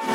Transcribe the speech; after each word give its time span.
Hey 0.00 0.06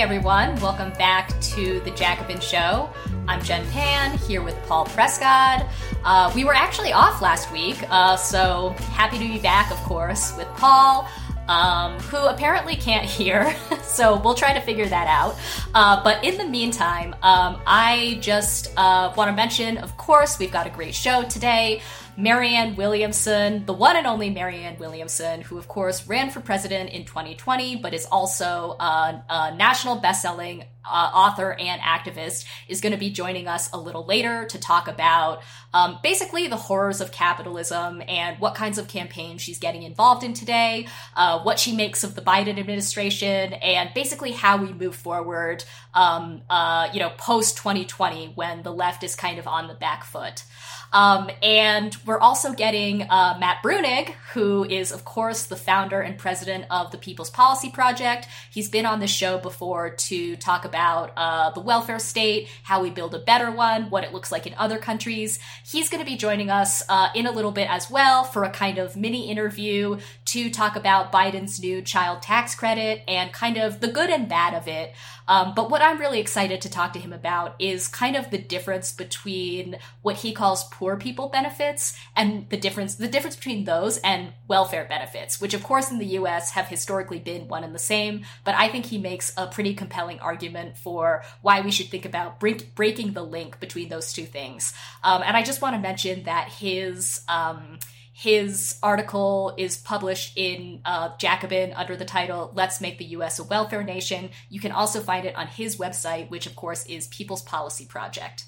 everyone, 0.00 0.54
welcome 0.60 0.92
back 0.92 1.40
to 1.40 1.80
the 1.80 1.90
Jacobin 1.90 2.38
Show. 2.38 2.88
I'm 3.26 3.42
Jen 3.42 3.68
Pan 3.70 4.16
here 4.18 4.42
with 4.42 4.54
Paul 4.66 4.86
Prescod. 4.86 5.68
Uh, 6.04 6.30
we 6.36 6.44
were 6.44 6.54
actually 6.54 6.92
off 6.92 7.20
last 7.20 7.50
week, 7.50 7.78
uh, 7.90 8.16
so 8.16 8.76
happy 8.92 9.18
to 9.18 9.24
be 9.24 9.40
back, 9.40 9.72
of 9.72 9.78
course, 9.78 10.36
with 10.36 10.46
Paul. 10.56 11.08
Um, 11.48 11.98
who 12.00 12.16
apparently 12.26 12.74
can't 12.76 13.06
hear, 13.08 13.54
so 13.96 14.20
we'll 14.20 14.34
try 14.34 14.52
to 14.52 14.60
figure 14.60 14.86
that 14.86 15.08
out. 15.08 15.36
Uh, 15.74 16.02
but 16.04 16.22
in 16.22 16.36
the 16.36 16.44
meantime, 16.44 17.14
um, 17.22 17.60
I 17.66 18.18
just 18.20 18.72
uh, 18.76 19.12
want 19.16 19.30
to 19.30 19.34
mention, 19.34 19.78
of 19.78 19.96
course, 19.96 20.38
we've 20.38 20.52
got 20.52 20.66
a 20.66 20.70
great 20.70 20.94
show 20.94 21.22
today. 21.22 21.82
Marianne 22.18 22.76
Williamson, 22.76 23.66
the 23.66 23.74
one 23.74 23.94
and 23.94 24.06
only 24.06 24.30
Marianne 24.30 24.78
Williamson, 24.78 25.42
who 25.42 25.58
of 25.58 25.68
course 25.68 26.06
ran 26.06 26.30
for 26.30 26.40
president 26.40 26.90
in 26.90 27.04
2020, 27.04 27.76
but 27.76 27.92
is 27.92 28.06
also 28.06 28.76
a, 28.80 29.22
a 29.28 29.54
national 29.54 29.96
best-selling 29.96 30.64
uh, 30.88 31.10
author 31.12 31.52
and 31.52 31.80
activist, 31.82 32.46
is 32.68 32.80
going 32.80 32.92
to 32.92 32.98
be 32.98 33.10
joining 33.10 33.48
us 33.48 33.70
a 33.72 33.76
little 33.78 34.06
later 34.06 34.46
to 34.46 34.58
talk 34.58 34.88
about 34.88 35.42
um, 35.74 35.98
basically 36.02 36.46
the 36.48 36.56
horrors 36.56 37.02
of 37.02 37.12
capitalism 37.12 38.02
and 38.08 38.38
what 38.38 38.54
kinds 38.54 38.78
of 38.78 38.88
campaigns 38.88 39.42
she's 39.42 39.58
getting 39.58 39.82
involved 39.82 40.24
in 40.24 40.32
today, 40.32 40.86
uh, 41.16 41.40
what 41.40 41.58
she 41.58 41.74
makes 41.74 42.02
of 42.02 42.14
the 42.14 42.22
Biden 42.22 42.58
administration, 42.58 43.52
and 43.54 43.90
basically 43.94 44.32
how 44.32 44.56
we 44.56 44.72
move 44.72 44.94
forward, 44.94 45.64
um, 45.92 46.40
uh, 46.48 46.88
you 46.94 47.00
know, 47.00 47.10
post 47.18 47.58
2020 47.58 48.32
when 48.36 48.62
the 48.62 48.72
left 48.72 49.02
is 49.02 49.14
kind 49.14 49.38
of 49.38 49.46
on 49.46 49.68
the 49.68 49.74
back 49.74 50.04
foot. 50.04 50.44
Um, 50.92 51.30
and 51.42 51.96
we're 52.06 52.18
also 52.18 52.52
getting 52.52 53.02
uh, 53.02 53.36
Matt 53.38 53.62
Bruenig, 53.62 54.10
who 54.32 54.64
is, 54.64 54.92
of 54.92 55.04
course, 55.04 55.46
the 55.46 55.56
founder 55.56 56.00
and 56.00 56.18
president 56.18 56.66
of 56.70 56.90
the 56.90 56.98
People's 56.98 57.30
Policy 57.30 57.70
Project. 57.70 58.26
He's 58.50 58.68
been 58.68 58.86
on 58.86 59.00
the 59.00 59.06
show 59.06 59.38
before 59.38 59.90
to 59.90 60.36
talk 60.36 60.64
about 60.64 61.12
uh, 61.16 61.50
the 61.50 61.60
welfare 61.60 61.98
state, 61.98 62.48
how 62.62 62.82
we 62.82 62.90
build 62.90 63.14
a 63.14 63.18
better 63.18 63.50
one, 63.50 63.90
what 63.90 64.04
it 64.04 64.12
looks 64.12 64.30
like 64.30 64.46
in 64.46 64.54
other 64.54 64.78
countries. 64.78 65.38
He's 65.64 65.88
going 65.88 66.02
to 66.04 66.10
be 66.10 66.16
joining 66.16 66.50
us 66.50 66.82
uh, 66.88 67.08
in 67.14 67.26
a 67.26 67.32
little 67.32 67.52
bit 67.52 67.68
as 67.70 67.90
well 67.90 68.24
for 68.24 68.44
a 68.44 68.50
kind 68.50 68.78
of 68.78 68.96
mini 68.96 69.30
interview 69.30 69.98
to 70.26 70.50
talk 70.50 70.74
about 70.74 71.12
Biden's 71.12 71.60
new 71.60 71.80
child 71.80 72.20
tax 72.20 72.54
credit 72.54 73.02
and 73.06 73.32
kind 73.32 73.56
of 73.56 73.80
the 73.80 73.88
good 73.88 74.10
and 74.10 74.28
bad 74.28 74.54
of 74.54 74.66
it. 74.66 74.92
Um, 75.28 75.54
but 75.54 75.70
what 75.70 75.82
I'm 75.82 75.98
really 75.98 76.20
excited 76.20 76.60
to 76.60 76.70
talk 76.70 76.92
to 76.92 76.98
him 76.98 77.12
about 77.12 77.54
is 77.58 77.88
kind 77.88 78.16
of 78.16 78.30
the 78.30 78.38
difference 78.38 78.92
between 78.92 79.78
what 80.02 80.16
he 80.16 80.32
calls 80.32 80.64
poor 80.64 80.96
people 80.96 81.28
benefits 81.28 81.96
and 82.14 82.48
the 82.50 82.56
difference 82.56 82.96
the 82.96 83.08
difference 83.08 83.36
between 83.36 83.64
those 83.64 83.98
and 83.98 84.32
welfare 84.48 84.86
benefits, 84.88 85.40
which 85.40 85.54
of 85.54 85.62
course 85.62 85.90
in 85.90 85.98
the 85.98 86.06
US 86.18 86.52
have 86.52 86.68
historically 86.68 87.18
been 87.18 87.48
one 87.48 87.64
and 87.64 87.74
the 87.74 87.78
same, 87.78 88.24
but 88.44 88.54
I 88.54 88.68
think 88.68 88.86
he 88.86 88.98
makes 88.98 89.32
a 89.36 89.46
pretty 89.46 89.74
compelling 89.74 90.20
argument 90.20 90.76
for 90.76 91.24
why 91.42 91.60
we 91.60 91.70
should 91.70 91.88
think 91.88 92.04
about 92.04 92.40
break, 92.40 92.74
breaking 92.74 93.12
the 93.12 93.24
link 93.24 93.58
between 93.60 93.88
those 93.88 94.12
two 94.12 94.26
things. 94.26 94.74
Um, 95.02 95.22
and 95.24 95.36
I 95.36 95.42
just 95.42 95.62
want 95.62 95.74
to 95.74 95.80
mention 95.80 96.24
that 96.24 96.48
his 96.48 97.20
um, 97.28 97.78
his 98.18 98.78
article 98.82 99.52
is 99.58 99.76
published 99.76 100.38
in 100.38 100.80
uh, 100.86 101.10
Jacobin 101.18 101.74
under 101.74 101.96
the 101.96 102.06
title 102.06 102.50
Let's 102.54 102.80
Make 102.80 102.96
the 102.96 103.04
US 103.16 103.38
a 103.38 103.44
Welfare 103.44 103.82
Nation. 103.84 104.30
You 104.48 104.58
can 104.58 104.72
also 104.72 105.00
find 105.00 105.26
it 105.26 105.36
on 105.36 105.48
his 105.48 105.76
website, 105.76 106.30
which 106.30 106.46
of 106.46 106.56
course 106.56 106.86
is 106.86 107.08
People's 107.08 107.42
Policy 107.42 107.84
Project. 107.84 108.46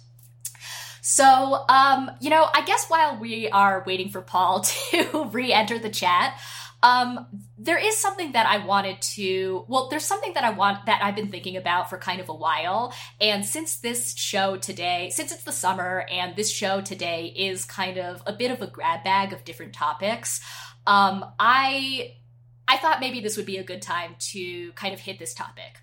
So, 1.02 1.66
um, 1.68 2.10
you 2.18 2.30
know, 2.30 2.48
I 2.50 2.64
guess 2.64 2.86
while 2.88 3.18
we 3.20 3.50
are 3.50 3.84
waiting 3.86 4.08
for 4.08 4.22
Paul 4.22 4.60
to 4.90 5.28
re 5.32 5.52
enter 5.52 5.78
the 5.78 5.90
chat, 5.90 6.40
um, 6.82 7.26
there 7.56 7.78
is 7.78 7.96
something 7.96 8.32
that 8.32 8.46
I 8.46 8.64
wanted 8.64 9.02
to, 9.02 9.64
well, 9.68 9.88
there's 9.88 10.04
something 10.04 10.34
that 10.34 10.44
I 10.44 10.50
want 10.50 10.86
that 10.86 11.02
I've 11.02 11.16
been 11.16 11.30
thinking 11.30 11.56
about 11.56 11.90
for 11.90 11.98
kind 11.98 12.20
of 12.20 12.28
a 12.28 12.34
while. 12.34 12.94
And 13.20 13.44
since 13.44 13.76
this 13.76 14.14
show 14.16 14.56
today, 14.56 15.10
since 15.12 15.32
it's 15.32 15.42
the 15.42 15.52
summer 15.52 16.06
and 16.10 16.36
this 16.36 16.50
show 16.50 16.80
today 16.80 17.26
is 17.36 17.64
kind 17.64 17.98
of 17.98 18.22
a 18.26 18.32
bit 18.32 18.50
of 18.50 18.62
a 18.62 18.66
grab 18.66 19.02
bag 19.02 19.32
of 19.32 19.44
different 19.44 19.72
topics, 19.72 20.40
um, 20.86 21.24
I, 21.38 22.14
I 22.68 22.76
thought 22.76 23.00
maybe 23.00 23.20
this 23.20 23.36
would 23.36 23.46
be 23.46 23.58
a 23.58 23.64
good 23.64 23.82
time 23.82 24.14
to 24.30 24.72
kind 24.72 24.94
of 24.94 25.00
hit 25.00 25.18
this 25.18 25.34
topic. 25.34 25.78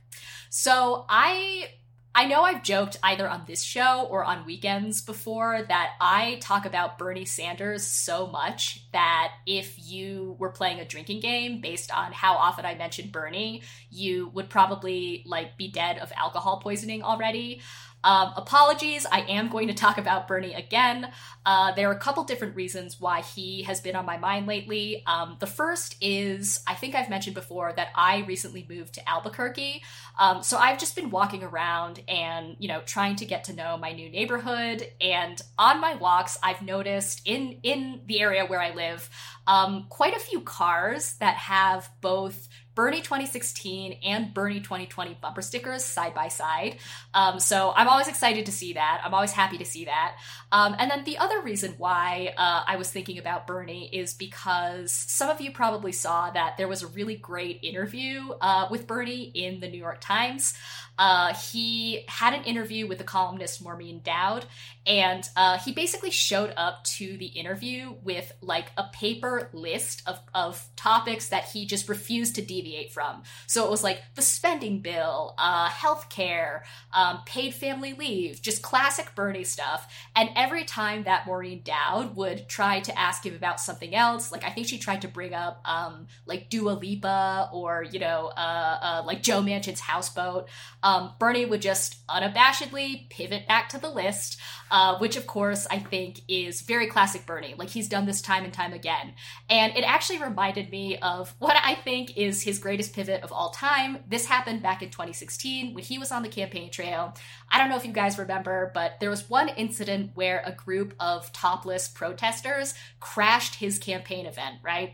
So 0.50 1.06
I 1.10 1.70
I 2.18 2.28
know 2.28 2.44
I've 2.44 2.64
joked 2.64 2.98
either 3.04 3.30
on 3.30 3.44
this 3.46 3.62
show 3.62 4.08
or 4.10 4.24
on 4.24 4.46
weekends 4.46 5.02
before 5.02 5.66
that 5.68 5.96
I 6.00 6.38
talk 6.42 6.66
about 6.66 6.98
Bernie 6.98 7.26
Sanders 7.26 7.86
so 7.86 8.26
much 8.26 8.90
that 8.94 9.34
if 9.46 9.76
you 9.86 10.38
were 10.40 10.50
playing 10.50 10.80
a 10.80 10.86
drinking 10.86 11.20
game 11.20 11.60
based 11.60 11.94
on 11.94 12.14
how 12.14 12.36
often 12.36 12.64
I 12.64 12.76
mentioned 12.76 13.12
Bernie, 13.12 13.64
you 13.90 14.30
would 14.30 14.50
probably 14.50 15.24
like 15.26 15.58
be 15.58 15.68
dead 15.70 15.98
of 15.98 16.10
alcohol 16.16 16.62
poisoning 16.62 17.04
already. 17.04 17.60
Um, 18.06 18.34
apologies, 18.38 19.08
I 19.12 19.22
am 19.22 19.50
going 19.50 19.68
to 19.68 19.74
talk 19.74 19.98
about 19.98 20.28
Bernie 20.28 20.54
again. 20.54 21.12
Uh, 21.44 21.72
there 21.74 21.90
are 21.90 21.94
a 21.94 22.00
couple 22.00 22.24
different 22.24 22.56
reasons 22.56 23.02
why 23.02 23.22
he 23.22 23.64
has 23.64 23.82
been 23.82 23.96
on 23.96 24.06
my 24.06 24.18
mind 24.18 24.46
lately. 24.46 25.04
Um, 25.08 25.38
the 25.40 25.48
first 25.48 25.96
is 26.02 26.62
I 26.68 26.76
think 26.76 26.94
I've 26.94 27.10
mentioned 27.10 27.34
before 27.34 27.74
that 27.74 27.88
I 27.96 28.20
recently 28.20 28.64
moved 28.70 28.94
to 28.94 29.10
Albuquerque. 29.10 29.82
Um, 30.20 30.44
so 30.44 30.58
I've 30.58 30.78
just 30.78 30.96
been 30.96 31.10
walking 31.10 31.44
around 31.44 32.04
and, 32.08 32.56
you 32.60 32.68
know, 32.68 32.82
trying 32.86 33.16
to 33.18 33.26
get 33.26 33.46
to 33.46 33.54
know 33.54 33.76
my 33.76 33.92
new 33.92 34.08
neighborhood. 34.08 34.88
And 35.02 35.42
on 35.58 35.82
my 35.82 35.96
walks, 35.96 36.38
I've 36.44 36.62
noticed 36.62 37.24
in, 37.26 37.58
in 37.64 38.02
the 38.06 38.22
area 38.22 38.46
where 38.46 38.62
I 38.62 38.72
live, 38.74 39.10
um, 39.48 39.88
quite 39.90 40.16
a 40.16 40.20
few 40.20 40.42
cars 40.42 41.14
that 41.16 41.38
have 41.38 41.90
both 42.02 42.48
Bernie 42.76 43.02
2016 43.02 44.00
and 44.04 44.34
Bernie 44.34 44.60
2020 44.60 45.18
bumper 45.22 45.42
stickers 45.42 45.84
side 45.84 46.14
by 46.14 46.28
side. 46.28 46.78
Um, 47.14 47.40
so 47.40 47.74
I'm 47.76 47.88
always 47.88 48.08
excited 48.08 48.46
to 48.48 48.52
see 48.52 48.74
that. 48.74 49.02
I'm 49.04 49.14
always 49.14 49.32
happy 49.32 49.58
to 49.58 49.66
see 49.66 49.86
that. 49.86 50.18
Um, 50.52 50.76
and 50.78 50.92
then 50.92 51.04
the 51.06 51.18
other 51.18 51.42
reason 51.42 51.76
why 51.78 52.34
uh, 52.38 52.64
I 52.68 52.76
was 52.76 52.92
thinking 52.92 53.18
about 53.18 53.48
Bernie 53.48 53.90
is 53.92 54.14
because 54.14 54.92
some 54.92 55.30
of 55.30 55.42
you 55.42 55.52
probably 55.52 55.94
saw 55.94 56.30
that 56.32 56.58
there 56.58 56.68
was 56.68 56.84
a 56.84 56.88
really 56.88 57.16
great 57.16 57.60
interview 57.64 58.30
uh, 58.42 58.68
with 58.70 58.88
Bernie 58.88 59.32
in 59.34 59.62
the 59.62 59.70
New 59.70 59.80
York 59.80 60.02
Times. 60.02 60.54
Uh, 60.98 61.34
he 61.34 62.06
had 62.08 62.34
an 62.34 62.44
interview 62.44 62.88
with 62.88 62.98
the 62.98 63.04
columnist 63.04 63.64
Maureen 63.64 64.02
Dowd, 64.04 64.46
and 64.86 65.28
uh, 65.36 65.58
he 65.58 65.72
basically 65.72 66.12
showed 66.12 66.54
up 66.56 66.84
to 66.84 67.18
the 67.18 67.26
interview 67.26 67.96
with 68.04 68.32
like 68.42 68.68
a 68.78 68.84
paper 68.94 69.50
list 69.52 70.04
of, 70.08 70.20
of 70.34 70.64
topics 70.76 71.30
that 71.30 71.46
he 71.46 71.66
just 71.66 71.90
refused 71.90 72.36
to 72.36 72.42
deviate 72.42 72.92
from. 72.92 73.24
So 73.48 73.66
it 73.66 73.72
was 73.72 73.84
like 73.84 74.02
the 74.14 74.22
spending 74.22 74.82
bill, 74.82 75.34
uh, 75.38 75.70
healthcare, 75.70 76.62
um, 76.94 77.22
paid 77.26 77.54
family 77.54 77.94
leave, 77.94 78.42
just 78.42 78.62
classic 78.62 79.14
Bernie 79.16 79.44
stuff. 79.44 79.92
And 80.16 80.30
every 80.36 80.64
time 80.64 81.04
that 81.04 81.26
Maureen 81.26 81.62
Dowd 81.64 82.16
would 82.16 82.48
try 82.48 82.80
to 82.82 82.98
ask 82.98 83.26
him 83.26 83.36
about 83.36 83.60
something 83.60 83.96
else, 83.96 84.32
like 84.32 84.44
I 84.44 84.52
think 84.52 84.68
she 84.68 84.78
tried 84.78 85.02
to 85.02 85.08
bring 85.08 85.34
up 85.34 85.62
um, 85.66 86.08
like 86.26 86.50
Dua 86.50 86.72
Lipa 86.72 87.50
or, 87.52 87.84
you 87.84 88.00
know, 88.00 88.32
uh, 88.38 88.78
uh, 88.82 89.04
like 89.06 89.24
Joe 89.24 89.42
Manchin's 89.42 89.80
houseboat 89.80 90.48
um, 90.86 91.14
Bernie 91.18 91.46
would 91.46 91.64
just 91.64 92.06
unabashedly 92.06 93.10
pivot 93.10 93.48
back 93.48 93.70
to 93.70 93.80
the 93.80 93.90
list, 93.90 94.40
uh, 94.70 95.00
which 95.00 95.18
of 95.18 95.26
course 95.26 95.66
I 95.72 95.80
think 95.80 96.22
is 96.28 96.62
very 96.62 96.86
classic 96.86 97.26
Bernie. 97.26 97.56
Like 97.58 97.70
he's 97.70 97.90
done 97.90 98.06
this 98.06 98.22
time 98.22 98.44
and 98.44 98.54
time 98.54 98.72
again. 98.72 99.16
And 99.50 99.76
it 99.76 99.84
actually 99.84 100.22
reminded 100.22 100.70
me 100.70 101.00
of 101.00 101.34
what 101.40 101.58
I 101.60 101.74
think 101.74 102.16
is 102.16 102.44
his 102.44 102.60
greatest 102.60 102.94
pivot 102.94 103.24
of 103.24 103.32
all 103.32 103.50
time. 103.50 104.04
This 104.08 104.28
happened 104.28 104.62
back 104.62 104.84
in 104.84 104.92
2016 104.92 105.74
when 105.74 105.84
he 105.84 105.98
was 105.98 106.12
on 106.12 106.22
the 106.22 106.30
campaign 106.30 106.70
trail. 106.70 107.16
I 107.50 107.58
don't 107.58 107.70
know 107.70 107.78
if 107.78 107.86
you 107.86 107.92
guys 107.92 108.20
remember, 108.20 108.70
but 108.76 109.00
there 109.00 109.10
was 109.10 109.28
one 109.28 109.50
incident 109.50 110.12
where 110.14 110.44
a 110.46 110.52
group 110.52 110.94
of 111.00 111.34
topless 111.34 111.88
protesters 111.88 112.76
crashed 113.00 113.56
his 113.56 113.80
campaign 113.80 114.28
event, 114.28 114.58
right? 114.64 114.94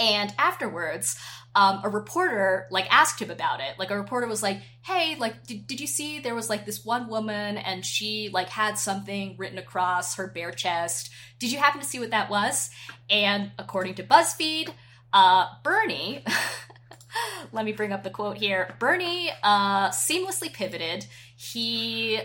And 0.00 0.32
afterwards, 0.38 1.16
um, 1.54 1.80
a 1.84 1.88
reporter 1.88 2.66
like 2.70 2.92
asked 2.92 3.20
him 3.20 3.30
about 3.30 3.60
it. 3.60 3.78
Like 3.78 3.90
a 3.90 3.98
reporter 3.98 4.26
was 4.26 4.42
like, 4.42 4.62
"Hey, 4.82 5.16
like, 5.16 5.46
did, 5.46 5.66
did 5.66 5.80
you 5.80 5.86
see 5.86 6.18
there 6.20 6.34
was 6.34 6.48
like 6.48 6.64
this 6.64 6.84
one 6.84 7.08
woman 7.08 7.58
and 7.58 7.84
she 7.84 8.30
like 8.32 8.48
had 8.48 8.78
something 8.78 9.36
written 9.36 9.58
across 9.58 10.16
her 10.16 10.26
bare 10.26 10.52
chest? 10.52 11.10
Did 11.38 11.52
you 11.52 11.58
happen 11.58 11.80
to 11.80 11.86
see 11.86 11.98
what 11.98 12.10
that 12.10 12.30
was?" 12.30 12.70
And 13.10 13.52
according 13.58 13.94
to 13.96 14.02
BuzzFeed, 14.02 14.70
uh, 15.12 15.46
Bernie. 15.62 16.24
let 17.52 17.64
me 17.64 17.72
bring 17.72 17.92
up 17.92 18.04
the 18.04 18.10
quote 18.10 18.38
here. 18.38 18.74
Bernie 18.78 19.30
uh, 19.42 19.90
seamlessly 19.90 20.52
pivoted. 20.52 21.06
He 21.36 22.20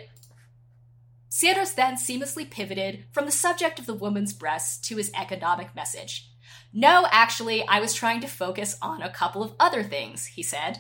Sanders 1.36 1.74
then 1.74 1.96
seamlessly 1.96 2.50
pivoted 2.50 3.04
from 3.12 3.26
the 3.26 3.32
subject 3.32 3.78
of 3.78 3.86
the 3.86 3.94
woman's 3.94 4.32
breasts 4.32 4.88
to 4.88 4.96
his 4.96 5.12
economic 5.20 5.76
message. 5.76 6.30
No, 6.78 7.08
actually, 7.10 7.66
I 7.66 7.80
was 7.80 7.94
trying 7.94 8.20
to 8.20 8.28
focus 8.28 8.78
on 8.82 9.02
a 9.02 9.10
couple 9.10 9.42
of 9.42 9.54
other 9.62 9.82
things, 9.82 10.26
he 10.26 10.44
said. 10.44 10.80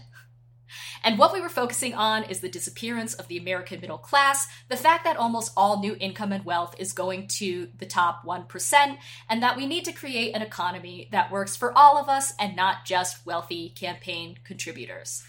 And 1.05 1.17
what 1.17 1.31
we 1.31 1.39
were 1.39 1.47
focusing 1.47 1.93
on 1.93 2.25
is 2.25 2.41
the 2.41 2.49
disappearance 2.49 3.13
of 3.13 3.29
the 3.29 3.37
American 3.37 3.79
middle 3.79 3.97
class, 3.97 4.45
the 4.67 4.75
fact 4.75 5.05
that 5.05 5.15
almost 5.15 5.53
all 5.55 5.79
new 5.79 5.95
income 5.97 6.33
and 6.33 6.43
wealth 6.43 6.75
is 6.77 6.91
going 6.91 7.27
to 7.27 7.69
the 7.77 7.85
top 7.85 8.25
1%, 8.25 8.97
and 9.29 9.41
that 9.41 9.55
we 9.55 9.67
need 9.67 9.85
to 9.85 9.93
create 9.93 10.35
an 10.35 10.41
economy 10.41 11.07
that 11.13 11.31
works 11.31 11.55
for 11.55 11.71
all 11.77 11.97
of 11.97 12.09
us 12.09 12.33
and 12.41 12.57
not 12.57 12.83
just 12.83 13.25
wealthy 13.25 13.69
campaign 13.69 14.37
contributors. 14.43 15.23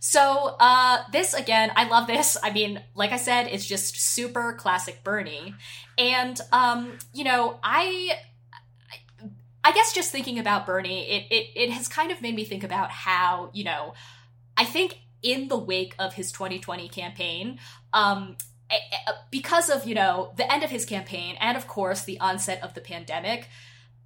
So, 0.00 0.56
uh, 0.60 1.02
this 1.12 1.34
again, 1.34 1.72
I 1.74 1.88
love 1.88 2.06
this. 2.06 2.36
I 2.42 2.50
mean, 2.50 2.80
like 2.94 3.10
I 3.12 3.16
said, 3.16 3.48
it's 3.48 3.66
just 3.66 3.96
super 3.96 4.52
classic 4.54 5.02
Bernie. 5.04 5.54
And, 5.98 6.40
um, 6.50 6.98
you 7.12 7.24
know, 7.24 7.58
I. 7.62 8.12
I 9.68 9.72
guess 9.72 9.92
just 9.92 10.10
thinking 10.10 10.38
about 10.38 10.64
Bernie, 10.64 11.06
it, 11.10 11.26
it, 11.30 11.46
it 11.54 11.70
has 11.72 11.88
kind 11.88 12.10
of 12.10 12.22
made 12.22 12.34
me 12.34 12.44
think 12.44 12.64
about 12.64 12.90
how, 12.90 13.50
you 13.52 13.64
know, 13.64 13.92
I 14.56 14.64
think 14.64 14.96
in 15.22 15.48
the 15.48 15.58
wake 15.58 15.94
of 15.98 16.14
his 16.14 16.32
2020 16.32 16.88
campaign, 16.88 17.60
um, 17.92 18.38
because 19.30 19.68
of 19.68 19.86
you 19.86 19.94
know 19.94 20.32
the 20.38 20.50
end 20.50 20.64
of 20.64 20.70
his 20.70 20.86
campaign 20.86 21.36
and 21.38 21.56
of 21.56 21.66
course 21.66 22.04
the 22.04 22.18
onset 22.18 22.62
of 22.62 22.72
the 22.72 22.80
pandemic, 22.80 23.46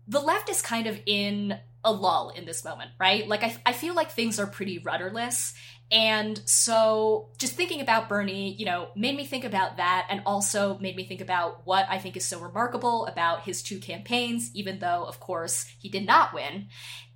the 0.08 0.18
left 0.18 0.48
is 0.48 0.62
kind 0.62 0.88
of 0.88 0.98
in 1.06 1.56
a 1.84 1.92
lull 1.92 2.30
in 2.30 2.44
this 2.44 2.64
moment, 2.64 2.90
right? 2.98 3.28
Like 3.28 3.44
I, 3.44 3.56
I 3.64 3.72
feel 3.72 3.94
like 3.94 4.10
things 4.10 4.40
are 4.40 4.46
pretty 4.46 4.78
rudderless. 4.78 5.54
And 5.90 6.40
so 6.46 7.28
just 7.38 7.54
thinking 7.54 7.82
about 7.82 8.08
Bernie, 8.08 8.54
you 8.54 8.64
know, 8.64 8.88
made 8.96 9.14
me 9.14 9.26
think 9.26 9.44
about 9.44 9.76
that 9.76 10.06
and 10.08 10.22
also 10.24 10.78
made 10.78 10.96
me 10.96 11.04
think 11.04 11.20
about 11.20 11.66
what 11.66 11.86
I 11.90 11.98
think 11.98 12.16
is 12.16 12.24
so 12.24 12.40
remarkable 12.40 13.06
about 13.06 13.42
his 13.42 13.62
two 13.62 13.78
campaigns, 13.78 14.50
even 14.54 14.78
though, 14.78 15.04
of 15.04 15.20
course, 15.20 15.66
he 15.78 15.90
did 15.90 16.06
not 16.06 16.32
win. 16.32 16.68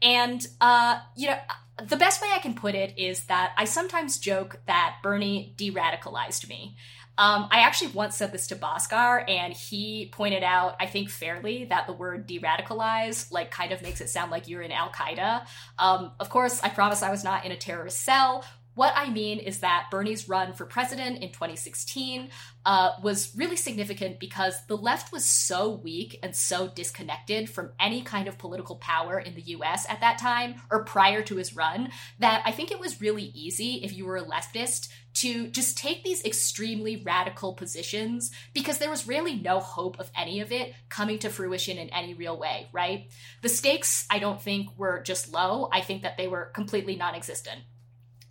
And, 0.02 0.46
uh, 0.60 0.98
you 1.16 1.28
know, 1.28 1.38
the 1.84 1.96
best 1.96 2.22
way 2.22 2.28
I 2.34 2.38
can 2.38 2.54
put 2.54 2.74
it 2.74 2.98
is 2.98 3.24
that 3.24 3.52
I 3.56 3.64
sometimes 3.64 4.18
joke 4.18 4.60
that 4.66 4.96
Bernie 5.02 5.54
de 5.56 5.70
radicalized 5.70 6.48
me. 6.48 6.76
Um, 7.18 7.48
I 7.50 7.60
actually 7.60 7.92
once 7.92 8.16
said 8.16 8.32
this 8.32 8.48
to 8.48 8.56
Bhaskar, 8.56 9.28
and 9.28 9.52
he 9.52 10.10
pointed 10.12 10.42
out, 10.42 10.76
I 10.78 10.86
think 10.86 11.08
fairly, 11.08 11.64
that 11.66 11.86
the 11.86 11.92
word 11.92 12.26
de-radicalize 12.26 13.32
like 13.32 13.50
kind 13.50 13.72
of 13.72 13.82
makes 13.82 14.00
it 14.00 14.10
sound 14.10 14.30
like 14.30 14.48
you're 14.48 14.62
in 14.62 14.72
Al 14.72 14.90
Qaeda. 14.90 15.46
Um, 15.78 16.12
of 16.20 16.28
course, 16.28 16.60
I 16.62 16.68
promise 16.68 17.02
I 17.02 17.10
was 17.10 17.24
not 17.24 17.44
in 17.44 17.52
a 17.52 17.56
terrorist 17.56 18.02
cell. 18.02 18.44
What 18.76 18.92
I 18.94 19.08
mean 19.08 19.38
is 19.38 19.60
that 19.60 19.86
Bernie's 19.90 20.28
run 20.28 20.52
for 20.52 20.66
president 20.66 21.22
in 21.22 21.30
2016 21.30 22.28
uh, 22.66 22.90
was 23.02 23.34
really 23.34 23.56
significant 23.56 24.20
because 24.20 24.54
the 24.66 24.76
left 24.76 25.12
was 25.12 25.24
so 25.24 25.70
weak 25.70 26.18
and 26.22 26.36
so 26.36 26.68
disconnected 26.68 27.48
from 27.48 27.70
any 27.80 28.02
kind 28.02 28.28
of 28.28 28.36
political 28.36 28.76
power 28.76 29.18
in 29.18 29.34
the 29.34 29.40
US 29.40 29.86
at 29.88 30.00
that 30.02 30.18
time 30.18 30.56
or 30.70 30.84
prior 30.84 31.22
to 31.22 31.36
his 31.36 31.56
run 31.56 31.88
that 32.18 32.42
I 32.44 32.52
think 32.52 32.70
it 32.70 32.78
was 32.78 33.00
really 33.00 33.32
easy 33.34 33.80
if 33.82 33.96
you 33.96 34.04
were 34.04 34.18
a 34.18 34.24
leftist 34.24 34.90
to 35.16 35.48
just 35.48 35.78
take 35.78 36.04
these 36.04 36.24
extremely 36.24 36.96
radical 36.96 37.54
positions 37.54 38.30
because 38.52 38.78
there 38.78 38.90
was 38.90 39.08
really 39.08 39.34
no 39.34 39.60
hope 39.60 39.98
of 39.98 40.10
any 40.14 40.40
of 40.40 40.52
it 40.52 40.74
coming 40.90 41.18
to 41.18 41.30
fruition 41.30 41.78
in 41.78 41.88
any 41.88 42.12
real 42.12 42.38
way, 42.38 42.68
right? 42.70 43.08
The 43.40 43.48
stakes, 43.48 44.06
I 44.10 44.18
don't 44.18 44.40
think, 44.40 44.68
were 44.76 45.00
just 45.02 45.32
low. 45.32 45.70
I 45.72 45.80
think 45.80 46.02
that 46.02 46.18
they 46.18 46.28
were 46.28 46.46
completely 46.46 46.96
non 46.96 47.14
existent. 47.14 47.60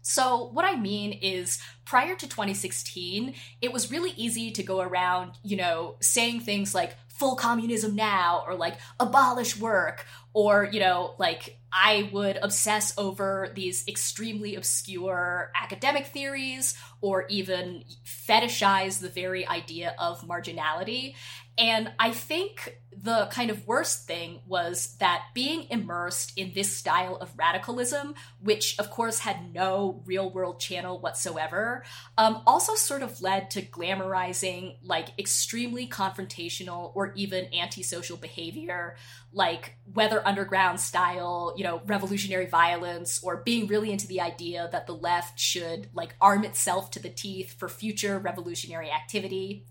So, 0.04 0.50
what 0.54 0.66
I 0.66 0.76
mean 0.76 1.14
is, 1.14 1.60
prior 1.84 2.16
to 2.16 2.30
2016, 2.30 3.34
it 3.60 3.74
was 3.74 3.90
really 3.90 4.12
easy 4.12 4.52
to 4.52 4.62
go 4.62 4.80
around, 4.80 5.32
you 5.42 5.58
know, 5.58 5.96
saying 6.00 6.42
things 6.42 6.76
like 6.76 6.96
full 7.18 7.36
communism 7.36 7.96
now, 7.96 8.44
or 8.46 8.56
like 8.56 8.78
abolish 9.00 9.58
work, 9.58 10.06
or, 10.34 10.68
you 10.72 10.80
know, 10.82 11.16
like 11.18 11.60
I 11.72 12.10
would 12.12 12.38
obsess 12.42 12.94
over 12.98 13.52
these 13.56 13.88
extremely 13.88 14.56
obscure 14.56 15.52
academic 15.56 16.08
theories 16.08 16.76
or 17.02 17.26
even 17.30 17.86
fetishize 18.06 19.00
the 19.00 19.10
very 19.10 19.48
idea 19.48 19.96
of 19.98 20.28
marginality. 20.28 21.16
And 21.58 21.92
I 22.00 22.12
think 22.12 22.80
the 22.92 23.28
kind 23.32 23.52
of 23.52 23.68
worst 23.68 24.08
thing 24.08 24.40
was 24.48 24.96
that 25.00 25.26
being 25.34 25.68
immersed 25.70 26.38
in 26.38 26.52
this 26.54 26.76
style 26.76 27.18
of 27.18 27.38
radicalism, 27.38 28.16
which 28.42 28.78
of 28.80 28.90
course 28.90 29.20
had 29.20 29.54
no 29.54 30.02
real 30.06 30.30
world 30.30 30.60
channel 30.60 31.00
whatsoever, 31.00 31.84
um, 32.18 32.42
also 32.48 32.74
sort 32.76 33.04
of 33.04 33.22
led 33.22 33.52
to 33.52 33.62
glamorizing 33.62 34.78
like 34.84 35.10
extremely 35.20 35.88
confrontational 35.88 36.92
or 36.96 37.14
even 37.16 37.54
antisocial 37.54 38.18
behavior, 38.18 38.96
like 39.32 39.78
Weather 39.94 40.26
Underground 40.26 40.80
style, 40.80 41.54
you 41.58 41.64
know, 41.64 41.82
revolutionary 41.86 42.48
violence, 42.48 43.22
or 43.24 43.38
being 43.38 43.68
really 43.68 43.92
into 43.92 44.08
the 44.08 44.22
idea 44.22 44.70
that 44.72 44.88
the 44.88 44.96
left 44.96 45.40
should 45.40 45.90
like 45.94 46.16
arm 46.22 46.44
itself 46.44 46.92
to 46.92 47.00
the 47.02 47.10
teeth 47.10 47.54
for 47.60 47.70
future 47.70 48.18
revolutionary 48.18 48.90
activity. 48.90 49.66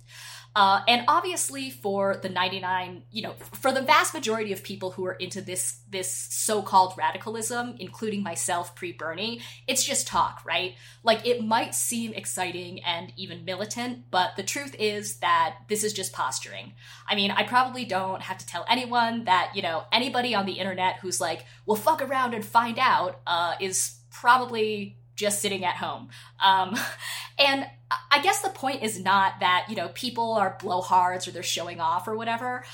Uh, 0.57 0.83
and 0.87 1.05
obviously, 1.09 1.69
for 1.69 2.17
the 2.17 2.29
99, 2.29 3.03
you 3.11 3.23
know, 3.23 3.35
for 3.55 3.73
the 3.73 3.83
vast 3.83 4.15
majority 4.15 4.53
of 4.53 4.63
people 4.63 4.93
who 4.93 5.05
are 5.05 5.15
into 5.15 5.41
this 5.41 5.81
this 5.91 6.09
so-called 6.11 6.95
radicalism, 6.97 7.75
including 7.81 8.23
myself 8.23 8.75
pre-Bernie, 8.77 9.41
it's 9.67 9.85
just 9.85 10.07
talk, 10.07 10.43
right? 10.47 10.75
Like 11.03 11.27
it 11.27 11.43
might 11.43 11.75
seem 11.75 12.13
exciting 12.13 12.85
and 12.85 13.13
even 13.17 13.45
militant, 13.45 14.11
but 14.11 14.37
the 14.37 14.45
truth 14.45 14.77
is 14.79 15.17
that 15.19 15.57
this 15.69 15.83
is 15.83 15.93
just 15.93 16.13
posturing. 16.13 16.75
I 17.09 17.17
mean, 17.17 17.33
I 17.33 17.43
probably 17.43 17.85
don't 17.85 18.23
have 18.23 18.39
to 18.39 18.47
tell 18.47 18.65
anyone 18.69 19.25
that 19.25 19.53
you 19.57 19.63
know 19.63 19.83
anybody 19.91 20.37
on 20.37 20.47
the 20.47 20.53
internet 20.53 20.99
who's 21.01 21.21
like, 21.21 21.45
"Well, 21.67 21.77
fuck 21.77 22.01
around 22.01 22.33
and 22.33 22.45
find 22.45 22.79
out," 22.79 23.21
uh, 23.27 23.55
is 23.61 23.99
probably 24.11 24.99
just 25.17 25.41
sitting 25.41 25.65
at 25.65 25.77
home. 25.77 26.09
Um, 26.43 26.77
and 27.39 27.67
I 28.11 28.23
guess 28.23 28.41
the 28.43 28.49
point 28.49 28.83
is 28.83 29.01
not 29.01 29.41
that, 29.41 29.67
you 29.69 29.77
know, 29.77 29.89
people 29.89 30.35
are 30.35 30.59
blowhards 30.61 31.29
or 31.29 31.31
they're 31.31 31.43
showing 31.43 31.81
off 31.81 32.09
or 32.09 32.17
whatever. 32.17 32.65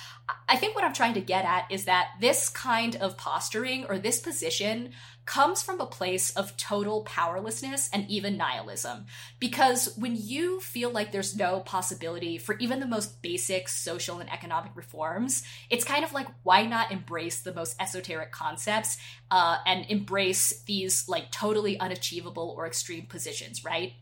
I 0.49 0.57
think 0.57 0.75
what 0.75 0.85
I'm 0.85 0.93
trying 0.93 1.15
to 1.15 1.21
get 1.21 1.45
at 1.45 1.67
is 1.71 1.85
that 1.85 2.09
this 2.21 2.49
kind 2.49 2.97
of 2.97 3.17
posturing 3.17 3.85
or 3.87 3.99
this 3.99 4.21
position 4.21 4.93
comes 5.27 5.63
from 5.63 5.81
a 5.81 5.87
place 5.87 6.31
of 6.37 6.57
total 6.57 7.03
powerlessness 7.03 7.89
and 7.93 8.09
even 8.11 8.37
nihilism. 8.37 9.07
Because 9.39 9.97
when 9.97 10.17
you 10.17 10.61
feel 10.61 10.91
like 10.91 11.13
there's 11.13 11.37
no 11.37 11.61
possibility 11.61 12.37
for 12.39 12.57
even 12.59 12.81
the 12.81 12.87
most 12.87 13.23
basic 13.23 13.69
social 13.69 14.19
and 14.19 14.33
economic 14.33 14.73
reforms, 14.75 15.45
it's 15.69 15.85
kind 15.85 16.05
of 16.05 16.13
like, 16.13 16.27
why 16.43 16.67
not 16.67 16.91
embrace 16.91 17.41
the 17.41 17.55
most 17.55 17.81
esoteric 17.81 18.33
concepts 18.33 18.99
uh, 19.31 19.59
and 19.67 19.87
embrace 19.89 20.63
these 20.65 21.09
like 21.09 21.31
totally 21.31 21.79
unachievable 21.79 22.55
or 22.57 22.67
extreme 22.67 23.07
positions, 23.07 23.65
right? 23.65 23.93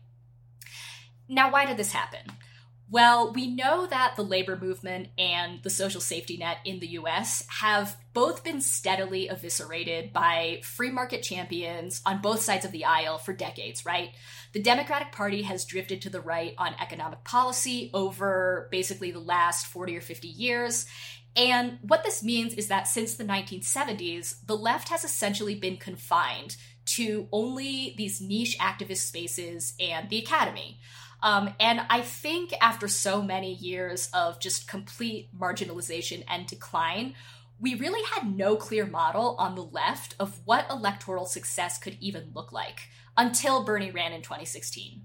Now, 1.27 1.51
why 1.51 1.65
did 1.65 1.77
this 1.77 1.91
happen? 1.91 2.21
Well, 2.91 3.33
we 3.33 3.47
know 3.47 3.85
that 3.85 4.15
the 4.15 4.23
labor 4.23 4.57
movement 4.59 5.09
and 5.15 5.61
the 5.61 5.69
social 5.69 6.01
safety 6.01 6.37
net 6.37 6.57
in 6.65 6.79
the 6.79 6.87
US 6.87 7.45
have 7.47 7.95
both 8.13 8.43
been 8.43 8.61
steadily 8.61 9.29
eviscerated 9.29 10.11
by 10.11 10.61
free 10.63 10.89
market 10.89 11.21
champions 11.21 12.01
on 12.03 12.21
both 12.21 12.41
sides 12.41 12.65
of 12.65 12.71
the 12.71 12.85
aisle 12.85 13.19
for 13.19 13.31
decades, 13.31 13.85
right? 13.85 14.09
The 14.53 14.63
Democratic 14.63 15.11
Party 15.11 15.43
has 15.43 15.65
drifted 15.65 16.01
to 16.01 16.09
the 16.09 16.19
right 16.19 16.55
on 16.57 16.73
economic 16.81 17.23
policy 17.23 17.91
over 17.93 18.67
basically 18.71 19.11
the 19.11 19.19
last 19.19 19.67
40 19.67 19.95
or 19.95 20.01
50 20.01 20.27
years. 20.27 20.87
And 21.35 21.77
what 21.83 22.03
this 22.03 22.23
means 22.23 22.55
is 22.55 22.69
that 22.69 22.87
since 22.87 23.13
the 23.13 23.23
1970s, 23.23 24.43
the 24.47 24.57
left 24.57 24.89
has 24.89 25.03
essentially 25.03 25.53
been 25.53 25.77
confined 25.77 26.57
to 26.85 27.27
only 27.31 27.93
these 27.97 28.19
niche 28.19 28.57
activist 28.57 29.07
spaces 29.07 29.75
and 29.79 30.09
the 30.09 30.17
academy. 30.17 30.79
Um, 31.21 31.53
and 31.59 31.81
I 31.89 32.01
think 32.01 32.53
after 32.61 32.87
so 32.87 33.21
many 33.21 33.53
years 33.53 34.09
of 34.13 34.39
just 34.39 34.67
complete 34.67 35.29
marginalization 35.37 36.23
and 36.27 36.47
decline, 36.47 37.15
we 37.59 37.75
really 37.75 38.03
had 38.13 38.35
no 38.35 38.55
clear 38.55 38.85
model 38.85 39.35
on 39.37 39.55
the 39.55 39.63
left 39.63 40.15
of 40.19 40.39
what 40.45 40.65
electoral 40.69 41.25
success 41.25 41.77
could 41.77 41.97
even 41.99 42.31
look 42.33 42.51
like 42.51 42.89
until 43.17 43.65
Bernie 43.65 43.91
ran 43.91 44.13
in 44.13 44.21
2016 44.21 45.01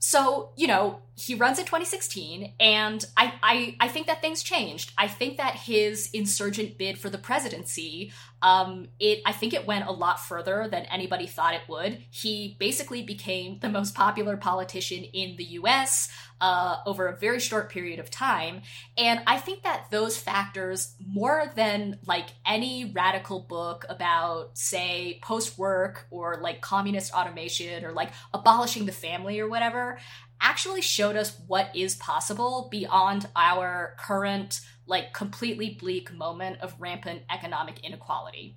so 0.00 0.50
you 0.56 0.66
know 0.66 1.00
he 1.16 1.34
runs 1.34 1.58
in 1.58 1.64
2016 1.64 2.54
and 2.60 3.04
I, 3.16 3.32
I 3.42 3.76
i 3.80 3.88
think 3.88 4.06
that 4.06 4.20
things 4.20 4.42
changed. 4.42 4.92
I 4.96 5.08
think 5.08 5.36
that 5.38 5.54
his 5.54 6.10
insurgent 6.12 6.78
bid 6.78 6.98
for 6.98 7.10
the 7.10 7.18
presidency 7.18 8.12
um 8.42 8.88
it 9.00 9.20
i 9.26 9.32
think 9.32 9.52
it 9.52 9.66
went 9.66 9.86
a 9.86 9.92
lot 9.92 10.20
further 10.20 10.68
than 10.70 10.84
anybody 10.84 11.26
thought 11.26 11.54
it 11.54 11.62
would. 11.68 11.98
He 12.10 12.56
basically 12.58 13.02
became 13.02 13.58
the 13.60 13.68
most 13.68 13.94
popular 13.94 14.36
politician 14.36 15.04
in 15.04 15.36
the 15.36 15.44
us 15.44 16.08
uh, 16.40 16.76
over 16.86 17.08
a 17.08 17.16
very 17.16 17.40
short 17.40 17.68
period 17.68 17.98
of 17.98 18.10
time. 18.10 18.62
And 18.96 19.20
i 19.26 19.38
think 19.38 19.62
that 19.62 19.86
those 19.90 20.16
factors 20.16 20.94
more 21.06 21.50
than 21.54 21.98
like 22.06 22.28
any 22.46 22.92
radical 22.94 23.40
book 23.40 23.84
about 23.88 24.56
say 24.56 25.18
post 25.22 25.58
work 25.58 26.06
or 26.10 26.38
like 26.40 26.60
communist 26.60 27.12
automation 27.12 27.84
or 27.84 27.92
like 27.92 28.12
abolishing 28.32 28.86
the 28.86 28.92
family 28.92 29.40
or 29.40 29.48
whatever 29.48 29.98
actually 30.40 30.82
showed 30.82 31.16
us 31.16 31.38
what 31.46 31.74
is 31.74 31.96
possible 31.96 32.68
beyond 32.70 33.28
our 33.34 33.96
current, 33.98 34.60
like, 34.86 35.12
completely 35.12 35.76
bleak 35.78 36.12
moment 36.12 36.60
of 36.60 36.80
rampant 36.80 37.22
economic 37.30 37.80
inequality. 37.84 38.56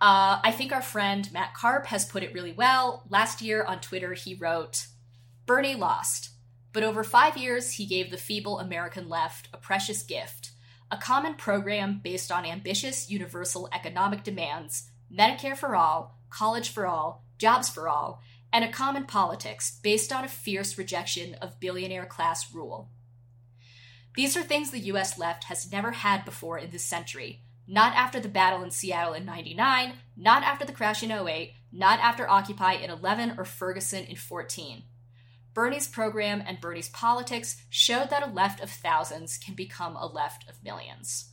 Uh, 0.00 0.40
I 0.42 0.52
think 0.52 0.72
our 0.72 0.82
friend 0.82 1.30
Matt 1.32 1.54
Karp 1.54 1.86
has 1.86 2.04
put 2.04 2.22
it 2.22 2.34
really 2.34 2.52
well. 2.52 3.04
Last 3.08 3.40
year 3.40 3.64
on 3.64 3.80
Twitter, 3.80 4.12
he 4.12 4.34
wrote 4.34 4.86
Bernie 5.46 5.74
lost, 5.74 6.30
but 6.72 6.82
over 6.82 7.02
five 7.02 7.36
years, 7.36 7.72
he 7.72 7.86
gave 7.86 8.10
the 8.10 8.18
feeble 8.18 8.58
American 8.58 9.08
left 9.08 9.48
a 9.52 9.56
precious 9.56 10.02
gift 10.02 10.50
a 10.90 10.96
common 10.96 11.34
program 11.34 12.00
based 12.02 12.30
on 12.30 12.46
ambitious 12.46 13.10
universal 13.10 13.68
economic 13.72 14.22
demands, 14.22 14.90
Medicare 15.12 15.56
for 15.56 15.74
all, 15.74 16.20
college 16.30 16.68
for 16.68 16.86
all, 16.86 17.24
jobs 17.38 17.68
for 17.68 17.88
all, 17.88 18.22
and 18.52 18.64
a 18.64 18.72
common 18.72 19.04
politics 19.04 19.78
based 19.82 20.12
on 20.12 20.24
a 20.24 20.28
fierce 20.28 20.78
rejection 20.78 21.34
of 21.34 21.60
billionaire 21.60 22.06
class 22.06 22.54
rule. 22.54 22.90
These 24.14 24.36
are 24.36 24.42
things 24.42 24.70
the 24.70 24.78
US 24.92 25.18
left 25.18 25.44
has 25.44 25.70
never 25.70 25.90
had 25.90 26.24
before 26.24 26.58
in 26.58 26.70
this 26.70 26.84
century. 26.84 27.42
Not 27.68 27.94
after 27.94 28.18
the 28.20 28.28
battle 28.28 28.62
in 28.62 28.70
Seattle 28.70 29.12
in 29.12 29.26
99, 29.26 29.94
not 30.16 30.42
after 30.42 30.64
the 30.64 30.72
crash 30.72 31.02
in 31.02 31.10
08, 31.10 31.52
not 31.72 31.98
after 32.00 32.28
Occupy 32.28 32.74
in 32.74 32.90
11 32.90 33.34
or 33.36 33.44
Ferguson 33.44 34.04
in 34.04 34.16
14. 34.16 34.84
Bernie's 35.52 35.88
program 35.88 36.42
and 36.46 36.60
Bernie's 36.60 36.88
politics 36.88 37.62
showed 37.70 38.10
that 38.10 38.22
a 38.22 38.30
left 38.30 38.60
of 38.60 38.70
thousands 38.70 39.38
can 39.38 39.54
become 39.54 39.96
a 39.96 40.06
left 40.06 40.48
of 40.48 40.62
millions. 40.62 41.32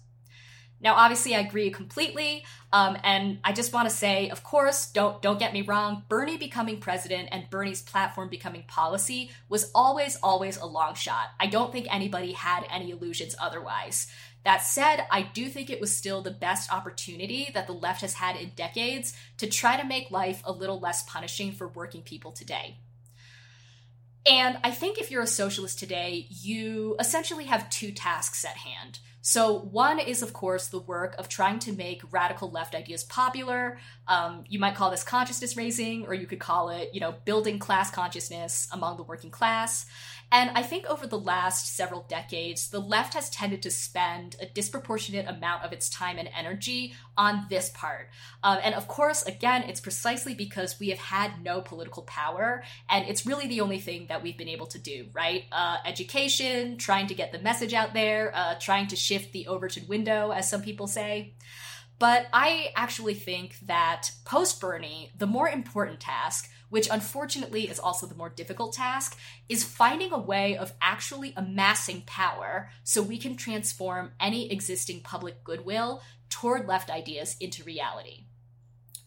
Now, 0.83 0.95
obviously, 0.95 1.33
I 1.33 1.39
agree 1.39 1.71
completely, 1.71 2.43
um, 2.73 2.97
and 3.03 3.39
I 3.43 3.53
just 3.53 3.71
want 3.71 3.89
to 3.89 3.95
say, 3.95 4.29
of 4.29 4.43
course, 4.43 4.91
don't 4.91 5.21
don't 5.21 5.39
get 5.39 5.53
me 5.53 5.61
wrong. 5.61 6.03
Bernie 6.09 6.37
becoming 6.37 6.81
president 6.81 7.29
and 7.31 7.49
Bernie's 7.49 7.81
platform 7.81 8.27
becoming 8.27 8.63
policy 8.67 9.31
was 9.47 9.71
always, 9.73 10.17
always 10.21 10.57
a 10.57 10.65
long 10.65 10.93
shot. 10.95 11.29
I 11.39 11.47
don't 11.47 11.71
think 11.71 11.87
anybody 11.89 12.33
had 12.33 12.65
any 12.69 12.91
illusions 12.91 13.33
otherwise. 13.39 14.07
That 14.43 14.63
said, 14.63 15.05
I 15.09 15.21
do 15.21 15.47
think 15.47 15.69
it 15.69 15.79
was 15.79 15.95
still 15.95 16.21
the 16.21 16.31
best 16.31 16.73
opportunity 16.73 17.49
that 17.53 17.65
the 17.65 17.73
left 17.73 18.01
has 18.01 18.15
had 18.15 18.35
in 18.35 18.51
decades 18.55 19.15
to 19.37 19.47
try 19.47 19.79
to 19.79 19.87
make 19.87 20.11
life 20.11 20.41
a 20.43 20.51
little 20.51 20.81
less 20.81 21.03
punishing 21.03 21.53
for 21.53 21.69
working 21.69 22.01
people 22.01 22.33
today. 22.33 22.79
And 24.29 24.57
I 24.63 24.71
think 24.71 24.97
if 24.97 25.11
you're 25.11 25.23
a 25.23 25.27
socialist 25.27 25.79
today, 25.79 26.27
you 26.29 26.95
essentially 26.99 27.45
have 27.45 27.69
two 27.69 27.91
tasks 27.91 28.43
at 28.43 28.57
hand. 28.57 28.99
So, 29.25 29.57
one 29.57 29.99
is, 29.99 30.21
of 30.21 30.33
course, 30.33 30.67
the 30.67 30.81
work 30.81 31.15
of 31.17 31.29
trying 31.29 31.59
to 31.59 31.71
make 31.71 32.01
radical 32.11 32.51
left 32.51 32.75
ideas 32.75 33.05
popular. 33.05 33.79
Um, 34.05 34.43
you 34.49 34.59
might 34.59 34.75
call 34.75 34.91
this 34.91 35.05
consciousness 35.05 35.55
raising, 35.55 36.05
or 36.05 36.13
you 36.13 36.27
could 36.27 36.41
call 36.41 36.67
it, 36.67 36.89
you 36.93 36.99
know, 36.99 37.15
building 37.23 37.57
class 37.57 37.89
consciousness 37.89 38.67
among 38.73 38.97
the 38.97 39.03
working 39.03 39.31
class. 39.31 39.85
And 40.31 40.49
I 40.55 40.63
think 40.63 40.85
over 40.87 41.05
the 41.05 41.19
last 41.19 41.75
several 41.75 42.05
decades, 42.09 42.69
the 42.69 42.79
left 42.79 43.13
has 43.13 43.29
tended 43.29 43.61
to 43.63 43.71
spend 43.71 44.35
a 44.41 44.45
disproportionate 44.45 45.27
amount 45.27 45.63
of 45.63 45.71
its 45.71 45.89
time 45.89 46.17
and 46.17 46.29
energy 46.35 46.95
on 47.15 47.45
this 47.49 47.69
part. 47.69 48.09
Um, 48.41 48.57
and 48.63 48.73
of 48.73 48.87
course, 48.87 49.23
again, 49.23 49.63
it's 49.63 49.79
precisely 49.79 50.33
because 50.33 50.79
we 50.79 50.89
have 50.89 50.99
had 50.99 51.43
no 51.43 51.61
political 51.61 52.03
power, 52.03 52.63
and 52.89 53.07
it's 53.07 53.25
really 53.25 53.47
the 53.47 53.61
only 53.61 53.79
thing 53.79 54.07
that 54.07 54.23
we've 54.23 54.37
been 54.37 54.49
able 54.49 54.67
to 54.67 54.79
do, 54.79 55.07
right? 55.13 55.43
Uh, 55.51 55.77
education, 55.85 56.77
trying 56.77 57.07
to 57.07 57.15
get 57.15 57.31
the 57.31 57.39
message 57.39 57.73
out 57.73 57.93
there, 57.93 58.31
uh, 58.35 58.55
trying 58.59 58.87
to 58.87 58.95
shift 58.95 59.33
the 59.33 59.47
Overton 59.47 59.87
window, 59.87 60.31
as 60.31 60.49
some 60.49 60.61
people 60.61 60.87
say. 60.87 61.33
But 61.99 62.27
I 62.33 62.71
actually 62.75 63.13
think 63.13 63.57
that 63.67 64.11
post 64.25 64.59
Bernie, 64.59 65.11
the 65.17 65.27
more 65.27 65.47
important 65.47 65.99
task 65.99 66.49
which 66.73 66.89
unfortunately 66.89 67.69
is 67.69 67.77
also 67.77 68.07
the 68.07 68.15
more 68.15 68.29
difficult 68.29 68.73
task, 68.73 69.15
is 69.47 69.63
finding 69.63 70.11
a 70.11 70.17
way 70.17 70.57
of 70.57 70.73
actually 70.81 71.31
amassing 71.37 72.01
power 72.07 72.71
so 72.83 72.99
we 72.99 73.19
can 73.19 73.35
transform 73.35 74.09
any 74.19 74.51
existing 74.51 74.99
public 75.01 75.43
goodwill 75.43 76.01
toward 76.31 76.67
left 76.67 76.89
ideas 76.89 77.35
into 77.39 77.63
reality. 77.63 78.23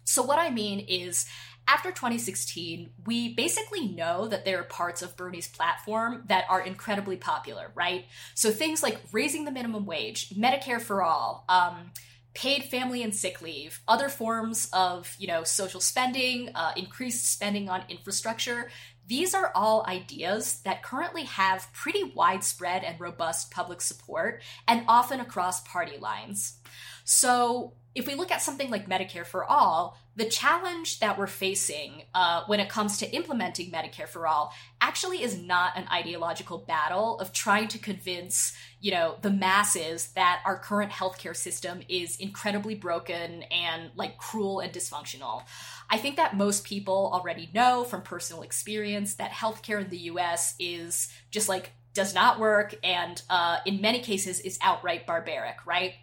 So, 0.05 0.23
what 0.23 0.39
I 0.39 0.49
mean 0.49 0.79
is, 0.79 1.27
after 1.67 1.91
2016, 1.91 2.91
we 3.05 3.35
basically 3.35 3.89
know 3.89 4.29
that 4.29 4.45
there 4.45 4.61
are 4.61 4.65
parts 4.65 5.03
of 5.03 5.17
Bernie's 5.17 5.49
platform 5.49 6.23
that 6.29 6.45
are 6.49 6.61
incredibly 6.61 7.17
popular, 7.17 7.73
right? 7.75 8.05
So 8.37 8.53
things 8.53 8.85
like 8.85 9.01
raising 9.11 9.45
the 9.45 9.51
minimum 9.51 9.87
wage, 9.87 10.31
Medicare 10.31 10.81
for 10.81 11.03
all, 11.03 11.45
um, 11.49 11.91
paid 12.37 12.65
family 12.65 13.03
and 13.03 13.15
sick 13.15 13.41
leave, 13.41 13.81
other 13.89 14.11
forms 14.11 14.69
of, 14.75 15.17
you 15.19 15.27
know, 15.27 15.43
social 15.43 15.81
spending, 15.81 16.51
uh, 16.55 16.71
increased 16.77 17.33
spending 17.33 17.71
on 17.71 17.83
infrastructure. 17.89 18.71
These 19.07 19.35
are 19.35 19.53
all 19.55 19.87
ideas 19.89 20.61
that 20.67 20.83
currently 20.83 21.25
have 21.25 21.73
pretty 21.73 22.13
widespread 22.15 22.85
and 22.85 23.01
robust 23.01 23.51
public 23.51 23.81
support 23.81 24.43
and 24.69 24.85
often 24.87 25.21
across 25.21 25.63
party 25.63 25.97
lines. 25.97 26.59
So, 27.05 27.73
if 27.97 28.07
we 28.07 28.15
look 28.15 28.31
at 28.31 28.43
something 28.43 28.71
like 28.71 28.91
Medicare 28.91 29.25
for 29.25 29.43
All, 29.43 29.97
the 30.17 30.27
challenge 30.27 31.01
that 31.01 31.19
we're 31.19 31.27
facing 31.27 32.03
uh, 32.15 32.45
when 32.47 32.61
it 32.61 32.69
comes 32.69 32.99
to 32.99 33.11
implementing 33.11 33.71
Medicare 33.71 34.07
for 34.07 34.27
All 34.27 34.53
actually 34.83 35.23
is 35.23 35.41
not 35.41 35.79
an 35.79 35.87
ideological 35.91 36.59
battle 36.59 37.19
of 37.21 37.33
trying 37.33 37.69
to 37.69 37.79
convince, 37.79 38.55
you 38.83 38.91
know, 38.91 39.17
the 39.23 39.31
masses 39.31 40.09
that 40.09 40.43
our 40.45 40.59
current 40.59 40.93
healthcare 40.93 41.35
system 41.35 41.81
is 41.89 42.19
incredibly 42.19 42.75
broken 42.75 43.45
and 43.45 43.91
like 43.97 44.19
cruel 44.19 44.61
and 44.61 44.75
dysfunctional. 44.75 45.43
I 45.89 45.97
think 45.97 46.17
that 46.17 46.37
most 46.37 46.65
people 46.65 47.11
already 47.15 47.49
know 47.55 47.83
from 47.83 48.03
personal 48.03 48.43
experience 48.43 49.15
that 49.15 49.31
healthcare 49.31 49.83
in 49.83 49.89
the 49.89 50.11
US 50.11 50.55
is 50.59 51.11
just 51.31 51.49
like 51.49 51.73
does 51.95 52.15
not 52.15 52.39
work 52.39 52.75
and 52.85 53.23
uh, 53.31 53.57
in 53.65 53.81
many 53.81 54.01
cases 54.01 54.39
is 54.41 54.59
outright 54.61 55.07
barbaric, 55.07 55.57
right? 55.65 55.95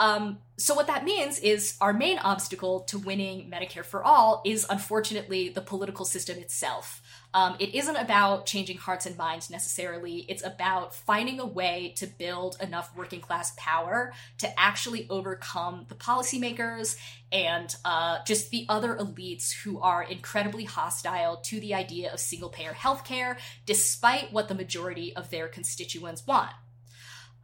Um, 0.00 0.38
so, 0.56 0.74
what 0.74 0.86
that 0.86 1.04
means 1.04 1.38
is 1.38 1.76
our 1.80 1.92
main 1.92 2.18
obstacle 2.18 2.80
to 2.84 2.98
winning 2.98 3.50
Medicare 3.50 3.84
for 3.84 4.02
all 4.02 4.42
is 4.46 4.66
unfortunately 4.68 5.50
the 5.50 5.60
political 5.60 6.06
system 6.06 6.38
itself. 6.38 7.02
Um, 7.34 7.56
it 7.58 7.74
isn't 7.74 7.96
about 7.96 8.46
changing 8.46 8.78
hearts 8.78 9.04
and 9.04 9.16
minds 9.18 9.50
necessarily. 9.50 10.24
It's 10.26 10.44
about 10.44 10.94
finding 10.94 11.38
a 11.38 11.46
way 11.46 11.92
to 11.98 12.06
build 12.06 12.56
enough 12.62 12.96
working 12.96 13.20
class 13.20 13.52
power 13.58 14.14
to 14.38 14.60
actually 14.60 15.06
overcome 15.10 15.84
the 15.88 15.94
policymakers 15.94 16.96
and 17.30 17.74
uh, 17.84 18.18
just 18.26 18.50
the 18.50 18.64
other 18.70 18.96
elites 18.96 19.52
who 19.52 19.80
are 19.80 20.02
incredibly 20.02 20.64
hostile 20.64 21.36
to 21.42 21.60
the 21.60 21.74
idea 21.74 22.10
of 22.10 22.20
single 22.20 22.48
payer 22.48 22.72
healthcare, 22.72 23.36
despite 23.66 24.32
what 24.32 24.48
the 24.48 24.54
majority 24.54 25.14
of 25.14 25.28
their 25.28 25.46
constituents 25.46 26.26
want 26.26 26.50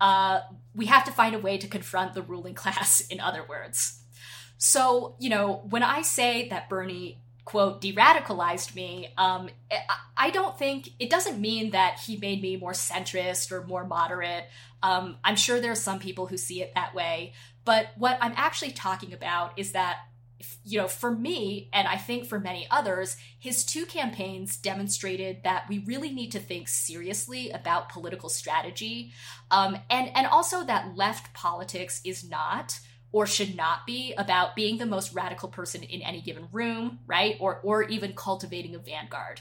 uh, 0.01 0.41
we 0.75 0.87
have 0.87 1.05
to 1.05 1.13
find 1.13 1.35
a 1.35 1.39
way 1.39 1.59
to 1.59 1.69
confront 1.69 2.15
the 2.15 2.23
ruling 2.23 2.55
class, 2.55 3.01
in 3.11 3.21
other 3.21 3.45
words. 3.49 4.01
So, 4.59 5.17
you 5.19 5.31
know, 5.31 5.63
when 5.69 5.83
I 5.83 6.03
say 6.03 6.49
that 6.49 6.69
Bernie, 6.69 7.21
quote, 7.45 7.81
de 7.81 7.93
radicalized 7.95 8.75
me, 8.75 9.13
um, 9.19 9.49
I 10.17 10.31
don't 10.31 10.59
think 10.59 10.91
it 10.99 11.11
doesn't 11.11 11.41
mean 11.41 11.71
that 11.71 12.01
he 12.01 12.17
made 12.17 12.41
me 12.41 12.57
more 12.57 12.73
centrist 12.73 13.53
or 13.53 13.67
more 13.67 13.85
moderate. 13.85 14.45
Um, 14.83 15.19
I'm 15.23 15.37
sure 15.37 15.61
there 15.61 15.73
are 15.73 15.77
some 15.77 15.99
people 15.99 16.27
who 16.27 16.37
see 16.37 16.63
it 16.63 16.73
that 16.75 16.95
way. 16.95 17.35
But 17.65 17.89
what 17.97 18.17
I'm 18.21 18.33
actually 18.37 18.71
talking 18.71 19.13
about 19.13 19.59
is 19.59 19.73
that 19.73 19.99
you 20.65 20.79
know, 20.79 20.89
for 20.89 21.11
me, 21.11 21.71
and 21.73 21.89
I 21.89 21.97
think 21.97 22.27
for 22.27 22.39
many 22.39 22.67
others, 22.71 23.17
his 23.39 23.65
two 23.65 23.87
campaigns 23.87 24.57
demonstrated 24.57 25.45
that 25.45 25.67
we 25.69 25.79
really 25.79 26.11
need 26.11 26.33
to 26.33 26.39
think 26.39 26.69
seriously 26.69 27.51
about 27.51 27.89
political 27.89 28.29
strategy, 28.29 29.13
um, 29.51 29.79
and 29.89 30.11
and 30.15 30.27
also 30.27 30.65
that 30.65 30.97
left 30.97 31.33
politics 31.33 32.01
is 32.05 32.29
not 32.29 32.79
or 33.13 33.27
should 33.27 33.57
not 33.57 33.87
be 33.87 34.13
about 34.19 34.57
being 34.57 34.79
the 34.79 34.85
most 34.85 35.15
radical 35.15 35.49
person 35.49 35.83
in 35.83 36.03
any 36.03 36.21
given 36.21 36.49
room, 36.53 36.99
right? 37.07 37.37
Or 37.41 37.61
or 37.63 37.85
even 37.85 38.13
cultivating 38.13 38.75
a 38.75 38.79
vanguard. 38.79 39.41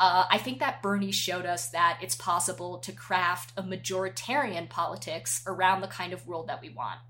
Uh, 0.00 0.26
I 0.30 0.38
think 0.38 0.60
that 0.60 0.82
Bernie 0.82 1.10
showed 1.10 1.44
us 1.44 1.70
that 1.70 1.98
it's 2.00 2.14
possible 2.14 2.78
to 2.78 2.92
craft 2.92 3.52
a 3.56 3.62
majoritarian 3.62 4.68
politics 4.68 5.42
around 5.46 5.80
the 5.80 5.88
kind 5.88 6.12
of 6.12 6.26
world 6.26 6.48
that 6.48 6.62
we 6.62 6.68
want. 6.68 7.00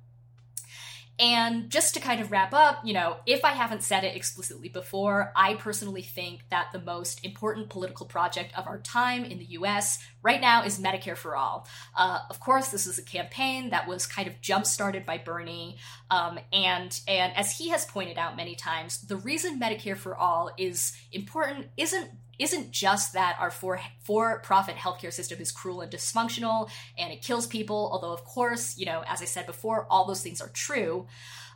And 1.19 1.69
just 1.69 1.95
to 1.95 2.01
kind 2.01 2.21
of 2.21 2.31
wrap 2.31 2.55
up, 2.55 2.85
you 2.85 2.93
know, 2.93 3.17
if 3.27 3.45
I 3.45 3.51
haven't 3.51 3.83
said 3.83 4.05
it 4.05 4.15
explicitly 4.15 4.69
before, 4.69 5.33
I 5.35 5.55
personally 5.55 6.03
think 6.03 6.43
that 6.51 6.69
the 6.73 6.81
most 6.81 7.25
important 7.25 7.71
political 7.71 8.07
project 8.07 8.57
of 8.57 8.69
our 8.69 8.79
time 8.79 9.25
in 9.25 9.39
the 9.39 9.47
US 9.47 9.99
right 10.23 10.41
now 10.41 10.63
is 10.63 10.79
Medicare 10.79 11.17
for 11.17 11.35
All. 11.35 11.67
Uh, 11.97 12.21
of 12.31 12.39
course, 12.39 12.69
this 12.69 12.87
is 12.87 12.99
a 12.99 13.03
campaign 13.03 13.71
that 13.71 13.89
was 13.89 14.07
kind 14.07 14.29
of 14.29 14.41
jump 14.41 14.65
started 14.65 15.05
by 15.05 15.19
Bernie. 15.19 15.79
Um, 16.11 16.39
and, 16.53 17.01
and 17.09 17.37
as 17.37 17.59
he 17.59 17.71
has 17.71 17.85
pointed 17.85 18.17
out 18.17 18.37
many 18.37 18.55
times, 18.55 19.03
the 19.03 19.17
reason 19.17 19.61
Medicare 19.61 19.97
for 19.97 20.17
All 20.17 20.51
is 20.57 20.97
important 21.13 21.67
isn't 21.77 22.11
isn't 22.38 22.71
just 22.71 23.12
that 23.14 23.37
our 23.40 23.50
for 23.50 23.80
for 24.00 24.40
profit 24.40 24.76
healthcare 24.76 25.12
system 25.12 25.38
is 25.40 25.52
cruel 25.52 25.80
and 25.80 25.92
dysfunctional 25.92 26.71
and 26.97 27.12
it 27.12 27.23
kills 27.23 27.47
people, 27.47 27.90
although 27.92 28.12
of 28.12 28.25
course, 28.25 28.78
you 28.78 28.87
know, 28.87 29.02
as 29.07 29.23
I 29.23 29.25
said 29.25 29.47
before, 29.47 29.87
all 29.90 30.07
those 30.07 30.23
things 30.23 30.40
are 30.40 30.49
true. 30.49 31.07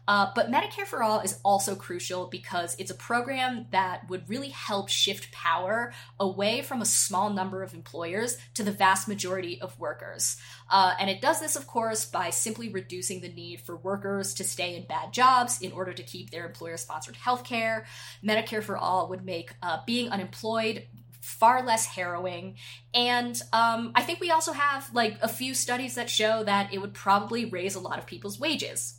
Uh, 0.08 0.30
but 0.34 0.50
Medicare 0.50 0.86
for 0.86 1.02
All 1.02 1.20
is 1.20 1.38
also 1.44 1.74
crucial 1.74 2.26
because 2.26 2.74
it's 2.78 2.90
a 2.90 2.94
program 2.94 3.66
that 3.70 4.08
would 4.08 4.28
really 4.28 4.48
help 4.48 4.88
shift 4.88 5.30
power 5.32 5.92
away 6.18 6.62
from 6.62 6.82
a 6.82 6.86
small 6.86 7.30
number 7.30 7.62
of 7.62 7.74
employers 7.74 8.36
to 8.54 8.62
the 8.62 8.72
vast 8.72 9.06
majority 9.06 9.60
of 9.60 9.78
workers. 9.78 10.36
Uh, 10.68 10.94
and 10.98 11.08
it 11.08 11.20
does 11.20 11.40
this, 11.40 11.56
of 11.56 11.66
course, 11.66 12.04
by 12.04 12.30
simply 12.30 12.68
reducing 12.68 13.20
the 13.20 13.28
need 13.28 13.60
for 13.60 13.76
workers 13.76 14.34
to 14.34 14.44
stay 14.44 14.76
in 14.76 14.86
bad 14.86 15.12
jobs 15.12 15.60
in 15.60 15.72
order 15.72 15.92
to 15.92 16.02
keep 16.02 16.30
their 16.30 16.46
employer 16.46 16.76
sponsored 16.76 17.16
health 17.16 17.44
care. 17.44 17.86
Medicare 18.24 18.62
for 18.62 18.76
All 18.76 19.08
would 19.08 19.24
make 19.24 19.54
uh, 19.62 19.78
being 19.86 20.08
unemployed 20.10 20.86
far 21.20 21.64
less 21.64 21.86
harrowing. 21.86 22.56
And 22.92 23.40
um, 23.52 23.92
I 23.94 24.02
think 24.02 24.20
we 24.20 24.30
also 24.30 24.52
have 24.52 24.92
like 24.92 25.18
a 25.22 25.28
few 25.28 25.54
studies 25.54 25.94
that 25.94 26.10
show 26.10 26.42
that 26.42 26.74
it 26.74 26.78
would 26.78 26.94
probably 26.94 27.44
raise 27.44 27.76
a 27.76 27.80
lot 27.80 27.98
of 27.98 28.06
people's 28.06 28.40
wages. 28.40 28.98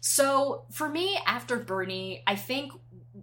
So 0.00 0.64
for 0.70 0.88
me, 0.88 1.18
after 1.26 1.56
Bernie, 1.56 2.22
I 2.26 2.36
think 2.36 2.72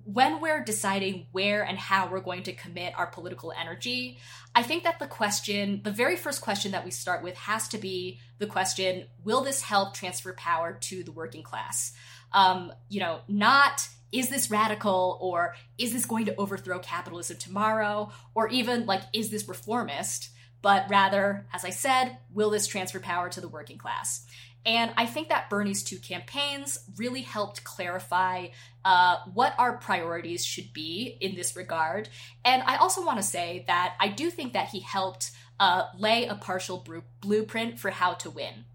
when 0.03 0.39
we're 0.39 0.63
deciding 0.63 1.27
where 1.32 1.63
and 1.63 1.77
how 1.77 2.08
we're 2.08 2.20
going 2.20 2.44
to 2.44 2.53
commit 2.53 2.94
our 2.98 3.08
political 3.08 3.53
energy, 3.60 4.17
I 4.53 4.63
think 4.63 4.84
that 4.84 5.00
the 5.00 5.08
question, 5.08 5.82
the 5.84 5.91
very 5.91 6.15
first 6.15 6.41
question 6.41 6.72
that 6.72 6.86
we 6.86 6.91
start 6.91 7.24
with 7.24 7.36
has 7.36 7.67
to 7.70 7.77
be 7.77 8.20
the 8.38 8.48
question 8.48 9.05
Will 9.24 9.41
this 9.41 9.62
help 9.62 9.94
transfer 9.94 10.34
power 10.34 10.77
to 10.82 11.03
the 11.03 11.12
working 11.12 11.44
class? 11.44 11.94
Um, 12.32 12.72
you 12.89 13.00
know, 13.00 13.20
not 13.27 13.88
is 14.12 14.29
this 14.29 14.50
radical 14.50 15.17
or 15.22 15.55
is 15.77 15.91
this 15.91 16.05
going 16.05 16.25
to 16.25 16.36
overthrow 16.36 16.79
capitalism 16.79 17.38
tomorrow 17.38 18.12
or 18.34 18.48
even 18.50 18.86
like 18.86 19.01
is 19.13 19.29
this 19.29 19.48
reformist 19.48 20.29
but 20.62 20.86
rather 20.89 21.46
as 21.53 21.65
i 21.65 21.70
said 21.70 22.17
will 22.34 22.50
this 22.50 22.67
transfer 22.67 23.00
power 23.00 23.29
to 23.29 23.41
the 23.41 23.48
working 23.48 23.77
class 23.77 24.25
and 24.65 24.91
i 24.98 25.05
think 25.05 25.29
that 25.29 25.50
bernie's 25.50 25.84
two 25.84 25.98
campaigns 25.98 26.79
really 26.98 27.22
helped 27.22 27.63
clarify 27.63 28.48
uh, 28.84 29.17
what 29.34 29.55
our 29.57 29.77
priorities 29.77 30.45
should 30.45 30.72
be 30.74 31.17
in 31.22 31.36
this 31.36 31.55
regard 31.55 32.10
and 32.43 32.62
i 32.63 32.75
also 32.77 33.05
want 33.05 33.17
to 33.17 33.24
say 33.24 33.63
that 33.67 33.95
i 34.00 34.07
do 34.07 34.29
think 34.29 34.53
that 34.53 34.69
he 34.69 34.79
helped 34.79 35.31
uh, 35.57 35.86
lay 35.98 36.25
a 36.27 36.36
partial 36.36 36.86
blueprint 37.22 37.79
for 37.79 37.89
how 37.89 38.13
to 38.13 38.29
win 38.29 38.65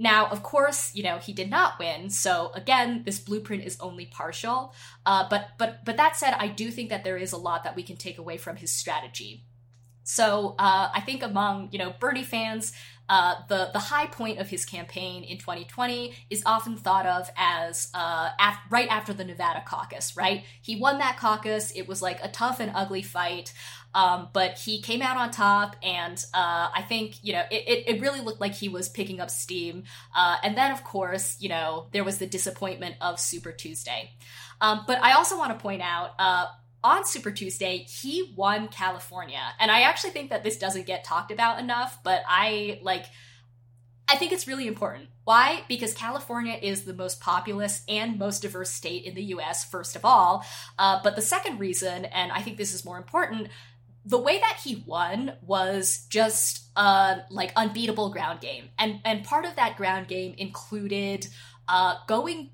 now, 0.00 0.28
of 0.28 0.42
course, 0.42 0.94
you 0.94 1.02
know 1.02 1.18
he 1.18 1.34
did 1.34 1.50
not 1.50 1.78
win, 1.78 2.08
so 2.08 2.52
again, 2.54 3.02
this 3.04 3.18
blueprint 3.18 3.64
is 3.64 3.78
only 3.80 4.06
partial. 4.06 4.74
Uh, 5.04 5.28
but 5.28 5.48
but 5.58 5.84
but 5.84 5.98
that 5.98 6.16
said, 6.16 6.34
I 6.38 6.48
do 6.48 6.70
think 6.70 6.88
that 6.88 7.04
there 7.04 7.18
is 7.18 7.32
a 7.32 7.36
lot 7.36 7.64
that 7.64 7.76
we 7.76 7.82
can 7.82 7.96
take 7.96 8.16
away 8.16 8.38
from 8.38 8.56
his 8.56 8.70
strategy. 8.70 9.44
So 10.02 10.54
uh, 10.58 10.88
I 10.94 11.02
think 11.02 11.22
among 11.22 11.68
you 11.72 11.78
know 11.78 11.92
Bernie 12.00 12.24
fans, 12.24 12.72
uh, 13.10 13.34
the 13.48 13.70
the 13.72 13.80
high 13.80 14.06
point 14.06 14.38
of 14.38 14.48
his 14.48 14.64
campaign 14.64 15.24
in 15.24 15.36
2020 15.36 16.14
is 16.30 16.44
often 16.46 16.76
thought 16.76 17.06
of 17.06 17.28
as 17.36 17.88
uh, 17.92 18.28
af- 18.38 18.60
right 18.70 18.88
after 18.88 19.12
the 19.12 19.24
Nevada 19.24 19.64
caucus. 19.66 20.16
Right, 20.16 20.44
he 20.62 20.76
won 20.76 20.98
that 20.98 21.18
caucus. 21.18 21.72
It 21.72 21.88
was 21.88 22.00
like 22.00 22.20
a 22.22 22.28
tough 22.28 22.60
and 22.60 22.70
ugly 22.72 23.02
fight. 23.02 23.52
Um, 23.92 24.28
but 24.32 24.56
he 24.56 24.80
came 24.80 25.02
out 25.02 25.16
on 25.16 25.32
top, 25.32 25.74
and 25.82 26.24
uh, 26.32 26.68
I 26.72 26.84
think 26.88 27.16
you 27.24 27.32
know 27.32 27.42
it, 27.50 27.64
it, 27.66 27.96
it, 27.96 28.00
really 28.00 28.20
looked 28.20 28.40
like 28.40 28.54
he 28.54 28.68
was 28.68 28.88
picking 28.88 29.20
up 29.20 29.30
steam. 29.30 29.82
Uh, 30.14 30.36
and 30.44 30.56
then, 30.56 30.70
of 30.70 30.84
course, 30.84 31.36
you 31.40 31.48
know 31.48 31.88
there 31.90 32.04
was 32.04 32.18
the 32.18 32.26
disappointment 32.26 32.94
of 33.00 33.18
Super 33.18 33.50
Tuesday. 33.50 34.12
Um, 34.60 34.84
but 34.86 35.02
I 35.02 35.14
also 35.14 35.36
want 35.38 35.52
to 35.52 35.60
point 35.60 35.82
out 35.82 36.12
uh, 36.18 36.46
on 36.82 37.04
Super 37.04 37.30
Tuesday, 37.30 37.78
he 37.78 38.32
won 38.36 38.68
California. 38.68 39.42
And 39.58 39.70
I 39.70 39.82
actually 39.82 40.10
think 40.10 40.30
that 40.30 40.42
this 40.42 40.56
doesn't 40.56 40.86
get 40.86 41.04
talked 41.04 41.30
about 41.30 41.58
enough, 41.58 41.98
but 42.02 42.22
I 42.26 42.80
like 42.82 43.06
I 44.08 44.16
think 44.16 44.32
it's 44.32 44.48
really 44.48 44.66
important. 44.66 45.08
Why? 45.22 45.62
Because 45.68 45.94
California 45.94 46.58
is 46.60 46.84
the 46.84 46.92
most 46.92 47.20
populous 47.20 47.84
and 47.88 48.18
most 48.18 48.42
diverse 48.42 48.70
state 48.70 49.04
in 49.04 49.14
the 49.14 49.22
US, 49.34 49.64
first 49.64 49.94
of 49.94 50.04
all. 50.04 50.44
Uh, 50.76 50.98
but 51.04 51.14
the 51.14 51.22
second 51.22 51.60
reason, 51.60 52.06
and 52.06 52.32
I 52.32 52.42
think 52.42 52.56
this 52.56 52.74
is 52.74 52.84
more 52.84 52.98
important, 52.98 53.50
the 54.04 54.18
way 54.18 54.38
that 54.40 54.58
he 54.64 54.82
won 54.86 55.34
was 55.42 56.06
just 56.08 56.64
uh 56.74 57.18
like 57.30 57.52
unbeatable 57.54 58.10
ground 58.10 58.40
game 58.40 58.70
and 58.78 58.98
and 59.04 59.24
part 59.24 59.44
of 59.44 59.54
that 59.56 59.76
ground 59.76 60.08
game 60.08 60.34
included 60.38 61.26
uh 61.68 61.96
going 62.06 62.50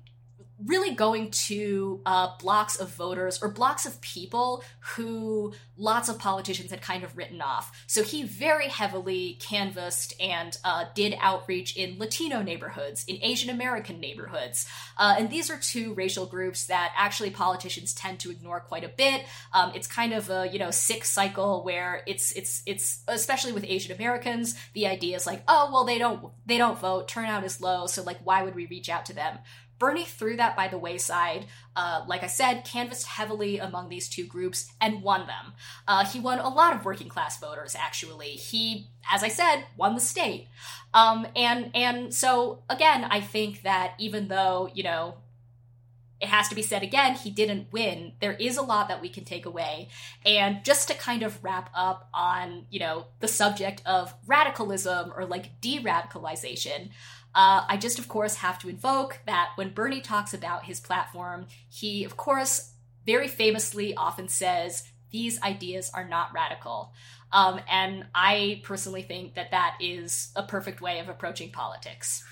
really 0.65 0.95
going 0.95 1.29
to 1.29 2.01
uh, 2.05 2.35
blocks 2.39 2.79
of 2.79 2.89
voters 2.89 3.41
or 3.41 3.49
blocks 3.49 3.85
of 3.85 4.01
people 4.01 4.63
who 4.95 5.53
lots 5.77 6.09
of 6.09 6.17
politicians 6.17 6.71
had 6.71 6.81
kind 6.81 7.03
of 7.03 7.15
written 7.15 7.41
off. 7.41 7.83
So 7.85 8.03
he 8.03 8.23
very 8.23 8.67
heavily 8.67 9.37
canvassed 9.39 10.13
and 10.19 10.57
uh, 10.63 10.85
did 10.95 11.15
outreach 11.19 11.77
in 11.77 11.99
Latino 11.99 12.41
neighborhoods, 12.41 13.05
in 13.05 13.19
Asian 13.21 13.49
American 13.51 13.99
neighborhoods. 13.99 14.67
Uh, 14.97 15.15
and 15.19 15.29
these 15.29 15.51
are 15.51 15.57
two 15.57 15.93
racial 15.93 16.25
groups 16.25 16.65
that 16.65 16.91
actually 16.97 17.29
politicians 17.29 17.93
tend 17.93 18.19
to 18.19 18.31
ignore 18.31 18.59
quite 18.59 18.83
a 18.83 18.89
bit. 18.89 19.25
Um, 19.53 19.71
it's 19.75 19.87
kind 19.87 20.13
of 20.13 20.29
a 20.29 20.47
you 20.51 20.57
know 20.57 20.71
sick 20.71 21.05
cycle 21.05 21.63
where 21.63 22.01
it's 22.07 22.31
it's 22.31 22.63
it's 22.65 23.03
especially 23.07 23.51
with 23.51 23.65
Asian 23.65 23.95
Americans, 23.95 24.55
the 24.73 24.87
idea 24.87 25.15
is 25.15 25.27
like, 25.27 25.43
oh 25.47 25.69
well 25.71 25.83
they 25.83 25.99
don't 25.99 26.31
they 26.45 26.57
don't 26.57 26.79
vote, 26.79 27.07
turnout 27.07 27.43
is 27.43 27.61
low, 27.61 27.85
so 27.85 28.01
like 28.01 28.17
why 28.23 28.41
would 28.41 28.55
we 28.55 28.65
reach 28.65 28.89
out 28.89 29.05
to 29.05 29.13
them? 29.13 29.37
Bernie 29.79 30.05
threw 30.05 30.37
that 30.37 30.55
by 30.55 30.67
the 30.67 30.77
wayside. 30.77 31.45
Uh, 31.75 32.03
like 32.07 32.23
I 32.23 32.27
said, 32.27 32.65
canvassed 32.65 33.07
heavily 33.07 33.59
among 33.59 33.89
these 33.89 34.09
two 34.09 34.25
groups 34.25 34.71
and 34.81 35.03
won 35.03 35.27
them. 35.27 35.53
Uh, 35.87 36.05
he 36.05 36.19
won 36.19 36.39
a 36.39 36.49
lot 36.49 36.75
of 36.75 36.85
working 36.85 37.09
class 37.09 37.39
voters. 37.39 37.75
Actually, 37.75 38.29
he, 38.29 38.87
as 39.11 39.23
I 39.23 39.27
said, 39.27 39.65
won 39.75 39.95
the 39.95 40.01
state. 40.01 40.47
Um, 40.93 41.27
and 41.35 41.71
and 41.75 42.13
so 42.13 42.63
again, 42.69 43.03
I 43.03 43.21
think 43.21 43.61
that 43.63 43.93
even 43.99 44.27
though 44.27 44.69
you 44.73 44.83
know 44.83 45.15
it 46.19 46.29
has 46.29 46.49
to 46.49 46.55
be 46.55 46.61
said 46.61 46.81
again, 46.81 47.15
he 47.15 47.29
didn't 47.29 47.71
win. 47.71 48.13
There 48.19 48.33
is 48.33 48.57
a 48.57 48.63
lot 48.63 48.87
that 48.87 49.01
we 49.01 49.09
can 49.09 49.23
take 49.23 49.45
away. 49.45 49.89
And 50.25 50.63
just 50.65 50.87
to 50.87 50.95
kind 50.95 51.21
of 51.21 51.43
wrap 51.43 51.69
up 51.75 52.09
on, 52.13 52.65
you 52.71 52.79
know, 52.79 53.05
the 53.19 53.27
subject 53.27 53.83
of 53.85 54.15
radicalism 54.25 55.13
or 55.15 55.25
like 55.25 55.61
de 55.61 55.79
radicalization, 55.79 56.89
uh, 57.35 57.65
I 57.67 57.77
just, 57.77 57.99
of 57.99 58.07
course, 58.07 58.35
have 58.35 58.59
to 58.59 58.69
invoke 58.69 59.19
that 59.25 59.51
when 59.55 59.69
Bernie 59.69 60.01
talks 60.01 60.33
about 60.33 60.65
his 60.65 60.79
platform, 60.79 61.47
he, 61.69 62.03
of 62.03 62.17
course, 62.17 62.71
very 63.05 63.27
famously 63.27 63.95
often 63.95 64.27
says, 64.27 64.83
these 65.11 65.41
ideas 65.41 65.91
are 65.93 66.07
not 66.07 66.33
radical. 66.33 66.93
Um, 67.31 67.59
and 67.69 68.05
I 68.15 68.61
personally 68.63 69.01
think 69.01 69.35
that 69.35 69.51
that 69.51 69.77
is 69.79 70.31
a 70.35 70.43
perfect 70.43 70.81
way 70.81 70.99
of 70.99 71.09
approaching 71.09 71.51
politics. 71.51 72.23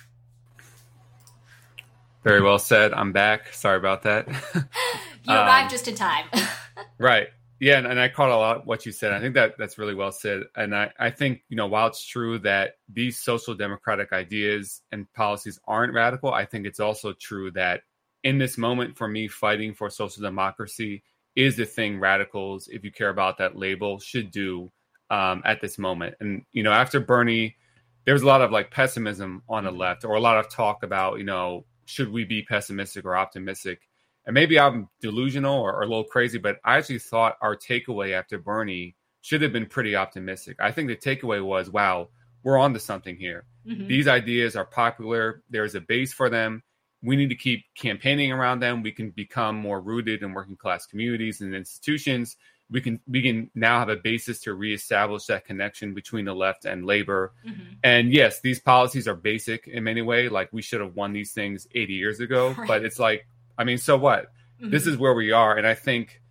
Very 2.24 2.42
well 2.42 2.58
said. 2.58 2.92
I'm 2.94 3.12
back. 3.12 3.54
Sorry 3.54 3.78
about 3.78 4.04
that. 4.04 4.28
you 4.56 5.34
arrived 5.34 5.66
um, 5.66 5.70
just 5.70 5.88
in 5.88 5.96
time. 5.96 6.26
right. 6.98 7.28
Yeah, 7.60 7.78
and, 7.78 7.88
and, 7.88 8.00
I 8.00 8.10
caught 8.10 8.30
a 8.30 8.36
lot 8.36 8.66
what 8.66 8.86
you 8.86 8.92
said. 8.92 9.14
I 9.14 9.20
think 9.22 9.34
that 9.36 9.58
that's 9.58 9.78
really 9.78 9.96
well 9.96 10.12
said. 10.12 10.44
And 10.58 10.76
I, 10.76 10.92
I 11.00 11.10
think, 11.10 11.44
you 11.48 11.56
know, 11.56 11.68
while 11.68 11.88
it's 11.88 12.06
true 12.06 12.38
that 12.40 12.76
these 12.92 13.20
social 13.20 13.56
democratic 13.56 14.12
ideas 14.12 14.82
and 14.92 15.12
policies 15.14 15.60
aren't 15.66 15.94
radical, 15.94 16.34
I 16.34 16.44
think 16.44 16.66
it's 16.66 16.82
also 16.82 17.14
true 17.14 17.52
that 17.52 17.84
in 18.26 18.38
this 18.38 18.58
moment 18.58 18.98
for 18.98 19.08
me 19.08 19.30
fighting 19.30 19.74
for 19.74 19.90
social 19.90 20.22
democracy 20.22 21.04
is 21.36 21.56
the 21.56 21.66
thing 21.66 22.00
radicals, 22.00 22.68
if 22.68 22.84
you 22.84 22.92
care 22.92 23.10
about 23.10 23.38
that 23.38 23.58
label, 23.58 24.00
should 24.00 24.32
do 24.32 24.70
um, 25.10 25.42
at 25.46 25.62
this 25.62 25.78
moment. 25.78 26.16
And, 26.20 26.44
you 26.52 26.64
know, 26.64 26.72
after 26.72 27.00
Bernie, 27.00 27.56
there 28.04 28.14
was 28.14 28.24
a 28.24 28.28
lot 28.28 28.42
of 28.42 28.52
like 28.52 28.70
pessimism 28.70 29.44
on 29.48 29.64
the 29.64 29.72
left 29.72 30.04
or 30.04 30.16
a 30.16 30.20
lot 30.20 30.38
of 30.38 30.50
talk 30.50 30.84
about, 30.84 31.20
you 31.20 31.24
know, 31.24 31.66
should 31.86 32.12
we 32.12 32.26
be 32.26 32.42
pessimistic 32.42 33.06
or 33.06 33.16
optimistic? 33.16 33.82
And 34.26 34.34
maybe 34.34 34.60
I'm 34.60 34.90
delusional 35.02 35.60
or, 35.60 35.74
or, 35.74 35.84
a 35.84 35.88
little 35.88 36.04
crazy, 36.04 36.38
but 36.38 36.58
I 36.64 36.78
actually 36.78 37.00
thought 37.00 37.38
our 37.42 37.56
takeaway 37.56 38.14
after 38.14 38.40
Bernie 38.40 38.96
should 39.22 39.42
have 39.42 39.54
been 39.54 39.66
pretty 39.66 39.96
optimistic. 39.96 40.58
I 40.60 40.72
think 40.72 40.88
the 40.88 40.96
takeaway 40.96 41.44
was, 41.44 41.70
wow, 41.70 42.10
we're 42.44 42.58
on 42.58 42.74
to 42.74 42.80
something 42.80 43.16
here. 43.16 43.46
Mm-hmm. 43.68 43.88
These 43.88 44.08
ideas 44.08 44.56
are 44.56 44.66
popular. 44.66 45.44
There's 45.50 45.76
a 45.76 45.82
base 45.82 46.14
for 46.14 46.30
them. 46.30 46.64
We 47.02 47.16
need 47.16 47.30
to 47.30 47.36
keep 47.36 47.66
campaigning 47.76 48.32
around 48.32 48.60
them. 48.60 48.82
We 48.82 48.92
can 48.92 49.12
become 49.12 49.56
more 49.56 49.82
rooted 49.82 50.24
in 50.24 50.34
working 50.34 50.56
class 50.56 50.86
communities 50.86 51.42
and 51.42 51.54
institutions. 51.54 52.38
We 52.70 52.82
can 52.82 53.00
we 53.08 53.22
can 53.22 53.52
now 53.54 53.78
have 53.78 53.90
a 53.90 53.96
basis 53.96 54.40
to 54.42 54.56
reestablish 54.56 55.26
that 55.26 55.46
connection 55.46 55.94
between 55.94 56.26
the 56.26 56.34
left 56.34 56.66
and 56.66 56.84
labor. 56.84 57.34
Mm-hmm. 57.46 57.74
And 57.84 58.12
yes, 58.12 58.42
these 58.42 58.60
policies 58.60 59.08
are 59.08 59.14
basic 59.16 59.68
in 59.68 59.84
many 59.84 60.02
ways. 60.02 60.32
Like 60.32 60.50
we 60.52 60.64
should 60.64 60.82
have 60.82 60.96
won 60.96 61.14
these 61.14 61.32
things 61.32 61.68
80 61.76 61.94
years 61.94 62.20
ago, 62.20 62.56
right. 62.58 62.68
but 62.68 62.84
it's 62.84 62.98
like 62.98 63.28
I 63.58 63.64
mean, 63.64 63.78
so 63.78 63.98
what? 63.98 64.32
Mm-hmm. 64.62 64.70
This 64.70 64.88
is 64.88 64.98
where 64.98 65.14
we 65.14 65.32
are, 65.32 65.58
and 65.58 65.68
I 65.68 65.74
think 65.74 66.22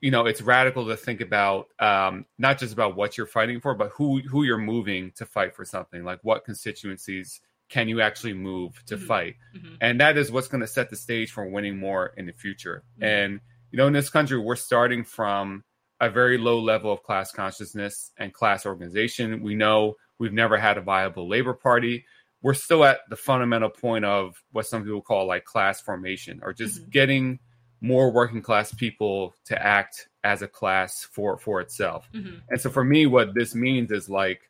you 0.00 0.10
know 0.10 0.26
it's 0.26 0.40
radical 0.40 0.86
to 0.88 0.96
think 0.96 1.20
about 1.20 1.66
um, 1.80 2.26
not 2.38 2.58
just 2.58 2.72
about 2.72 2.96
what 2.96 3.16
you're 3.16 3.26
fighting 3.26 3.60
for, 3.60 3.74
but 3.74 3.90
who 3.94 4.20
who 4.20 4.44
you're 4.44 4.58
moving 4.58 5.12
to 5.16 5.26
fight 5.26 5.54
for 5.54 5.64
something. 5.64 6.04
Like 6.04 6.20
what 6.22 6.44
constituencies 6.44 7.40
can 7.68 7.88
you 7.88 8.00
actually 8.00 8.34
move 8.34 8.80
to 8.86 8.96
mm-hmm. 8.96 9.06
fight, 9.06 9.34
mm-hmm. 9.56 9.74
and 9.80 10.00
that 10.00 10.16
is 10.16 10.30
what's 10.30 10.48
going 10.48 10.60
to 10.60 10.66
set 10.66 10.90
the 10.90 10.96
stage 10.96 11.32
for 11.32 11.48
winning 11.48 11.76
more 11.76 12.12
in 12.16 12.26
the 12.26 12.32
future. 12.32 12.84
Mm-hmm. 12.94 13.04
And 13.04 13.40
you 13.72 13.78
know, 13.78 13.86
in 13.88 13.92
this 13.92 14.10
country, 14.10 14.38
we're 14.38 14.56
starting 14.56 15.04
from 15.04 15.64
a 16.00 16.10
very 16.10 16.38
low 16.38 16.60
level 16.60 16.92
of 16.92 17.02
class 17.02 17.32
consciousness 17.32 18.12
and 18.18 18.32
class 18.32 18.66
organization. 18.66 19.42
We 19.42 19.54
know 19.54 19.94
we've 20.18 20.32
never 20.32 20.58
had 20.58 20.78
a 20.78 20.82
viable 20.82 21.28
labor 21.28 21.54
party 21.54 22.04
we're 22.46 22.54
still 22.54 22.84
at 22.84 23.00
the 23.10 23.16
fundamental 23.16 23.68
point 23.68 24.04
of 24.04 24.40
what 24.52 24.64
some 24.64 24.84
people 24.84 25.02
call 25.02 25.26
like 25.26 25.44
class 25.44 25.80
formation 25.80 26.38
or 26.44 26.52
just 26.52 26.80
mm-hmm. 26.80 26.90
getting 26.90 27.40
more 27.80 28.12
working 28.12 28.40
class 28.40 28.72
people 28.72 29.34
to 29.44 29.60
act 29.60 30.06
as 30.22 30.42
a 30.42 30.46
class 30.46 31.02
for 31.02 31.36
for 31.38 31.60
itself. 31.60 32.08
Mm-hmm. 32.14 32.36
And 32.48 32.60
so 32.60 32.70
for 32.70 32.84
me, 32.84 33.06
what 33.06 33.34
this 33.34 33.56
means 33.56 33.90
is 33.90 34.08
like 34.08 34.48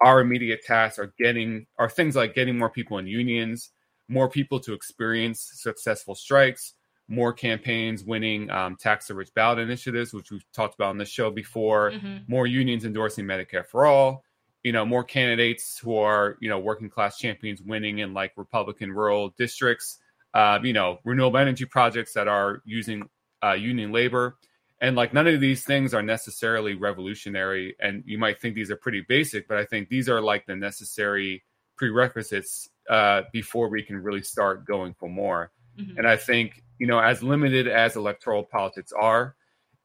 our 0.00 0.20
immediate 0.20 0.64
tasks 0.64 0.98
are 0.98 1.14
getting 1.16 1.68
are 1.78 1.88
things 1.88 2.16
like 2.16 2.34
getting 2.34 2.58
more 2.58 2.70
people 2.70 2.98
in 2.98 3.06
unions, 3.06 3.70
more 4.08 4.28
people 4.28 4.58
to 4.58 4.72
experience 4.72 5.48
successful 5.54 6.16
strikes, 6.16 6.74
more 7.06 7.32
campaigns 7.32 8.02
winning 8.02 8.50
um, 8.50 8.74
tax 8.74 9.06
the 9.06 9.14
rich 9.14 9.32
ballot 9.36 9.60
initiatives, 9.60 10.12
which 10.12 10.32
we've 10.32 10.50
talked 10.52 10.74
about 10.74 10.88
on 10.88 10.98
this 10.98 11.08
show 11.08 11.30
before, 11.30 11.92
mm-hmm. 11.92 12.16
more 12.26 12.48
unions 12.48 12.84
endorsing 12.84 13.26
Medicare 13.26 13.64
for 13.64 13.86
all, 13.86 14.24
you 14.62 14.72
know, 14.72 14.84
more 14.84 15.04
candidates 15.04 15.78
who 15.78 15.96
are, 15.96 16.36
you 16.40 16.48
know, 16.48 16.58
working 16.58 16.90
class 16.90 17.18
champions 17.18 17.62
winning 17.62 17.98
in 18.00 18.12
like 18.12 18.32
Republican 18.36 18.92
rural 18.92 19.34
districts, 19.38 19.98
uh, 20.34 20.58
you 20.62 20.72
know, 20.72 20.98
renewable 21.04 21.38
energy 21.38 21.64
projects 21.64 22.12
that 22.12 22.28
are 22.28 22.62
using 22.64 23.08
uh, 23.42 23.52
union 23.52 23.92
labor. 23.92 24.36
And 24.80 24.94
like 24.94 25.12
none 25.12 25.26
of 25.26 25.40
these 25.40 25.64
things 25.64 25.94
are 25.94 26.02
necessarily 26.02 26.74
revolutionary. 26.74 27.76
And 27.80 28.02
you 28.06 28.18
might 28.18 28.40
think 28.40 28.54
these 28.54 28.70
are 28.70 28.76
pretty 28.76 29.04
basic, 29.08 29.48
but 29.48 29.58
I 29.58 29.64
think 29.64 29.88
these 29.88 30.08
are 30.08 30.20
like 30.20 30.46
the 30.46 30.54
necessary 30.54 31.42
prerequisites 31.76 32.68
uh, 32.88 33.22
before 33.32 33.68
we 33.68 33.82
can 33.82 33.96
really 33.96 34.22
start 34.22 34.66
going 34.66 34.94
for 34.94 35.08
more. 35.08 35.50
Mm-hmm. 35.78 35.98
And 35.98 36.08
I 36.08 36.16
think, 36.16 36.62
you 36.78 36.86
know, 36.86 36.98
as 36.98 37.22
limited 37.22 37.66
as 37.68 37.96
electoral 37.96 38.44
politics 38.44 38.92
are, 38.92 39.34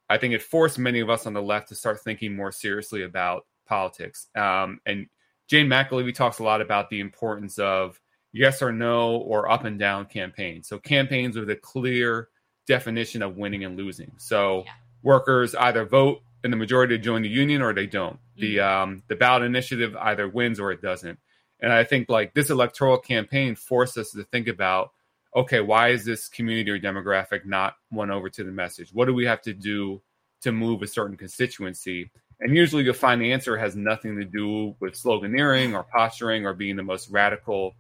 I 0.10 0.18
think 0.18 0.34
it 0.34 0.44
forced 0.44 0.78
many 0.78 1.00
of 1.00 1.10
us 1.10 1.26
on 1.26 1.34
the 1.34 1.42
left 1.42 1.70
to 1.70 1.76
start 1.76 2.02
thinking 2.02 2.36
more 2.36 2.52
seriously 2.52 3.04
about 3.04 3.46
politics. 3.66 4.28
Um, 4.36 4.80
and 4.86 5.08
Jane 5.48 5.68
McAlevey 5.68 6.14
talks 6.14 6.40
a 6.40 6.44
lot 6.44 6.62
about 6.62 6.90
the 6.90 7.00
importance 7.00 7.60
of 7.60 8.00
yes 8.32 8.62
or 8.62 8.72
no 8.72 9.18
or 9.18 9.50
up 9.50 9.64
and 9.64 9.80
down 9.80 10.06
campaigns. 10.06 10.68
So 10.68 10.80
campaigns 10.80 11.38
with 11.38 11.50
a 11.50 11.56
clear 11.56 12.30
definition 12.68 13.22
of 13.22 13.38
winning 13.38 13.64
and 13.64 13.78
losing. 13.78 14.12
So 14.18 14.64
yeah. 14.66 14.72
workers 15.02 15.56
either 15.56 15.86
vote 15.86 16.22
in 16.44 16.52
the 16.52 16.58
majority 16.58 16.98
to 16.98 17.04
join 17.04 17.22
the 17.22 17.30
union 17.30 17.62
or 17.62 17.74
they 17.74 17.88
don't. 17.88 18.16
Mm-hmm. 18.16 18.42
The 18.42 18.60
um, 18.60 19.04
the 19.08 19.16
ballot 19.16 19.44
initiative 19.44 19.96
either 19.96 20.28
wins 20.28 20.60
or 20.60 20.72
it 20.72 20.82
doesn't. 20.82 21.20
And 21.60 21.72
I 21.72 21.84
think 21.84 22.10
like 22.10 22.34
this 22.34 22.50
electoral 22.50 22.98
campaign 22.98 23.56
forced 23.56 23.98
us 23.98 24.12
to 24.12 24.24
think 24.24 24.48
about 24.48 24.92
okay, 25.36 25.62
why 25.62 25.90
is 25.90 26.06
this 26.06 26.28
community 26.28 26.70
or 26.70 26.80
demographic 26.80 27.44
not 27.46 27.76
won 27.92 28.12
over 28.12 28.30
to 28.30 28.44
the 28.44 28.52
message? 28.52 28.94
What 28.94 29.06
do 29.06 29.16
we 29.16 29.26
have 29.26 29.42
to 29.44 29.54
do 29.54 30.02
to 30.42 30.52
move 30.52 30.84
a 30.84 30.88
certain 30.88 31.18
constituency? 31.18 32.12
And 32.44 32.56
usually 32.56 32.84
you'll 32.84 32.94
find 32.94 33.22
the 33.22 33.32
answer 33.32 33.56
has 33.56 33.74
nothing 33.74 34.18
to 34.18 34.26
do 34.26 34.76
with 34.82 34.96
sloganeering 34.96 35.74
or 35.74 35.84
posturing 35.84 36.46
or 36.46 36.54
being 36.54 36.76
the 36.76 36.84
most 36.84 37.10
radical. 37.10 37.74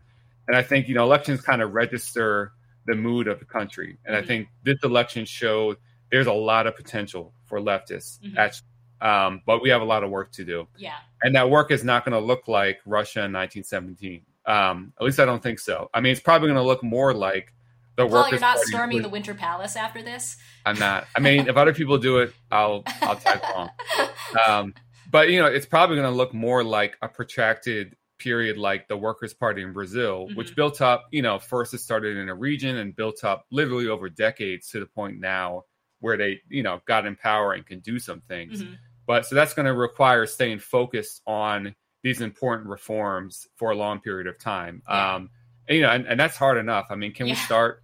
And 0.47 0.55
I 0.55 0.63
think, 0.63 0.87
you 0.87 0.95
know, 0.95 1.03
elections 1.03 1.41
kind 1.41 1.61
of 1.61 1.73
register 1.73 2.53
the 2.85 2.95
mood 2.95 3.27
of 3.27 3.39
the 3.39 3.45
country. 3.45 3.97
And 4.05 4.15
mm-hmm. 4.15 4.23
I 4.23 4.25
think 4.27 4.47
this 4.63 4.77
election 4.83 5.25
showed 5.25 5.77
there's 6.11 6.27
a 6.27 6.33
lot 6.33 6.65
of 6.65 6.77
potential 6.77 7.33
for 7.45 7.59
leftists, 7.59 8.21
mm-hmm. 8.21 8.37
actually, 8.37 8.67
um, 9.01 9.41
but 9.45 9.61
we 9.61 9.67
have 9.67 9.81
a 9.81 9.85
lot 9.85 10.01
of 10.01 10.09
work 10.09 10.31
to 10.31 10.45
do. 10.45 10.65
Yeah. 10.77 10.95
And 11.23 11.35
that 11.35 11.49
work 11.49 11.69
is 11.69 11.83
not 11.83 12.05
going 12.05 12.13
to 12.13 12.25
look 12.25 12.47
like 12.47 12.79
Russia 12.85 13.19
in 13.19 13.33
1917. 13.33 14.21
Um, 14.45 14.93
at 14.97 15.03
least 15.03 15.19
I 15.19 15.25
don't 15.25 15.43
think 15.43 15.59
so. 15.59 15.89
I 15.93 15.99
mean, 15.99 16.13
it's 16.13 16.21
probably 16.21 16.47
going 16.47 16.55
to 16.55 16.63
look 16.63 16.83
more 16.83 17.13
like 17.13 17.53
the 17.95 18.07
Paul, 18.07 18.29
you're 18.29 18.39
not 18.39 18.59
storming 18.59 19.01
the 19.01 19.09
Winter 19.09 19.33
Palace 19.33 19.75
after 19.75 20.01
this. 20.01 20.37
I'm 20.65 20.79
not. 20.79 21.05
I 21.15 21.19
mean, 21.19 21.47
if 21.47 21.57
other 21.57 21.73
people 21.73 21.97
do 21.97 22.19
it, 22.19 22.33
I'll 22.51 22.83
I'll 23.01 23.15
tag 23.15 23.41
along. 23.53 23.69
Um, 24.47 24.73
but 25.11 25.29
you 25.29 25.39
know, 25.39 25.45
it's 25.45 25.67
probably 25.67 25.97
going 25.97 26.11
to 26.11 26.15
look 26.15 26.33
more 26.33 26.63
like 26.63 26.97
a 27.03 27.07
protracted 27.07 27.95
period, 28.17 28.57
like 28.57 28.87
the 28.87 28.97
Workers' 28.97 29.33
Party 29.33 29.61
in 29.61 29.73
Brazil, 29.73 30.25
mm-hmm. 30.25 30.35
which 30.35 30.55
built 30.55 30.81
up. 30.81 31.05
You 31.11 31.21
know, 31.21 31.37
first 31.37 31.73
it 31.73 31.79
started 31.79 32.17
in 32.17 32.29
a 32.29 32.35
region 32.35 32.77
and 32.77 32.95
built 32.95 33.23
up 33.23 33.45
literally 33.51 33.87
over 33.87 34.09
decades 34.09 34.69
to 34.69 34.79
the 34.79 34.87
point 34.87 35.19
now 35.19 35.65
where 35.99 36.17
they, 36.17 36.41
you 36.49 36.63
know, 36.63 36.81
got 36.85 37.05
in 37.05 37.15
power 37.15 37.53
and 37.53 37.65
can 37.65 37.79
do 37.79 37.99
some 37.99 38.21
things. 38.21 38.61
Mm-hmm. 38.61 38.73
But 39.05 39.25
so 39.25 39.35
that's 39.35 39.53
going 39.53 39.67
to 39.67 39.73
require 39.73 40.25
staying 40.25 40.59
focused 40.59 41.21
on 41.27 41.75
these 42.01 42.21
important 42.21 42.69
reforms 42.69 43.47
for 43.55 43.71
a 43.71 43.75
long 43.75 43.99
period 43.99 44.27
of 44.27 44.39
time. 44.39 44.81
Yeah. 44.87 45.15
Um, 45.15 45.29
and, 45.67 45.77
you 45.77 45.83
know, 45.83 45.89
and, 45.89 46.05
and, 46.05 46.19
that's 46.19 46.35
hard 46.35 46.57
enough. 46.57 46.87
I 46.89 46.95
mean, 46.95 47.13
can 47.13 47.27
yeah. 47.27 47.33
we 47.33 47.35
start? 47.37 47.82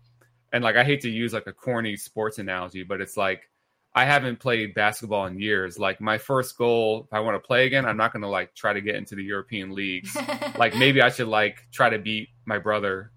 And 0.52 0.64
like, 0.64 0.76
I 0.76 0.84
hate 0.84 1.02
to 1.02 1.10
use 1.10 1.34
like 1.34 1.48
a 1.48 1.54
corny 1.54 1.96
sports 1.96 2.40
analogy, 2.40 2.84
but 2.84 3.02
it's 3.02 3.18
like 3.18 3.50
I 3.94 4.06
haven't 4.06 4.40
played 4.40 4.74
basketball 4.74 5.26
in 5.26 5.40
years. 5.40 5.80
Like 5.80 6.00
my 6.00 6.18
first 6.18 6.58
goal, 6.58 7.06
if 7.08 7.14
I 7.14 7.20
want 7.20 7.36
to 7.36 7.46
play 7.46 7.66
again, 7.66 7.86
I'm 7.86 7.98
not 7.98 8.14
going 8.14 8.22
to 8.22 8.30
like 8.30 8.54
try 8.56 8.74
to 8.74 8.82
get 8.82 8.96
into 8.96 9.16
the 9.16 9.24
European 9.24 9.74
leagues. 9.74 10.16
like 10.58 10.76
maybe 10.76 11.02
I 11.02 11.10
should 11.10 11.28
like 11.28 11.68
try 11.72 11.90
to 11.90 11.98
beat 11.98 12.30
my 12.46 12.60
brother 12.60 13.12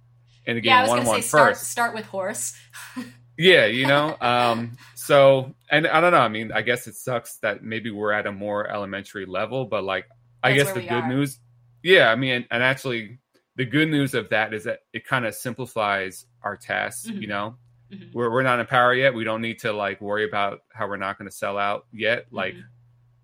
in 0.46 0.56
the 0.56 0.60
game 0.60 0.70
yeah, 0.70 0.88
one 0.88 1.00
on 1.00 1.06
one 1.06 1.22
first. 1.22 1.64
Start 1.64 1.94
with 1.94 2.06
horse. 2.06 2.54
yeah, 3.38 3.66
you 3.66 3.86
know. 3.86 4.16
Um, 4.20 4.76
so 4.94 5.54
and 5.70 5.86
I 5.86 6.00
don't 6.00 6.12
know. 6.12 6.18
I 6.18 6.28
mean, 6.28 6.52
I 6.52 6.62
guess 6.62 6.86
it 6.86 6.94
sucks 6.94 7.36
that 7.38 7.62
maybe 7.62 7.90
we're 7.90 8.12
at 8.12 8.26
a 8.26 8.32
more 8.32 8.68
elementary 8.68 9.26
level, 9.26 9.66
but 9.66 9.84
like 9.84 10.06
I 10.42 10.54
guess 10.54 10.72
the 10.72 10.80
good 10.80 10.90
are. 10.90 11.08
news, 11.08 11.38
yeah, 11.82 12.10
I 12.10 12.16
mean, 12.16 12.46
and 12.50 12.62
actually, 12.62 13.18
the 13.56 13.64
good 13.64 13.88
news 13.88 14.14
of 14.14 14.28
that 14.30 14.54
is 14.54 14.64
that 14.64 14.80
it 14.92 15.06
kind 15.06 15.26
of 15.26 15.34
simplifies 15.34 16.26
our 16.42 16.56
tasks. 16.56 17.08
Mm-hmm. 17.08 17.20
You 17.20 17.26
know, 17.28 17.56
mm-hmm. 17.92 18.04
we're 18.12 18.30
we're 18.30 18.42
not 18.42 18.60
in 18.60 18.66
power 18.66 18.94
yet. 18.94 19.14
We 19.14 19.24
don't 19.24 19.42
need 19.42 19.58
to 19.60 19.72
like 19.72 20.00
worry 20.00 20.24
about 20.24 20.60
how 20.72 20.88
we're 20.88 20.96
not 20.96 21.18
going 21.18 21.28
to 21.30 21.36
sell 21.36 21.58
out 21.58 21.86
yet. 21.92 22.26
Like 22.30 22.54
mm-hmm 22.54 22.62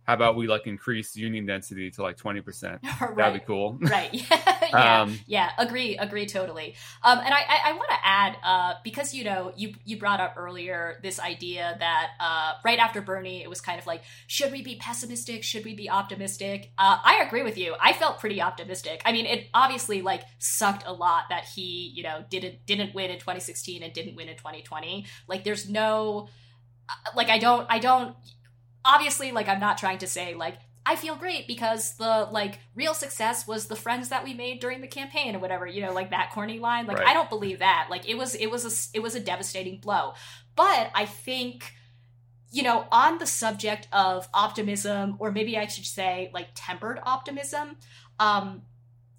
how 0.09 0.15
about 0.15 0.37
we 0.37 0.47
like 0.47 0.67
increase 0.67 1.15
union 1.15 1.45
density 1.45 1.91
to 1.91 2.01
like 2.01 2.17
20% 2.17 2.79
right. 3.01 3.17
that'd 3.17 3.39
be 3.39 3.47
cool. 3.47 3.79
Right. 3.89 4.11
Yeah. 4.71 5.01
Um, 5.01 5.19
yeah. 5.27 5.51
Agree. 5.57 5.97
Agree 5.97 6.27
totally. 6.27 6.75
Um, 7.03 7.19
and 7.21 7.33
i 7.33 7.39
i, 7.39 7.71
I 7.71 7.73
want 7.73 7.89
to 7.89 7.97
add 8.03 8.37
uh, 8.45 8.75
because 8.85 9.15
you 9.15 9.25
know 9.25 9.51
you 9.57 9.73
you 9.87 9.99
brought 9.99 10.21
up 10.21 10.35
earlier 10.37 11.01
this 11.03 11.19
idea 11.19 11.75
that 11.79 12.11
uh, 12.21 12.53
right 12.63 12.79
after 12.79 13.01
bernie 13.01 13.43
it 13.43 13.49
was 13.49 13.63
kind 13.63 13.79
of 13.79 13.87
like 13.87 14.03
should 14.27 14.53
we 14.53 14.61
be 14.63 14.77
pessimistic? 14.77 15.43
Should 15.43 15.65
we 15.65 15.75
be 15.75 15.89
optimistic? 15.89 16.71
Uh, 16.77 16.99
i 17.03 17.23
agree 17.27 17.43
with 17.43 17.57
you. 17.57 17.77
I 17.81 17.95
felt 17.95 18.21
pretty 18.21 18.43
optimistic. 18.43 19.01
I 19.07 19.13
mean 19.13 19.25
it 19.25 19.47
obviously 19.55 20.03
like 20.03 20.23
sucked 20.39 20.85
a 20.87 20.93
lot 20.93 21.25
that 21.31 21.45
he 21.45 21.91
you 21.95 22.03
know 22.03 22.25
didn't 22.29 22.67
didn't 22.67 22.95
win 22.95 23.11
in 23.11 23.19
2016 23.19 23.83
and 23.83 23.93
didn't 23.95 24.17
win 24.17 24.29
in 24.29 24.37
2020 24.37 25.07
like 25.29 25.45
there's 25.45 25.69
no 25.69 26.29
uh, 26.91 27.11
like 27.17 27.31
i 27.31 27.39
don't 27.39 27.67
i 27.71 27.79
don't 27.79 28.15
obviously 28.89 29.31
like 29.31 29.49
i'm 29.49 29.61
not 29.61 29.79
trying 29.79 29.99
to 29.99 30.07
say 30.07 30.35
like 30.35 30.59
I 30.89 30.97
feel 30.97 31.17
great 31.17 31.47
because 31.47 31.97
the 31.97 32.29
like 32.31 32.61
real 32.75 32.95
success 32.95 33.47
was 33.47 33.67
the 33.67 33.77
friends 33.77 34.09
that 34.09 34.25
we 34.25 34.33
made 34.33 34.59
during 34.59 34.81
the 34.81 34.87
campaign 34.87 35.37
or 35.37 35.39
whatever, 35.39 35.67
you 35.67 35.83
know, 35.83 35.93
like 35.93 36.13
that 36.13 36.31
corny 36.33 36.59
line. 36.59 36.87
Like 36.87 37.01
right. 37.01 37.09
I 37.09 37.13
don't 37.13 37.29
believe 37.29 37.59
that. 37.59 37.89
Like 37.91 38.09
it 38.09 38.17
was 38.17 38.35
it 38.35 38.47
was 38.47 38.65
a 38.65 38.97
it 38.97 39.03
was 39.03 39.15
a 39.15 39.21
devastating 39.21 39.81
blow. 39.81 40.15
But 40.57 40.91
I 40.95 41.05
think 41.05 41.75
you 42.51 42.63
know, 42.63 42.87
on 42.91 43.19
the 43.19 43.27
subject 43.27 43.87
of 43.93 44.27
optimism 44.33 45.17
or 45.19 45.31
maybe 45.31 45.59
I 45.59 45.67
should 45.67 45.85
say 45.85 46.31
like 46.33 46.49
tempered 46.55 47.01
optimism, 47.03 47.77
um 48.19 48.63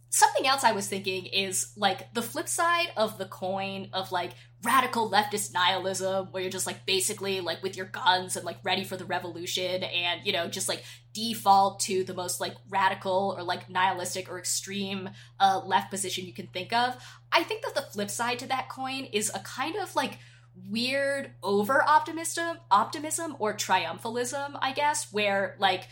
something 0.10 0.47
else 0.47 0.63
I 0.63 0.71
was 0.71 0.88
thinking 0.88 1.27
is 1.27 1.71
like 1.77 2.12
the 2.15 2.23
flip 2.23 2.47
side 2.47 2.88
of 2.97 3.19
the 3.19 3.25
coin 3.25 3.89
of 3.93 4.12
like 4.12 4.32
radical 4.63 5.09
leftist 5.09 5.53
nihilism 5.53 6.27
where 6.31 6.43
you're 6.43 6.51
just 6.51 6.67
like 6.67 6.85
basically 6.85 7.39
like 7.39 7.63
with 7.63 7.77
your 7.77 7.85
guns 7.85 8.35
and 8.35 8.45
like 8.45 8.57
ready 8.63 8.83
for 8.83 8.97
the 8.97 9.05
revolution 9.05 9.83
and 9.83 10.21
you 10.25 10.33
know 10.33 10.49
just 10.49 10.67
like 10.67 10.83
default 11.13 11.79
to 11.79 12.03
the 12.03 12.13
most 12.13 12.41
like 12.41 12.55
radical 12.69 13.33
or 13.37 13.43
like 13.43 13.69
nihilistic 13.69 14.29
or 14.29 14.37
extreme 14.37 15.09
uh, 15.39 15.61
left 15.65 15.89
position 15.89 16.25
you 16.25 16.33
can 16.33 16.47
think 16.47 16.73
of. 16.73 16.95
I 17.31 17.43
think 17.43 17.63
that 17.63 17.75
the 17.75 17.81
flip 17.81 18.09
side 18.09 18.39
to 18.39 18.47
that 18.47 18.69
coin 18.69 19.05
is 19.05 19.31
a 19.33 19.39
kind 19.39 19.75
of 19.77 19.95
like 19.95 20.19
weird 20.67 21.31
over 21.41 21.81
optimism 21.87 22.57
optimism 22.69 23.33
or 23.39 23.53
triumphalism 23.53 24.57
i 24.61 24.73
guess 24.73 25.11
where 25.13 25.55
like 25.57 25.87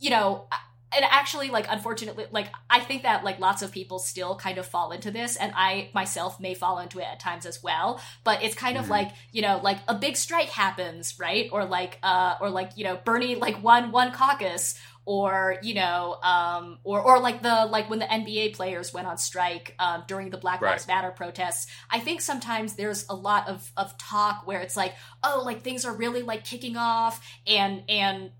you 0.00 0.10
know 0.10 0.46
and 0.92 1.04
actually 1.08 1.50
like 1.50 1.66
unfortunately 1.68 2.26
like 2.30 2.48
i 2.68 2.80
think 2.80 3.02
that 3.02 3.24
like 3.24 3.38
lots 3.38 3.62
of 3.62 3.72
people 3.72 3.98
still 3.98 4.36
kind 4.36 4.58
of 4.58 4.66
fall 4.66 4.92
into 4.92 5.10
this 5.10 5.36
and 5.36 5.52
i 5.56 5.90
myself 5.94 6.40
may 6.40 6.54
fall 6.54 6.78
into 6.78 6.98
it 6.98 7.04
at 7.04 7.20
times 7.20 7.46
as 7.46 7.62
well 7.62 8.00
but 8.24 8.42
it's 8.42 8.54
kind 8.54 8.76
mm-hmm. 8.76 8.84
of 8.84 8.90
like 8.90 9.10
you 9.32 9.42
know 9.42 9.60
like 9.62 9.78
a 9.88 9.94
big 9.94 10.16
strike 10.16 10.48
happens 10.48 11.18
right 11.18 11.48
or 11.52 11.64
like 11.64 11.98
uh 12.02 12.36
or 12.40 12.50
like 12.50 12.70
you 12.76 12.84
know 12.84 12.98
bernie 13.04 13.34
like 13.34 13.62
won 13.62 13.92
one 13.92 14.12
caucus 14.12 14.78
or 15.06 15.56
you 15.62 15.74
know 15.74 16.18
um 16.22 16.78
or 16.84 17.00
or 17.00 17.18
like 17.18 17.42
the 17.42 17.66
like 17.70 17.88
when 17.88 17.98
the 17.98 18.04
nba 18.04 18.54
players 18.54 18.92
went 18.92 19.06
on 19.06 19.16
strike 19.16 19.74
um, 19.78 20.04
during 20.06 20.30
the 20.30 20.36
black 20.36 20.60
lives 20.60 20.86
right. 20.86 20.94
matter 20.94 21.10
protests 21.10 21.66
i 21.90 21.98
think 21.98 22.20
sometimes 22.20 22.74
there's 22.74 23.06
a 23.08 23.14
lot 23.14 23.48
of 23.48 23.72
of 23.76 23.96
talk 23.96 24.46
where 24.46 24.60
it's 24.60 24.76
like 24.76 24.94
oh 25.24 25.42
like 25.44 25.62
things 25.62 25.84
are 25.84 25.94
really 25.94 26.22
like 26.22 26.44
kicking 26.44 26.76
off 26.76 27.26
and 27.46 27.82
and 27.88 28.30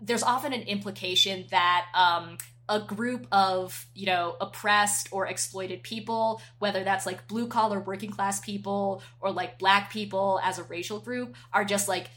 there's 0.00 0.22
often 0.22 0.52
an 0.52 0.62
implication 0.62 1.46
that 1.50 1.86
um, 1.94 2.38
a 2.68 2.80
group 2.80 3.26
of 3.32 3.86
you 3.94 4.06
know 4.06 4.36
oppressed 4.40 5.08
or 5.12 5.26
exploited 5.26 5.82
people 5.82 6.40
whether 6.58 6.82
that's 6.82 7.06
like 7.06 7.28
blue 7.28 7.46
collar 7.46 7.80
working 7.80 8.10
class 8.10 8.40
people 8.40 9.02
or 9.20 9.30
like 9.30 9.58
black 9.58 9.92
people 9.92 10.40
as 10.42 10.58
a 10.58 10.64
racial 10.64 10.98
group 10.98 11.34
are 11.52 11.64
just 11.64 11.88
like 11.88 12.08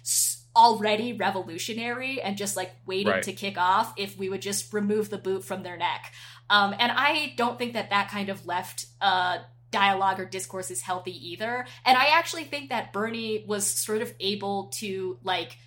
already 0.56 1.14
revolutionary 1.14 2.20
and 2.22 2.36
just 2.36 2.58
like 2.58 2.72
waiting 2.86 3.14
right. 3.14 3.24
to 3.24 3.32
kick 3.32 3.58
off 3.58 3.94
if 3.98 4.18
we 4.18 4.28
would 4.28 4.42
just 4.42 4.74
remove 4.74 5.10
the 5.10 5.18
boot 5.18 5.44
from 5.44 5.62
their 5.64 5.78
neck 5.78 6.12
Um, 6.50 6.74
and 6.80 6.92
I 6.92 7.34
don't 7.38 7.58
think 7.58 7.74
that 7.74 7.92
that 7.92 8.10
kind 8.10 8.30
of 8.30 8.46
left 8.46 8.88
uh, 9.00 9.38
dialogue 9.72 10.20
or 10.20 10.26
discourse 10.26 10.72
is 10.72 10.82
healthy 10.82 11.32
either. 11.32 11.66
And 11.86 11.98
I 11.98 12.18
actually 12.18 12.46
think 12.46 12.70
that 12.70 12.92
Bernie 12.92 13.46
was 13.48 13.70
sort 13.70 14.02
of 14.02 14.14
able 14.20 14.70
to, 14.76 15.20
like, 15.24 15.58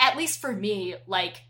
at 0.00 0.16
least 0.16 0.40
for 0.40 0.52
me, 0.52 0.94
like, 1.06 1.42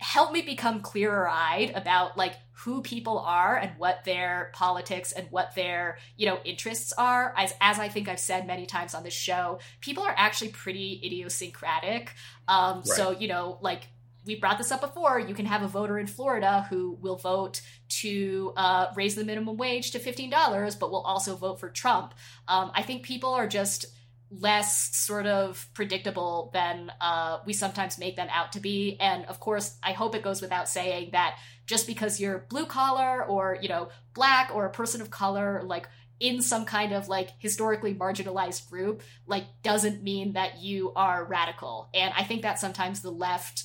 help 0.00 0.32
me 0.32 0.42
become 0.42 0.80
clearer 0.80 1.28
eyed 1.28 1.72
about 1.74 2.16
like 2.16 2.34
who 2.52 2.82
people 2.82 3.18
are 3.18 3.56
and 3.56 3.72
what 3.78 4.04
their 4.04 4.50
politics 4.54 5.12
and 5.12 5.26
what 5.30 5.54
their 5.54 5.98
you 6.16 6.26
know 6.26 6.38
interests 6.44 6.92
are. 6.96 7.34
As 7.36 7.52
as 7.60 7.78
i 7.78 7.88
think 7.88 8.08
i've 8.08 8.20
said 8.20 8.46
many 8.46 8.66
times 8.66 8.94
on 8.94 9.02
this 9.02 9.14
show 9.14 9.58
people 9.80 10.04
are 10.04 10.14
actually 10.16 10.50
pretty 10.50 11.00
idiosyncratic. 11.04 12.12
Um 12.46 12.78
right. 12.78 12.86
so 12.86 13.10
you 13.10 13.28
know 13.28 13.58
like 13.60 13.88
we 14.24 14.34
brought 14.34 14.58
this 14.58 14.70
up 14.70 14.82
before. 14.82 15.18
You 15.18 15.34
can 15.34 15.46
have 15.46 15.62
a 15.62 15.68
voter 15.68 15.98
in 15.98 16.06
florida 16.06 16.66
who 16.70 16.96
will 17.00 17.16
vote 17.16 17.60
to 17.88 18.52
uh, 18.56 18.88
raise 18.94 19.14
the 19.14 19.24
minimum 19.24 19.56
wage 19.56 19.92
to 19.92 19.98
$15 19.98 20.78
but 20.78 20.90
will 20.90 21.00
also 21.00 21.34
vote 21.34 21.58
for 21.58 21.70
trump. 21.70 22.14
Um, 22.46 22.70
i 22.74 22.82
think 22.82 23.02
people 23.02 23.32
are 23.32 23.48
just 23.48 23.86
less 24.30 24.94
sort 24.96 25.26
of 25.26 25.66
predictable 25.74 26.50
than 26.52 26.92
uh, 27.00 27.38
we 27.46 27.52
sometimes 27.52 27.98
make 27.98 28.16
them 28.16 28.28
out 28.30 28.52
to 28.52 28.60
be. 28.60 28.96
And 29.00 29.24
of 29.26 29.40
course, 29.40 29.78
I 29.82 29.92
hope 29.92 30.14
it 30.14 30.22
goes 30.22 30.42
without 30.42 30.68
saying 30.68 31.10
that 31.12 31.38
just 31.66 31.86
because 31.86 32.20
you're 32.20 32.46
blue 32.48 32.66
collar 32.66 33.24
or, 33.24 33.58
you 33.60 33.68
know, 33.68 33.88
black 34.14 34.50
or 34.54 34.66
a 34.66 34.70
person 34.70 35.00
of 35.00 35.10
color, 35.10 35.62
like 35.64 35.88
in 36.20 36.42
some 36.42 36.64
kind 36.64 36.92
of 36.92 37.08
like 37.08 37.30
historically 37.38 37.94
marginalized 37.94 38.68
group, 38.68 39.02
like 39.26 39.44
doesn't 39.62 40.02
mean 40.02 40.34
that 40.34 40.60
you 40.60 40.92
are 40.94 41.24
radical. 41.24 41.88
And 41.94 42.12
I 42.16 42.24
think 42.24 42.42
that 42.42 42.58
sometimes 42.58 43.00
the 43.00 43.10
left 43.10 43.64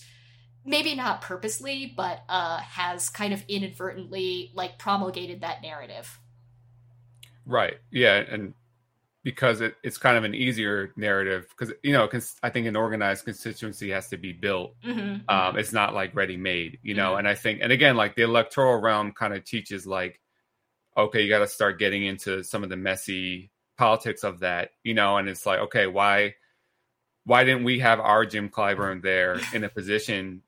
maybe 0.66 0.96
not 0.96 1.22
purposely 1.22 1.94
but 1.96 2.24
uh 2.30 2.58
has 2.60 3.10
kind 3.10 3.34
of 3.34 3.44
inadvertently 3.50 4.50
like 4.54 4.80
promulgated 4.80 5.42
that 5.42 5.62
narrative 5.62 6.20
right 7.46 7.76
yeah 7.92 8.16
and 8.16 8.54
because 9.24 9.62
it, 9.62 9.76
it's 9.84 9.98
kind 9.98 10.18
of 10.18 10.24
an 10.24 10.36
easier 10.36 10.92
narrative 10.96 11.48
because 11.50 11.74
you 11.82 11.94
know 11.94 12.08
cons- 12.08 12.36
i 12.44 12.50
think 12.50 12.68
an 12.68 12.76
organized 12.76 13.26
constituency 13.26 13.90
has 13.90 14.10
to 14.10 14.18
be 14.18 14.34
built 14.34 14.76
mm-hmm, 14.84 15.18
um, 15.30 15.58
it's 15.58 15.74
not 15.74 15.94
like 15.94 16.16
ready 16.16 16.38
made 16.38 16.80
you 16.84 16.94
know 16.94 17.12
mm-hmm. 17.12 17.20
and 17.20 17.28
i 17.28 17.36
think 17.36 17.60
and 17.62 17.72
again 17.72 17.96
like 17.96 18.16
the 18.16 18.22
electoral 18.22 18.80
realm 18.82 19.12
kind 19.12 19.34
of 19.34 19.44
teaches 19.44 19.88
like 19.88 20.20
okay 20.98 21.22
you 21.22 21.30
got 21.30 21.40
to 21.40 21.48
start 21.48 21.80
getting 21.80 22.06
into 22.06 22.44
some 22.44 22.64
of 22.64 22.70
the 22.70 22.78
messy 22.78 23.52
politics 23.78 24.24
of 24.24 24.40
that 24.42 24.72
you 24.84 24.94
know 24.94 25.18
and 25.18 25.28
it's 25.28 25.46
like 25.46 25.60
okay 25.60 25.88
why 25.88 26.34
why 27.26 27.44
didn't 27.44 27.64
we 27.64 27.80
have 27.80 28.00
our 28.00 28.26
jim 28.26 28.50
clyburn 28.50 29.02
there 29.04 29.40
in 29.54 29.64
a 29.64 29.70
position 29.70 30.42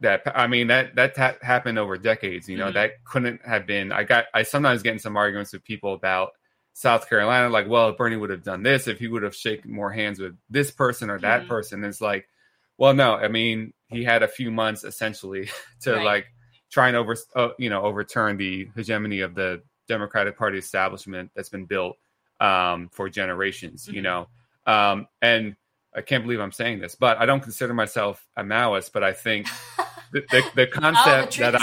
that 0.00 0.22
i 0.34 0.46
mean 0.46 0.68
that 0.68 0.94
that 0.94 1.16
ha- 1.16 1.36
happened 1.42 1.78
over 1.78 1.98
decades 1.98 2.48
you 2.48 2.56
know 2.56 2.66
mm-hmm. 2.66 2.74
that 2.74 3.04
couldn't 3.04 3.40
have 3.46 3.66
been 3.66 3.92
i 3.92 4.04
got 4.04 4.24
i 4.32 4.42
sometimes 4.42 4.82
get 4.82 4.92
in 4.92 4.98
some 4.98 5.16
arguments 5.16 5.52
with 5.52 5.62
people 5.64 5.92
about 5.92 6.32
South 6.76 7.08
Carolina, 7.08 7.48
like, 7.48 7.66
well, 7.66 7.88
if 7.88 7.96
Bernie 7.96 8.16
would 8.16 8.28
have 8.28 8.42
done 8.42 8.62
this, 8.62 8.86
if 8.86 8.98
he 8.98 9.08
would 9.08 9.22
have 9.22 9.34
shaken 9.34 9.72
more 9.72 9.90
hands 9.90 10.20
with 10.20 10.36
this 10.50 10.70
person 10.70 11.08
or 11.08 11.18
that 11.20 11.40
mm-hmm. 11.40 11.48
person, 11.48 11.82
it's 11.82 12.02
like, 12.02 12.28
well, 12.76 12.92
no, 12.92 13.14
I 13.14 13.28
mean, 13.28 13.72
he 13.86 14.04
had 14.04 14.22
a 14.22 14.28
few 14.28 14.50
months 14.50 14.84
essentially 14.84 15.48
to 15.80 15.94
right. 15.94 16.04
like 16.04 16.26
try 16.70 16.88
and 16.88 16.96
over, 16.98 17.16
uh, 17.34 17.48
you 17.58 17.70
know, 17.70 17.80
overturn 17.80 18.36
the 18.36 18.68
hegemony 18.76 19.20
of 19.20 19.34
the 19.34 19.62
Democratic 19.88 20.36
Party 20.36 20.58
establishment 20.58 21.30
that's 21.34 21.48
been 21.48 21.64
built 21.64 21.96
um, 22.40 22.90
for 22.92 23.08
generations, 23.08 23.86
mm-hmm. 23.86 23.94
you 23.94 24.02
know, 24.02 24.28
um, 24.66 25.08
and 25.22 25.56
I 25.94 26.02
can't 26.02 26.24
believe 26.24 26.40
I'm 26.40 26.52
saying 26.52 26.80
this, 26.80 26.94
but 26.94 27.16
I 27.16 27.24
don't 27.24 27.40
consider 27.40 27.72
myself 27.72 28.22
a 28.36 28.42
Maoist, 28.42 28.92
but 28.92 29.02
I 29.02 29.14
think 29.14 29.46
the, 30.12 30.26
the, 30.30 30.42
the 30.54 30.66
concept 30.66 31.40
oh, 31.40 31.52
the 31.52 31.58
that 31.58 31.62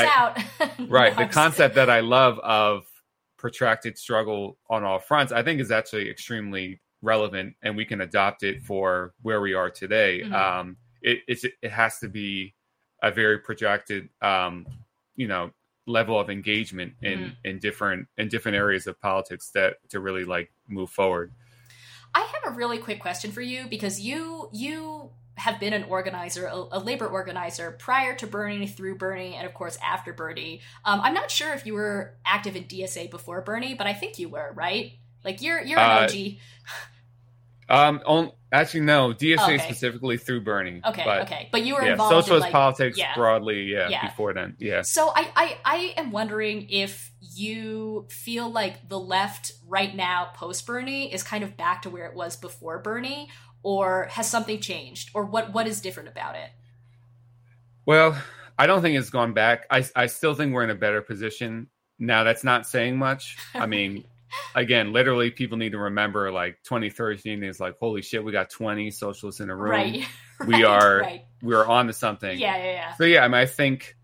I, 0.59 0.85
right, 0.89 1.15
the 1.15 1.27
concept 1.27 1.75
that 1.75 1.91
I 1.91 1.99
love 1.99 2.39
of 2.39 2.87
protracted 3.43 3.97
struggle 3.97 4.57
on 4.69 4.85
all 4.85 4.99
fronts, 4.99 5.33
I 5.33 5.43
think 5.43 5.59
is 5.59 5.69
actually 5.69 6.09
extremely 6.09 6.79
relevant, 7.01 7.55
and 7.61 7.75
we 7.75 7.83
can 7.83 7.99
adopt 7.99 8.41
it 8.41 8.63
for 8.63 9.13
where 9.21 9.41
we 9.41 9.53
are 9.53 9.69
today. 9.69 10.21
Mm-hmm. 10.21 10.33
Um, 10.33 10.77
it, 11.01 11.19
it 11.61 11.69
has 11.69 11.99
to 11.99 12.07
be 12.07 12.55
a 13.01 13.11
very 13.11 13.37
projected, 13.39 14.07
um, 14.21 14.65
you 15.17 15.27
know, 15.27 15.51
level 15.85 16.17
of 16.17 16.29
engagement 16.29 16.93
in 17.01 17.19
mm-hmm. 17.19 17.33
in 17.43 17.59
different 17.59 18.07
in 18.17 18.29
different 18.29 18.55
areas 18.55 18.87
of 18.87 18.97
politics 19.01 19.49
that 19.49 19.75
to 19.89 19.99
really 19.99 20.23
like 20.23 20.49
move 20.69 20.89
forward. 20.89 21.33
I 22.15 22.21
have 22.21 22.53
a 22.53 22.55
really 22.55 22.77
quick 22.77 23.01
question 23.01 23.33
for 23.33 23.41
you 23.41 23.67
because 23.67 23.99
you 23.99 24.47
you 24.53 25.11
have 25.35 25.59
been 25.59 25.73
an 25.73 25.83
organizer, 25.85 26.45
a, 26.45 26.65
a, 26.71 26.79
labor 26.79 27.07
organizer 27.07 27.71
prior 27.71 28.15
to 28.15 28.27
Bernie, 28.27 28.67
through 28.67 28.97
Bernie, 28.97 29.35
and 29.35 29.47
of 29.47 29.53
course 29.53 29.77
after 29.83 30.13
Bernie. 30.13 30.61
Um, 30.85 31.01
I'm 31.01 31.13
not 31.13 31.31
sure 31.31 31.53
if 31.53 31.65
you 31.65 31.73
were 31.73 32.15
active 32.25 32.55
in 32.55 32.65
DSA 32.65 33.09
before 33.09 33.41
Bernie, 33.41 33.73
but 33.73 33.87
I 33.87 33.93
think 33.93 34.19
you 34.19 34.29
were, 34.29 34.51
right? 34.55 34.93
Like 35.23 35.41
you're 35.41 35.61
you're 35.61 35.79
an 35.79 36.03
uh, 36.03 36.05
OG. 36.05 36.15
Um, 37.69 38.01
on, 38.05 38.31
actually, 38.51 38.81
no. 38.81 39.13
DSA 39.13 39.55
okay. 39.55 39.57
specifically 39.57 40.17
through 40.17 40.41
Bernie. 40.41 40.81
Okay, 40.85 41.03
but, 41.05 41.21
okay, 41.23 41.49
but 41.51 41.63
you 41.63 41.75
were 41.75 41.83
yeah, 41.83 41.93
involved 41.93 42.11
socialist 42.11 42.35
in, 42.35 42.41
like, 42.41 42.51
politics 42.51 42.97
yeah. 42.97 43.15
broadly, 43.15 43.63
yeah, 43.63 43.87
yeah, 43.89 44.07
before 44.07 44.33
then, 44.33 44.55
yeah. 44.59 44.81
So 44.81 45.11
I, 45.15 45.31
I, 45.35 45.57
I 45.63 45.93
am 45.97 46.11
wondering 46.11 46.67
if 46.69 47.11
you 47.21 48.05
feel 48.09 48.51
like 48.51 48.89
the 48.89 48.99
left 48.99 49.53
right 49.65 49.95
now, 49.95 50.31
post 50.35 50.65
Bernie, 50.67 51.11
is 51.11 51.23
kind 51.23 51.43
of 51.43 51.55
back 51.57 51.83
to 51.83 51.89
where 51.89 52.05
it 52.05 52.15
was 52.15 52.35
before 52.35 52.79
Bernie, 52.79 53.29
or 53.63 54.07
has 54.11 54.29
something 54.29 54.59
changed 54.59 55.09
or 55.13 55.25
what 55.25 55.53
what 55.53 55.67
is 55.67 55.81
different 55.81 56.09
about 56.09 56.35
it? 56.35 56.49
Well 57.85 58.17
i 58.57 58.67
don't 58.67 58.81
think 58.81 58.97
it's 58.97 59.09
gone 59.09 59.33
back. 59.33 59.65
I, 59.71 59.83
I 59.95 60.05
still 60.05 60.35
think 60.35 60.53
we're 60.53 60.63
in 60.63 60.69
a 60.69 60.75
better 60.75 61.01
position. 61.01 61.67
Now 61.97 62.23
that's 62.23 62.43
not 62.43 62.67
saying 62.67 62.97
much. 62.97 63.37
I 63.55 63.65
mean 63.65 64.03
again 64.55 64.93
literally 64.93 65.29
people 65.29 65.57
need 65.57 65.73
to 65.73 65.77
remember 65.77 66.31
like 66.31 66.57
2013 66.63 67.43
is 67.43 67.59
like 67.59 67.75
holy 67.79 68.01
shit 68.01 68.23
we 68.23 68.31
got 68.31 68.49
20 68.49 68.91
socialists 68.91 69.41
in 69.41 69.49
a 69.49 69.55
room. 69.55 69.71
Right. 69.71 70.05
we 70.47 70.63
are 70.63 70.99
right. 70.99 71.25
we 71.41 71.55
are 71.55 71.65
on 71.65 71.87
to 71.87 71.93
something. 71.93 72.37
Yeah 72.37 72.57
yeah 72.57 72.71
yeah. 72.71 72.93
So 72.95 73.05
yeah 73.05 73.23
i 73.23 73.27
mean 73.27 73.35
i 73.35 73.45
think 73.45 73.95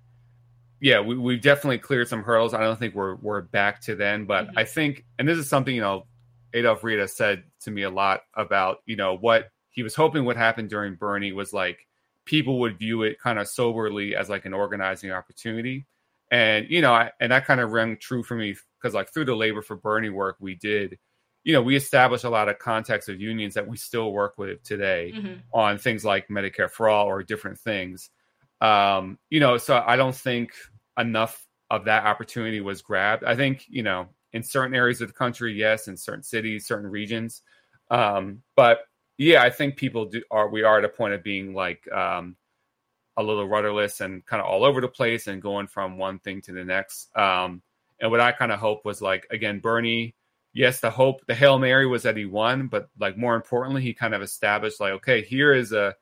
yeah 0.79 1.01
we, 1.01 1.17
we've 1.17 1.41
definitely 1.41 1.79
cleared 1.79 2.07
some 2.07 2.23
hurdles. 2.23 2.53
I 2.53 2.61
don't 2.61 2.79
think 2.79 2.95
we're 2.95 3.15
we're 3.15 3.41
back 3.41 3.81
to 3.81 3.95
then 3.95 4.25
but 4.25 4.47
mm-hmm. 4.47 4.59
i 4.59 4.63
think 4.63 5.05
and 5.17 5.27
this 5.27 5.37
is 5.37 5.49
something 5.49 5.75
you 5.75 5.81
know 5.81 6.05
Adolf 6.53 6.83
Reed 6.83 7.07
said 7.09 7.43
to 7.61 7.71
me 7.71 7.83
a 7.83 7.89
lot 7.89 8.21
about, 8.35 8.79
you 8.85 8.95
know, 8.95 9.15
what 9.17 9.51
he 9.69 9.83
was 9.83 9.95
hoping 9.95 10.25
would 10.25 10.37
happen 10.37 10.67
during 10.67 10.95
Bernie 10.95 11.31
was 11.31 11.53
like 11.53 11.87
people 12.25 12.59
would 12.59 12.77
view 12.77 13.03
it 13.03 13.19
kind 13.19 13.39
of 13.39 13.47
soberly 13.47 14.15
as 14.15 14.29
like 14.29 14.45
an 14.45 14.53
organizing 14.53 15.11
opportunity. 15.11 15.85
And, 16.31 16.69
you 16.69 16.81
know, 16.81 16.93
I, 16.93 17.11
and 17.19 17.31
that 17.31 17.45
kind 17.45 17.59
of 17.59 17.71
rang 17.71 17.97
true 17.97 18.23
for 18.23 18.35
me 18.35 18.55
because 18.79 18.93
like 18.93 19.11
through 19.11 19.25
the 19.25 19.35
labor 19.35 19.61
for 19.61 19.75
Bernie 19.75 20.09
work 20.09 20.37
we 20.39 20.55
did, 20.55 20.97
you 21.43 21.53
know, 21.53 21.61
we 21.61 21.75
established 21.75 22.25
a 22.25 22.29
lot 22.29 22.49
of 22.49 22.59
context 22.59 23.09
of 23.09 23.19
unions 23.19 23.53
that 23.53 23.67
we 23.67 23.77
still 23.77 24.11
work 24.11 24.37
with 24.37 24.61
today 24.63 25.13
mm-hmm. 25.15 25.39
on 25.53 25.77
things 25.77 26.05
like 26.05 26.27
Medicare 26.27 26.69
for 26.69 26.89
all 26.89 27.07
or 27.07 27.23
different 27.23 27.57
things. 27.57 28.09
Um, 28.61 29.17
you 29.29 29.39
know, 29.39 29.57
so 29.57 29.81
I 29.85 29.95
don't 29.95 30.15
think 30.15 30.51
enough 30.97 31.47
of 31.71 31.85
that 31.85 32.05
opportunity 32.05 32.61
was 32.61 32.81
grabbed. 32.81 33.23
I 33.23 33.35
think, 33.35 33.65
you 33.69 33.83
know, 33.83 34.09
in 34.33 34.43
certain 34.43 34.75
areas 34.75 35.01
of 35.01 35.07
the 35.07 35.13
country, 35.13 35.53
yes, 35.53 35.87
in 35.87 35.97
certain 35.97 36.23
cities, 36.23 36.67
certain 36.67 36.89
regions. 36.89 37.41
Um, 37.89 38.43
but 38.55 38.81
yeah, 39.17 39.41
I 39.41 39.49
think 39.49 39.75
people 39.75 40.05
do 40.05 40.21
are 40.31 40.49
we 40.49 40.63
are 40.63 40.79
at 40.79 40.85
a 40.85 40.89
point 40.89 41.13
of 41.13 41.23
being 41.23 41.53
like 41.53 41.89
um, 41.91 42.35
a 43.17 43.23
little 43.23 43.47
rudderless 43.47 44.01
and 44.01 44.25
kind 44.25 44.41
of 44.41 44.47
all 44.47 44.63
over 44.63 44.81
the 44.81 44.87
place 44.87 45.27
and 45.27 45.41
going 45.41 45.67
from 45.67 45.97
one 45.97 46.19
thing 46.19 46.41
to 46.43 46.53
the 46.53 46.63
next. 46.63 47.15
Um, 47.17 47.61
and 47.99 48.11
what 48.11 48.21
I 48.21 48.31
kind 48.31 48.51
of 48.51 48.59
hope 48.59 48.85
was 48.85 49.01
like 49.01 49.27
again, 49.31 49.59
Bernie. 49.59 50.15
Yes, 50.51 50.79
the 50.79 50.89
hope, 50.89 51.23
the 51.27 51.35
hail 51.35 51.59
mary 51.59 51.85
was 51.85 52.03
that 52.03 52.17
he 52.17 52.25
won, 52.25 52.67
but 52.67 52.89
like 52.99 53.15
more 53.15 53.35
importantly, 53.35 53.83
he 53.83 53.93
kind 53.93 54.15
of 54.15 54.23
established 54.23 54.79
like, 54.79 54.93
okay, 54.93 55.21
here 55.21 55.53
is 55.53 55.73
a 55.73 55.95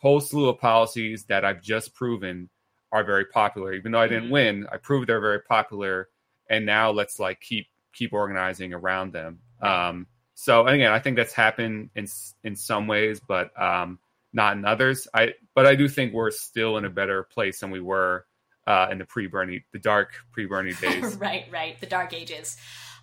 whole 0.00 0.20
slew 0.20 0.48
of 0.48 0.58
policies 0.58 1.24
that 1.26 1.44
I've 1.44 1.62
just 1.62 1.94
proven 1.94 2.50
are 2.90 3.04
very 3.04 3.24
popular. 3.26 3.72
Even 3.72 3.92
though 3.92 4.00
I 4.00 4.08
didn't 4.08 4.24
mm-hmm. 4.24 4.32
win, 4.32 4.66
I 4.72 4.78
proved 4.78 5.08
they're 5.08 5.20
very 5.20 5.42
popular 5.42 6.08
and 6.48 6.66
now 6.66 6.90
let's 6.90 7.18
like 7.18 7.40
keep 7.40 7.66
keep 7.92 8.12
organizing 8.12 8.72
around 8.72 9.12
them. 9.12 9.38
Um, 9.62 10.06
so 10.34 10.66
again, 10.66 10.92
I 10.92 10.98
think 10.98 11.16
that's 11.16 11.32
happened 11.32 11.90
in 11.94 12.06
in 12.42 12.56
some 12.56 12.86
ways, 12.86 13.20
but 13.26 13.50
um, 13.60 13.98
not 14.32 14.56
in 14.56 14.64
others. 14.64 15.08
I 15.14 15.34
but 15.54 15.66
I 15.66 15.74
do 15.74 15.88
think 15.88 16.12
we're 16.12 16.30
still 16.30 16.76
in 16.76 16.84
a 16.84 16.90
better 16.90 17.22
place 17.22 17.60
than 17.60 17.70
we 17.70 17.80
were 17.80 18.26
uh, 18.66 18.88
in 18.90 18.98
the 18.98 19.04
pre 19.04 19.26
Bernie, 19.26 19.64
the 19.72 19.78
dark 19.78 20.14
pre 20.32 20.46
Bernie 20.46 20.74
days. 20.80 21.16
right, 21.16 21.46
right, 21.50 21.80
the 21.80 21.86
dark 21.86 22.12
ages. 22.12 22.56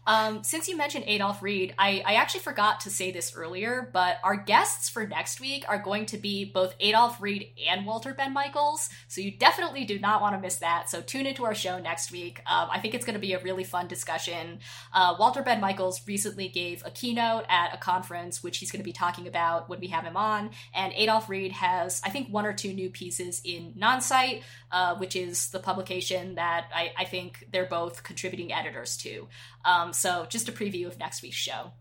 Um, 0.07 0.43
since 0.43 0.67
you 0.67 0.75
mentioned 0.75 1.05
Adolf 1.07 1.43
Reed, 1.43 1.75
I, 1.77 2.01
I 2.05 2.13
actually 2.15 2.41
forgot 2.41 2.81
to 2.81 2.89
say 2.89 3.11
this 3.11 3.35
earlier, 3.35 3.89
but 3.93 4.17
our 4.23 4.35
guests 4.35 4.89
for 4.89 5.05
next 5.05 5.39
week 5.39 5.63
are 5.67 5.77
going 5.77 6.07
to 6.07 6.17
be 6.17 6.43
both 6.45 6.75
Adolf 6.79 7.21
Reed 7.21 7.49
and 7.69 7.85
Walter 7.85 8.13
Benn 8.13 8.33
Michaels. 8.33 8.89
So 9.07 9.21
you 9.21 9.31
definitely 9.31 9.85
do 9.85 9.99
not 9.99 10.21
want 10.21 10.35
to 10.35 10.41
miss 10.41 10.57
that. 10.57 10.89
So 10.89 11.01
tune 11.01 11.27
into 11.27 11.45
our 11.45 11.53
show 11.53 11.79
next 11.79 12.11
week. 12.11 12.41
Um, 12.47 12.69
I 12.71 12.79
think 12.79 12.95
it's 12.95 13.05
going 13.05 13.13
to 13.13 13.19
be 13.19 13.33
a 13.33 13.39
really 13.39 13.63
fun 13.63 13.87
discussion. 13.87 14.59
Uh, 14.91 15.15
Walter 15.19 15.43
Benn 15.43 15.61
Michaels 15.61 16.01
recently 16.07 16.47
gave 16.47 16.83
a 16.85 16.89
keynote 16.89 17.45
at 17.47 17.73
a 17.73 17.77
conference, 17.77 18.41
which 18.41 18.57
he's 18.57 18.71
going 18.71 18.81
to 18.81 18.85
be 18.85 18.93
talking 18.93 19.27
about 19.27 19.69
when 19.69 19.79
we 19.79 19.87
have 19.87 20.03
him 20.03 20.17
on. 20.17 20.49
And 20.73 20.93
Adolf 20.93 21.29
Reed 21.29 21.51
has, 21.51 22.01
I 22.03 22.09
think, 22.09 22.29
one 22.29 22.45
or 22.45 22.53
two 22.53 22.73
new 22.73 22.89
pieces 22.89 23.41
in 23.43 23.73
Nonsite, 23.77 24.41
uh, 24.71 24.95
which 24.95 25.15
is 25.15 25.49
the 25.51 25.59
publication 25.59 26.35
that 26.35 26.67
I, 26.73 26.91
I 26.97 27.05
think 27.05 27.47
they're 27.51 27.65
both 27.65 28.01
contributing 28.03 28.51
editors 28.51 28.97
to. 28.97 29.27
Um, 29.63 29.90
so 29.91 30.25
just 30.29 30.49
a 30.49 30.51
preview 30.51 30.87
of 30.87 30.97
next 30.99 31.21
week's 31.21 31.35
show. 31.35 31.71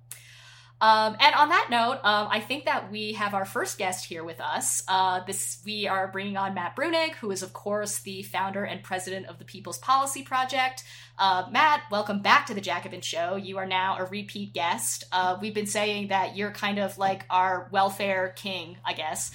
Um, 0.83 1.17
and 1.21 1.35
on 1.35 1.51
that 1.51 1.69
note, 1.71 1.99
um, 2.05 2.29
I 2.31 2.41
think 2.41 2.65
that 2.65 2.91
we 2.91 3.13
have 3.13 3.35
our 3.35 3.45
first 3.45 3.77
guest 3.77 4.07
here 4.07 4.25
with 4.25 4.41
us. 4.41 4.83
Uh, 4.89 5.23
this 5.27 5.61
we 5.67 5.87
are 5.87 6.09
bringing 6.09 6.39
on 6.39 6.55
Matt 6.55 6.75
Bruenig, 6.75 7.17
who 7.17 7.31
is 7.31 7.43
of 7.43 7.53
course 7.53 7.99
the 7.99 8.23
founder 8.23 8.65
and 8.65 8.83
president 8.83 9.27
of 9.27 9.39
the 9.39 9.45
People's 9.45 9.79
Policy 9.79 10.23
Project. 10.23 10.85
Uh, 11.21 11.47
Matt, 11.51 11.83
welcome 11.91 12.21
back 12.21 12.47
to 12.47 12.55
the 12.55 12.63
Jacobin 12.63 13.03
Show. 13.03 13.37
You 13.37 13.59
are 13.59 13.67
now 13.67 13.99
a 13.99 14.07
repeat 14.07 14.55
guest. 14.55 15.05
Uh, 15.13 15.37
we've 15.39 15.53
been 15.53 15.67
saying 15.67 16.09
that 16.09 16.35
you're 16.35 16.51
kind 16.51 16.79
of 16.79 16.97
like 16.97 17.27
our 17.29 17.69
welfare 17.71 18.33
king, 18.37 18.79
I 18.87 18.95
guess. 18.95 19.31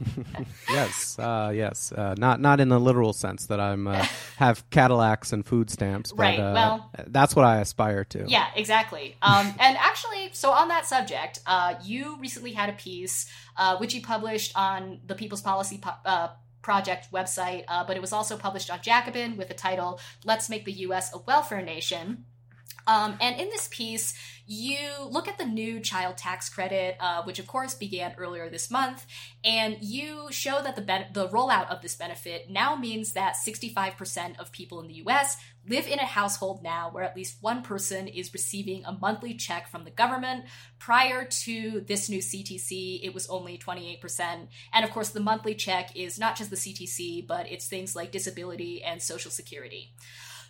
yes, 0.70 1.18
uh, 1.18 1.52
yes. 1.54 1.92
Uh, 1.92 2.14
not 2.16 2.40
not 2.40 2.60
in 2.60 2.70
the 2.70 2.80
literal 2.80 3.12
sense 3.12 3.44
that 3.46 3.60
I'm 3.60 3.88
uh, 3.88 4.06
have 4.38 4.68
Cadillacs 4.70 5.34
and 5.34 5.44
food 5.44 5.68
stamps, 5.68 6.12
but 6.12 6.22
right. 6.22 6.38
uh, 6.40 6.54
well, 6.54 6.90
that's 7.08 7.36
what 7.36 7.44
I 7.44 7.60
aspire 7.60 8.04
to. 8.04 8.24
Yeah, 8.26 8.46
exactly. 8.56 9.16
Um, 9.20 9.48
and 9.60 9.76
actually, 9.76 10.30
so 10.32 10.50
on 10.50 10.68
that 10.68 10.86
subject, 10.86 11.40
uh, 11.46 11.74
you 11.84 12.16
recently 12.20 12.52
had 12.52 12.70
a 12.70 12.74
piece 12.74 13.30
uh, 13.58 13.76
which 13.76 13.92
you 13.92 14.00
published 14.00 14.52
on 14.56 15.00
the 15.06 15.14
People's 15.14 15.42
Policy 15.42 15.76
po- 15.76 16.30
Project 16.62 17.10
website, 17.12 17.64
but 17.66 17.96
it 17.96 18.00
was 18.00 18.12
also 18.12 18.36
published 18.36 18.70
on 18.70 18.80
Jacobin 18.80 19.36
with 19.36 19.48
the 19.48 19.54
title 19.54 20.00
"Let's 20.24 20.48
Make 20.48 20.64
the 20.64 20.72
U.S. 20.72 21.14
a 21.14 21.18
Welfare 21.18 21.62
Nation." 21.62 22.24
Um, 22.86 23.16
and 23.20 23.40
in 23.40 23.48
this 23.48 23.68
piece, 23.70 24.14
you 24.46 24.78
look 25.08 25.28
at 25.28 25.38
the 25.38 25.44
new 25.44 25.80
child 25.80 26.16
tax 26.16 26.48
credit, 26.48 26.96
uh, 26.98 27.22
which 27.22 27.38
of 27.38 27.46
course 27.46 27.74
began 27.74 28.14
earlier 28.18 28.50
this 28.50 28.70
month, 28.70 29.06
and 29.44 29.76
you 29.80 30.28
show 30.30 30.60
that 30.62 30.74
the 30.76 30.82
the 31.12 31.28
rollout 31.28 31.70
of 31.70 31.80
this 31.80 31.94
benefit 31.94 32.50
now 32.50 32.74
means 32.74 33.12
that 33.12 33.36
65% 33.36 34.38
of 34.38 34.52
people 34.52 34.80
in 34.80 34.88
the 34.88 34.94
U.S. 34.94 35.36
live 35.68 35.86
in 35.86 35.98
a 35.98 36.06
household 36.06 36.62
now 36.62 36.90
where 36.90 37.04
at 37.04 37.16
least 37.16 37.38
one 37.40 37.62
person 37.62 38.08
is 38.08 38.32
receiving 38.32 38.84
a 38.84 38.92
monthly 38.92 39.34
check 39.34 39.68
from 39.68 39.84
the 39.84 39.90
government. 39.90 40.44
Prior 40.78 41.24
to 41.24 41.80
this 41.82 42.08
new 42.08 42.20
CTC, 42.20 43.00
it 43.02 43.14
was 43.14 43.28
only 43.28 43.56
28%, 43.58 44.48
and 44.72 44.84
of 44.84 44.90
course, 44.90 45.10
the 45.10 45.20
monthly 45.20 45.54
check 45.54 45.94
is 45.96 46.18
not 46.18 46.36
just 46.36 46.50
the 46.50 46.56
CTC, 46.56 47.26
but 47.26 47.50
it's 47.50 47.68
things 47.68 47.94
like 47.94 48.10
disability 48.10 48.82
and 48.82 49.00
Social 49.00 49.30
Security. 49.30 49.94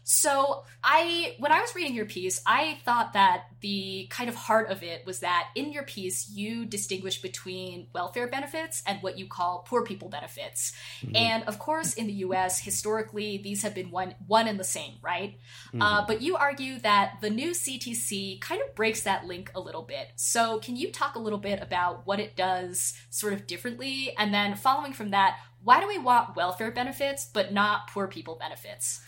So 0.05 0.65
I 0.83 1.37
when 1.39 1.53
I 1.53 1.61
was 1.61 1.75
reading 1.75 1.95
your 1.95 2.07
piece, 2.07 2.41
I 2.47 2.79
thought 2.85 3.13
that 3.13 3.45
the 3.61 4.09
kind 4.11 4.29
of 4.29 4.35
heart 4.35 4.71
of 4.71 4.83
it 4.83 5.07
was 5.07 5.21
that 5.21 5.49
in 5.55 5.73
your 5.73 5.85
piece 5.85 6.29
you 6.29 6.67
distinguish 6.67 7.23
between 7.23 7.87
welfare 7.95 8.27
benefits 8.27 8.83
and 8.87 9.01
what 9.03 9.19
you 9.19 9.27
call 9.27 9.65
poor 9.69 9.85
people 9.85 10.09
benefits. 10.09 10.73
Mm-hmm. 11.05 11.17
And 11.17 11.45
of 11.45 11.59
course 11.59 11.95
in 11.95 12.07
the 12.07 12.13
US 12.15 12.61
historically 12.61 13.39
these 13.39 13.63
have 13.63 13.75
been 13.75 13.91
one 13.91 14.15
one 14.27 14.49
and 14.49 14.59
the 14.59 14.65
same, 14.65 14.95
right? 15.03 15.39
Mm-hmm. 15.69 15.83
Uh, 15.83 16.07
but 16.07 16.21
you 16.21 16.37
argue 16.37 16.79
that 16.81 17.19
the 17.21 17.31
new 17.31 17.53
CTC 17.53 18.41
kind 18.41 18.61
of 18.61 18.75
breaks 18.75 19.03
that 19.03 19.27
link 19.27 19.51
a 19.55 19.61
little 19.61 19.83
bit. 19.83 20.09
So 20.17 20.59
can 20.59 20.77
you 20.77 20.91
talk 20.91 21.15
a 21.15 21.21
little 21.21 21.39
bit 21.39 21.63
about 21.63 22.07
what 22.07 22.19
it 22.19 22.35
does 22.35 22.95
sort 23.11 23.33
of 23.33 23.47
differently 23.47 24.15
and 24.19 24.35
then 24.35 24.57
following 24.57 24.93
from 24.93 25.11
that 25.11 25.39
why 25.65 25.81
do 25.81 25.87
we 25.87 25.99
want 25.99 26.35
welfare 26.35 26.73
benefits 26.73 27.27
but 27.33 27.53
not 27.53 27.89
poor 27.89 28.09
people 28.09 28.35
benefits? 28.35 29.01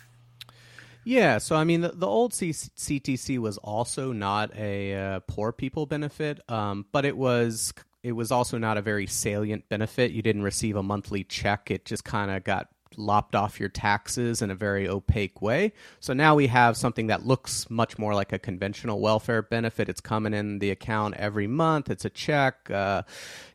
Yeah, 1.04 1.38
so 1.38 1.54
I 1.54 1.64
mean, 1.64 1.82
the, 1.82 1.90
the 1.90 2.06
old 2.06 2.32
C- 2.32 2.50
CTC 2.50 3.38
was 3.38 3.58
also 3.58 4.12
not 4.12 4.56
a 4.56 4.94
uh, 4.94 5.20
poor 5.20 5.52
people 5.52 5.86
benefit, 5.86 6.40
um, 6.50 6.86
but 6.92 7.04
it 7.04 7.16
was 7.16 7.74
it 8.02 8.12
was 8.12 8.30
also 8.32 8.58
not 8.58 8.78
a 8.78 8.82
very 8.82 9.06
salient 9.06 9.68
benefit. 9.68 10.12
You 10.12 10.22
didn't 10.22 10.42
receive 10.42 10.76
a 10.76 10.82
monthly 10.82 11.22
check; 11.22 11.70
it 11.70 11.84
just 11.84 12.04
kind 12.04 12.30
of 12.30 12.42
got 12.44 12.68
lopped 12.98 13.35
off 13.35 13.61
your 13.61 13.68
taxes 13.68 14.42
in 14.42 14.50
a 14.50 14.54
very 14.54 14.88
opaque 14.88 15.42
way. 15.42 15.72
So 16.00 16.12
now 16.12 16.35
we 16.35 16.46
have 16.48 16.76
something 16.76 17.09
that 17.09 17.26
looks 17.26 17.68
much 17.70 17.98
more 17.98 18.14
like 18.14 18.33
a 18.33 18.38
conventional 18.38 19.00
welfare 19.00 19.42
benefit. 19.42 19.88
It's 19.88 20.00
coming 20.00 20.35
in 20.35 20.59
the 20.59 20.70
account 20.70 21.14
every 21.16 21.46
month. 21.46 21.90
It's 21.90 22.04
a 22.04 22.11
check. 22.11 22.70
Uh, 22.70 23.02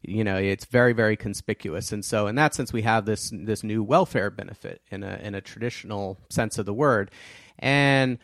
you 0.02 0.24
know, 0.24 0.38
it's 0.38 0.66
very 0.66 0.94
very 0.94 1.16
conspicuous. 1.18 1.92
And 1.92 2.04
so 2.04 2.28
in 2.28 2.36
that 2.36 2.54
sense, 2.54 2.74
we 2.74 2.82
have 2.84 3.06
this 3.06 3.32
this 3.34 3.64
new 3.64 3.84
welfare 3.84 4.30
benefit 4.30 4.82
in 4.92 5.04
a 5.04 5.20
in 5.22 5.36
a 5.36 5.42
traditional 5.42 6.18
sense 6.30 6.58
of 6.58 6.66
the 6.66 6.74
word. 6.74 7.12
And 7.60 8.18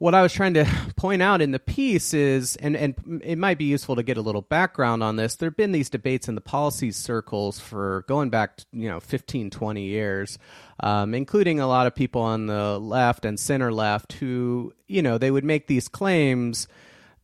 what 0.00 0.14
I 0.14 0.22
was 0.22 0.32
trying 0.32 0.54
to 0.54 0.66
point 0.96 1.20
out 1.20 1.42
in 1.42 1.52
the 1.52 1.58
piece 1.58 2.14
is, 2.14 2.56
and, 2.56 2.74
and 2.74 3.20
it 3.22 3.36
might 3.36 3.58
be 3.58 3.66
useful 3.66 3.96
to 3.96 4.02
get 4.02 4.16
a 4.16 4.22
little 4.22 4.40
background 4.40 5.02
on 5.02 5.16
this. 5.16 5.36
There 5.36 5.50
have 5.50 5.56
been 5.56 5.72
these 5.72 5.90
debates 5.90 6.26
in 6.26 6.34
the 6.34 6.40
policy 6.40 6.90
circles 6.90 7.60
for 7.60 8.04
going 8.08 8.30
back, 8.30 8.60
you 8.72 8.88
know, 8.88 8.98
15, 8.98 9.50
20 9.50 9.84
years, 9.84 10.38
um, 10.80 11.14
including 11.14 11.60
a 11.60 11.68
lot 11.68 11.86
of 11.86 11.94
people 11.94 12.22
on 12.22 12.46
the 12.46 12.78
left 12.78 13.26
and 13.26 13.38
center 13.38 13.70
left 13.70 14.14
who, 14.14 14.72
you 14.88 15.02
know, 15.02 15.18
they 15.18 15.30
would 15.30 15.44
make 15.44 15.66
these 15.66 15.86
claims 15.86 16.66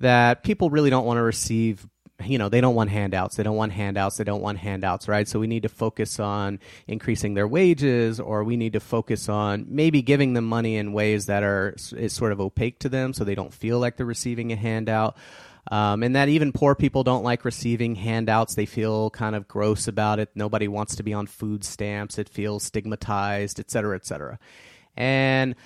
that 0.00 0.44
people 0.44 0.68
really 0.68 0.90
don't 0.90 1.06
want 1.06 1.16
to 1.16 1.22
receive 1.22 1.88
you 2.24 2.38
know 2.38 2.48
they 2.48 2.60
don't 2.60 2.74
want 2.74 2.88
handouts 2.90 3.36
they 3.36 3.42
don't 3.42 3.56
want 3.56 3.72
handouts 3.72 4.16
they 4.16 4.24
don't 4.24 4.40
want 4.40 4.58
handouts 4.58 5.08
right? 5.08 5.28
So 5.28 5.38
we 5.38 5.46
need 5.46 5.62
to 5.64 5.68
focus 5.68 6.18
on 6.18 6.60
increasing 6.86 7.34
their 7.34 7.46
wages 7.46 8.20
or 8.20 8.42
we 8.44 8.56
need 8.56 8.72
to 8.72 8.80
focus 8.80 9.28
on 9.28 9.66
maybe 9.68 10.02
giving 10.02 10.32
them 10.32 10.46
money 10.46 10.76
in 10.76 10.92
ways 10.92 11.26
that 11.26 11.42
are 11.42 11.74
is 11.92 12.12
sort 12.12 12.32
of 12.32 12.40
opaque 12.40 12.78
to 12.80 12.88
them 12.88 13.12
so 13.12 13.24
they 13.24 13.34
don't 13.34 13.52
feel 13.52 13.78
like 13.78 13.96
they're 13.96 14.06
receiving 14.06 14.52
a 14.52 14.56
handout. 14.56 15.16
Um, 15.68 16.04
and 16.04 16.14
that 16.14 16.28
even 16.28 16.52
poor 16.52 16.76
people 16.76 17.02
don't 17.02 17.24
like 17.24 17.44
receiving 17.44 17.96
handouts. 17.96 18.54
They 18.54 18.66
feel 18.66 19.10
kind 19.10 19.34
of 19.34 19.48
gross 19.48 19.88
about 19.88 20.20
it. 20.20 20.30
Nobody 20.34 20.68
wants 20.68 20.94
to 20.96 21.02
be 21.02 21.12
on 21.12 21.26
food 21.26 21.64
stamps. 21.64 22.18
It 22.18 22.28
feels 22.28 22.62
stigmatized 22.62 23.58
et 23.58 23.70
cetera 23.70 23.96
et 23.96 24.06
cetera. 24.06 24.38
And 24.96 25.56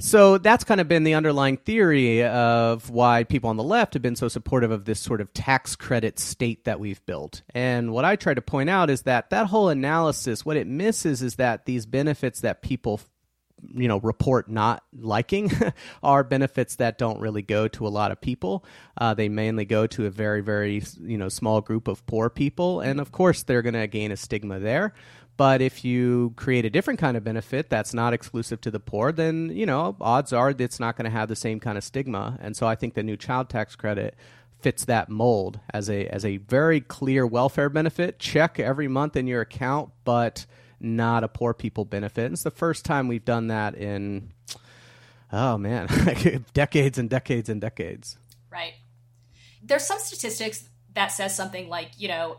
so 0.00 0.38
that's 0.38 0.62
kind 0.64 0.80
of 0.80 0.86
been 0.86 1.02
the 1.02 1.14
underlying 1.14 1.56
theory 1.56 2.24
of 2.24 2.88
why 2.88 3.24
people 3.24 3.50
on 3.50 3.56
the 3.56 3.64
left 3.64 3.94
have 3.94 4.02
been 4.02 4.14
so 4.14 4.28
supportive 4.28 4.70
of 4.70 4.84
this 4.84 5.00
sort 5.00 5.20
of 5.20 5.32
tax 5.34 5.74
credit 5.74 6.20
state 6.20 6.64
that 6.64 6.78
we've 6.78 7.04
built. 7.04 7.42
And 7.52 7.92
what 7.92 8.04
I 8.04 8.14
try 8.14 8.34
to 8.34 8.42
point 8.42 8.70
out 8.70 8.90
is 8.90 9.02
that 9.02 9.30
that 9.30 9.46
whole 9.46 9.68
analysis, 9.68 10.46
what 10.46 10.56
it 10.56 10.68
misses 10.68 11.22
is 11.22 11.36
that 11.36 11.66
these 11.66 11.84
benefits 11.84 12.40
that 12.40 12.62
people 12.62 13.00
you 13.74 13.88
know 13.88 13.98
report 13.98 14.48
not 14.48 14.84
liking 14.96 15.50
are 16.02 16.22
benefits 16.22 16.76
that 16.76 16.96
don't 16.96 17.18
really 17.18 17.42
go 17.42 17.66
to 17.66 17.86
a 17.86 17.90
lot 17.90 18.12
of 18.12 18.20
people. 18.20 18.64
Uh, 18.96 19.14
they 19.14 19.28
mainly 19.28 19.64
go 19.64 19.86
to 19.86 20.06
a 20.06 20.10
very 20.10 20.42
very 20.42 20.82
you 21.00 21.18
know 21.18 21.28
small 21.28 21.60
group 21.60 21.88
of 21.88 22.06
poor 22.06 22.30
people. 22.30 22.80
And 22.80 23.00
of 23.00 23.10
course 23.10 23.42
they're 23.42 23.62
going 23.62 23.74
to 23.74 23.88
gain 23.88 24.12
a 24.12 24.16
stigma 24.16 24.60
there 24.60 24.94
but 25.38 25.62
if 25.62 25.84
you 25.84 26.34
create 26.34 26.64
a 26.64 26.70
different 26.70 26.98
kind 26.98 27.16
of 27.16 27.22
benefit 27.22 27.70
that's 27.70 27.94
not 27.94 28.12
exclusive 28.12 28.60
to 28.60 28.72
the 28.72 28.80
poor, 28.80 29.12
then 29.12 29.50
you 29.54 29.64
know 29.64 29.96
odds 30.00 30.32
are 30.32 30.50
it's 30.50 30.80
not 30.80 30.96
going 30.96 31.04
to 31.04 31.16
have 31.16 31.28
the 31.28 31.36
same 31.36 31.60
kind 31.60 31.78
of 31.78 31.84
stigma. 31.84 32.36
And 32.42 32.56
so 32.56 32.66
I 32.66 32.74
think 32.74 32.94
the 32.94 33.04
new 33.04 33.16
child 33.16 33.48
tax 33.48 33.76
credit 33.76 34.16
fits 34.60 34.84
that 34.86 35.08
mold 35.08 35.60
as 35.72 35.88
a 35.88 36.08
as 36.08 36.24
a 36.24 36.38
very 36.38 36.80
clear 36.80 37.24
welfare 37.24 37.68
benefit. 37.68 38.18
Check 38.18 38.58
every 38.58 38.88
month 38.88 39.14
in 39.16 39.28
your 39.28 39.40
account, 39.40 39.90
but 40.04 40.44
not 40.80 41.22
a 41.22 41.28
poor 41.28 41.54
people 41.54 41.84
benefit. 41.84 42.24
And 42.24 42.32
it's 42.32 42.42
the 42.42 42.50
first 42.50 42.84
time 42.84 43.06
we've 43.06 43.24
done 43.24 43.46
that 43.46 43.76
in 43.76 44.32
oh 45.32 45.56
man, 45.56 45.86
decades 46.52 46.98
and 46.98 47.08
decades 47.08 47.48
and 47.48 47.60
decades. 47.60 48.18
Right. 48.50 48.74
There's 49.62 49.86
some 49.86 50.00
statistics 50.00 50.68
that 50.98 51.12
says 51.12 51.32
something 51.32 51.68
like, 51.68 51.92
you 51.96 52.08
know, 52.08 52.38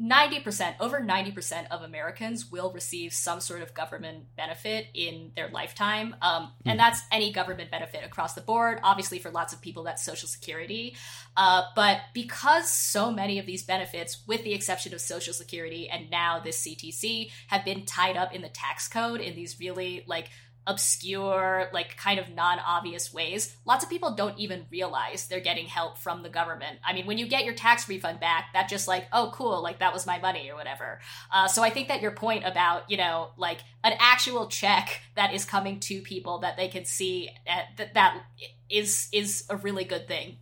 90%, 0.00 0.76
over 0.80 0.98
90% 0.98 1.66
of 1.70 1.82
Americans 1.82 2.50
will 2.50 2.72
receive 2.72 3.12
some 3.12 3.38
sort 3.38 3.60
of 3.60 3.74
government 3.74 4.24
benefit 4.34 4.86
in 4.94 5.30
their 5.36 5.50
lifetime. 5.50 6.16
Um, 6.22 6.52
and 6.64 6.72
hmm. 6.72 6.78
that's 6.78 7.02
any 7.12 7.34
government 7.34 7.70
benefit 7.70 8.02
across 8.06 8.32
the 8.32 8.40
board. 8.40 8.80
Obviously, 8.82 9.18
for 9.18 9.30
lots 9.30 9.52
of 9.52 9.60
people, 9.60 9.82
that's 9.82 10.02
Social 10.02 10.26
Security. 10.26 10.96
Uh, 11.36 11.64
but 11.76 12.00
because 12.14 12.70
so 12.70 13.10
many 13.10 13.38
of 13.38 13.44
these 13.44 13.62
benefits, 13.62 14.22
with 14.26 14.42
the 14.42 14.54
exception 14.54 14.94
of 14.94 15.02
Social 15.02 15.34
Security 15.34 15.90
and 15.90 16.08
now 16.08 16.40
this 16.40 16.66
CTC, 16.66 17.30
have 17.48 17.62
been 17.62 17.84
tied 17.84 18.16
up 18.16 18.34
in 18.34 18.40
the 18.40 18.48
tax 18.48 18.88
code 18.88 19.20
in 19.20 19.36
these 19.36 19.60
really 19.60 20.02
like 20.06 20.30
obscure, 20.68 21.68
like 21.72 21.96
kind 21.96 22.20
of 22.20 22.28
non 22.28 22.58
obvious 22.60 23.12
ways, 23.12 23.56
lots 23.64 23.82
of 23.82 23.90
people 23.90 24.14
don't 24.14 24.38
even 24.38 24.66
realize 24.70 25.26
they're 25.26 25.40
getting 25.40 25.66
help 25.66 25.98
from 25.98 26.22
the 26.22 26.28
government. 26.28 26.78
I 26.86 26.92
mean, 26.92 27.06
when 27.06 27.18
you 27.18 27.26
get 27.26 27.44
your 27.44 27.54
tax 27.54 27.88
refund 27.88 28.20
back, 28.20 28.52
that 28.52 28.68
just 28.68 28.86
like, 28.86 29.06
oh, 29.12 29.32
cool, 29.34 29.62
like 29.62 29.78
that 29.80 29.94
was 29.94 30.06
my 30.06 30.18
money 30.20 30.50
or 30.50 30.54
whatever. 30.54 31.00
Uh, 31.32 31.48
so 31.48 31.62
I 31.64 31.70
think 31.70 31.88
that 31.88 32.02
your 32.02 32.12
point 32.12 32.44
about, 32.46 32.90
you 32.90 32.98
know, 32.98 33.30
like 33.38 33.58
an 33.82 33.94
actual 33.98 34.46
check 34.46 35.00
that 35.16 35.32
is 35.32 35.44
coming 35.44 35.80
to 35.80 36.02
people 36.02 36.40
that 36.40 36.56
they 36.56 36.68
can 36.68 36.84
see 36.84 37.30
uh, 37.48 37.62
that 37.78 37.94
that 37.94 38.22
is 38.68 39.08
is 39.10 39.44
a 39.48 39.56
really 39.56 39.84
good 39.84 40.06
thing. 40.06 40.36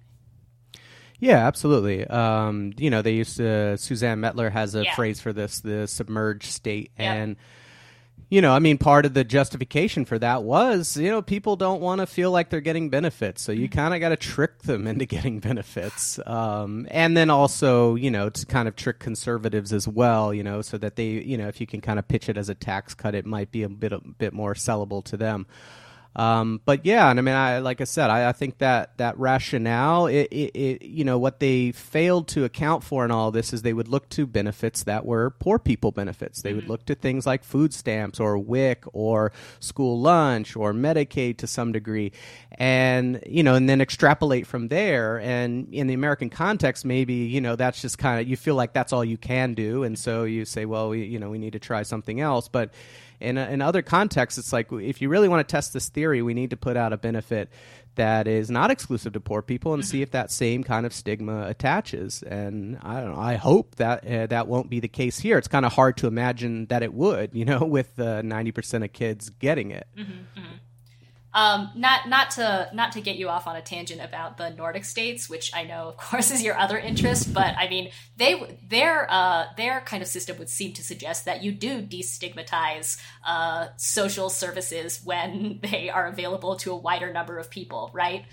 Yeah, 1.18 1.46
absolutely. 1.46 2.06
Um, 2.06 2.72
you 2.76 2.90
know, 2.90 3.00
they 3.00 3.12
used 3.12 3.38
to. 3.38 3.78
Suzanne 3.78 4.20
Mettler 4.20 4.52
has 4.52 4.74
a 4.74 4.84
Yeah. 4.84 4.94
phrase 4.94 5.20
for 5.20 5.32
this: 5.32 5.60
the 5.60 5.86
submerged 5.86 6.50
state, 6.50 6.90
Yeah. 6.98 7.14
and 7.14 7.36
you 8.28 8.40
know, 8.40 8.52
I 8.52 8.58
mean, 8.58 8.76
part 8.76 9.06
of 9.06 9.14
the 9.14 9.22
justification 9.22 10.04
for 10.04 10.18
that 10.18 10.42
was, 10.42 10.96
you 10.96 11.10
know, 11.10 11.22
people 11.22 11.54
don't 11.54 11.80
want 11.80 12.00
to 12.00 12.06
feel 12.06 12.32
like 12.32 12.50
they're 12.50 12.60
getting 12.60 12.90
benefits, 12.90 13.42
so 13.42 13.52
you 13.52 13.68
kind 13.68 13.94
of 13.94 14.00
got 14.00 14.08
to 14.08 14.16
trick 14.16 14.62
them 14.62 14.86
into 14.86 15.06
getting 15.06 15.38
benefits, 15.38 16.18
um, 16.26 16.88
and 16.90 17.16
then 17.16 17.30
also, 17.30 17.94
you 17.94 18.10
know, 18.10 18.28
to 18.28 18.44
kind 18.46 18.66
of 18.66 18.74
trick 18.74 18.98
conservatives 18.98 19.72
as 19.72 19.86
well, 19.86 20.34
you 20.34 20.42
know, 20.42 20.60
so 20.60 20.76
that 20.78 20.96
they, 20.96 21.08
you 21.08 21.36
know, 21.36 21.46
if 21.46 21.60
you 21.60 21.66
can 21.66 21.80
kind 21.80 21.98
of 21.98 22.08
pitch 22.08 22.28
it 22.28 22.36
as 22.36 22.48
a 22.48 22.54
tax 22.54 22.94
cut, 22.94 23.14
it 23.14 23.26
might 23.26 23.52
be 23.52 23.62
a 23.62 23.68
bit 23.68 23.92
a 23.92 24.00
bit 24.00 24.32
more 24.32 24.54
sellable 24.54 25.04
to 25.04 25.16
them. 25.16 25.46
Um, 26.16 26.62
but 26.64 26.86
yeah, 26.86 27.10
and 27.10 27.18
I 27.18 27.22
mean, 27.22 27.34
I 27.34 27.58
like 27.58 27.82
I 27.82 27.84
said, 27.84 28.08
I, 28.08 28.30
I 28.30 28.32
think 28.32 28.56
that 28.58 28.96
that 28.96 29.18
rationale, 29.18 30.06
it, 30.06 30.28
it, 30.30 30.56
it, 30.56 30.82
you 30.82 31.04
know, 31.04 31.18
what 31.18 31.40
they 31.40 31.72
failed 31.72 32.26
to 32.28 32.44
account 32.44 32.82
for 32.82 33.04
in 33.04 33.10
all 33.10 33.30
this 33.30 33.52
is 33.52 33.60
they 33.60 33.74
would 33.74 33.88
look 33.88 34.08
to 34.10 34.26
benefits 34.26 34.84
that 34.84 35.04
were 35.04 35.30
poor 35.30 35.58
people 35.58 35.92
benefits. 35.92 36.40
They 36.40 36.54
would 36.54 36.68
look 36.68 36.86
to 36.86 36.94
things 36.94 37.26
like 37.26 37.44
food 37.44 37.74
stamps 37.74 38.18
or 38.18 38.38
WIC 38.38 38.84
or 38.94 39.30
school 39.60 40.00
lunch 40.00 40.56
or 40.56 40.72
Medicaid 40.72 41.36
to 41.38 41.46
some 41.46 41.70
degree, 41.70 42.12
and 42.52 43.22
you 43.26 43.42
know, 43.42 43.54
and 43.54 43.68
then 43.68 43.82
extrapolate 43.82 44.46
from 44.46 44.68
there. 44.68 45.20
And 45.20 45.68
in 45.74 45.86
the 45.86 45.94
American 45.94 46.30
context, 46.30 46.86
maybe 46.86 47.12
you 47.12 47.42
know 47.42 47.56
that's 47.56 47.82
just 47.82 47.98
kind 47.98 48.22
of 48.22 48.26
you 48.26 48.38
feel 48.38 48.54
like 48.54 48.72
that's 48.72 48.94
all 48.94 49.04
you 49.04 49.18
can 49.18 49.52
do, 49.52 49.82
and 49.82 49.98
so 49.98 50.24
you 50.24 50.46
say, 50.46 50.64
well, 50.64 50.88
we, 50.88 51.04
you 51.04 51.18
know, 51.18 51.28
we 51.28 51.36
need 51.38 51.52
to 51.52 51.58
try 51.58 51.82
something 51.82 52.22
else, 52.22 52.48
but 52.48 52.70
in, 53.20 53.38
uh, 53.38 53.48
in 53.48 53.62
other 53.62 53.82
contexts, 53.82 54.38
it's 54.38 54.52
like 54.52 54.70
if 54.72 55.00
you 55.00 55.08
really 55.08 55.28
want 55.28 55.46
to 55.46 55.50
test 55.50 55.72
this 55.72 55.88
theory, 55.88 56.22
we 56.22 56.34
need 56.34 56.50
to 56.50 56.56
put 56.56 56.76
out 56.76 56.92
a 56.92 56.96
benefit 56.96 57.50
that 57.96 58.28
is 58.28 58.50
not 58.50 58.70
exclusive 58.70 59.14
to 59.14 59.20
poor 59.20 59.42
people 59.42 59.74
and 59.74 59.84
see 59.84 59.98
mm-hmm. 59.98 60.02
if 60.04 60.10
that 60.12 60.30
same 60.30 60.62
kind 60.62 60.86
of 60.86 60.92
stigma 60.92 61.46
attaches. 61.48 62.22
And 62.22 62.78
I 62.82 63.00
don't 63.00 63.14
know. 63.14 63.20
I 63.20 63.34
hope 63.34 63.76
that 63.76 64.06
uh, 64.06 64.26
that 64.26 64.46
won't 64.46 64.70
be 64.70 64.80
the 64.80 64.88
case 64.88 65.18
here. 65.18 65.38
It's 65.38 65.48
kind 65.48 65.66
of 65.66 65.72
hard 65.72 65.96
to 65.98 66.06
imagine 66.06 66.66
that 66.66 66.82
it 66.82 66.92
would, 66.92 67.34
you 67.34 67.44
know, 67.44 67.58
with 67.64 67.98
uh, 67.98 68.22
ninety 68.22 68.52
percent 68.52 68.84
of 68.84 68.92
kids 68.92 69.30
getting 69.30 69.70
it. 69.70 69.86
Mm-hmm, 69.96 70.12
mm-hmm. 70.12 70.56
Um, 71.36 71.70
not 71.74 72.08
not 72.08 72.30
to 72.32 72.70
not 72.72 72.92
to 72.92 73.02
get 73.02 73.16
you 73.16 73.28
off 73.28 73.46
on 73.46 73.56
a 73.56 73.60
tangent 73.60 74.00
about 74.02 74.38
the 74.38 74.48
Nordic 74.48 74.86
states, 74.86 75.28
which 75.28 75.54
I 75.54 75.64
know, 75.64 75.88
of 75.88 75.98
course, 75.98 76.30
is 76.34 76.42
your 76.42 76.56
other 76.56 76.78
interest. 76.78 77.34
But 77.34 77.54
I 77.58 77.68
mean, 77.68 77.90
they 78.16 78.58
their 78.66 79.06
uh, 79.10 79.44
their 79.54 79.82
kind 79.82 80.02
of 80.02 80.08
system 80.08 80.38
would 80.38 80.48
seem 80.48 80.72
to 80.72 80.82
suggest 80.82 81.26
that 81.26 81.42
you 81.42 81.52
do 81.52 81.82
destigmatize 81.82 82.98
uh, 83.26 83.66
social 83.76 84.30
services 84.30 85.02
when 85.04 85.60
they 85.70 85.90
are 85.90 86.06
available 86.06 86.56
to 86.56 86.72
a 86.72 86.76
wider 86.76 87.12
number 87.12 87.38
of 87.38 87.50
people, 87.50 87.90
right? 87.92 88.24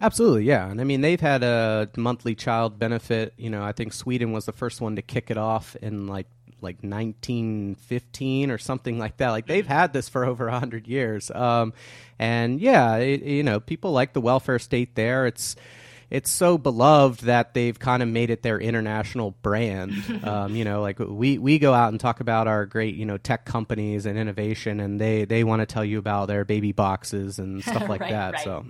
Absolutely, 0.00 0.44
yeah. 0.44 0.68
And 0.68 0.80
I 0.80 0.84
mean, 0.84 1.02
they've 1.02 1.20
had 1.20 1.44
a 1.44 1.88
monthly 1.96 2.34
child 2.34 2.76
benefit. 2.76 3.34
You 3.36 3.50
know, 3.50 3.62
I 3.62 3.70
think 3.70 3.92
Sweden 3.92 4.32
was 4.32 4.46
the 4.46 4.52
first 4.52 4.80
one 4.80 4.96
to 4.96 5.02
kick 5.02 5.30
it 5.30 5.36
off 5.36 5.76
in 5.76 6.08
like 6.08 6.26
like 6.62 6.82
1915 6.82 8.50
or 8.50 8.58
something 8.58 8.98
like 8.98 9.16
that. 9.18 9.30
Like 9.30 9.46
they've 9.46 9.66
had 9.66 9.92
this 9.92 10.08
for 10.08 10.24
over 10.26 10.46
100 10.46 10.86
years. 10.86 11.30
Um, 11.30 11.72
and 12.18 12.60
yeah, 12.60 12.96
it, 12.96 13.22
you 13.22 13.42
know, 13.42 13.60
people 13.60 13.92
like 13.92 14.12
the 14.12 14.20
welfare 14.20 14.58
state 14.58 14.94
there. 14.94 15.26
It's 15.26 15.56
it's 16.10 16.30
so 16.30 16.58
beloved 16.58 17.22
that 17.22 17.54
they've 17.54 17.78
kind 17.78 18.02
of 18.02 18.08
made 18.08 18.30
it 18.30 18.42
their 18.42 18.60
international 18.60 19.32
brand. 19.42 20.04
um, 20.22 20.56
you 20.56 20.64
know, 20.64 20.82
like 20.82 20.98
we, 20.98 21.38
we 21.38 21.58
go 21.58 21.72
out 21.72 21.90
and 21.90 22.00
talk 22.00 22.20
about 22.20 22.48
our 22.48 22.66
great, 22.66 22.96
you 22.96 23.06
know, 23.06 23.16
tech 23.16 23.44
companies 23.44 24.06
and 24.06 24.18
innovation, 24.18 24.80
and 24.80 25.00
they, 25.00 25.24
they 25.24 25.44
want 25.44 25.60
to 25.60 25.66
tell 25.66 25.84
you 25.84 25.98
about 25.98 26.26
their 26.26 26.44
baby 26.44 26.72
boxes 26.72 27.38
and 27.38 27.64
stuff 27.64 27.88
like 27.88 28.00
Right, 28.00 28.08
that. 28.08 28.38
right. 28.38 28.40
So 28.40 28.66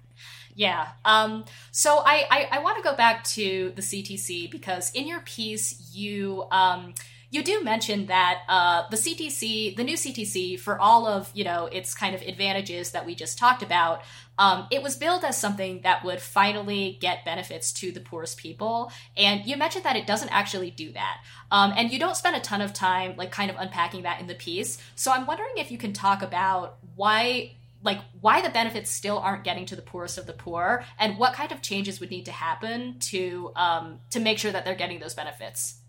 Yeah. 0.54 0.88
Um, 1.04 1.44
so 1.70 1.98
I, 2.04 2.26
I, 2.30 2.48
I 2.52 2.58
want 2.60 2.76
to 2.78 2.82
go 2.82 2.96
back 2.96 3.24
to 3.24 3.72
the 3.76 3.82
CTC 3.82 4.50
because 4.50 4.90
in 4.92 5.06
your 5.06 5.20
piece 5.20 5.92
you 5.94 6.44
um, 6.50 6.94
you 7.30 7.44
do 7.44 7.62
mention 7.62 8.06
that 8.06 8.42
uh, 8.48 8.82
the 8.90 8.96
CTC, 8.96 9.76
the 9.76 9.84
new 9.84 9.96
CTC, 9.96 10.58
for 10.58 10.78
all 10.78 11.06
of 11.06 11.30
you 11.32 11.44
know 11.44 11.66
its 11.66 11.94
kind 11.94 12.14
of 12.14 12.22
advantages 12.22 12.90
that 12.90 13.06
we 13.06 13.14
just 13.14 13.38
talked 13.38 13.62
about, 13.62 14.02
um, 14.38 14.66
it 14.70 14.82
was 14.82 14.96
billed 14.96 15.24
as 15.24 15.36
something 15.36 15.82
that 15.82 16.04
would 16.04 16.20
finally 16.20 16.98
get 17.00 17.24
benefits 17.24 17.72
to 17.74 17.92
the 17.92 18.00
poorest 18.00 18.36
people. 18.36 18.90
And 19.16 19.46
you 19.46 19.56
mentioned 19.56 19.84
that 19.84 19.96
it 19.96 20.06
doesn't 20.06 20.30
actually 20.30 20.70
do 20.70 20.92
that. 20.92 21.18
Um, 21.50 21.72
and 21.76 21.92
you 21.92 21.98
don't 21.98 22.16
spend 22.16 22.36
a 22.36 22.40
ton 22.40 22.60
of 22.60 22.72
time 22.72 23.14
like 23.16 23.30
kind 23.30 23.50
of 23.50 23.56
unpacking 23.58 24.02
that 24.02 24.20
in 24.20 24.26
the 24.26 24.34
piece. 24.34 24.78
So 24.94 25.12
I'm 25.12 25.26
wondering 25.26 25.52
if 25.56 25.70
you 25.70 25.78
can 25.78 25.92
talk 25.92 26.22
about 26.22 26.78
why 26.96 27.52
like 27.82 28.00
why 28.20 28.42
the 28.42 28.50
benefits 28.50 28.90
still 28.90 29.18
aren't 29.18 29.44
getting 29.44 29.66
to 29.66 29.76
the 29.76 29.82
poorest 29.82 30.18
of 30.18 30.26
the 30.26 30.32
poor 30.32 30.84
and 30.98 31.16
what 31.16 31.32
kind 31.32 31.52
of 31.52 31.62
changes 31.62 32.00
would 32.00 32.10
need 32.10 32.26
to 32.26 32.32
happen 32.32 32.98
to 32.98 33.52
um, 33.56 34.00
to 34.10 34.20
make 34.20 34.38
sure 34.38 34.52
that 34.52 34.64
they're 34.64 34.74
getting 34.74 35.00
those 35.00 35.14
benefits 35.14 35.79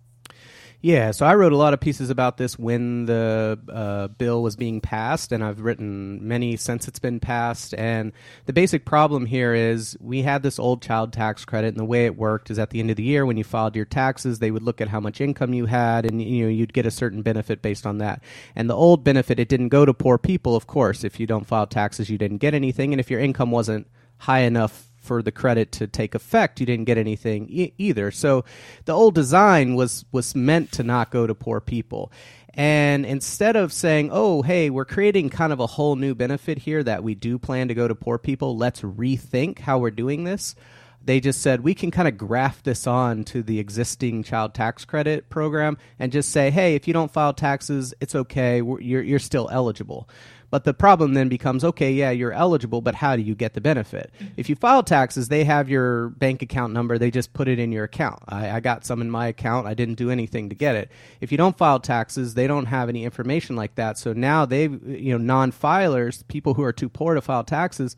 Yeah, 0.84 1.12
so 1.12 1.28
I 1.28 1.36
wrote 1.36 1.54
a 1.54 1.58
lot 1.58 1.76
of 1.76 1.80
pieces 1.80 2.10
about 2.10 2.38
this 2.38 2.58
when 2.58 3.06
the 3.06 3.60
uh, 3.72 4.08
bill 4.08 4.42
was 4.42 4.56
being 4.56 4.82
passed, 4.82 5.32
and 5.32 5.44
I've 5.44 5.60
written 5.60 6.28
many 6.28 6.58
since 6.58 6.88
it's 6.88 6.98
been 6.98 7.20
passed. 7.20 7.76
And 7.76 8.12
the 8.48 8.54
basic 8.54 8.84
problem 8.84 9.28
here 9.28 9.54
is 9.54 9.96
we 10.02 10.24
had 10.24 10.42
this 10.42 10.58
old 10.58 10.82
child 10.82 11.14
tax 11.14 11.46
credit, 11.46 11.68
and 11.68 11.78
the 11.78 11.86
way 11.86 12.06
it 12.08 12.18
worked 12.18 12.50
is 12.50 12.58
at 12.58 12.72
the 12.72 12.80
end 12.80 12.90
of 12.90 12.96
the 12.96 13.04
year 13.04 13.28
when 13.28 13.38
you 13.38 13.44
filed 13.44 13.76
your 13.76 13.86
taxes, 13.86 14.40
they 14.40 14.50
would 14.50 14.64
look 14.64 14.82
at 14.82 14.88
how 14.88 15.00
much 15.00 15.22
income 15.22 15.54
you 15.54 15.68
had, 15.68 16.04
and 16.04 16.20
you 16.20 16.46
know 16.46 16.50
you'd 16.50 16.74
get 16.74 16.88
a 16.88 16.92
certain 16.92 17.22
benefit 17.22 17.62
based 17.62 17.86
on 17.86 18.00
that. 18.00 18.24
And 18.56 18.68
the 18.68 18.76
old 18.76 19.04
benefit, 19.04 19.40
it 19.40 19.50
didn't 19.50 19.70
go 19.70 19.86
to 19.86 19.94
poor 19.94 20.18
people, 20.18 20.56
of 20.56 20.66
course. 20.66 21.04
If 21.04 21.20
you 21.20 21.28
don't 21.28 21.46
file 21.46 21.68
taxes, 21.68 22.10
you 22.10 22.18
didn't 22.18 22.40
get 22.40 22.56
anything, 22.56 22.92
and 22.92 23.00
if 23.00 23.12
your 23.12 23.20
income 23.20 23.52
wasn't 23.52 23.86
high 24.18 24.40
enough 24.40 24.91
for 25.02 25.22
the 25.22 25.32
credit 25.32 25.72
to 25.74 25.88
take 25.88 26.16
effect, 26.16 26.60
you 26.60 26.66
didn't 26.66 26.86
get 26.86 26.98
anything 26.98 27.48
e- 27.50 27.74
either. 27.78 28.12
So 28.12 28.46
the 28.86 28.94
old 28.94 29.16
design 29.16 29.76
was 29.76 30.06
was 30.12 30.36
meant 30.36 30.72
to 30.74 30.84
not 30.84 31.12
go 31.12 31.28
to 31.28 31.36
poor 31.36 31.60
people. 31.60 32.12
And 32.54 33.06
instead 33.06 33.56
of 33.56 33.74
saying, 33.74 34.10
"Oh, 34.12 34.42
hey, 34.42 34.70
we're 34.70 34.86
creating 34.86 35.30
kind 35.30 35.52
of 35.52 35.60
a 35.60 35.68
whole 35.68 35.96
new 35.96 36.14
benefit 36.14 36.60
here 36.60 36.84
that 36.84 37.04
we 37.04 37.16
do 37.16 37.38
plan 37.40 37.68
to 37.70 37.74
go 37.74 37.88
to 37.88 37.96
poor 37.96 38.18
people. 38.18 38.58
Let's 38.58 38.82
rethink 38.82 39.60
how 39.60 39.80
we're 39.80 39.92
doing 39.92 40.24
this." 40.24 40.56
They 41.04 41.20
just 41.20 41.42
said 41.42 41.62
we 41.62 41.74
can 41.74 41.90
kind 41.90 42.08
of 42.08 42.18
graft 42.18 42.64
this 42.64 42.86
on 42.86 43.24
to 43.26 43.42
the 43.42 43.58
existing 43.58 44.22
child 44.22 44.54
tax 44.54 44.86
credit 44.86 45.30
program 45.30 45.78
and 45.98 46.12
just 46.12 46.30
say, 46.30 46.52
"Hey, 46.52 46.76
if 46.76 46.88
you 46.88 46.94
don't 46.94 47.12
file 47.12 47.34
taxes, 47.34 47.94
it's 48.00 48.14
okay. 48.14 48.58
You're 48.58 49.02
you're 49.02 49.20
still 49.20 49.50
eligible." 49.52 50.08
But 50.52 50.66
the 50.66 50.74
problem 50.74 51.14
then 51.14 51.30
becomes 51.30 51.64
okay, 51.64 51.92
yeah, 51.94 52.12
you're 52.12 52.34
eligible, 52.34 52.82
but 52.82 52.96
how 52.96 53.16
do 53.16 53.22
you 53.22 53.34
get 53.34 53.54
the 53.54 53.62
benefit? 53.62 54.12
If 54.36 54.50
you 54.50 54.56
file 54.56 54.84
taxes, 54.84 55.30
they 55.30 55.46
have 55.46 55.70
your 55.70 56.10
bank 56.10 56.42
account 56.42 56.74
number, 56.74 56.98
they 56.98 57.10
just 57.10 57.34
put 57.34 57.48
it 57.48 57.58
in 57.58 57.72
your 57.72 57.86
account. 57.86 58.20
I, 58.28 58.52
I 58.52 58.60
got 58.60 58.86
some 58.86 59.02
in 59.02 59.10
my 59.10 59.28
account, 59.28 59.66
I 59.66 59.74
didn't 59.74 59.96
do 59.96 60.12
anything 60.12 60.50
to 60.50 60.56
get 60.56 60.76
it. 60.76 60.92
If 61.22 61.32
you 61.32 61.38
don't 61.38 61.58
file 61.58 61.80
taxes, 61.80 62.34
they 62.34 62.48
don't 62.48 62.66
have 62.66 62.90
any 62.90 63.06
information 63.06 63.56
like 63.56 63.76
that. 63.76 63.98
So 63.98 64.12
now 64.12 64.46
they, 64.46 64.64
you 64.64 65.18
know, 65.18 65.18
non 65.18 65.54
filers, 65.54 66.28
people 66.28 66.54
who 66.56 66.64
are 66.64 66.74
too 66.74 66.90
poor 66.90 67.16
to 67.16 67.22
file 67.22 67.46
taxes, 67.46 67.96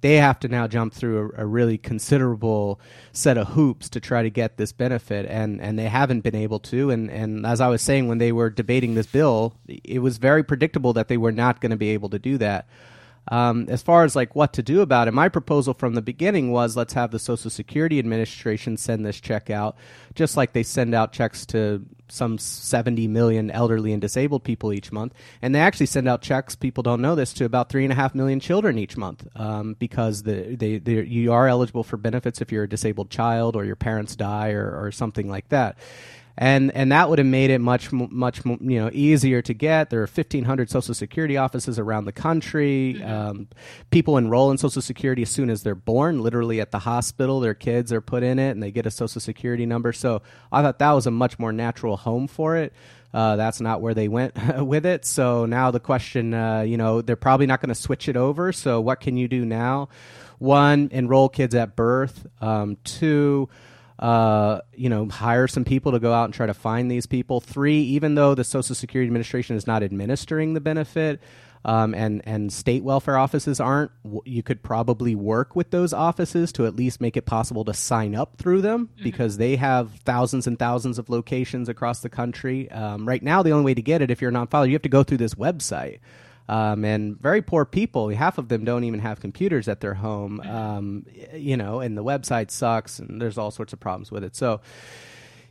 they 0.00 0.16
have 0.16 0.38
to 0.40 0.48
now 0.48 0.66
jump 0.66 0.92
through 0.92 1.32
a, 1.36 1.42
a 1.42 1.46
really 1.46 1.78
considerable 1.78 2.80
set 3.12 3.38
of 3.38 3.48
hoops 3.48 3.88
to 3.90 4.00
try 4.00 4.22
to 4.22 4.30
get 4.30 4.56
this 4.56 4.72
benefit 4.72 5.26
and 5.26 5.60
and 5.60 5.78
they 5.78 5.88
haven't 5.88 6.20
been 6.20 6.34
able 6.34 6.58
to. 6.60 6.90
And 6.90 7.10
and 7.10 7.46
as 7.46 7.60
I 7.60 7.68
was 7.68 7.82
saying 7.82 8.08
when 8.08 8.18
they 8.18 8.32
were 8.32 8.50
debating 8.50 8.94
this 8.94 9.06
bill 9.06 9.54
it 9.66 10.00
was 10.00 10.18
very 10.18 10.42
predictable 10.42 10.92
that 10.94 11.08
they 11.08 11.16
were 11.16 11.32
not 11.32 11.60
going 11.60 11.70
to 11.70 11.76
be 11.76 11.90
able 11.90 12.10
to 12.10 12.18
do 12.18 12.38
that 12.38 12.66
um, 13.28 13.66
as 13.68 13.82
far 13.82 14.04
as 14.04 14.14
like 14.14 14.34
what 14.34 14.52
to 14.54 14.62
do 14.62 14.80
about 14.80 15.08
it, 15.08 15.14
my 15.14 15.28
proposal 15.28 15.74
from 15.74 15.94
the 15.94 16.02
beginning 16.02 16.52
was 16.52 16.76
let's 16.76 16.92
have 16.92 17.10
the 17.10 17.18
Social 17.18 17.50
Security 17.50 17.98
Administration 17.98 18.76
send 18.76 19.04
this 19.04 19.20
check 19.20 19.50
out, 19.50 19.76
just 20.14 20.36
like 20.36 20.52
they 20.52 20.62
send 20.62 20.94
out 20.94 21.12
checks 21.12 21.44
to 21.46 21.84
some 22.08 22.38
70 22.38 23.08
million 23.08 23.50
elderly 23.50 23.92
and 23.92 24.00
disabled 24.00 24.44
people 24.44 24.72
each 24.72 24.92
month. 24.92 25.12
And 25.42 25.54
they 25.54 25.60
actually 25.60 25.86
send 25.86 26.08
out 26.08 26.22
checks, 26.22 26.54
people 26.54 26.82
don't 26.82 27.02
know 27.02 27.14
this, 27.14 27.32
to 27.34 27.44
about 27.44 27.68
three 27.68 27.84
and 27.84 27.92
a 27.92 27.96
half 27.96 28.14
million 28.14 28.38
children 28.38 28.78
each 28.78 28.96
month 28.96 29.26
um, 29.34 29.74
because 29.78 30.22
the, 30.22 30.54
they, 30.54 31.02
you 31.02 31.32
are 31.32 31.48
eligible 31.48 31.82
for 31.82 31.96
benefits 31.96 32.40
if 32.40 32.52
you're 32.52 32.64
a 32.64 32.68
disabled 32.68 33.10
child 33.10 33.56
or 33.56 33.64
your 33.64 33.76
parents 33.76 34.14
die 34.14 34.50
or, 34.50 34.86
or 34.86 34.92
something 34.92 35.28
like 35.28 35.48
that. 35.48 35.76
And 36.38 36.70
and 36.72 36.92
that 36.92 37.08
would 37.08 37.18
have 37.18 37.26
made 37.26 37.50
it 37.50 37.60
much 37.60 37.92
much 37.92 38.44
you 38.44 38.78
know 38.78 38.90
easier 38.92 39.40
to 39.42 39.54
get. 39.54 39.90
There 39.90 40.00
are 40.00 40.06
1,500 40.06 40.68
Social 40.70 40.94
Security 40.94 41.36
offices 41.36 41.78
around 41.78 42.04
the 42.04 42.12
country. 42.12 42.96
Mm-hmm. 42.98 43.10
Um, 43.10 43.48
people 43.90 44.18
enroll 44.18 44.50
in 44.50 44.58
Social 44.58 44.82
Security 44.82 45.22
as 45.22 45.30
soon 45.30 45.48
as 45.48 45.62
they're 45.62 45.74
born, 45.74 46.22
literally 46.22 46.60
at 46.60 46.72
the 46.72 46.80
hospital. 46.80 47.40
Their 47.40 47.54
kids 47.54 47.92
are 47.92 48.00
put 48.02 48.22
in 48.22 48.38
it, 48.38 48.50
and 48.50 48.62
they 48.62 48.70
get 48.70 48.86
a 48.86 48.90
Social 48.90 49.20
Security 49.20 49.64
number. 49.64 49.92
So 49.92 50.22
I 50.52 50.62
thought 50.62 50.78
that 50.78 50.92
was 50.92 51.06
a 51.06 51.10
much 51.10 51.38
more 51.38 51.52
natural 51.52 51.96
home 51.96 52.26
for 52.26 52.56
it. 52.56 52.74
Uh, 53.14 53.36
that's 53.36 53.62
not 53.62 53.80
where 53.80 53.94
they 53.94 54.08
went 54.08 54.34
with 54.58 54.84
it. 54.84 55.06
So 55.06 55.46
now 55.46 55.70
the 55.70 55.80
question, 55.80 56.34
uh, 56.34 56.60
you 56.60 56.76
know, 56.76 57.00
they're 57.00 57.16
probably 57.16 57.46
not 57.46 57.62
going 57.62 57.70
to 57.70 57.74
switch 57.74 58.10
it 58.10 58.16
over. 58.16 58.52
So 58.52 58.82
what 58.82 59.00
can 59.00 59.16
you 59.16 59.26
do 59.26 59.46
now? 59.46 59.88
One, 60.38 60.90
enroll 60.92 61.30
kids 61.30 61.54
at 61.54 61.76
birth. 61.76 62.26
Um, 62.42 62.76
two, 62.84 63.48
uh, 63.98 64.60
you 64.74 64.88
know, 64.88 65.08
hire 65.08 65.48
some 65.48 65.64
people 65.64 65.92
to 65.92 65.98
go 65.98 66.12
out 66.12 66.24
and 66.24 66.34
try 66.34 66.46
to 66.46 66.54
find 66.54 66.90
these 66.90 67.06
people. 67.06 67.40
Three, 67.40 67.80
even 67.80 68.14
though 68.14 68.34
the 68.34 68.44
Social 68.44 68.74
Security 68.74 69.06
Administration 69.06 69.56
is 69.56 69.66
not 69.66 69.82
administering 69.82 70.54
the 70.54 70.60
benefit, 70.60 71.20
um, 71.64 71.94
and 71.94 72.22
and 72.26 72.52
state 72.52 72.84
welfare 72.84 73.16
offices 73.18 73.58
aren't, 73.58 73.90
you 74.24 74.42
could 74.42 74.62
probably 74.62 75.14
work 75.14 75.56
with 75.56 75.70
those 75.70 75.92
offices 75.92 76.52
to 76.52 76.66
at 76.66 76.76
least 76.76 77.00
make 77.00 77.16
it 77.16 77.26
possible 77.26 77.64
to 77.64 77.74
sign 77.74 78.14
up 78.14 78.36
through 78.36 78.60
them 78.60 78.86
mm-hmm. 78.86 79.02
because 79.02 79.36
they 79.36 79.56
have 79.56 79.90
thousands 80.04 80.46
and 80.46 80.58
thousands 80.58 80.98
of 80.98 81.08
locations 81.08 81.68
across 81.68 82.00
the 82.00 82.08
country. 82.08 82.70
Um, 82.70 83.08
right 83.08 83.22
now, 83.22 83.42
the 83.42 83.50
only 83.50 83.64
way 83.64 83.74
to 83.74 83.82
get 83.82 84.00
it, 84.00 84.10
if 84.12 84.20
you're 84.20 84.28
a 84.28 84.32
non-filer, 84.32 84.66
you 84.66 84.74
have 84.74 84.82
to 84.82 84.88
go 84.88 85.02
through 85.02 85.18
this 85.18 85.34
website 85.34 85.98
um, 86.48 86.84
and 86.84 87.20
very 87.20 87.42
poor 87.42 87.64
people. 87.64 88.08
Half 88.08 88.38
of 88.38 88.48
them 88.48 88.64
don't 88.64 88.84
even 88.84 89.00
have 89.00 89.20
computers 89.20 89.68
at 89.68 89.80
their 89.80 89.94
home, 89.94 90.40
um, 90.40 91.06
you 91.34 91.56
know, 91.56 91.80
and 91.80 91.96
the 91.96 92.04
website 92.04 92.50
sucks, 92.50 92.98
and 92.98 93.20
there's 93.20 93.38
all 93.38 93.50
sorts 93.50 93.72
of 93.72 93.80
problems 93.80 94.10
with 94.10 94.24
it. 94.24 94.36
So 94.36 94.60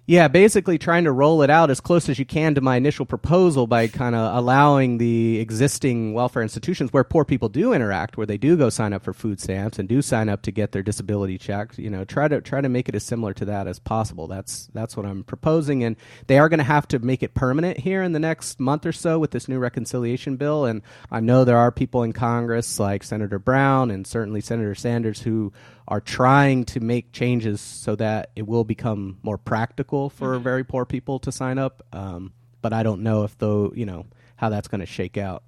yeah, 0.07 0.27
basically 0.27 0.77
trying 0.77 1.05
to 1.05 1.11
roll 1.11 1.41
it 1.41 1.49
out 1.49 1.71
as 1.71 1.79
close 1.79 2.07
as 2.09 2.19
you 2.19 2.25
can 2.25 2.53
to 2.55 2.61
my 2.61 2.75
initial 2.75 3.07
proposal 3.07 3.65
by 3.65 3.87
kind 3.87 4.13
of 4.13 4.35
allowing 4.35 4.99
the 4.99 5.39
existing 5.39 6.13
welfare 6.13 6.43
institutions 6.43 6.93
where 6.93 7.03
poor 7.03 7.25
people 7.25 7.49
do 7.49 7.73
interact, 7.73 8.15
where 8.15 8.27
they 8.27 8.37
do 8.37 8.55
go 8.55 8.69
sign 8.69 8.93
up 8.93 9.03
for 9.03 9.13
food 9.13 9.41
stamps 9.41 9.79
and 9.79 9.89
do 9.89 10.03
sign 10.03 10.29
up 10.29 10.43
to 10.43 10.51
get 10.51 10.73
their 10.73 10.83
disability 10.83 11.39
checks. 11.39 11.79
You 11.79 11.89
know, 11.89 12.05
try 12.05 12.27
to 12.27 12.39
try 12.39 12.61
to 12.61 12.69
make 12.69 12.87
it 12.87 12.93
as 12.93 13.03
similar 13.03 13.33
to 13.33 13.45
that 13.45 13.67
as 13.67 13.79
possible. 13.79 14.27
That's 14.27 14.69
that's 14.73 14.95
what 14.95 15.07
I'm 15.07 15.23
proposing, 15.23 15.83
and 15.83 15.95
they 16.27 16.37
are 16.37 16.49
going 16.49 16.59
to 16.59 16.63
have 16.63 16.87
to 16.89 16.99
make 16.99 17.23
it 17.23 17.33
permanent 17.33 17.79
here 17.79 18.03
in 18.03 18.11
the 18.11 18.19
next 18.19 18.59
month 18.59 18.85
or 18.85 18.91
so 18.91 19.17
with 19.17 19.31
this 19.31 19.47
new 19.47 19.57
reconciliation 19.57 20.37
bill. 20.37 20.65
And 20.65 20.83
I 21.09 21.19
know 21.19 21.43
there 21.43 21.57
are 21.57 21.71
people 21.71 22.03
in 22.03 22.13
Congress 22.13 22.79
like 22.79 23.03
Senator 23.03 23.39
Brown 23.39 23.89
and 23.89 24.05
certainly 24.05 24.41
Senator 24.41 24.75
Sanders 24.75 25.23
who 25.23 25.51
are 25.87 26.01
trying 26.01 26.65
to 26.65 26.79
make 26.79 27.11
changes 27.11 27.61
so 27.61 27.95
that 27.95 28.31
it 28.35 28.47
will 28.47 28.63
become 28.63 29.19
more 29.21 29.37
practical 29.37 30.09
for 30.09 30.35
mm-hmm. 30.35 30.43
very 30.43 30.63
poor 30.63 30.85
people 30.85 31.19
to 31.19 31.31
sign 31.31 31.57
up. 31.57 31.83
Um, 31.93 32.33
but 32.61 32.73
I 32.73 32.83
don't 32.83 33.01
know 33.01 33.23
if 33.23 33.37
though 33.37 33.71
you 33.75 33.85
know 33.85 34.05
how 34.37 34.49
that's 34.49 34.67
going 34.67 34.81
to 34.81 34.87
shake 34.87 35.17
out. 35.17 35.43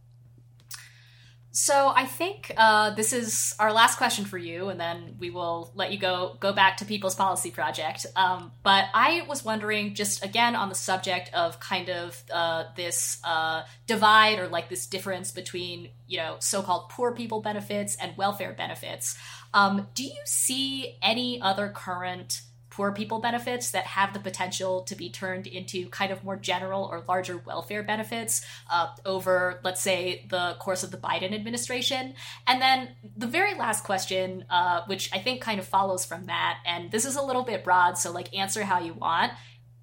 So 1.59 1.87
I 1.87 2.05
think 2.05 2.51
uh, 2.55 2.91
this 2.91 3.13
is 3.13 3.55
our 3.57 3.73
last 3.73 3.97
question 3.97 4.25
for 4.25 4.37
you, 4.37 4.69
and 4.69 4.79
then 4.79 5.15
we 5.17 5.31
will 5.31 5.71
let 5.73 5.91
you 5.91 5.97
go 5.97 6.37
go 6.39 6.53
back 6.53 6.77
to 6.77 6.85
People's 6.85 7.15
Policy 7.15 7.49
Project. 7.49 8.05
Um, 8.15 8.51
but 8.61 8.85
I 8.93 9.25
was 9.27 9.43
wondering, 9.43 9.95
just 9.95 10.23
again 10.23 10.55
on 10.55 10.69
the 10.69 10.75
subject 10.75 11.33
of 11.33 11.59
kind 11.59 11.89
of 11.89 12.23
uh, 12.31 12.65
this 12.75 13.19
uh, 13.23 13.63
divide 13.87 14.37
or 14.37 14.47
like 14.49 14.69
this 14.69 14.85
difference 14.85 15.31
between 15.31 15.89
you 16.05 16.17
know 16.17 16.35
so-called 16.37 16.89
poor 16.89 17.11
people 17.11 17.41
benefits 17.41 17.95
and 17.95 18.15
welfare 18.17 18.53
benefits. 18.53 19.17
Um, 19.53 19.87
do 19.93 20.03
you 20.03 20.21
see 20.25 20.97
any 21.01 21.41
other 21.41 21.69
current 21.69 22.41
poor 22.77 22.91
people 22.91 23.19
benefits 23.19 23.71
that 23.71 23.85
have 23.85 24.13
the 24.13 24.19
potential 24.19 24.83
to 24.83 24.95
be 24.95 25.09
turned 25.09 25.47
into 25.47 25.89
kind 25.89 26.11
of 26.11 26.23
more 26.23 26.35
general 26.35 26.83
or 26.83 27.03
larger 27.07 27.35
welfare 27.35 27.81
benefits 27.81 28.45
uh, 28.71 28.87
over, 29.03 29.59
let's 29.63 29.81
say, 29.81 30.23
the 30.29 30.55
course 30.59 30.83
of 30.83 30.91
the 30.91 30.97
Biden 30.97 31.33
administration? 31.33 32.13
And 32.45 32.61
then 32.61 32.89
the 33.17 33.25
very 33.25 33.55
last 33.55 33.83
question, 33.83 34.45
uh, 34.51 34.83
which 34.85 35.09
I 35.11 35.17
think 35.17 35.41
kind 35.41 35.59
of 35.59 35.65
follows 35.65 36.05
from 36.05 36.27
that, 36.27 36.59
and 36.67 36.91
this 36.91 37.05
is 37.05 37.15
a 37.15 37.23
little 37.23 37.43
bit 37.43 37.63
broad, 37.63 37.97
so 37.97 38.11
like 38.11 38.37
answer 38.37 38.63
how 38.63 38.79
you 38.79 38.93
want. 38.93 39.33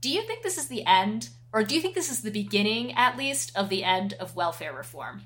Do 0.00 0.08
you 0.08 0.22
think 0.22 0.44
this 0.44 0.56
is 0.56 0.68
the 0.68 0.86
end, 0.86 1.30
or 1.52 1.64
do 1.64 1.74
you 1.74 1.80
think 1.80 1.96
this 1.96 2.12
is 2.12 2.22
the 2.22 2.30
beginning, 2.30 2.92
at 2.92 3.16
least, 3.16 3.56
of 3.56 3.70
the 3.70 3.82
end 3.82 4.12
of 4.20 4.36
welfare 4.36 4.72
reform? 4.72 5.22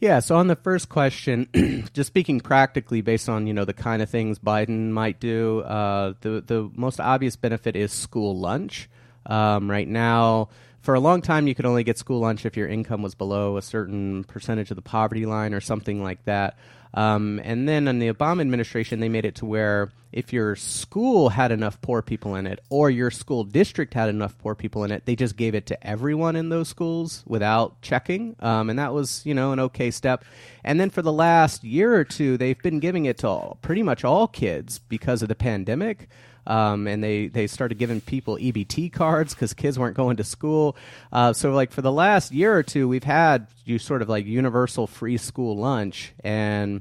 Yeah, 0.00 0.20
so 0.20 0.36
on 0.36 0.46
the 0.46 0.54
first 0.54 0.88
question, 0.88 1.48
just 1.92 2.06
speaking 2.06 2.38
practically 2.40 3.00
based 3.00 3.28
on, 3.28 3.48
you 3.48 3.52
know, 3.52 3.64
the 3.64 3.72
kind 3.72 4.00
of 4.00 4.08
things 4.08 4.38
Biden 4.38 4.90
might 4.90 5.18
do, 5.18 5.60
uh, 5.60 6.14
the, 6.20 6.40
the 6.40 6.70
most 6.74 7.00
obvious 7.00 7.34
benefit 7.34 7.74
is 7.74 7.92
school 7.92 8.38
lunch. 8.38 8.88
Um, 9.26 9.68
right 9.68 9.88
now, 9.88 10.50
for 10.82 10.94
a 10.94 11.00
long 11.00 11.20
time, 11.20 11.48
you 11.48 11.54
could 11.54 11.66
only 11.66 11.82
get 11.82 11.98
school 11.98 12.20
lunch 12.20 12.46
if 12.46 12.56
your 12.56 12.68
income 12.68 13.02
was 13.02 13.16
below 13.16 13.56
a 13.56 13.62
certain 13.62 14.22
percentage 14.24 14.70
of 14.70 14.76
the 14.76 14.82
poverty 14.82 15.26
line 15.26 15.52
or 15.52 15.60
something 15.60 16.00
like 16.00 16.24
that. 16.26 16.56
Um, 16.94 17.40
and 17.44 17.68
then 17.68 17.88
in 17.88 17.98
the 17.98 18.12
Obama 18.12 18.40
administration, 18.40 19.00
they 19.00 19.08
made 19.08 19.24
it 19.24 19.36
to 19.36 19.46
where 19.46 19.92
if 20.12 20.32
your 20.32 20.56
school 20.56 21.28
had 21.28 21.52
enough 21.52 21.80
poor 21.82 22.00
people 22.00 22.34
in 22.34 22.46
it 22.46 22.60
or 22.70 22.88
your 22.90 23.10
school 23.10 23.44
district 23.44 23.92
had 23.94 24.08
enough 24.08 24.38
poor 24.38 24.54
people 24.54 24.84
in 24.84 24.90
it, 24.90 25.04
they 25.04 25.14
just 25.14 25.36
gave 25.36 25.54
it 25.54 25.66
to 25.66 25.86
everyone 25.86 26.34
in 26.34 26.48
those 26.48 26.68
schools 26.68 27.22
without 27.26 27.80
checking. 27.82 28.34
Um, 28.40 28.70
and 28.70 28.78
that 28.78 28.94
was, 28.94 29.24
you 29.26 29.34
know, 29.34 29.52
an 29.52 29.60
okay 29.60 29.90
step. 29.90 30.24
And 30.64 30.80
then 30.80 30.90
for 30.90 31.02
the 31.02 31.12
last 31.12 31.62
year 31.62 31.94
or 31.94 32.04
two, 32.04 32.38
they've 32.38 32.60
been 32.62 32.80
giving 32.80 33.04
it 33.04 33.18
to 33.18 33.28
all, 33.28 33.58
pretty 33.60 33.82
much 33.82 34.04
all 34.04 34.26
kids 34.26 34.78
because 34.78 35.22
of 35.22 35.28
the 35.28 35.34
pandemic. 35.34 36.08
Um, 36.48 36.86
and 36.86 37.04
they, 37.04 37.28
they 37.28 37.46
started 37.46 37.76
giving 37.76 38.00
people 38.00 38.38
EBT 38.38 38.90
cards 38.90 39.34
because 39.34 39.52
kids 39.52 39.78
weren't 39.78 39.96
going 39.96 40.16
to 40.16 40.24
school. 40.24 40.76
Uh, 41.12 41.34
so, 41.34 41.52
like, 41.52 41.70
for 41.70 41.82
the 41.82 41.92
last 41.92 42.32
year 42.32 42.56
or 42.56 42.62
two, 42.62 42.88
we've 42.88 43.04
had 43.04 43.46
you 43.66 43.78
sort 43.78 44.00
of 44.00 44.08
like 44.08 44.24
universal 44.24 44.86
free 44.86 45.18
school 45.18 45.58
lunch. 45.58 46.14
And, 46.24 46.80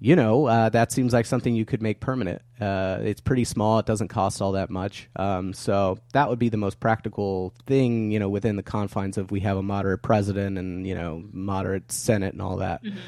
you 0.00 0.16
know, 0.16 0.46
uh, 0.46 0.70
that 0.70 0.90
seems 0.90 1.12
like 1.12 1.26
something 1.26 1.54
you 1.54 1.66
could 1.66 1.82
make 1.82 2.00
permanent. 2.00 2.40
Uh, 2.58 3.00
it's 3.02 3.20
pretty 3.20 3.44
small, 3.44 3.78
it 3.78 3.84
doesn't 3.84 4.08
cost 4.08 4.40
all 4.40 4.52
that 4.52 4.70
much. 4.70 5.10
Um, 5.16 5.52
so, 5.52 5.98
that 6.14 6.30
would 6.30 6.38
be 6.38 6.48
the 6.48 6.56
most 6.56 6.80
practical 6.80 7.52
thing, 7.66 8.10
you 8.10 8.18
know, 8.18 8.30
within 8.30 8.56
the 8.56 8.62
confines 8.62 9.18
of 9.18 9.30
we 9.30 9.40
have 9.40 9.58
a 9.58 9.62
moderate 9.62 10.00
president 10.00 10.56
and, 10.56 10.86
you 10.86 10.94
know, 10.94 11.22
moderate 11.30 11.92
Senate 11.92 12.32
and 12.32 12.40
all 12.40 12.56
that. 12.56 12.82
Mm-hmm. 12.82 12.98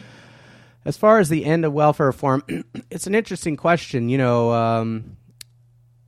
As 0.84 0.96
far 0.96 1.18
as 1.18 1.30
the 1.30 1.44
end 1.44 1.64
of 1.64 1.72
welfare 1.72 2.06
reform, 2.06 2.42
it's 2.90 3.06
an 3.06 3.14
interesting 3.14 3.56
question. 3.56 4.10
You 4.10 4.18
know, 4.18 4.52
um, 4.52 5.16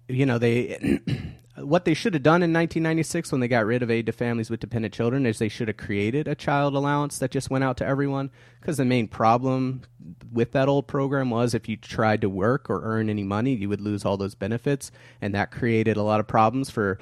you 0.09 0.27
know 0.27 0.39
they 0.39 1.01
what 1.57 1.85
they 1.85 1.95
should 1.95 2.15
have 2.15 2.23
done 2.23 2.43
in 2.43 2.53
1996 2.53 3.31
when 3.31 3.41
they 3.41 3.49
got 3.49 3.67
rid 3.67 3.83
of 3.83 3.91
aid 3.91 4.07
to 4.07 4.13
families 4.13 4.49
with 4.49 4.61
dependent 4.61 4.95
children 4.95 5.27
is 5.27 5.39
they 5.39 5.49
should 5.49 5.69
have 5.69 5.77
created 5.77 6.27
a 6.27 6.35
child 6.35 6.75
allowance 6.75 7.19
that 7.19 7.31
just 7.31 7.51
went 7.51 7.63
out 7.63 7.77
to 7.77 7.87
everyone. 7.87 8.31
Because 8.61 8.79
the 8.79 8.85
main 8.85 9.09
problem 9.09 9.83
with 10.33 10.53
that 10.53 10.69
old 10.69 10.87
program 10.87 11.31
was 11.31 11.53
if 11.53 11.69
you 11.69 11.77
tried 11.77 12.21
to 12.23 12.29
work 12.29 12.71
or 12.71 12.83
earn 12.85 13.11
any 13.11 13.23
money 13.23 13.55
you 13.55 13.69
would 13.69 13.81
lose 13.81 14.05
all 14.05 14.17
those 14.17 14.35
benefits. 14.35 14.91
And 15.21 15.35
that 15.35 15.51
created 15.51 15.97
a 15.97 16.03
lot 16.03 16.21
of 16.21 16.27
problems 16.27 16.71
for 16.71 16.99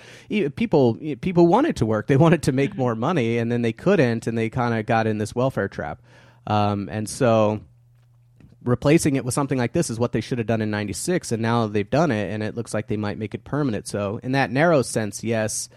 people 0.57 0.95
people 1.21 1.47
wanted 1.47 1.77
to 1.77 1.87
work. 1.87 2.09
They 2.09 2.17
wanted 2.17 2.43
to 2.45 2.53
make 2.53 2.77
more 2.77 2.97
money 2.97 3.39
and 3.39 3.53
then 3.53 3.63
they 3.63 3.73
couldn't 3.73 4.27
and 4.27 4.37
they 4.37 4.51
kind 4.51 4.75
of 4.75 4.87
got 4.87 5.07
in 5.07 5.19
this 5.19 5.35
welfare 5.35 5.69
trap. 5.69 6.03
Um, 6.47 6.89
and 6.91 7.09
so 7.09 7.61
replacing 8.65 9.17
it 9.17 9.25
with 9.25 9.35
something 9.35 9.59
like 9.59 9.73
this 9.73 9.91
is 9.91 9.99
what 9.99 10.13
they 10.13 10.21
should 10.21 10.39
have 10.39 10.47
done 10.47 10.61
in 10.61 10.71
96 10.71 11.33
and 11.33 11.43
now 11.43 11.67
they've 11.67 11.89
done 11.89 12.11
it 12.11 12.31
and 12.33 12.43
it 12.43 12.55
looks 12.55 12.75
like 12.75 12.89
they 12.89 12.97
might 12.97 13.19
make 13.19 13.35
it 13.35 13.45
permanent. 13.45 13.87
So 13.89 14.21
in 14.23 14.33
that 14.33 14.51
narrow 14.51 14.83
sense 14.83 15.25
yes. 15.25 15.69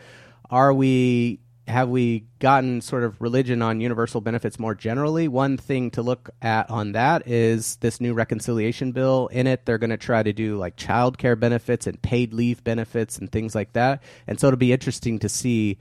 Are 0.50 0.74
we 0.74 1.40
have 1.66 1.88
we 1.88 2.26
gotten 2.40 2.82
sort 2.82 3.04
of 3.04 3.22
religion 3.22 3.62
on 3.62 3.80
universal 3.80 4.20
benefits 4.20 4.60
more 4.60 4.76
generally? 4.76 5.30
One 5.30 5.56
thing 5.56 5.92
to 5.92 6.02
look 6.02 6.30
at 6.42 6.70
on 6.70 6.92
that 6.92 7.26
is 7.26 7.78
this 7.78 8.02
new 8.02 8.14
reconciliation 8.14 8.92
bill. 8.92 9.28
In 9.32 9.48
it 9.48 9.66
they're 9.66 9.78
going 9.78 9.90
to 9.90 9.98
try 9.98 10.22
to 10.22 10.34
do 10.34 10.58
like 10.58 10.76
child 10.76 11.18
care 11.18 11.38
benefits 11.38 11.88
and 11.88 12.02
paid 12.02 12.34
leave 12.34 12.64
benefits 12.64 13.18
and 13.18 13.32
things 13.32 13.56
like 13.56 13.74
that. 13.74 14.04
And 14.28 14.40
so 14.40 14.48
it'll 14.48 14.58
be 14.58 14.74
interesting 14.74 15.20
to 15.20 15.30
see 15.30 15.78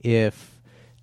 if 0.00 0.55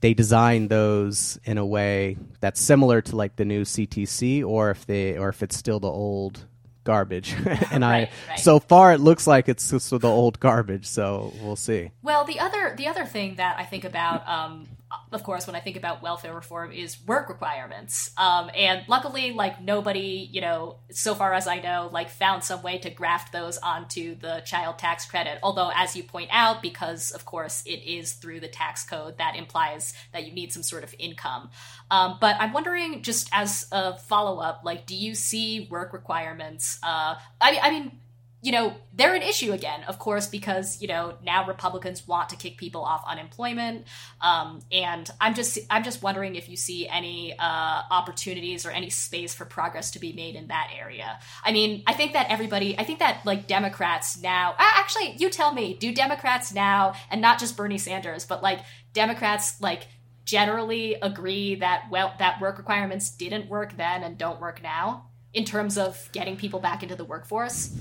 they 0.03 0.13
design 0.13 0.67
those 0.67 1.39
in 1.45 1.57
a 1.57 1.65
way 1.65 2.17
that's 2.41 2.59
similar 2.59 3.01
to 3.01 3.15
like 3.15 3.37
the 3.37 3.45
new 3.45 3.61
CTC, 3.61 4.45
or 4.45 4.69
if 4.69 4.85
they, 4.85 5.17
or 5.17 5.29
if 5.29 5.41
it's 5.41 5.55
still 5.55 5.79
the 5.79 5.87
old 5.87 6.43
garbage. 6.83 7.31
and 7.71 7.83
right, 7.85 8.09
I, 8.27 8.29
right. 8.29 8.37
so 8.37 8.59
far, 8.59 8.91
it 8.91 8.99
looks 8.99 9.25
like 9.27 9.47
it's 9.47 9.69
just 9.69 9.89
the 9.91 10.09
old 10.09 10.41
garbage. 10.41 10.87
So 10.87 11.31
we'll 11.41 11.55
see. 11.55 11.91
Well, 12.01 12.25
the 12.25 12.41
other, 12.41 12.75
the 12.77 12.87
other 12.87 13.05
thing 13.05 13.35
that 13.35 13.57
I 13.57 13.63
think 13.63 13.85
about, 13.85 14.27
um, 14.27 14.67
of 15.11 15.23
course, 15.23 15.47
when 15.47 15.55
I 15.55 15.59
think 15.59 15.77
about 15.77 16.01
welfare 16.01 16.33
reform, 16.33 16.71
is 16.71 16.97
work 17.05 17.29
requirements. 17.29 18.11
Um, 18.17 18.49
and 18.55 18.83
luckily, 18.87 19.31
like 19.31 19.61
nobody, 19.61 20.29
you 20.31 20.41
know, 20.41 20.77
so 20.91 21.15
far 21.15 21.33
as 21.33 21.47
I 21.47 21.59
know, 21.59 21.89
like 21.91 22.09
found 22.09 22.43
some 22.43 22.61
way 22.61 22.77
to 22.79 22.89
graft 22.89 23.31
those 23.31 23.57
onto 23.57 24.15
the 24.15 24.41
child 24.45 24.79
tax 24.79 25.05
credit. 25.05 25.39
Although, 25.43 25.71
as 25.75 25.95
you 25.95 26.03
point 26.03 26.29
out, 26.31 26.61
because 26.61 27.11
of 27.11 27.25
course 27.25 27.63
it 27.65 27.83
is 27.83 28.13
through 28.13 28.39
the 28.39 28.47
tax 28.47 28.83
code, 28.83 29.17
that 29.17 29.35
implies 29.35 29.93
that 30.11 30.25
you 30.25 30.33
need 30.33 30.51
some 30.51 30.63
sort 30.63 30.83
of 30.83 30.93
income. 30.99 31.49
Um, 31.91 32.17
but 32.19 32.35
I'm 32.39 32.53
wondering, 32.53 33.01
just 33.03 33.29
as 33.31 33.67
a 33.71 33.97
follow 33.97 34.39
up, 34.39 34.61
like, 34.63 34.85
do 34.85 34.95
you 34.95 35.15
see 35.15 35.67
work 35.69 35.93
requirements? 35.93 36.79
Uh, 36.81 37.15
I, 37.39 37.59
I 37.61 37.69
mean, 37.69 37.99
you 38.43 38.51
know, 38.51 38.75
they're 38.93 39.15
an 39.15 39.21
issue 39.21 39.53
again, 39.53 39.85
of 39.87 39.99
course, 39.99 40.27
because 40.27 40.81
you 40.81 40.87
know 40.89 41.15
now 41.23 41.47
Republicans 41.47 42.05
want 42.05 42.27
to 42.29 42.35
kick 42.35 42.57
people 42.57 42.83
off 42.83 43.01
unemployment, 43.07 43.87
um, 44.19 44.59
and 44.69 45.09
I'm 45.21 45.33
just 45.33 45.59
I'm 45.69 45.81
just 45.81 46.03
wondering 46.03 46.35
if 46.35 46.49
you 46.49 46.57
see 46.57 46.85
any 46.85 47.33
uh, 47.39 47.81
opportunities 47.89 48.65
or 48.65 48.71
any 48.71 48.89
space 48.89 49.33
for 49.33 49.45
progress 49.45 49.91
to 49.91 49.99
be 49.99 50.11
made 50.11 50.35
in 50.35 50.47
that 50.47 50.71
area. 50.77 51.19
I 51.45 51.53
mean, 51.53 51.83
I 51.87 51.93
think 51.93 52.13
that 52.13 52.29
everybody, 52.29 52.77
I 52.77 52.83
think 52.83 52.99
that 52.99 53.25
like 53.25 53.47
Democrats 53.47 54.21
now, 54.21 54.55
actually, 54.59 55.15
you 55.17 55.29
tell 55.29 55.53
me, 55.53 55.75
do 55.75 55.93
Democrats 55.93 56.53
now, 56.53 56.95
and 57.09 57.21
not 57.21 57.39
just 57.39 57.55
Bernie 57.55 57.77
Sanders, 57.77 58.25
but 58.25 58.43
like 58.43 58.59
Democrats 58.91 59.61
like 59.61 59.87
generally 60.25 60.95
agree 60.95 61.55
that 61.55 61.85
well 61.89 62.13
that 62.19 62.41
work 62.41 62.57
requirements 62.57 63.09
didn't 63.09 63.47
work 63.47 63.77
then 63.77 64.03
and 64.03 64.17
don't 64.17 64.41
work 64.41 64.61
now 64.61 65.05
in 65.33 65.45
terms 65.45 65.77
of 65.77 66.09
getting 66.11 66.35
people 66.35 66.59
back 66.59 66.83
into 66.83 66.97
the 66.97 67.05
workforce? 67.05 67.73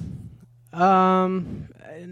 Um, 0.73 1.69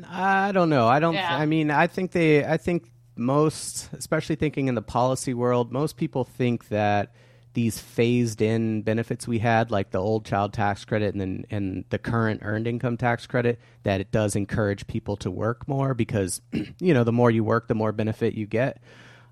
I 0.09 0.53
don't 0.53 0.71
know. 0.71 0.87
I 0.87 1.01
don't. 1.01 1.15
Yeah. 1.15 1.35
I 1.35 1.47
mean, 1.47 1.71
I 1.71 1.87
think 1.87 2.13
they. 2.13 2.45
I 2.45 2.57
think 2.57 2.91
most, 3.17 3.91
especially 3.93 4.37
thinking 4.37 4.69
in 4.69 4.75
the 4.75 4.83
policy 4.83 5.35
world, 5.35 5.73
most 5.73 5.97
people 5.97 6.25
think 6.25 6.69
that 6.69 7.13
these 7.53 7.79
phased-in 7.79 8.83
benefits 8.83 9.27
we 9.27 9.41
had, 9.41 9.71
like 9.71 9.91
the 9.91 9.99
old 9.99 10.25
child 10.25 10.53
tax 10.53 10.85
credit 10.85 11.15
and 11.15 11.21
then 11.21 11.45
and 11.51 11.85
the 11.91 11.99
current 11.99 12.41
earned 12.45 12.67
income 12.67 12.97
tax 12.97 13.27
credit, 13.27 13.59
that 13.83 14.01
it 14.01 14.13
does 14.13 14.37
encourage 14.37 14.87
people 14.87 15.17
to 15.17 15.31
work 15.31 15.67
more 15.67 15.95
because 15.95 16.41
you 16.79 16.95
know 16.95 17.05
the 17.05 17.13
more 17.13 17.31
you 17.31 17.43
work, 17.43 17.69
the 17.69 17.75
more 17.75 17.93
benefit 17.93 18.35
you 18.35 18.47
get. 18.47 18.81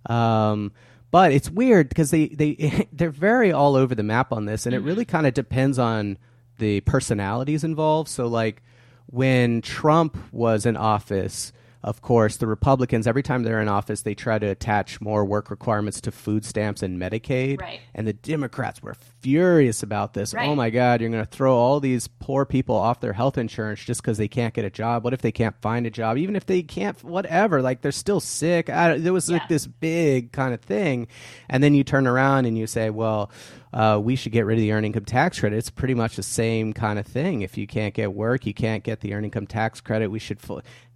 Um, 0.06 0.72
but 1.10 1.32
it's 1.32 1.50
weird 1.50 1.88
because 1.88 2.10
they 2.10 2.28
they 2.28 2.88
they're 2.92 3.10
very 3.10 3.52
all 3.52 3.76
over 3.76 3.94
the 3.94 4.02
map 4.02 4.32
on 4.32 4.46
this, 4.46 4.66
and 4.66 4.74
it 4.74 4.80
really 4.80 5.04
mm-hmm. 5.04 5.12
kind 5.12 5.26
of 5.26 5.34
depends 5.34 5.78
on 5.78 6.18
the 6.58 6.80
personalities 6.80 7.62
involved. 7.62 8.08
So 8.08 8.26
like 8.26 8.62
when 9.10 9.62
Trump 9.62 10.16
was 10.32 10.66
in 10.66 10.76
office, 10.76 11.52
of 11.82 12.02
course, 12.02 12.38
the 12.38 12.46
Republicans, 12.48 13.06
every 13.06 13.22
time 13.22 13.44
they're 13.44 13.60
in 13.60 13.68
office, 13.68 14.02
they 14.02 14.14
try 14.14 14.38
to 14.38 14.46
attach 14.46 15.00
more 15.00 15.24
work 15.24 15.48
requirements 15.48 16.00
to 16.02 16.10
food 16.10 16.44
stamps 16.44 16.82
and 16.82 17.00
Medicaid. 17.00 17.60
Right. 17.60 17.80
And 17.94 18.06
the 18.06 18.12
Democrats 18.12 18.82
were 18.82 18.96
furious 19.20 19.84
about 19.84 20.12
this. 20.12 20.34
Oh, 20.34 20.38
right. 20.38 20.48
Oh 20.48 20.56
my 20.56 20.70
God, 20.70 21.00
you're 21.00 21.10
going 21.10 21.24
to 21.24 21.30
throw 21.30 21.54
all 21.54 21.78
these 21.78 22.08
poor 22.08 22.44
people 22.44 22.74
off 22.74 23.00
their 23.00 23.12
health 23.12 23.38
insurance 23.38 23.84
just 23.84 24.02
because 24.02 24.18
they 24.18 24.26
can't 24.26 24.54
get 24.54 24.64
a 24.64 24.70
job. 24.70 25.04
What 25.04 25.14
if 25.14 25.22
they 25.22 25.30
can't 25.30 25.54
find 25.62 25.86
a 25.86 25.90
job? 25.90 26.18
Even 26.18 26.34
if 26.34 26.46
they 26.46 26.62
can't, 26.62 27.02
whatever, 27.04 27.62
like 27.62 27.80
they're 27.80 27.92
still 27.92 28.20
sick. 28.20 28.68
I, 28.68 28.98
there 28.98 29.12
was 29.12 29.30
like 29.30 29.48
this 29.48 29.68
big 29.68 30.32
kind 30.32 30.54
of 30.54 30.60
thing. 30.60 31.06
And 31.48 31.62
then 31.62 31.74
you 31.74 31.84
turn 31.84 32.08
around 32.08 32.46
and 32.46 32.58
you 32.58 32.66
say, 32.66 32.90
well, 32.90 33.30
uh, 33.72 34.00
we 34.02 34.16
should 34.16 34.32
get 34.32 34.46
rid 34.46 34.58
of 34.58 34.62
the 34.62 34.72
earned 34.72 34.86
income 34.86 35.04
tax 35.04 35.40
credit. 35.40 35.56
It's 35.56 35.70
pretty 35.70 35.94
much 35.94 36.16
the 36.16 36.22
same 36.22 36.72
kind 36.72 36.98
of 36.98 37.06
thing. 37.06 37.42
If 37.42 37.58
you 37.58 37.66
can't 37.66 37.94
get 37.94 38.12
work, 38.14 38.46
you 38.46 38.54
can't 38.54 38.82
get 38.82 39.00
the 39.00 39.14
earned 39.14 39.26
income 39.26 39.46
tax 39.46 39.80
credit. 39.80 40.10
We 40.10 40.18
should. 40.18 40.38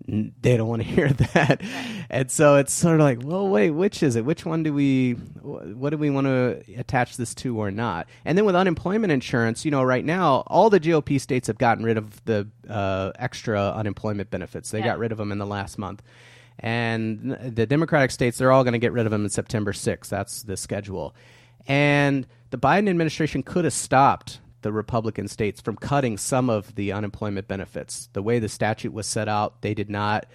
They 0.07 0.57
don't 0.57 0.69
want 0.69 0.83
to 0.83 0.89
hear 0.89 1.11
that, 1.11 1.61
and 2.11 2.31
so 2.31 2.57
it's 2.57 2.73
sort 2.73 2.95
of 2.95 3.01
like, 3.01 3.23
well, 3.23 3.49
wait, 3.49 3.71
which 3.71 4.03
is 4.03 4.17
it? 4.17 4.25
Which 4.25 4.45
one 4.45 4.63
do 4.63 4.73
we? 4.73 5.13
What 5.13 5.91
do 5.91 5.99
we 5.99 6.11
want 6.11 6.27
to 6.27 6.63
attach 6.77 7.17
this 7.17 7.35
to 7.37 7.59
or 7.59 7.71
not? 7.71 8.09
And 8.25 8.37
then 8.37 8.45
with 8.45 8.57
unemployment 8.57 9.13
insurance, 9.13 9.65
you 9.65 9.71
know, 9.71 9.83
right 9.83 10.05
now 10.05 10.45
all 10.47 10.71
the 10.71 10.81
GOP 10.81 11.21
states 11.21 11.47
have 11.47 11.59
gotten 11.59 11.85
rid 11.85 11.99
of 11.99 12.25
the 12.25 12.49
uh, 12.69 13.13
extra 13.19 13.71
unemployment 13.71 14.31
benefits. 14.31 14.71
They 14.71 14.79
yeah. 14.79 14.87
got 14.87 14.99
rid 14.99 15.13
of 15.13 15.19
them 15.19 15.31
in 15.31 15.39
the 15.39 15.47
last 15.47 15.79
month. 15.79 16.03
And 16.59 17.33
the 17.41 17.67
Democratic 17.67 18.11
states, 18.11 18.39
they're 18.39 18.53
all 18.53 18.63
going 18.63 18.73
to 18.73 18.79
get 18.79 18.93
rid 18.93 19.07
of 19.07 19.11
them 19.11 19.25
in 19.25 19.31
September 19.31 19.73
6th. 19.73 20.09
That's 20.09 20.43
the 20.43 20.57
schedule. 20.57 21.15
And 21.67 22.27
the 22.51 22.59
Biden 22.59 22.89
administration 22.89 23.43
could 23.43 23.65
have 23.65 23.73
stopped 23.73 24.41
the 24.63 24.73
Republican 24.73 25.29
states 25.29 25.61
from 25.61 25.77
cutting 25.77 26.17
some 26.17 26.49
of 26.49 26.75
the 26.75 26.93
unemployment 26.93 27.49
benefits. 27.49 28.09
The 28.13 28.23
way 28.23 28.39
the 28.39 28.49
statute 28.49 28.93
was 28.93 29.07
set 29.07 29.29
out, 29.29 29.61
they 29.61 29.75
did 29.75 29.91
not. 29.91 30.27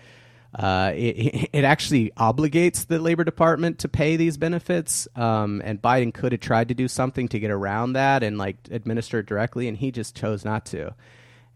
Uh, 0.54 0.92
it, 0.96 1.50
it, 1.54 1.64
actually 1.64 2.12
obligates 2.18 2.88
the 2.88 3.00
Labor 3.00 3.24
Department 3.24 3.80
to 3.80 3.90
pay 3.90 4.16
these 4.16 4.38
benefits, 4.38 5.08
um, 5.16 5.62
and 5.64 5.82
Biden 5.82 6.14
could 6.14 6.32
have 6.32 6.42
tried 6.42 6.70
to 6.70 6.74
do 6.74 6.88
something 6.88 7.28
to 7.30 7.40
get 7.40 7.52
around 7.52 7.94
that 7.94 8.24
and 8.24 8.38
like 8.38 8.58
administer 8.72 9.20
it 9.20 9.26
directly, 9.26 9.68
and 9.68 9.78
he 9.78 9.92
just 9.92 10.16
chose 10.16 10.46
not 10.46 10.66
to. 10.68 10.94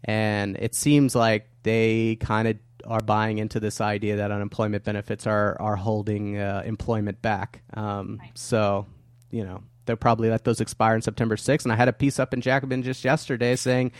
And 0.04 0.56
it 0.58 0.74
seems 0.74 1.14
like 1.14 1.48
they 1.62 2.16
kind 2.16 2.48
of 2.48 2.56
are 2.84 3.00
buying 3.00 3.38
into 3.38 3.60
this 3.60 3.80
idea 3.80 4.16
that 4.16 4.30
unemployment 4.30 4.84
benefits 4.84 5.26
are 5.26 5.56
are 5.60 5.76
holding 5.76 6.38
uh, 6.38 6.62
employment 6.64 7.22
back. 7.22 7.62
Um. 7.74 8.20
So, 8.34 8.86
you 9.32 9.42
know, 9.42 9.62
they'll 9.86 9.96
probably 9.96 10.30
let 10.30 10.44
those 10.44 10.60
expire 10.60 10.94
in 10.94 11.02
September 11.02 11.34
6th. 11.34 11.64
And 11.64 11.72
I 11.72 11.76
had 11.76 11.88
a 11.88 11.92
piece 11.92 12.20
up 12.20 12.32
in 12.32 12.40
Jacobin 12.40 12.84
just 12.84 13.04
yesterday 13.04 13.56
saying 13.56 13.90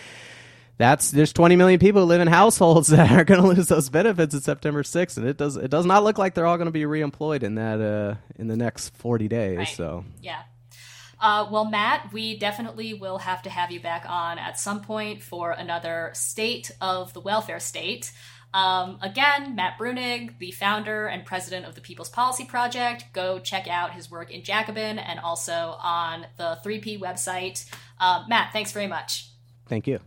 that's 0.78 1.10
there's 1.10 1.32
20 1.32 1.56
million 1.56 1.80
people 1.80 2.02
who 2.02 2.06
live 2.06 2.20
in 2.20 2.28
households 2.28 2.88
that 2.88 3.10
are 3.10 3.24
going 3.24 3.40
to 3.40 3.48
lose 3.48 3.68
those 3.68 3.88
benefits 3.88 4.34
in 4.34 4.40
September 4.40 4.82
6th, 4.82 5.16
and 5.16 5.26
it 5.26 5.36
does 5.36 5.56
it 5.56 5.70
does 5.70 5.86
not 5.86 6.04
look 6.04 6.18
like 6.18 6.34
they're 6.34 6.46
all 6.46 6.56
going 6.56 6.66
to 6.66 6.72
be 6.72 6.82
reemployed 6.82 7.42
in 7.42 7.56
that 7.56 7.80
uh, 7.80 8.14
in 8.38 8.46
the 8.46 8.56
next 8.56 8.94
40 8.96 9.28
days. 9.28 9.58
Right. 9.58 9.68
So 9.68 10.04
yeah. 10.20 10.42
Uh, 11.20 11.48
well, 11.52 11.64
Matt, 11.64 12.12
we 12.12 12.36
definitely 12.36 12.94
will 12.94 13.18
have 13.18 13.42
to 13.42 13.50
have 13.50 13.70
you 13.70 13.78
back 13.78 14.04
on 14.08 14.38
at 14.40 14.58
some 14.58 14.80
point 14.80 15.22
for 15.22 15.52
another 15.52 16.10
state 16.14 16.72
of 16.80 17.12
the 17.12 17.20
welfare 17.20 17.60
state. 17.60 18.10
Um, 18.54 18.98
again, 19.00 19.54
Matt 19.54 19.78
Bruenig, 19.78 20.38
the 20.38 20.50
founder 20.50 21.06
and 21.06 21.24
president 21.24 21.66
of 21.66 21.74
the 21.74 21.80
People's 21.80 22.10
Policy 22.10 22.44
Project. 22.44 23.06
Go 23.12 23.38
check 23.38 23.66
out 23.68 23.92
his 23.92 24.10
work 24.10 24.30
in 24.30 24.42
Jacobin 24.42 24.98
and 24.98 25.18
also 25.18 25.76
on 25.80 26.26
the 26.36 26.58
3P 26.64 27.00
website. 27.00 27.64
Uh, 27.98 28.24
Matt, 28.28 28.52
thanks 28.52 28.72
very 28.72 28.86
much. 28.86 29.30
Thank 29.66 29.86
you. 29.86 30.00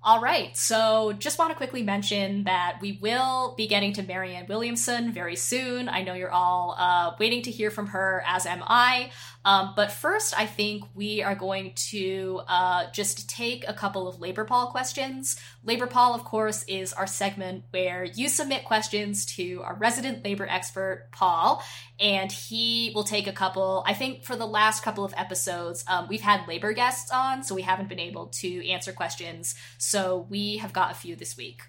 All 0.00 0.20
right, 0.22 0.56
so 0.56 1.12
just 1.12 1.38
want 1.38 1.50
to 1.50 1.56
quickly 1.56 1.82
mention 1.82 2.44
that 2.44 2.78
we 2.80 2.98
will 3.02 3.54
be 3.56 3.66
getting 3.66 3.92
to 3.94 4.02
Marianne 4.02 4.46
Williamson 4.48 5.12
very 5.12 5.34
soon. 5.34 5.88
I 5.88 6.02
know 6.02 6.14
you're 6.14 6.30
all 6.30 6.76
uh, 6.78 7.16
waiting 7.18 7.42
to 7.42 7.50
hear 7.50 7.70
from 7.70 7.88
her, 7.88 8.22
as 8.24 8.46
am 8.46 8.62
I. 8.64 9.10
Um, 9.48 9.72
but 9.74 9.90
first, 9.90 10.38
I 10.38 10.44
think 10.44 10.84
we 10.94 11.22
are 11.22 11.34
going 11.34 11.72
to 11.90 12.42
uh, 12.46 12.90
just 12.92 13.30
take 13.30 13.66
a 13.66 13.72
couple 13.72 14.06
of 14.06 14.20
Labor 14.20 14.44
Poll 14.44 14.66
questions. 14.66 15.40
Labor 15.64 15.86
Poll, 15.86 16.14
of 16.14 16.22
course, 16.22 16.64
is 16.64 16.92
our 16.92 17.06
segment 17.06 17.64
where 17.70 18.04
you 18.04 18.28
submit 18.28 18.66
questions 18.66 19.24
to 19.36 19.62
our 19.62 19.74
resident 19.74 20.22
labor 20.22 20.46
expert, 20.46 21.08
Paul, 21.12 21.64
and 21.98 22.30
he 22.30 22.92
will 22.94 23.04
take 23.04 23.26
a 23.26 23.32
couple. 23.32 23.82
I 23.86 23.94
think 23.94 24.22
for 24.22 24.36
the 24.36 24.44
last 24.44 24.82
couple 24.82 25.02
of 25.02 25.14
episodes, 25.16 25.82
um, 25.88 26.08
we've 26.10 26.20
had 26.20 26.46
labor 26.46 26.74
guests 26.74 27.10
on, 27.10 27.42
so 27.42 27.54
we 27.54 27.62
haven't 27.62 27.88
been 27.88 27.98
able 27.98 28.26
to 28.26 28.68
answer 28.68 28.92
questions. 28.92 29.54
So 29.78 30.26
we 30.28 30.58
have 30.58 30.74
got 30.74 30.90
a 30.90 30.94
few 30.94 31.16
this 31.16 31.38
week. 31.38 31.62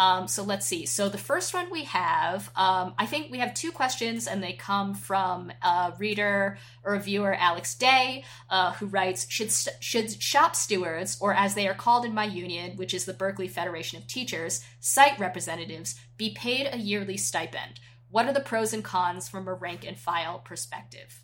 Um, 0.00 0.28
so 0.28 0.42
let's 0.42 0.64
see. 0.64 0.86
So 0.86 1.10
the 1.10 1.18
first 1.18 1.52
one 1.52 1.70
we 1.70 1.84
have, 1.84 2.50
um, 2.56 2.94
I 2.98 3.04
think 3.04 3.30
we 3.30 3.40
have 3.40 3.52
two 3.52 3.70
questions, 3.70 4.26
and 4.26 4.42
they 4.42 4.54
come 4.54 4.94
from 4.94 5.52
a 5.62 5.92
reader 5.98 6.56
or 6.82 6.98
viewer, 6.98 7.34
Alex 7.34 7.74
Day, 7.74 8.24
uh, 8.48 8.72
who 8.72 8.86
writes: 8.86 9.26
Should 9.28 9.52
should 9.80 10.22
shop 10.22 10.56
stewards, 10.56 11.18
or 11.20 11.34
as 11.34 11.54
they 11.54 11.68
are 11.68 11.74
called 11.74 12.06
in 12.06 12.14
my 12.14 12.24
union, 12.24 12.78
which 12.78 12.94
is 12.94 13.04
the 13.04 13.12
Berkeley 13.12 13.46
Federation 13.46 13.98
of 13.98 14.06
Teachers, 14.06 14.64
site 14.80 15.18
representatives, 15.18 16.00
be 16.16 16.30
paid 16.30 16.66
a 16.72 16.78
yearly 16.78 17.18
stipend? 17.18 17.78
What 18.08 18.24
are 18.24 18.32
the 18.32 18.40
pros 18.40 18.72
and 18.72 18.82
cons 18.82 19.28
from 19.28 19.46
a 19.48 19.52
rank 19.52 19.86
and 19.86 19.98
file 19.98 20.38
perspective? 20.38 21.20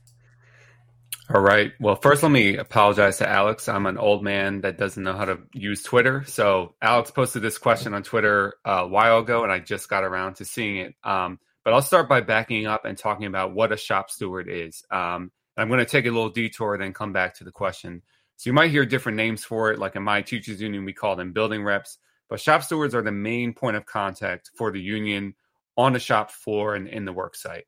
All 1.28 1.40
right. 1.40 1.72
Well, 1.80 1.96
first, 1.96 2.22
let 2.22 2.30
me 2.30 2.56
apologize 2.56 3.18
to 3.18 3.28
Alex. 3.28 3.68
I'm 3.68 3.86
an 3.86 3.98
old 3.98 4.22
man 4.22 4.60
that 4.60 4.78
doesn't 4.78 5.02
know 5.02 5.14
how 5.14 5.24
to 5.24 5.38
use 5.52 5.82
Twitter. 5.82 6.24
So, 6.24 6.76
Alex 6.80 7.10
posted 7.10 7.42
this 7.42 7.58
question 7.58 7.94
on 7.94 8.04
Twitter 8.04 8.54
a 8.64 8.86
while 8.86 9.18
ago, 9.18 9.42
and 9.42 9.50
I 9.50 9.58
just 9.58 9.88
got 9.88 10.04
around 10.04 10.36
to 10.36 10.44
seeing 10.44 10.76
it. 10.76 10.94
Um, 11.02 11.40
but 11.64 11.74
I'll 11.74 11.82
start 11.82 12.08
by 12.08 12.20
backing 12.20 12.66
up 12.66 12.84
and 12.84 12.96
talking 12.96 13.26
about 13.26 13.52
what 13.52 13.72
a 13.72 13.76
shop 13.76 14.08
steward 14.08 14.48
is. 14.48 14.84
Um, 14.88 15.32
I'm 15.56 15.66
going 15.66 15.80
to 15.80 15.84
take 15.84 16.06
a 16.06 16.10
little 16.10 16.28
detour, 16.30 16.78
then 16.78 16.92
come 16.92 17.12
back 17.12 17.34
to 17.36 17.44
the 17.44 17.50
question. 17.50 18.02
So, 18.36 18.48
you 18.48 18.54
might 18.54 18.70
hear 18.70 18.86
different 18.86 19.16
names 19.16 19.44
for 19.44 19.72
it. 19.72 19.80
Like 19.80 19.96
in 19.96 20.04
my 20.04 20.22
teachers 20.22 20.62
union, 20.62 20.84
we 20.84 20.92
call 20.92 21.16
them 21.16 21.32
building 21.32 21.64
reps. 21.64 21.98
But 22.28 22.38
shop 22.38 22.62
stewards 22.62 22.94
are 22.94 23.02
the 23.02 23.10
main 23.10 23.52
point 23.52 23.76
of 23.76 23.84
contact 23.84 24.52
for 24.54 24.70
the 24.70 24.80
union 24.80 25.34
on 25.76 25.92
the 25.92 25.98
shop 25.98 26.30
floor 26.30 26.76
and 26.76 26.86
in 26.86 27.04
the 27.04 27.12
work 27.12 27.34
site. 27.34 27.66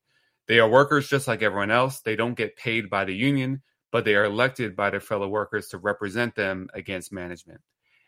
They 0.49 0.59
are 0.61 0.68
workers 0.68 1.09
just 1.09 1.28
like 1.28 1.42
everyone 1.42 1.70
else. 1.70 2.01
They 2.01 2.16
don't 2.16 2.36
get 2.36 2.57
paid 2.57 2.88
by 2.90 3.05
the 3.05 3.14
union, 3.14 3.62
but 3.92 4.05
they 4.05 4.14
are 4.14 4.24
elected 4.24 4.74
by 4.74 4.90
their 4.90 5.01
fellow 5.01 5.28
workers 5.28 5.68
to 5.68 5.78
represent 5.78 6.34
them 6.34 6.68
against 6.74 7.12
management. 7.12 7.61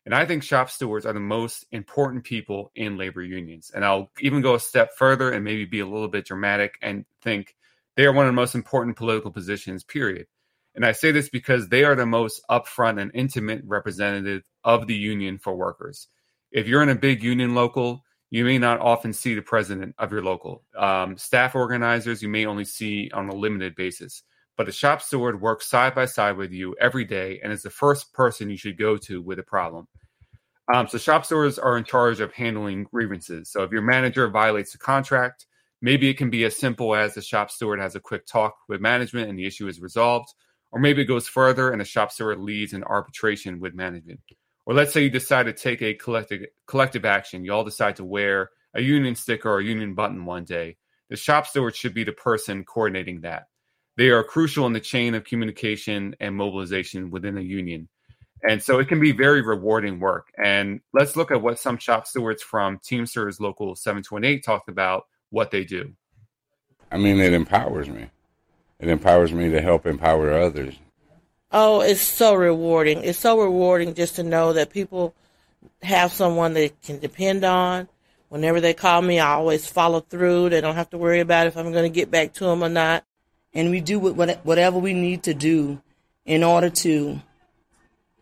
And 0.07 0.14
I 0.14 0.24
think 0.24 0.43
shop 0.43 0.70
stewards 0.70 1.05
are 1.05 1.12
the 1.12 1.20
most 1.20 1.66
important 1.70 2.24
people 2.24 2.72
in 2.74 2.97
labor 2.97 3.22
unions. 3.22 3.70
And 3.74 3.84
I'll 3.84 4.11
even 4.20 4.41
go 4.41 4.55
a 4.55 4.61
step 4.61 4.91
further 4.97 5.30
and 5.30 5.45
maybe 5.45 5.66
be 5.66 5.80
a 5.80 5.86
little 5.86 6.09
bit 6.09 6.24
dramatic 6.24 6.78
and 6.80 7.05
think 7.22 7.55
they 7.97 8.07
are 8.07 8.12
one 8.12 8.24
of 8.24 8.30
the 8.30 8.41
most 8.41 8.55
important 8.55 8.97
political 8.97 9.30
positions, 9.30 9.84
period. 9.84 10.26
And 10.74 10.86
I 10.86 10.93
say 10.93 11.11
this 11.11 11.28
because 11.28 11.68
they 11.68 11.84
are 11.84 11.97
the 11.97 12.07
most 12.07 12.41
upfront 12.49 13.01
and 13.01 13.11
intimate 13.12 13.62
representative 13.66 14.43
of 14.64 14.86
the 14.86 14.95
union 14.95 15.38
for 15.38 15.55
workers. 15.55 16.09
If 16.51 16.66
you're 16.66 16.82
in 16.82 16.88
a 16.88 16.95
big 16.95 17.22
union 17.22 17.55
local, 17.55 18.05
you 18.31 18.45
may 18.45 18.59
not 18.59 18.81
often 18.81 19.12
see 19.12 19.35
the 19.35 19.43
president 19.43 19.95
of 19.99 20.12
your 20.12 20.22
local. 20.22 20.62
Um, 20.76 21.16
staff 21.16 21.55
organizers 21.55 22.22
you 22.22 22.28
may 22.28 22.47
only 22.47 22.64
see 22.64 23.11
on 23.12 23.28
a 23.28 23.35
limited 23.35 23.74
basis, 23.74 24.22
but 24.57 24.68
a 24.68 24.72
shop 24.72 25.03
steward 25.03 25.41
works 25.41 25.68
side 25.68 25.95
by 25.95 26.05
side 26.05 26.37
with 26.37 26.53
you 26.53 26.76
every 26.81 27.05
day 27.05 27.41
and 27.43 27.53
is 27.53 27.62
the 27.62 27.70
first 27.70 28.12
person 28.12 28.49
you 28.49 28.57
should 28.57 28.78
go 28.78 28.97
to 28.99 29.20
with 29.20 29.39
a 29.41 29.43
problem. 29.43 29.89
Um, 30.72 30.87
so 30.87 30.99
shop 30.99 31.24
stewards 31.24 31.59
are 31.59 31.76
in 31.76 31.83
charge 31.83 32.20
of 32.20 32.33
handling 32.33 32.85
grievances. 32.85 33.51
So 33.51 33.64
if 33.64 33.72
your 33.72 33.83
manager 33.83 34.28
violates 34.28 34.72
the 34.72 34.78
contract, 34.78 35.47
maybe 35.83 36.09
it 36.09 36.16
can 36.16 36.31
be 36.31 36.45
as 36.45 36.57
simple 36.57 36.95
as 36.95 37.14
the 37.14 37.22
shop 37.22 37.51
steward 37.51 37.81
has 37.81 37.97
a 37.97 38.01
quick 38.01 38.26
talk 38.26 38.55
with 38.68 38.81
management 38.81 39.28
and 39.28 39.37
the 39.37 39.47
issue 39.47 39.66
is 39.66 39.81
resolved. 39.81 40.28
Or 40.70 40.78
maybe 40.78 41.03
it 41.03 41.07
goes 41.07 41.26
further 41.26 41.72
and 41.72 41.81
the 41.81 41.85
shop 41.85 42.12
steward 42.12 42.39
leads 42.39 42.72
an 42.72 42.85
arbitration 42.85 43.59
with 43.59 43.74
management. 43.74 44.20
Or 44.67 44.75
let's 44.75 44.93
say 44.93 45.03
you 45.03 45.11
decide 45.11 45.47
to 45.47 45.53
take 45.53 45.83
a 45.83 45.95
collective 45.95 46.47
collective 46.67 47.05
action. 47.05 47.45
You 47.45 47.53
all 47.53 47.65
decide 47.65 47.97
to 47.97 48.05
wear 48.05 48.51
a 48.75 48.81
union 48.81 49.15
sticker 49.15 49.51
or 49.51 49.61
a 49.61 49.65
union 49.65 49.95
button 49.95 50.25
one 50.25 50.45
day. 50.45 50.77
The 51.09 51.17
shop 51.17 51.47
steward 51.47 51.75
should 51.75 51.95
be 51.95 52.05
the 52.05 52.13
person 52.13 52.65
coordinating 52.65 53.23
that. 53.23 53.49
They 53.97 54.11
are 54.11 54.23
crucial 54.23 54.67
in 54.67 54.73
the 54.73 54.81
chain 54.81 55.15
of 55.15 55.25
communication 55.25 56.15
and 56.21 56.37
mobilization 56.37 57.11
within 57.11 57.37
a 57.37 57.43
union. 57.43 57.89
And 58.49 58.63
so 58.63 58.79
it 58.79 58.89
can 58.89 59.01
be 59.01 59.13
very 59.13 59.43
rewarding 59.43 60.01
work. 60.01 60.29
And 60.43 60.81
let's 60.95 61.17
look 61.17 61.31
at 61.31 61.43
what 61.43 61.59
some 61.59 61.77
shop 61.77 62.07
stewards 62.07 62.43
from 62.43 62.79
Teamsters 62.79 63.41
Local 63.41 63.75
728 63.75 64.43
talked 64.43 64.69
about 64.69 65.05
what 65.31 65.51
they 65.51 65.65
do. 65.65 65.93
I 66.91 66.97
mean, 66.97 67.21
it 67.21 67.33
empowers 67.33 67.89
me. 67.89 68.07
It 68.79 68.89
empowers 68.89 69.33
me 69.33 69.51
to 69.51 69.61
help 69.61 69.87
empower 69.87 70.33
others. 70.33 70.75
Oh, 71.53 71.80
it's 71.80 72.01
so 72.01 72.34
rewarding. 72.34 73.03
It's 73.03 73.18
so 73.18 73.40
rewarding 73.40 73.94
just 73.94 74.16
to 74.16 74.22
know 74.22 74.53
that 74.53 74.70
people 74.70 75.14
have 75.82 76.12
someone 76.12 76.53
they 76.53 76.70
can 76.84 76.98
depend 77.01 77.44
on. 77.44 77.88
Whenever 78.28 78.61
they 78.61 78.74
call 78.74 79.03
me, 79.03 79.18
I 79.18 79.32
always 79.32 79.66
follow 79.66 80.01
through. 80.01 80.51
They 80.51 80.61
don't 80.61 80.76
have 80.76 80.90
to 80.90 80.98
worry 80.98 81.18
about 81.18 81.48
if 81.48 81.57
I'm 81.57 81.72
going 81.72 81.90
to 81.90 81.94
get 81.94 82.11
back 82.11 82.34
to 82.34 82.44
them 82.44 82.62
or 82.62 82.68
not. 82.68 83.05
And 83.53 83.70
we 83.70 83.80
do 83.80 83.98
whatever 83.98 84.78
we 84.78 84.94
need 84.94 85.24
to 85.24 85.34
do 85.34 85.82
in 86.24 86.44
order 86.44 86.70
to 86.70 87.20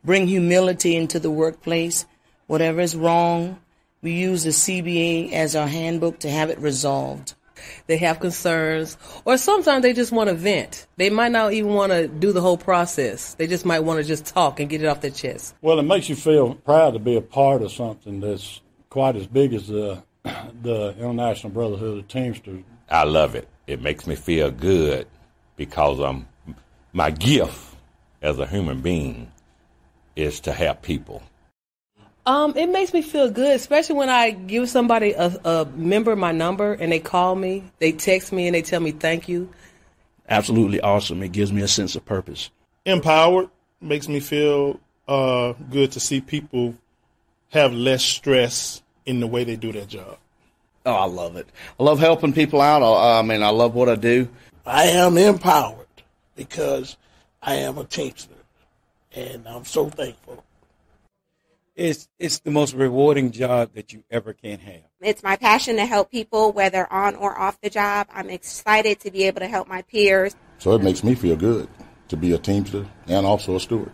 bring 0.02 0.26
humility 0.26 0.96
into 0.96 1.20
the 1.20 1.30
workplace. 1.30 2.06
Whatever 2.46 2.80
is 2.80 2.96
wrong, 2.96 3.60
we 4.00 4.12
use 4.12 4.44
the 4.44 4.50
CBA 4.50 5.32
as 5.32 5.54
our 5.54 5.68
handbook 5.68 6.20
to 6.20 6.30
have 6.30 6.48
it 6.48 6.58
resolved. 6.58 7.34
They 7.86 7.96
have 7.98 8.20
concerns, 8.20 8.96
or 9.24 9.36
sometimes 9.36 9.82
they 9.82 9.92
just 9.92 10.12
want 10.12 10.28
to 10.28 10.34
vent. 10.34 10.86
They 10.96 11.10
might 11.10 11.32
not 11.32 11.52
even 11.52 11.74
want 11.74 11.92
to 11.92 12.08
do 12.08 12.32
the 12.32 12.40
whole 12.40 12.58
process. 12.58 13.34
They 13.34 13.46
just 13.46 13.64
might 13.64 13.80
want 13.80 14.00
to 14.00 14.04
just 14.04 14.26
talk 14.26 14.60
and 14.60 14.68
get 14.68 14.82
it 14.82 14.86
off 14.86 15.00
their 15.00 15.10
chest. 15.10 15.54
Well, 15.62 15.78
it 15.78 15.82
makes 15.82 16.08
you 16.08 16.16
feel 16.16 16.54
proud 16.54 16.92
to 16.92 16.98
be 16.98 17.16
a 17.16 17.20
part 17.20 17.62
of 17.62 17.72
something 17.72 18.20
that's 18.20 18.60
quite 18.90 19.16
as 19.16 19.26
big 19.26 19.54
as 19.54 19.68
the 19.68 20.02
the 20.62 20.94
International 20.98 21.52
Brotherhood 21.52 21.98
of 21.98 22.08
Teamsters. 22.08 22.62
I 22.90 23.04
love 23.04 23.34
it. 23.34 23.48
It 23.66 23.82
makes 23.82 24.06
me 24.06 24.14
feel 24.14 24.50
good 24.50 25.06
because 25.56 26.00
I'm 26.00 26.26
my 26.92 27.10
gift 27.10 27.76
as 28.22 28.38
a 28.38 28.46
human 28.46 28.80
being 28.80 29.30
is 30.16 30.40
to 30.40 30.52
help 30.52 30.82
people. 30.82 31.22
Um, 32.28 32.54
it 32.58 32.68
makes 32.68 32.92
me 32.92 33.00
feel 33.00 33.30
good, 33.30 33.56
especially 33.56 33.96
when 33.96 34.10
I 34.10 34.32
give 34.32 34.68
somebody 34.68 35.12
a, 35.12 35.28
a 35.46 35.64
member 35.74 36.14
my 36.14 36.30
number 36.30 36.74
and 36.74 36.92
they 36.92 36.98
call 37.00 37.34
me, 37.34 37.64
they 37.78 37.90
text 37.90 38.34
me, 38.34 38.46
and 38.46 38.54
they 38.54 38.60
tell 38.60 38.80
me 38.80 38.90
thank 38.90 39.30
you. 39.30 39.48
Absolutely 40.28 40.78
awesome. 40.82 41.22
It 41.22 41.32
gives 41.32 41.54
me 41.54 41.62
a 41.62 41.68
sense 41.68 41.96
of 41.96 42.04
purpose. 42.04 42.50
Empowered 42.84 43.48
makes 43.80 44.08
me 44.08 44.20
feel 44.20 44.78
uh, 45.08 45.54
good 45.70 45.92
to 45.92 46.00
see 46.00 46.20
people 46.20 46.74
have 47.48 47.72
less 47.72 48.04
stress 48.04 48.82
in 49.06 49.20
the 49.20 49.26
way 49.26 49.44
they 49.44 49.56
do 49.56 49.72
their 49.72 49.86
job. 49.86 50.18
Oh, 50.84 50.92
I 50.92 51.06
love 51.06 51.36
it. 51.36 51.48
I 51.80 51.82
love 51.82 51.98
helping 51.98 52.34
people 52.34 52.60
out. 52.60 52.82
I, 52.82 53.20
I 53.20 53.22
mean, 53.22 53.42
I 53.42 53.48
love 53.48 53.74
what 53.74 53.88
I 53.88 53.94
do. 53.94 54.28
I 54.66 54.84
am 54.84 55.16
empowered 55.16 55.86
because 56.36 56.98
I 57.40 57.54
am 57.54 57.78
a 57.78 57.84
teamster 57.84 58.34
and 59.14 59.48
I'm 59.48 59.64
so 59.64 59.88
thankful. 59.88 60.44
It's 61.78 62.08
it's 62.18 62.40
the 62.40 62.50
most 62.50 62.74
rewarding 62.74 63.30
job 63.30 63.74
that 63.74 63.92
you 63.92 64.02
ever 64.10 64.32
can 64.32 64.58
have. 64.58 64.82
It's 65.00 65.22
my 65.22 65.36
passion 65.36 65.76
to 65.76 65.86
help 65.86 66.10
people, 66.10 66.50
whether 66.50 66.92
on 66.92 67.14
or 67.14 67.38
off 67.38 67.60
the 67.60 67.70
job. 67.70 68.08
I'm 68.12 68.30
excited 68.30 68.98
to 69.00 69.12
be 69.12 69.22
able 69.28 69.38
to 69.40 69.46
help 69.46 69.68
my 69.68 69.82
peers. 69.82 70.34
So 70.58 70.72
it 70.72 70.82
makes 70.82 71.04
me 71.04 71.14
feel 71.14 71.36
good 71.36 71.68
to 72.08 72.16
be 72.16 72.32
a 72.32 72.38
teamster 72.38 72.84
and 73.06 73.24
also 73.24 73.54
a 73.54 73.60
steward. 73.60 73.92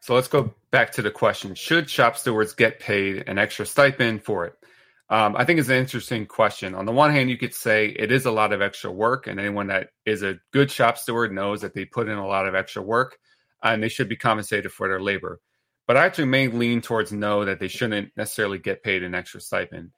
So 0.00 0.14
let's 0.14 0.28
go 0.28 0.54
back 0.70 0.92
to 0.92 1.02
the 1.02 1.10
question: 1.10 1.54
Should 1.54 1.90
shop 1.90 2.16
stewards 2.16 2.54
get 2.54 2.80
paid 2.80 3.28
an 3.28 3.36
extra 3.36 3.66
stipend 3.66 4.24
for 4.24 4.46
it? 4.46 4.54
Um, 5.10 5.36
I 5.36 5.44
think 5.44 5.60
it's 5.60 5.68
an 5.68 5.76
interesting 5.76 6.24
question. 6.24 6.74
On 6.74 6.86
the 6.86 6.92
one 6.92 7.10
hand, 7.10 7.28
you 7.28 7.36
could 7.36 7.54
say 7.54 7.88
it 7.88 8.10
is 8.10 8.24
a 8.24 8.32
lot 8.32 8.54
of 8.54 8.62
extra 8.62 8.90
work, 8.90 9.26
and 9.26 9.38
anyone 9.38 9.66
that 9.66 9.90
is 10.06 10.22
a 10.22 10.40
good 10.54 10.70
shop 10.70 10.96
steward 10.96 11.32
knows 11.32 11.60
that 11.60 11.74
they 11.74 11.84
put 11.84 12.08
in 12.08 12.16
a 12.16 12.26
lot 12.26 12.48
of 12.48 12.54
extra 12.54 12.80
work 12.80 13.18
Uh, 13.62 13.68
and 13.68 13.82
they 13.82 13.88
should 13.88 14.08
be 14.08 14.16
compensated 14.16 14.72
for 14.72 14.88
their 14.88 15.00
labor. 15.00 15.40
But 15.86 15.96
I 15.96 16.04
actually 16.04 16.26
may 16.26 16.48
lean 16.48 16.82
towards 16.82 17.12
no, 17.12 17.44
that 17.44 17.60
they 17.60 17.68
shouldn't 17.68 18.12
necessarily 18.16 18.58
get 18.58 18.82
paid 18.82 19.02
an 19.02 19.14
extra 19.14 19.40
stipend. 19.40 19.90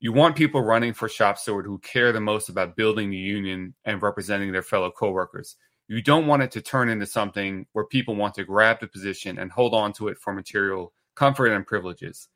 You 0.00 0.12
want 0.12 0.36
people 0.36 0.62
running 0.62 0.94
for 0.94 1.08
shop 1.08 1.38
steward 1.38 1.66
who 1.66 1.78
care 1.78 2.12
the 2.12 2.20
most 2.20 2.48
about 2.48 2.76
building 2.76 3.10
the 3.10 3.16
union 3.16 3.74
and 3.84 4.02
representing 4.02 4.52
their 4.52 4.62
fellow 4.62 4.90
coworkers. 4.90 5.56
You 5.86 6.02
don't 6.02 6.26
want 6.26 6.42
it 6.42 6.50
to 6.52 6.62
turn 6.62 6.88
into 6.88 7.06
something 7.06 7.66
where 7.72 7.84
people 7.84 8.16
want 8.16 8.34
to 8.34 8.44
grab 8.44 8.80
the 8.80 8.86
position 8.86 9.38
and 9.38 9.50
hold 9.50 9.74
on 9.74 9.92
to 9.94 10.08
it 10.08 10.18
for 10.18 10.32
material 10.32 10.92
comfort 11.14 11.48
and 11.48 11.66
privileges. 11.66 12.28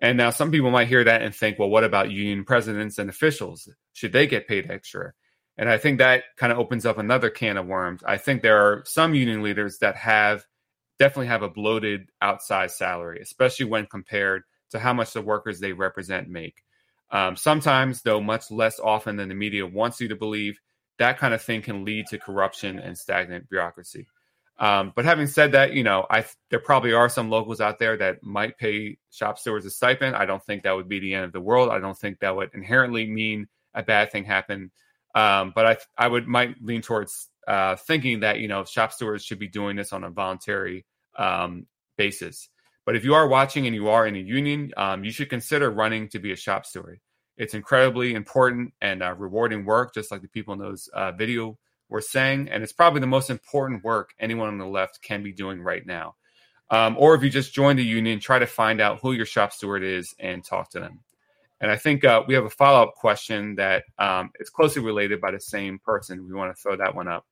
And 0.00 0.18
now 0.18 0.30
some 0.30 0.50
people 0.50 0.70
might 0.70 0.88
hear 0.88 1.04
that 1.04 1.22
and 1.22 1.34
think, 1.34 1.58
well, 1.58 1.70
what 1.70 1.84
about 1.84 2.10
union 2.10 2.44
presidents 2.44 2.98
and 2.98 3.08
officials? 3.08 3.68
Should 3.92 4.12
they 4.12 4.26
get 4.26 4.48
paid 4.48 4.70
extra? 4.70 5.12
And 5.58 5.68
I 5.68 5.78
think 5.78 5.98
that 5.98 6.24
kind 6.36 6.52
of 6.52 6.58
opens 6.58 6.86
up 6.86 6.98
another 6.98 7.30
can 7.30 7.56
of 7.56 7.66
worms. 7.66 8.02
I 8.04 8.16
think 8.16 8.42
there 8.42 8.58
are 8.58 8.82
some 8.86 9.14
union 9.14 9.42
leaders 9.42 9.78
that 9.78 9.96
have 9.96 10.44
definitely 10.98 11.26
have 11.26 11.42
a 11.42 11.48
bloated 11.48 12.08
outsized 12.22 12.72
salary, 12.72 13.20
especially 13.20 13.66
when 13.66 13.86
compared 13.86 14.42
to 14.70 14.78
how 14.78 14.92
much 14.92 15.12
the 15.12 15.22
workers 15.22 15.60
they 15.60 15.72
represent 15.72 16.28
make. 16.28 16.62
Um, 17.10 17.36
sometimes, 17.36 18.02
though, 18.02 18.20
much 18.20 18.50
less 18.50 18.80
often 18.80 19.16
than 19.16 19.28
the 19.28 19.34
media 19.34 19.66
wants 19.66 20.00
you 20.00 20.08
to 20.08 20.16
believe, 20.16 20.58
that 20.98 21.18
kind 21.18 21.34
of 21.34 21.42
thing 21.42 21.60
can 21.60 21.84
lead 21.84 22.06
to 22.06 22.18
corruption 22.18 22.78
and 22.78 22.96
stagnant 22.96 23.48
bureaucracy. 23.50 24.06
Um, 24.58 24.92
but 24.94 25.04
having 25.04 25.26
said 25.26 25.52
that, 25.52 25.72
you 25.72 25.82
know, 25.82 26.06
I 26.08 26.24
there 26.50 26.60
probably 26.60 26.92
are 26.92 27.08
some 27.08 27.30
locals 27.30 27.60
out 27.60 27.78
there 27.78 27.96
that 27.96 28.22
might 28.22 28.58
pay 28.58 28.98
shop 29.10 29.38
stewards 29.38 29.66
a 29.66 29.70
stipend. 29.70 30.14
I 30.14 30.24
don't 30.24 30.44
think 30.44 30.62
that 30.62 30.76
would 30.76 30.88
be 30.88 31.00
the 31.00 31.14
end 31.14 31.24
of 31.24 31.32
the 31.32 31.40
world. 31.40 31.70
I 31.70 31.80
don't 31.80 31.98
think 31.98 32.20
that 32.20 32.36
would 32.36 32.50
inherently 32.54 33.06
mean 33.06 33.48
a 33.74 33.82
bad 33.82 34.12
thing 34.12 34.24
happen. 34.24 34.70
Um, 35.14 35.52
but 35.54 35.66
I 35.66 36.04
I 36.04 36.08
would 36.08 36.26
might 36.26 36.56
lean 36.62 36.82
towards 36.82 37.28
uh, 37.46 37.76
thinking 37.76 38.20
that 38.20 38.38
you 38.38 38.48
know 38.48 38.64
shop 38.64 38.92
stewards 38.92 39.24
should 39.24 39.38
be 39.38 39.48
doing 39.48 39.76
this 39.76 39.92
on 39.92 40.04
a 40.04 40.10
voluntary 40.10 40.86
um, 41.18 41.66
basis. 41.96 42.48
But 42.84 42.96
if 42.96 43.04
you 43.04 43.14
are 43.14 43.28
watching 43.28 43.66
and 43.66 43.74
you 43.74 43.90
are 43.90 44.06
in 44.06 44.16
a 44.16 44.20
union, 44.20 44.72
um, 44.76 45.04
you 45.04 45.12
should 45.12 45.30
consider 45.30 45.70
running 45.70 46.08
to 46.08 46.18
be 46.18 46.32
a 46.32 46.36
shop 46.36 46.66
steward. 46.66 47.00
It's 47.36 47.54
incredibly 47.54 48.14
important 48.14 48.74
and 48.80 49.02
uh, 49.02 49.14
rewarding 49.14 49.64
work, 49.64 49.94
just 49.94 50.10
like 50.10 50.22
the 50.22 50.28
people 50.28 50.52
in 50.54 50.60
those 50.60 50.88
uh, 50.92 51.12
video 51.12 51.58
we're 51.92 52.00
saying, 52.00 52.48
and 52.48 52.62
it's 52.62 52.72
probably 52.72 53.00
the 53.00 53.06
most 53.06 53.28
important 53.28 53.84
work 53.84 54.14
anyone 54.18 54.48
on 54.48 54.56
the 54.56 54.66
left 54.66 55.02
can 55.02 55.22
be 55.22 55.32
doing 55.32 55.60
right 55.60 55.86
now. 55.86 56.14
Um, 56.70 56.96
or 56.98 57.14
if 57.14 57.22
you 57.22 57.28
just 57.28 57.52
joined 57.52 57.78
the 57.78 57.84
union, 57.84 58.18
try 58.18 58.38
to 58.38 58.46
find 58.46 58.80
out 58.80 59.00
who 59.02 59.12
your 59.12 59.26
shop 59.26 59.52
steward 59.52 59.84
is 59.84 60.14
and 60.18 60.42
talk 60.42 60.70
to 60.70 60.80
them. 60.80 61.00
And 61.62 61.70
I 61.70 61.76
think 61.76 62.04
uh, 62.04 62.22
we 62.26 62.34
have 62.34 62.44
a 62.44 62.50
follow 62.50 62.82
up 62.82 62.96
question 62.96 63.54
that 63.54 63.84
um, 63.98 64.30
is 64.40 64.50
closely 64.50 64.82
related 64.82 65.20
by 65.20 65.30
the 65.30 65.40
same 65.40 65.78
person. 65.78 66.26
We 66.26 66.34
want 66.34 66.54
to 66.54 66.60
throw 66.60 66.76
that 66.76 66.94
one 66.94 67.06
up. 67.06 67.24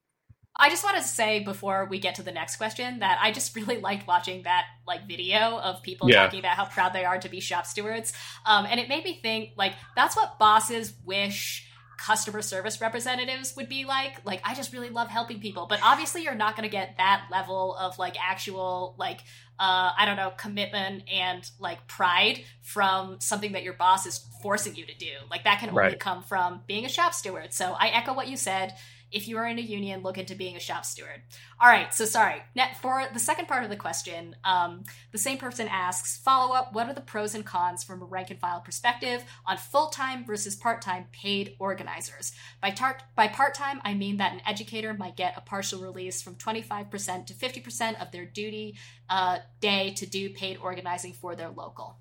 I 0.54 0.68
just 0.70 0.84
want 0.84 0.96
to 0.98 1.02
say 1.02 1.40
before 1.40 1.86
we 1.90 1.98
get 1.98 2.14
to 2.16 2.22
the 2.22 2.30
next 2.30 2.56
question 2.56 3.00
that 3.00 3.18
I 3.20 3.32
just 3.32 3.56
really 3.56 3.78
liked 3.78 4.06
watching 4.06 4.44
that 4.44 4.66
like 4.86 5.08
video 5.08 5.58
of 5.58 5.82
people 5.82 6.08
yeah. 6.08 6.24
talking 6.24 6.38
about 6.38 6.56
how 6.56 6.66
proud 6.66 6.92
they 6.92 7.04
are 7.04 7.18
to 7.18 7.28
be 7.28 7.40
shop 7.40 7.66
stewards, 7.66 8.12
um, 8.46 8.66
and 8.66 8.78
it 8.78 8.88
made 8.88 9.04
me 9.04 9.18
think 9.20 9.50
like 9.56 9.74
that's 9.96 10.16
what 10.16 10.38
bosses 10.38 10.94
wish 11.04 11.66
customer 12.00 12.40
service 12.40 12.80
representatives 12.80 13.54
would 13.56 13.68
be 13.68 13.84
like. 13.84 14.24
Like, 14.24 14.40
I 14.44 14.54
just 14.54 14.72
really 14.72 14.88
love 14.88 15.08
helping 15.08 15.40
people, 15.40 15.66
but 15.68 15.80
obviously, 15.82 16.22
you're 16.22 16.34
not 16.34 16.56
going 16.56 16.68
to 16.68 16.72
get 16.72 16.96
that 16.96 17.26
level 17.30 17.76
of 17.76 17.98
like 17.98 18.16
actual, 18.20 18.94
like, 18.98 19.20
uh, 19.58 19.92
I 19.96 20.04
don't 20.06 20.16
know, 20.16 20.32
commitment 20.36 21.04
and 21.12 21.48
like 21.58 21.86
pride 21.86 22.42
from 22.62 23.20
something 23.20 23.52
that 23.52 23.62
your 23.62 23.74
boss 23.74 24.06
is 24.06 24.26
forcing 24.42 24.74
you 24.74 24.86
to 24.86 24.94
do. 24.96 25.12
Like, 25.30 25.44
that 25.44 25.60
can 25.60 25.68
only 25.68 25.80
right. 25.80 26.00
come 26.00 26.22
from 26.22 26.62
being 26.66 26.84
a 26.84 26.88
shop 26.88 27.12
steward. 27.12 27.52
So, 27.52 27.72
I 27.78 27.88
echo 27.88 28.14
what 28.14 28.28
you 28.28 28.36
said 28.36 28.74
if 29.12 29.28
you 29.28 29.36
are 29.38 29.46
in 29.46 29.58
a 29.58 29.62
union, 29.62 30.02
look 30.02 30.18
into 30.18 30.34
being 30.34 30.56
a 30.56 30.60
shop 30.60 30.84
steward. 30.84 31.22
All 31.60 31.68
right, 31.68 31.92
so 31.92 32.04
sorry. 32.04 32.42
For 32.80 33.04
the 33.12 33.18
second 33.18 33.48
part 33.48 33.64
of 33.64 33.70
the 33.70 33.76
question, 33.76 34.36
um, 34.44 34.84
the 35.12 35.18
same 35.18 35.38
person 35.38 35.68
asks 35.68 36.16
follow 36.16 36.54
up 36.54 36.72
What 36.72 36.88
are 36.88 36.94
the 36.94 37.00
pros 37.00 37.34
and 37.34 37.44
cons 37.44 37.84
from 37.84 38.02
a 38.02 38.04
rank 38.04 38.30
and 38.30 38.38
file 38.38 38.60
perspective 38.60 39.24
on 39.46 39.56
full 39.56 39.88
time 39.88 40.24
versus 40.24 40.56
part 40.56 40.82
time 40.82 41.06
paid 41.12 41.56
organizers? 41.58 42.32
By, 42.60 42.70
tar- 42.70 43.00
by 43.16 43.28
part 43.28 43.54
time, 43.54 43.80
I 43.84 43.94
mean 43.94 44.18
that 44.18 44.32
an 44.32 44.42
educator 44.46 44.94
might 44.94 45.16
get 45.16 45.36
a 45.36 45.40
partial 45.40 45.80
release 45.80 46.22
from 46.22 46.36
25% 46.36 47.26
to 47.26 47.34
50% 47.34 48.00
of 48.00 48.12
their 48.12 48.24
duty 48.24 48.76
uh, 49.08 49.38
day 49.60 49.90
to 49.96 50.06
do 50.06 50.30
paid 50.30 50.58
organizing 50.58 51.12
for 51.12 51.34
their 51.34 51.50
local. 51.50 51.96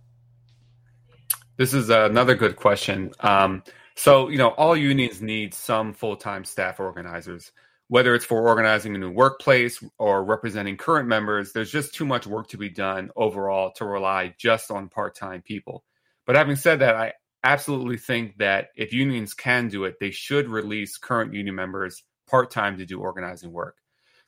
This 1.57 1.73
is 1.73 1.89
another 1.89 2.35
good 2.35 2.55
question. 2.55 3.11
Um, 3.19 3.63
so, 3.99 4.29
you 4.29 4.37
know, 4.37 4.49
all 4.51 4.77
unions 4.77 5.21
need 5.21 5.53
some 5.53 5.91
full 5.93 6.15
time 6.15 6.45
staff 6.45 6.79
organizers. 6.79 7.51
whether 7.89 8.15
it's 8.15 8.23
for 8.25 8.47
organizing 8.47 8.95
a 8.95 8.97
new 8.99 9.11
workplace 9.11 9.83
or 9.97 10.23
representing 10.23 10.77
current 10.77 11.09
members, 11.09 11.51
there's 11.51 11.71
just 11.71 11.93
too 11.93 12.05
much 12.05 12.27
work 12.27 12.47
to 12.47 12.57
be 12.57 12.69
done 12.69 13.09
overall 13.17 13.71
to 13.73 13.83
rely 13.85 14.33
just 14.37 14.71
on 14.71 14.87
part 14.89 15.15
time 15.15 15.41
people. 15.41 15.83
But 16.25 16.35
having 16.37 16.55
said 16.55 16.79
that, 16.79 16.95
I 16.95 17.13
absolutely 17.43 17.97
think 17.97 18.37
that 18.37 18.69
if 18.77 18.93
unions 18.93 19.33
can 19.33 19.67
do 19.67 19.85
it, 19.85 19.95
they 19.99 20.11
should 20.11 20.47
release 20.47 20.97
current 20.97 21.33
union 21.33 21.55
members 21.55 22.03
part 22.29 22.51
time 22.51 22.77
to 22.77 22.85
do 22.85 22.99
organizing 23.01 23.51
work. 23.51 23.75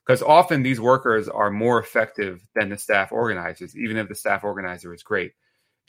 Because 0.06 0.24
often 0.24 0.64
these 0.64 0.82
workers 0.82 1.30
are 1.30 1.52
more 1.52 1.80
effective 1.80 2.44
than 2.56 2.70
the 2.70 2.78
staff 2.78 3.12
organizers, 3.14 3.78
even 3.78 3.98
if 3.98 4.10
the 4.10 4.16
staff 4.16 4.44
organizer 4.44 4.94
is 4.94 5.04
great. 5.04 5.34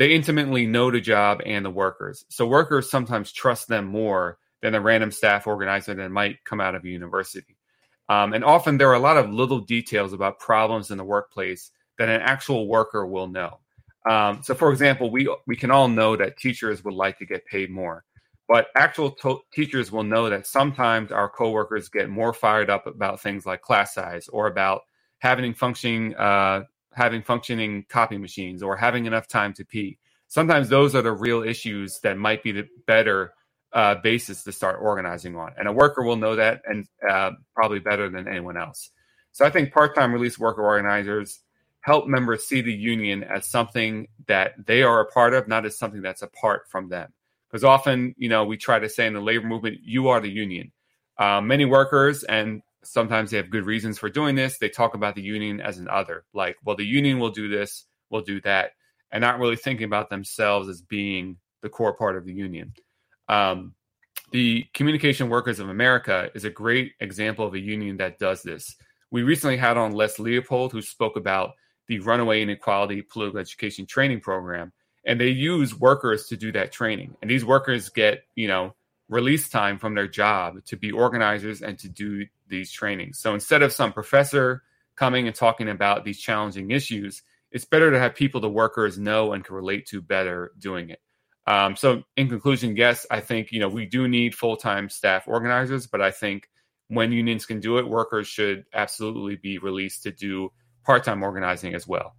They 0.02 0.14
intimately 0.14 0.66
know 0.66 0.90
the 0.90 1.00
job 1.00 1.42
and 1.46 1.64
the 1.64 1.70
workers. 1.70 2.24
So 2.28 2.44
workers 2.44 2.90
sometimes 2.90 3.30
trust 3.30 3.68
them 3.68 3.84
more 3.84 4.36
than 4.60 4.74
a 4.74 4.80
random 4.80 5.12
staff 5.12 5.46
organizer 5.46 5.94
that 5.94 6.10
might 6.10 6.42
come 6.42 6.60
out 6.60 6.74
of 6.74 6.84
a 6.84 6.88
university. 6.88 7.56
Um, 8.08 8.32
and 8.32 8.44
often 8.44 8.78
there 8.78 8.88
are 8.88 8.96
a 8.96 8.98
lot 8.98 9.16
of 9.16 9.32
little 9.32 9.60
details 9.60 10.12
about 10.12 10.40
problems 10.40 10.90
in 10.90 10.98
the 10.98 11.04
workplace 11.04 11.70
that 11.98 12.08
an 12.08 12.20
actual 12.20 12.66
worker 12.66 13.06
will 13.06 13.28
know. 13.28 13.60
Um, 14.04 14.42
so, 14.42 14.56
for 14.56 14.72
example, 14.72 15.08
we 15.08 15.32
we 15.46 15.54
can 15.54 15.70
all 15.70 15.86
know 15.86 16.16
that 16.16 16.36
teachers 16.36 16.82
would 16.82 16.94
like 16.94 17.16
to 17.18 17.24
get 17.24 17.46
paid 17.46 17.70
more, 17.70 18.02
but 18.48 18.70
actual 18.74 19.12
to- 19.12 19.42
teachers 19.54 19.92
will 19.92 20.02
know 20.02 20.28
that 20.28 20.48
sometimes 20.48 21.12
our 21.12 21.28
coworkers 21.28 21.88
get 21.88 22.10
more 22.10 22.32
fired 22.32 22.70
up 22.70 22.88
about 22.88 23.20
things 23.20 23.46
like 23.46 23.62
class 23.62 23.94
size 23.94 24.26
or 24.26 24.48
about 24.48 24.82
having 25.18 25.54
functioning 25.54 26.16
uh, 26.16 26.64
having 26.94 27.22
functioning 27.22 27.84
copy 27.88 28.18
machines 28.18 28.62
or 28.62 28.76
having 28.76 29.06
enough 29.06 29.28
time 29.28 29.52
to 29.54 29.64
pee. 29.64 29.98
Sometimes 30.28 30.68
those 30.68 30.94
are 30.94 31.02
the 31.02 31.12
real 31.12 31.42
issues 31.42 32.00
that 32.00 32.16
might 32.16 32.42
be 32.42 32.52
the 32.52 32.68
better 32.86 33.34
uh, 33.72 33.94
basis 33.96 34.44
to 34.44 34.52
start 34.52 34.78
organizing 34.80 35.36
on. 35.36 35.52
And 35.58 35.68
a 35.68 35.72
worker 35.72 36.02
will 36.02 36.16
know 36.16 36.36
that 36.36 36.62
and 36.66 36.86
uh, 37.08 37.32
probably 37.54 37.78
better 37.78 38.08
than 38.08 38.28
anyone 38.28 38.56
else. 38.56 38.90
So 39.32 39.44
I 39.44 39.50
think 39.50 39.72
part 39.72 39.94
time 39.94 40.12
release 40.12 40.38
worker 40.38 40.62
organizers 40.62 41.40
help 41.80 42.06
members 42.06 42.44
see 42.44 42.60
the 42.60 42.72
union 42.72 43.24
as 43.24 43.46
something 43.46 44.08
that 44.26 44.52
they 44.66 44.82
are 44.82 45.00
a 45.00 45.06
part 45.06 45.34
of, 45.34 45.48
not 45.48 45.66
as 45.66 45.78
something 45.78 46.02
that's 46.02 46.22
apart 46.22 46.70
from 46.70 46.88
them. 46.88 47.12
Because 47.48 47.64
often, 47.64 48.14
you 48.16 48.28
know, 48.28 48.44
we 48.44 48.56
try 48.56 48.78
to 48.78 48.88
say 48.88 49.06
in 49.06 49.14
the 49.14 49.20
labor 49.20 49.46
movement, 49.46 49.78
you 49.82 50.08
are 50.08 50.20
the 50.20 50.30
union. 50.30 50.72
Uh, 51.18 51.40
many 51.40 51.64
workers, 51.64 52.24
and 52.24 52.62
sometimes 52.84 53.30
they 53.30 53.36
have 53.36 53.50
good 53.50 53.66
reasons 53.66 53.98
for 53.98 54.08
doing 54.08 54.34
this, 54.34 54.58
they 54.58 54.68
talk 54.68 54.94
about 54.94 55.14
the 55.14 55.22
union 55.22 55.60
as 55.60 55.78
an 55.78 55.88
other, 55.88 56.24
like, 56.34 56.56
well, 56.64 56.76
the 56.76 56.84
union 56.84 57.18
will 57.18 57.30
do 57.30 57.48
this, 57.48 57.86
will 58.10 58.22
do 58.22 58.40
that, 58.42 58.72
and 59.10 59.20
not 59.20 59.38
really 59.38 59.56
thinking 59.56 59.84
about 59.84 60.10
themselves 60.10 60.68
as 60.68 60.82
being 60.82 61.36
the 61.62 61.68
core 61.68 61.94
part 61.94 62.16
of 62.16 62.24
the 62.24 62.32
union. 62.32 62.72
Um, 63.28 63.74
the 64.32 64.66
Communication 64.74 65.28
Workers 65.28 65.60
of 65.60 65.68
America 65.68 66.30
is 66.34 66.44
a 66.44 66.50
great 66.50 66.92
example 67.00 67.46
of 67.46 67.54
a 67.54 67.60
union 67.60 67.98
that 67.98 68.18
does 68.18 68.42
this. 68.42 68.74
We 69.10 69.22
recently 69.22 69.58
had 69.58 69.76
on 69.76 69.92
Les 69.92 70.18
Leopold, 70.18 70.72
who 70.72 70.80
spoke 70.80 71.16
about 71.16 71.52
the 71.86 72.00
Runaway 72.00 72.42
Inequality 72.42 73.02
Political 73.02 73.40
Education 73.40 73.86
Training 73.86 74.20
Program, 74.20 74.72
and 75.04 75.20
they 75.20 75.28
use 75.28 75.78
workers 75.78 76.26
to 76.28 76.36
do 76.36 76.50
that 76.52 76.72
training. 76.72 77.14
And 77.20 77.30
these 77.30 77.44
workers 77.44 77.90
get, 77.90 78.24
you 78.34 78.48
know, 78.48 78.74
release 79.12 79.48
time 79.50 79.78
from 79.78 79.94
their 79.94 80.08
job 80.08 80.64
to 80.64 80.76
be 80.76 80.90
organizers 80.90 81.60
and 81.60 81.78
to 81.78 81.88
do 81.88 82.24
these 82.48 82.72
trainings. 82.72 83.18
So 83.18 83.34
instead 83.34 83.62
of 83.62 83.70
some 83.70 83.92
professor 83.92 84.62
coming 84.96 85.26
and 85.26 85.36
talking 85.36 85.68
about 85.68 86.04
these 86.04 86.18
challenging 86.18 86.70
issues, 86.70 87.22
it's 87.50 87.66
better 87.66 87.90
to 87.90 87.98
have 87.98 88.14
people 88.14 88.40
the 88.40 88.48
workers 88.48 88.98
know 88.98 89.34
and 89.34 89.44
can 89.44 89.54
relate 89.54 89.86
to 89.88 90.00
better 90.00 90.52
doing 90.58 90.88
it. 90.88 91.00
Um, 91.46 91.76
so, 91.76 92.04
in 92.16 92.28
conclusion, 92.28 92.76
yes, 92.76 93.04
I 93.10 93.20
think 93.20 93.50
you 93.50 93.58
know 93.58 93.68
we 93.68 93.84
do 93.84 94.06
need 94.08 94.34
full 94.34 94.56
time 94.56 94.88
staff 94.88 95.24
organizers, 95.26 95.88
but 95.88 96.00
I 96.00 96.12
think 96.12 96.48
when 96.86 97.10
unions 97.10 97.46
can 97.46 97.58
do 97.58 97.78
it, 97.78 97.88
workers 97.88 98.28
should 98.28 98.64
absolutely 98.72 99.36
be 99.36 99.58
released 99.58 100.04
to 100.04 100.12
do 100.12 100.52
part 100.84 101.02
time 101.02 101.22
organizing 101.22 101.74
as 101.74 101.86
well. 101.86 102.14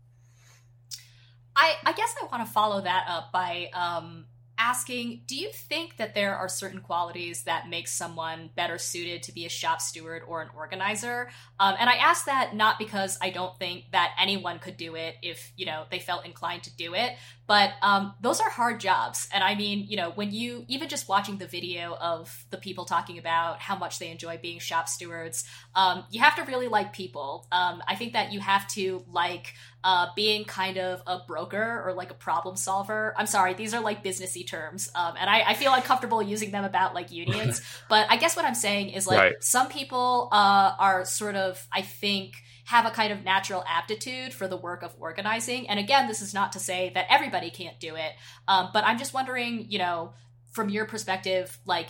I, 1.56 1.76
I 1.86 1.94
guess 1.94 2.14
I 2.22 2.26
want 2.26 2.46
to 2.46 2.52
follow 2.52 2.82
that 2.82 3.06
up 3.08 3.32
by 3.32 3.70
um, 3.74 4.26
asking 4.58 5.22
do 5.28 5.36
you 5.36 5.50
think 5.50 5.98
that 5.98 6.14
there 6.14 6.36
are 6.36 6.48
certain 6.48 6.80
qualities 6.80 7.44
that 7.44 7.70
make 7.70 7.88
someone 7.88 8.50
better 8.56 8.78
suited 8.78 9.24
to 9.24 9.32
be 9.32 9.46
a 9.46 9.50
shop 9.50 9.82
steward 9.82 10.24
or 10.28 10.42
an 10.42 10.50
organizer? 10.56 11.30
Um, 11.60 11.76
and 11.80 11.90
i 11.90 11.96
ask 11.96 12.26
that 12.26 12.56
not 12.56 12.80
because 12.80 13.18
i 13.22 13.30
don't 13.30 13.58
think 13.58 13.86
that 13.92 14.16
anyone 14.20 14.60
could 14.60 14.78
do 14.78 14.96
it 14.96 15.16
if 15.22 15.52
you 15.56 15.66
know 15.66 15.86
they 15.90 16.00
felt 16.00 16.26
inclined 16.26 16.64
to 16.64 16.76
do 16.76 16.94
it 16.94 17.14
but 17.48 17.74
um, 17.82 18.14
those 18.22 18.40
are 18.40 18.50
hard 18.50 18.80
jobs 18.80 19.28
and 19.34 19.44
i 19.44 19.56
mean 19.56 19.86
you 19.88 19.98
know 19.98 20.12
when 20.12 20.32
you 20.32 20.66
even 20.68 20.88
just 20.90 21.08
watching 21.08 21.38
the 21.38 21.48
video 21.48 21.96
of 21.96 22.46
the 22.50 22.58
people 22.58 22.86
talking 22.86 23.18
about 23.18 23.60
how 23.60 23.76
much 23.76 24.00
they 24.00 24.10
enjoy 24.10 24.38
being 24.42 24.60
shop 24.60 24.88
stewards 24.88 25.44
um, 25.76 26.04
you 26.10 26.20
have 26.22 26.36
to 26.36 26.44
really 26.44 26.68
like 26.68 26.94
people 26.94 27.48
um, 27.52 27.82
i 27.88 27.96
think 27.96 28.14
that 28.14 28.32
you 28.32 28.40
have 28.40 28.68
to 28.68 29.04
like 29.12 29.54
uh, 29.84 30.08
being 30.16 30.46
kind 30.46 30.78
of 30.78 31.02
a 31.06 31.20
broker 31.28 31.84
or 31.86 31.94
like 31.94 32.10
a 32.10 32.14
problem 32.14 32.56
solver. 32.56 33.14
I'm 33.18 33.26
sorry, 33.26 33.54
these 33.54 33.74
are 33.74 33.82
like 33.82 34.04
businessy 34.04 34.48
terms, 34.48 34.90
um, 34.96 35.16
and 35.20 35.30
I, 35.30 35.42
I, 35.42 35.54
feel 35.56 35.74
uncomfortable 35.74 36.22
using 36.22 36.52
them 36.52 36.64
about 36.64 36.94
like 36.94 37.12
unions. 37.24 37.62
but 37.90 38.08
I 38.10 38.16
guess 38.16 38.36
what 38.36 38.46
I'm 38.46 38.56
saying 38.56 38.92
is 38.92 39.06
like 39.06 39.20
right. 39.20 39.34
some 39.42 39.68
people 39.68 40.30
uh, 40.32 40.74
are 40.80 41.04
sort 41.04 41.36
of, 41.36 41.66
I 41.72 41.82
think, 41.82 42.36
have 42.66 42.86
a 42.86 42.92
kind 42.92 43.12
of 43.12 43.24
natural 43.24 43.64
aptitude 43.68 44.34
for 44.34 44.48
the 44.48 44.58
work 44.58 44.84
of 44.84 44.96
organizing. 45.00 45.68
And 45.68 45.80
again, 45.80 46.08
this 46.08 46.22
is 46.22 46.34
not 46.34 46.54
to 46.54 46.60
say 46.60 46.92
that 46.96 47.08
everybody 47.10 47.50
can't 47.50 47.80
do 47.80 47.96
it, 47.96 48.14
um, 48.48 48.70
but 48.74 48.86
I'm 48.86 48.98
just 48.98 49.14
wondering, 49.14 49.66
you 49.70 49.80
know, 49.80 50.14
from 50.52 50.70
your 50.70 50.86
perspective, 50.86 51.58
like 51.66 51.90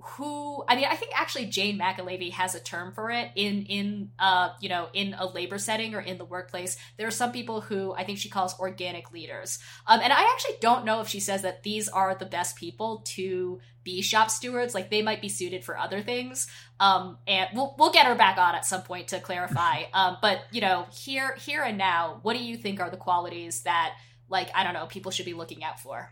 who 0.00 0.64
I 0.68 0.76
mean 0.76 0.86
I 0.88 0.94
think 0.94 1.12
actually 1.18 1.46
Jane 1.46 1.78
McAlevey 1.78 2.30
has 2.32 2.54
a 2.54 2.60
term 2.60 2.92
for 2.92 3.10
it 3.10 3.30
in 3.34 3.64
in 3.64 4.10
uh 4.18 4.50
you 4.60 4.68
know 4.68 4.88
in 4.92 5.14
a 5.14 5.26
labor 5.26 5.58
setting 5.58 5.94
or 5.94 6.00
in 6.00 6.18
the 6.18 6.24
workplace 6.24 6.76
there 6.96 7.08
are 7.08 7.12
some 7.12 7.32
people 7.32 7.60
who 7.60 7.92
I 7.94 8.04
think 8.04 8.18
she 8.18 8.28
calls 8.28 8.58
organic 8.60 9.12
leaders 9.12 9.58
um 9.86 10.00
and 10.00 10.12
I 10.12 10.22
actually 10.32 10.56
don't 10.60 10.84
know 10.84 11.00
if 11.00 11.08
she 11.08 11.18
says 11.18 11.42
that 11.42 11.64
these 11.64 11.88
are 11.88 12.14
the 12.14 12.26
best 12.26 12.56
people 12.56 13.02
to 13.06 13.60
be 13.88 14.02
shop 14.02 14.30
stewards 14.30 14.74
like 14.74 14.90
they 14.90 15.00
might 15.00 15.22
be 15.22 15.28
suited 15.28 15.64
for 15.64 15.78
other 15.78 16.02
things 16.02 16.46
um 16.78 17.16
and 17.26 17.48
we'll 17.54 17.74
we'll 17.78 17.92
get 17.92 18.06
her 18.06 18.14
back 18.14 18.36
on 18.36 18.54
at 18.54 18.66
some 18.66 18.82
point 18.82 19.08
to 19.08 19.20
clarify 19.20 19.82
um 19.94 20.18
but 20.20 20.40
you 20.52 20.60
know 20.60 20.86
here 20.92 21.34
here 21.36 21.62
and 21.62 21.78
now 21.78 22.18
what 22.22 22.36
do 22.36 22.42
you 22.42 22.56
think 22.56 22.80
are 22.80 22.90
the 22.90 22.96
qualities 22.96 23.62
that 23.62 23.94
like 24.28 24.50
I 24.54 24.64
don't 24.64 24.74
know 24.74 24.86
people 24.86 25.10
should 25.10 25.26
be 25.26 25.34
looking 25.34 25.64
out 25.64 25.80
for 25.80 26.10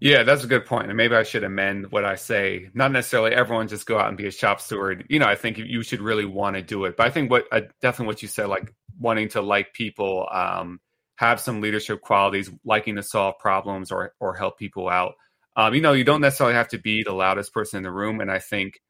yeah, 0.00 0.22
that's 0.22 0.44
a 0.44 0.46
good 0.46 0.66
point. 0.66 0.88
And 0.88 0.98
maybe 0.98 1.14
I 1.14 1.22
should 1.22 1.44
amend 1.44 1.90
what 1.90 2.04
I 2.04 2.16
say. 2.16 2.68
Not 2.74 2.92
necessarily 2.92 3.32
everyone 3.32 3.68
just 3.68 3.86
go 3.86 3.98
out 3.98 4.08
and 4.08 4.18
be 4.18 4.26
a 4.26 4.30
shop 4.30 4.60
steward. 4.60 5.06
You 5.08 5.18
know, 5.18 5.24
I 5.24 5.34
think 5.34 5.56
you 5.56 5.82
should 5.82 6.02
really 6.02 6.26
want 6.26 6.56
to 6.56 6.62
do 6.62 6.84
it. 6.84 6.98
But 6.98 7.06
I 7.06 7.10
think 7.10 7.30
what 7.30 7.46
uh, 7.50 7.62
definitely 7.80 8.08
what 8.08 8.20
you 8.20 8.28
said, 8.28 8.48
like 8.48 8.70
wanting 8.98 9.30
to 9.30 9.40
like 9.40 9.72
people, 9.72 10.28
um, 10.30 10.78
have 11.16 11.40
some 11.40 11.62
leadership 11.62 12.02
qualities, 12.02 12.50
liking 12.66 12.96
to 12.96 13.02
solve 13.02 13.38
problems 13.38 13.90
or 13.90 14.12
or 14.20 14.34
help 14.34 14.58
people 14.58 14.90
out. 14.90 15.14
Um, 15.56 15.74
you 15.74 15.80
know, 15.80 15.92
you 15.92 16.04
don't 16.04 16.20
necessarily 16.20 16.54
have 16.54 16.68
to 16.68 16.78
be 16.78 17.02
the 17.02 17.12
loudest 17.12 17.52
person 17.52 17.78
in 17.78 17.82
the 17.84 17.92
room. 17.92 18.20
And 18.20 18.30
I 18.30 18.38
think 18.38 18.80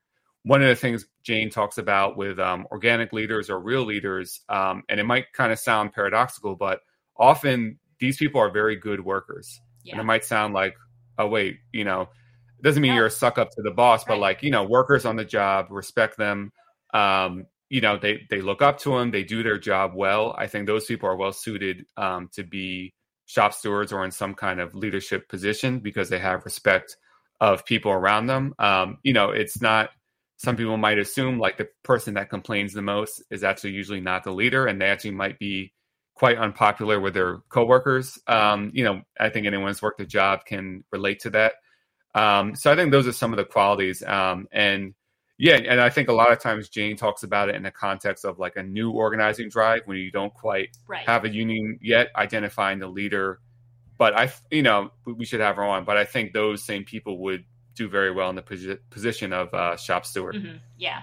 one 0.45 0.63
of 0.63 0.69
the 0.69 0.77
things 0.77 1.07
Jane 1.23 1.51
talks 1.51 1.79
about 1.79 2.17
with 2.17 2.39
um, 2.39 2.67
organic 2.71 3.13
leaders 3.13 3.51
or 3.51 3.59
real 3.59 3.85
leaders, 3.85 4.41
um, 4.49 4.83
and 4.89 5.01
it 5.01 5.05
might 5.05 5.33
kind 5.33 5.53
of 5.53 5.59
sound 5.59 5.93
paradoxical, 5.93 6.55
but 6.55 6.81
often 7.17 7.79
these 7.99 8.17
people 8.17 8.41
are 8.41 8.51
very 8.51 8.77
good 8.77 9.05
workers. 9.05 9.61
Yeah. 9.85 9.93
And 9.93 10.01
it 10.01 10.05
might 10.05 10.25
sound 10.25 10.55
like 10.55 10.75
oh 11.19 11.29
wait, 11.29 11.59
you 11.73 11.85
know, 11.85 12.03
it 12.03 12.63
doesn't 12.63 12.83
mean 12.83 12.95
you're 12.95 13.07
a 13.07 13.11
suck 13.11 13.39
up 13.39 13.51
to 13.51 13.63
the 13.63 13.71
boss, 13.71 14.05
but 14.05 14.19
like 14.19 14.43
you 14.43 14.51
know, 14.51 14.65
workers 14.65 15.05
on 15.05 15.17
the 15.17 15.25
job 15.25 15.67
respect 15.71 16.17
them. 16.17 16.53
Um, 16.93 17.47
you 17.69 17.81
know, 17.81 17.97
they 17.97 18.27
they 18.31 18.41
look 18.41 18.63
up 18.63 18.79
to 18.81 18.99
them, 18.99 19.11
they 19.11 19.25
do 19.25 19.43
their 19.43 19.59
job 19.59 19.93
well. 19.95 20.35
I 20.37 20.47
think 20.47 20.67
those 20.67 20.87
people 20.87 21.09
are 21.09 21.17
well 21.17 21.33
suited 21.33 21.87
um, 21.97 22.29
to 22.35 22.45
be 22.45 22.95
shop 23.27 23.55
stewards 23.55 23.93
or 23.93 24.05
in 24.05 24.11
some 24.11 24.35
kind 24.35 24.61
of 24.61 24.75
leadership 24.75 25.29
position 25.29 25.79
because 25.79 26.09
they 26.09 26.19
have 26.19 26.45
respect 26.45 26.97
of 27.41 27.65
people 27.65 27.91
around 27.91 28.27
them. 28.27 28.55
Um, 28.59 28.99
you 29.03 29.13
know, 29.13 29.31
it's 29.31 29.61
not. 29.61 29.91
Some 30.37 30.57
people 30.57 30.77
might 30.77 30.99
assume 30.99 31.39
like 31.39 31.57
the 31.57 31.69
person 31.85 32.15
that 32.15 32.29
complains 32.29 32.73
the 32.73 32.83
most 32.83 33.23
is 33.31 33.45
actually 33.45 33.71
usually 33.71 34.01
not 34.01 34.25
the 34.25 34.33
leader, 34.33 34.67
and 34.67 34.81
they 34.81 34.87
actually 34.87 35.13
might 35.13 35.39
be 35.39 35.73
quite 36.15 36.39
unpopular 36.39 37.01
with 37.01 37.15
their 37.15 37.39
coworkers. 37.49 38.19
Um, 38.27 38.71
you 38.75 38.85
know, 38.85 39.03
I 39.19 39.31
think 39.31 39.47
anyone 39.47 39.69
who's 39.69 39.83
worked 39.83 40.01
a 40.01 40.07
job 40.07 40.45
can 40.45 40.85
relate 40.93 41.21
to 41.21 41.31
that. 41.31 41.55
Um, 42.15 42.55
so 42.55 42.73
I 42.73 42.77
think 42.77 42.93
those 42.93 43.07
are 43.07 43.13
some 43.13 43.33
of 43.33 43.37
the 43.37 43.45
qualities. 43.45 44.03
Um, 44.03 44.47
and 44.53 44.95
yeah, 45.37 45.57
and 45.57 45.81
I 45.81 45.91
think 45.91 46.09
a 46.09 46.13
lot 46.13 46.31
of 46.31 46.39
times 46.39 46.69
Jane 46.69 46.97
talks 46.97 47.25
about 47.25 47.49
it 47.49 47.57
in 47.57 47.65
the 47.65 47.71
context 47.71 48.25
of 48.25 48.39
like 48.39 48.57
a 48.57 48.63
new 48.63 48.93
organizing 48.93 49.49
drive 49.49 49.83
when 49.87 49.97
you 49.99 50.11
don't 50.11 50.33
quite 50.33 50.77
right. 50.87 51.07
have 51.07 51.25
a 51.25 51.29
union 51.29 51.79
yet, 51.83 52.11
identifying 52.15 52.79
the 52.79 52.87
leader. 52.87 53.41
But 53.99 54.17
I, 54.19 54.33
you 54.51 54.63
know, 54.63 54.91
we 55.05 55.25
should 55.25 55.41
have 55.41 55.57
her 55.57 55.65
on. 55.65 55.85
But 55.85 55.97
I 55.97 56.05
think 56.05 56.33
those 56.33 56.65
same 56.65 56.85
people 56.85 57.19
would 57.19 57.45
do 57.75 57.89
very 57.89 58.13
well 58.13 58.31
in 58.31 58.37
the 58.37 58.43
posi- 58.43 58.79
position 58.91 59.33
of 59.33 59.53
uh, 59.53 59.77
shop 59.77 60.07
steward. 60.07 60.37
Mm-hmm. 60.37 60.57
Yeah. 60.79 61.03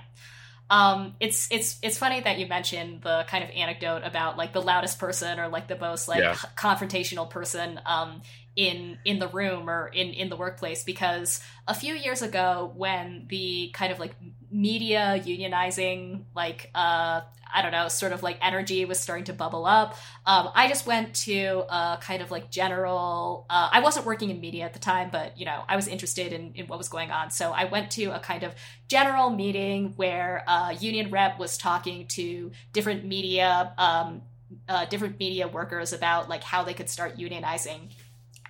Um, 0.69 1.15
it's 1.19 1.49
it's 1.51 1.77
it's 1.83 1.97
funny 1.97 2.21
that 2.21 2.39
you 2.39 2.47
mentioned 2.47 3.01
the 3.01 3.25
kind 3.27 3.43
of 3.43 3.49
anecdote 3.49 4.03
about 4.05 4.37
like 4.37 4.53
the 4.53 4.61
loudest 4.61 4.99
person 4.99 5.37
or 5.37 5.49
like 5.49 5.67
the 5.67 5.77
most 5.77 6.07
like 6.07 6.21
yeah. 6.21 6.35
confrontational 6.55 7.29
person 7.29 7.81
um, 7.85 8.21
in 8.55 8.97
in 9.05 9.19
the 9.19 9.27
room 9.29 9.69
or 9.69 9.87
in 9.87 10.09
in 10.09 10.29
the 10.29 10.35
workplace 10.35 10.83
because 10.83 11.41
a 11.67 11.73
few 11.73 11.93
years 11.93 12.21
ago 12.21 12.71
when 12.75 13.25
the 13.29 13.71
kind 13.73 13.91
of 13.91 13.99
like 13.99 14.13
media 14.51 15.21
unionizing, 15.25 16.23
like 16.35 16.69
uh, 16.75 17.21
I 17.53 17.61
don't 17.61 17.71
know, 17.71 17.87
sort 17.87 18.13
of 18.13 18.23
like 18.23 18.37
energy 18.41 18.85
was 18.85 18.99
starting 18.99 19.25
to 19.25 19.33
bubble 19.33 19.65
up. 19.65 19.95
Um, 20.25 20.49
I 20.55 20.67
just 20.67 20.85
went 20.85 21.15
to 21.25 21.65
a 21.69 21.97
kind 22.01 22.21
of 22.21 22.31
like 22.31 22.49
general. 22.51 23.45
Uh, 23.49 23.69
I 23.71 23.79
wasn't 23.81 24.05
working 24.05 24.29
in 24.29 24.39
media 24.39 24.65
at 24.65 24.73
the 24.73 24.79
time, 24.79 25.09
but 25.11 25.37
you 25.37 25.45
know, 25.45 25.63
I 25.67 25.75
was 25.75 25.87
interested 25.87 26.33
in, 26.33 26.53
in 26.55 26.67
what 26.67 26.77
was 26.77 26.89
going 26.89 27.11
on. 27.11 27.31
So 27.31 27.51
I 27.51 27.65
went 27.65 27.91
to 27.91 28.05
a 28.15 28.19
kind 28.19 28.43
of 28.43 28.53
general 28.87 29.29
meeting 29.29 29.93
where 29.95 30.43
a 30.47 30.73
union 30.73 31.11
rep 31.11 31.39
was 31.39 31.57
talking 31.57 32.07
to 32.09 32.51
different 32.73 33.05
media, 33.05 33.73
um, 33.77 34.21
uh, 34.67 34.85
different 34.85 35.17
media 35.19 35.47
workers 35.47 35.93
about 35.93 36.29
like 36.29 36.43
how 36.43 36.63
they 36.63 36.73
could 36.73 36.89
start 36.89 37.17
unionizing, 37.17 37.91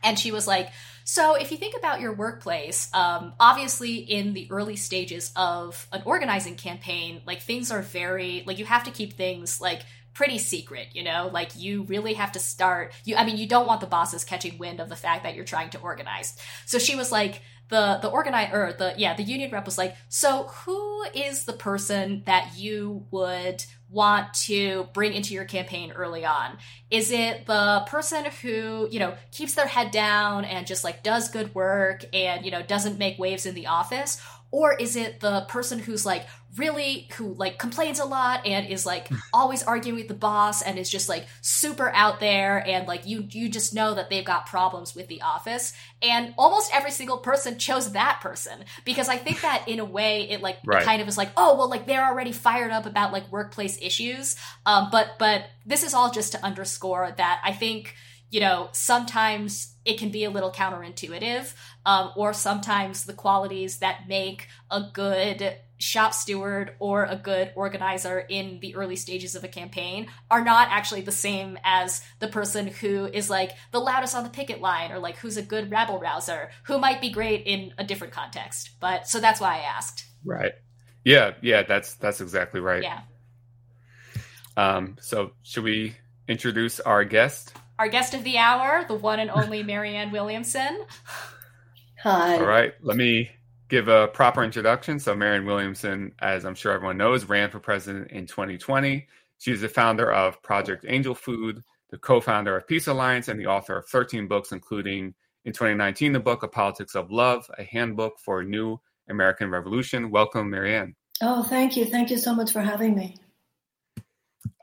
and 0.04 0.18
she 0.18 0.32
was 0.32 0.47
like 0.47 0.70
so, 1.04 1.36
if 1.36 1.52
you 1.52 1.58
think 1.58 1.76
about 1.76 1.99
your 1.99 2.14
workplace, 2.14 2.89
um, 2.93 3.34
obviously 3.39 3.95
in 3.95 4.34
the 4.34 4.47
early 4.52 4.76
stages 4.76 5.32
of 5.36 5.88
an 5.91 6.04
organizing 6.06 6.56
campaign, 6.56 7.22
like 7.26 7.41
things 7.41 7.72
are 7.72 7.82
very, 7.82 8.43
like 8.45 8.60
you 8.60 8.66
have 8.66 8.84
to 8.84 8.91
keep 8.91 9.14
things 9.14 9.60
like 9.60 9.82
pretty 10.14 10.38
secret, 10.38 10.89
you 10.93 11.04
know? 11.04 11.30
Like 11.34 11.56
you 11.56 11.84
really 11.84 12.14
have 12.14 12.34
to 12.34 12.39
start 12.39 12.93
you 13.06 13.16
I 13.16 13.26
mean 13.26 13.38
you 13.38 13.47
don't 13.47 13.68
want 13.68 13.82
the 13.82 13.88
bosses 13.88 14.24
catching 14.24 14.58
wind 14.58 14.80
of 14.80 14.89
the 14.89 14.95
fact 14.95 15.24
that 15.24 15.36
you're 15.36 15.45
trying 15.45 15.70
to 15.72 15.80
organize. 15.80 16.38
So 16.66 16.80
she 16.80 16.95
was 16.95 17.12
like 17.12 17.41
the 17.70 17.99
the 18.02 18.10
organize 18.10 18.54
or 18.54 18.74
the 18.74 18.93
yeah, 18.97 19.16
the 19.16 19.24
union 19.24 19.49
rep 19.52 19.66
was 19.66 19.78
like, 19.78 19.95
"So 20.10 20.43
who 20.43 21.04
is 21.16 21.45
the 21.45 21.54
person 21.54 22.24
that 22.26 22.58
you 22.58 23.06
would 23.12 23.64
want 23.92 24.34
to 24.34 24.88
bring 24.94 25.14
into 25.14 25.34
your 25.34 25.46
campaign 25.46 25.92
early 25.92 26.26
on? 26.26 26.58
Is 26.89 27.12
it 27.12 27.46
the 27.46 27.84
person 27.88 28.26
who, 28.42 28.88
you 28.89 29.00
know, 29.00 29.16
keeps 29.32 29.54
their 29.54 29.68
head 29.68 29.92
down 29.92 30.46
and 30.46 30.66
just 30.66 30.84
like 30.84 31.04
does 31.04 31.30
good 31.30 31.54
work 31.54 32.06
and, 32.14 32.46
you 32.46 32.52
know, 32.52 32.62
doesn't 32.62 32.98
make 32.98 33.20
waves 33.20 33.46
in 33.46 33.54
the 33.54 33.68
office? 33.68 34.22
Or 34.52 34.74
is 34.74 34.95
it 34.95 35.22
the 35.22 35.41
person 35.47 35.80
who's 35.80 36.06
like 36.06 36.26
really 36.58 37.08
who 37.16 37.34
like 37.36 37.58
complains 37.58 37.99
a 37.99 38.06
lot 38.06 38.45
and 38.45 38.68
is 38.68 38.86
like 38.86 39.10
always 39.34 39.64
arguing 39.64 39.97
with 39.97 40.10
the 40.10 40.14
boss 40.14 40.62
and 40.62 40.78
is 40.78 40.89
just 40.89 41.08
like 41.08 41.26
super 41.39 41.89
out 41.91 42.20
there 42.20 42.62
and 42.68 42.88
like 42.88 43.08
you 43.08 43.26
you 43.30 43.47
just 43.47 43.74
know 43.74 43.93
that 43.93 44.10
they've 44.10 44.26
got 44.26 44.45
problems 44.47 44.93
with 44.93 45.08
the 45.08 45.22
office? 45.22 45.74
And 46.02 46.34
almost 46.38 46.70
every 46.74 46.91
single 46.91 47.18
person 47.18 47.58
chose 47.58 47.93
that 47.93 48.20
person 48.22 48.66
because 48.84 49.08
i 49.08 49.18
think 49.18 49.41
that 49.41 49.68
in 49.68 49.80
a 49.80 49.86
way 49.86 50.30
it 50.30 50.41
like 50.41 50.58
right. 50.66 50.84
kind 50.84 51.02
of 51.02 51.08
is 51.08 51.18
like 51.18 51.32
oh 51.38 51.58
well 51.58 51.70
like 51.70 51.86
they're 51.86 52.06
already 52.06 52.34
fired 52.34 52.72
up 52.72 52.86
about 52.86 53.14
like 53.14 53.32
workplace 53.32 53.78
issues. 53.82 54.36
Um 54.66 54.89
but 54.91 55.14
but 55.18 55.45
this 55.66 55.84
is 55.84 55.93
all 55.93 56.12
just 56.12 56.34
to 56.34 56.43
underscore 56.43 57.14
that 57.18 57.41
i 57.43 57.54
think 57.54 57.95
you 58.32 58.40
know, 58.40 58.70
sometimes 58.72 59.76
it 59.84 60.00
can 60.00 60.10
be 60.10 60.24
a 60.24 60.30
little 60.30 60.52
counterintuitive, 60.52 61.54
um, 61.86 62.12
or 62.16 62.34
sometimes 62.34 63.06
the 63.06 63.14
qualities 63.14 63.80
that 63.80 64.08
make 64.08 64.48
a 64.72 64.82
good 64.94 65.58
shop 65.78 66.14
steward 66.14 66.76
or 66.80 67.06
a 67.06 67.16
good 67.16 67.52
organizer 67.56 68.20
in 68.20 68.60
the 68.62 68.76
early 68.76 68.96
stages 68.96 69.36
of 69.36 69.44
a 69.44 69.48
campaign 69.48 70.08
are 70.30 70.44
not 70.44 70.70
actually 70.70 71.02
the 71.02 71.12
same 71.12 71.58
as 71.64 72.02
the 72.20 72.28
person 72.28 72.68
who 72.68 73.06
is 73.06 73.30
like 73.30 73.52
the 73.72 73.80
loudest 73.80 74.16
on 74.16 74.24
the 74.24 74.30
picket 74.30 74.62
line 74.62 74.92
or 74.92 75.00
like 75.00 75.18
who's 75.18 75.38
a 75.38 75.42
good 75.42 75.70
rabble 75.70 76.00
rouser 76.00 76.52
who 76.64 76.78
might 76.78 77.02
be 77.02 77.10
great 77.10 77.44
in 77.46 77.74
a 77.78 77.84
different 77.84 78.14
context. 78.14 78.70
But 78.80 79.08
so 79.08 79.20
that's 79.20 79.42
why 79.42 79.58
I 79.58 79.60
asked. 79.60 80.06
Right. 80.24 80.54
Yeah, 81.04 81.34
yeah, 81.42 81.64
that's 81.64 81.96
that's 81.96 82.22
exactly 82.22 82.60
right. 82.60 82.84
Yeah. 82.84 83.02
Um, 84.56 84.98
so 85.02 85.32
should 85.42 85.64
we 85.64 85.96
introduce 86.28 86.80
our 86.80 87.04
guest? 87.04 87.56
Our 87.82 87.88
guest 87.88 88.14
of 88.14 88.24
the 88.24 88.38
hour, 88.38 88.86
the 88.88 88.94
one 88.94 89.20
and 89.20 89.32
only 89.32 89.64
Marianne 89.64 90.12
Williamson. 90.12 90.86
Hi. 92.04 92.36
All 92.36 92.46
right, 92.46 92.76
let 92.84 92.96
me 92.96 93.32
give 93.70 93.88
a 93.88 94.08
proper 94.10 94.44
introduction. 94.44 95.00
So, 95.00 95.16
Marianne 95.16 95.48
Williamson, 95.48 96.12
as 96.20 96.46
I'm 96.46 96.54
sure 96.54 96.74
everyone 96.74 96.98
knows, 96.98 97.26
ran 97.26 97.50
for 97.50 97.60
president 97.60 98.12
in 98.12 98.28
2020. 98.28 99.08
She's 99.40 99.62
the 99.62 99.68
founder 99.68 100.12
of 100.12 100.40
Project 100.44 100.86
Angel 100.88 101.16
Food, 101.16 101.64
the 101.90 101.98
co 101.98 102.22
founder 102.22 102.56
of 102.56 102.68
Peace 102.68 102.86
Alliance, 102.86 103.30
and 103.30 103.40
the 103.40 103.48
author 103.48 103.78
of 103.78 103.88
13 103.88 104.28
books, 104.28 104.52
including 104.52 105.16
in 105.46 105.52
2019 105.52 106.14
the 106.14 106.20
book 106.20 106.44
A 106.44 106.48
Politics 106.48 106.94
of 106.94 107.10
Love, 107.10 107.50
a 107.58 107.64
handbook 107.64 108.20
for 108.20 108.42
a 108.42 108.46
new 108.46 108.80
American 109.10 109.50
Revolution. 109.50 110.12
Welcome, 110.12 110.52
Marianne. 110.52 110.94
Oh, 111.24 111.42
thank 111.42 111.76
you. 111.76 111.86
Thank 111.86 112.12
you 112.12 112.20
so 112.20 112.36
much 112.36 112.52
for 112.52 112.62
having 112.62 112.94
me. 112.94 113.16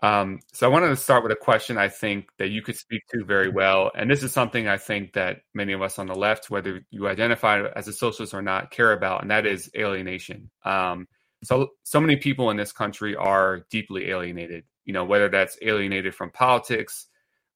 Um, 0.02 0.40
so 0.52 0.68
I 0.68 0.72
wanted 0.72 0.88
to 0.88 0.96
start 0.96 1.24
with 1.24 1.32
a 1.32 1.36
question 1.36 1.76
I 1.76 1.88
think 1.88 2.28
that 2.38 2.50
you 2.50 2.62
could 2.62 2.76
speak 2.76 3.02
to 3.10 3.24
very 3.24 3.48
well, 3.50 3.90
and 3.96 4.08
this 4.08 4.22
is 4.22 4.32
something 4.32 4.68
I 4.68 4.78
think 4.78 5.12
that 5.14 5.38
many 5.54 5.72
of 5.72 5.82
us 5.82 5.98
on 5.98 6.06
the 6.06 6.14
left, 6.14 6.50
whether 6.50 6.82
you 6.90 7.08
identify 7.08 7.64
as 7.74 7.88
a 7.88 7.92
socialist 7.92 8.32
or 8.32 8.42
not, 8.42 8.70
care 8.70 8.92
about, 8.92 9.22
and 9.22 9.30
that 9.30 9.44
is 9.44 9.70
alienation. 9.76 10.50
Um, 10.64 11.08
so 11.42 11.68
so 11.84 12.00
many 12.00 12.16
people 12.16 12.50
in 12.50 12.56
this 12.56 12.72
country 12.72 13.16
are 13.16 13.66
deeply 13.70 14.10
alienated. 14.10 14.64
You 14.84 14.92
know, 14.92 15.04
whether 15.04 15.28
that's 15.28 15.58
alienated 15.62 16.14
from 16.14 16.30
politics, 16.30 17.08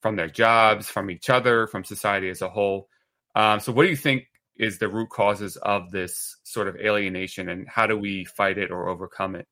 from 0.03 0.17
their 0.17 0.29
jobs, 0.29 0.89
from 0.91 1.11
each 1.11 1.31
other, 1.31 1.67
from 1.69 1.85
society 1.85 2.29
as 2.29 2.43
a 2.43 2.49
whole. 2.49 2.89
Um, 3.35 3.61
so, 3.61 3.73
what 3.73 3.85
do 3.85 3.89
you 3.91 3.97
think 3.97 4.25
is 4.57 4.79
the 4.79 4.89
root 4.89 5.09
causes 5.11 5.57
of 5.59 5.91
this 5.93 6.37
sort 6.45 6.69
of 6.69 6.77
alienation, 6.77 7.49
and 7.49 7.69
how 7.69 7.87
do 7.87 7.97
we 7.97 8.25
fight 8.25 8.59
it 8.59 8.71
or 8.71 8.89
overcome 8.89 9.37
it? 9.37 9.47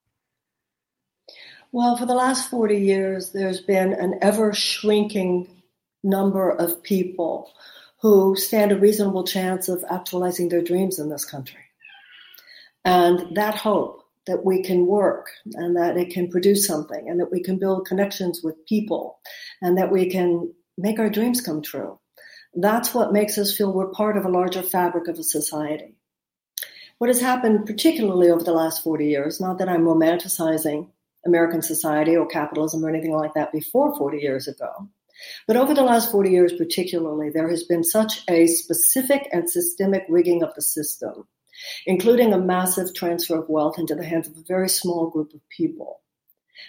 Well, 1.73 1.97
for 1.97 2.05
the 2.05 2.15
last 2.15 2.51
40 2.51 2.79
years, 2.79 3.31
there's 3.31 3.61
been 3.61 3.93
an 3.93 4.19
ever 4.23 4.53
shrinking 4.53 5.63
number 6.03 6.51
of 6.51 6.83
people 6.83 7.53
who 8.01 8.35
stand 8.35 8.73
a 8.73 8.79
reasonable 8.79 9.23
chance 9.23 9.69
of 9.69 9.85
actualizing 9.89 10.49
their 10.49 10.63
dreams 10.63 10.99
in 10.99 11.11
this 11.11 11.25
country. 11.25 11.61
And 12.85 13.37
that 13.37 13.55
hope 13.55 14.03
that 14.27 14.45
we 14.45 14.65
can 14.65 14.87
work 14.87 15.31
and 15.55 15.77
that 15.77 15.97
it 15.97 16.11
can 16.11 16.29
produce 16.29 16.67
something 16.67 17.09
and 17.09 17.21
that 17.21 17.31
we 17.31 17.41
can 17.41 17.59
build 17.59 17.87
connections 17.87 18.41
with 18.43 18.67
people 18.67 19.21
and 19.63 19.79
that 19.79 19.93
we 19.93 20.11
can 20.11 20.53
make 20.77 20.99
our 20.99 21.11
dreams 21.11 21.41
come 21.41 21.63
true. 21.63 22.01
That's 22.55 22.93
what 22.95 23.13
makes 23.13 23.39
us 23.39 23.57
feel 23.57 23.73
we're 23.73 23.93
part 23.93 24.17
of 24.17 24.25
a 24.25 24.31
larger 24.31 24.63
fabric 24.63 25.07
of 25.07 25.21
a 25.21 25.23
society. 25.23 25.95
What 26.99 27.09
has 27.09 27.21
happened, 27.21 27.65
particularly 27.65 28.29
over 28.29 28.43
the 28.43 28.53
last 28.53 28.83
40 28.83 29.07
years, 29.07 29.41
not 29.41 29.59
that 29.59 29.69
I'm 29.69 29.85
romanticizing 29.85 30.89
American 31.27 31.63
society 31.63 32.17
or 32.17 32.27
capitalism 32.27 32.85
or 32.85 32.89
anything 32.89 33.13
like 33.13 33.35
that 33.35 33.53
before 33.53 33.97
40 33.97 34.19
years 34.19 34.49
ago. 34.49 34.89
But 35.47 35.57
over 35.57 35.75
the 35.75 35.83
last 35.83 36.11
40 36.11 36.31
years, 36.31 36.53
particularly, 36.53 37.31
there 37.31 37.49
has 37.49 37.65
been 37.65 37.85
such 37.85 38.23
a 38.29 38.47
specific 38.47 39.29
and 39.33 39.51
systemic 39.51 40.05
rigging 40.09 40.43
of 40.43 40.55
the 40.55 40.63
system, 40.63 41.29
including 41.87 42.33
a 42.33 42.39
massive 42.39 42.95
transfer 42.95 43.39
of 43.39 43.49
wealth 43.49 43.79
into 43.79 43.95
the 43.95 44.05
hands 44.05 44.29
of 44.29 44.37
a 44.37 44.43
very 44.43 44.69
small 44.69 45.11
group 45.11 45.35
of 45.35 45.47
people. 45.49 46.01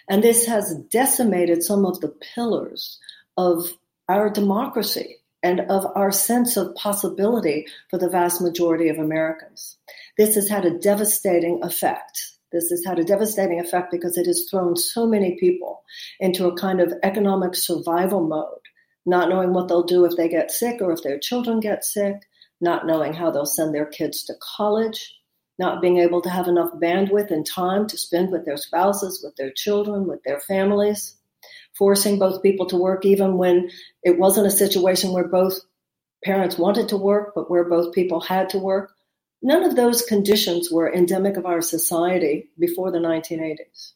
And 0.09 0.23
this 0.23 0.45
has 0.47 0.75
decimated 0.89 1.63
some 1.63 1.85
of 1.85 2.01
the 2.01 2.09
pillars 2.09 2.99
of 3.37 3.77
our 4.09 4.29
democracy 4.29 5.17
and 5.43 5.61
of 5.61 5.85
our 5.95 6.11
sense 6.11 6.57
of 6.57 6.75
possibility 6.75 7.67
for 7.89 7.97
the 7.97 8.09
vast 8.09 8.41
majority 8.41 8.89
of 8.89 8.99
Americans. 8.99 9.77
This 10.17 10.35
has 10.35 10.49
had 10.49 10.65
a 10.65 10.77
devastating 10.77 11.63
effect 11.63 12.31
this 12.51 12.69
has 12.69 12.83
had 12.85 12.99
a 12.99 13.03
devastating 13.03 13.59
effect 13.59 13.91
because 13.91 14.17
it 14.17 14.25
has 14.25 14.47
thrown 14.49 14.75
so 14.75 15.07
many 15.07 15.37
people 15.39 15.83
into 16.19 16.47
a 16.47 16.55
kind 16.55 16.81
of 16.81 16.93
economic 17.03 17.55
survival 17.55 18.27
mode, 18.27 18.59
not 19.05 19.29
knowing 19.29 19.53
what 19.53 19.67
they'll 19.67 19.83
do 19.83 20.05
if 20.05 20.15
they 20.17 20.27
get 20.27 20.51
sick 20.51 20.81
or 20.81 20.91
if 20.91 21.01
their 21.03 21.17
children 21.17 21.59
get 21.59 21.85
sick, 21.85 22.15
not 22.59 22.85
knowing 22.85 23.13
how 23.13 23.31
they'll 23.31 23.45
send 23.45 23.73
their 23.73 23.85
kids 23.85 24.23
to 24.25 24.33
college, 24.57 25.15
not 25.57 25.81
being 25.81 25.97
able 25.97 26.21
to 26.21 26.29
have 26.29 26.47
enough 26.47 26.71
bandwidth 26.73 27.31
and 27.31 27.45
time 27.45 27.87
to 27.87 27.97
spend 27.97 28.31
with 28.31 28.45
their 28.45 28.57
spouses, 28.57 29.21
with 29.23 29.35
their 29.35 29.51
children, 29.51 30.07
with 30.07 30.21
their 30.23 30.39
families, 30.41 31.15
forcing 31.77 32.19
both 32.19 32.43
people 32.43 32.65
to 32.65 32.77
work 32.77 33.05
even 33.05 33.37
when 33.37 33.69
it 34.03 34.17
wasn't 34.17 34.47
a 34.47 34.51
situation 34.51 35.13
where 35.13 35.27
both 35.27 35.59
parents 36.23 36.57
wanted 36.57 36.89
to 36.89 36.97
work, 36.97 37.33
but 37.33 37.49
where 37.49 37.67
both 37.67 37.93
people 37.93 38.19
had 38.19 38.49
to 38.49 38.59
work 38.59 38.91
None 39.41 39.63
of 39.63 39.75
those 39.75 40.03
conditions 40.03 40.71
were 40.71 40.93
endemic 40.93 41.37
of 41.37 41.45
our 41.45 41.61
society 41.61 42.49
before 42.59 42.91
the 42.91 42.99
1980s. 42.99 43.93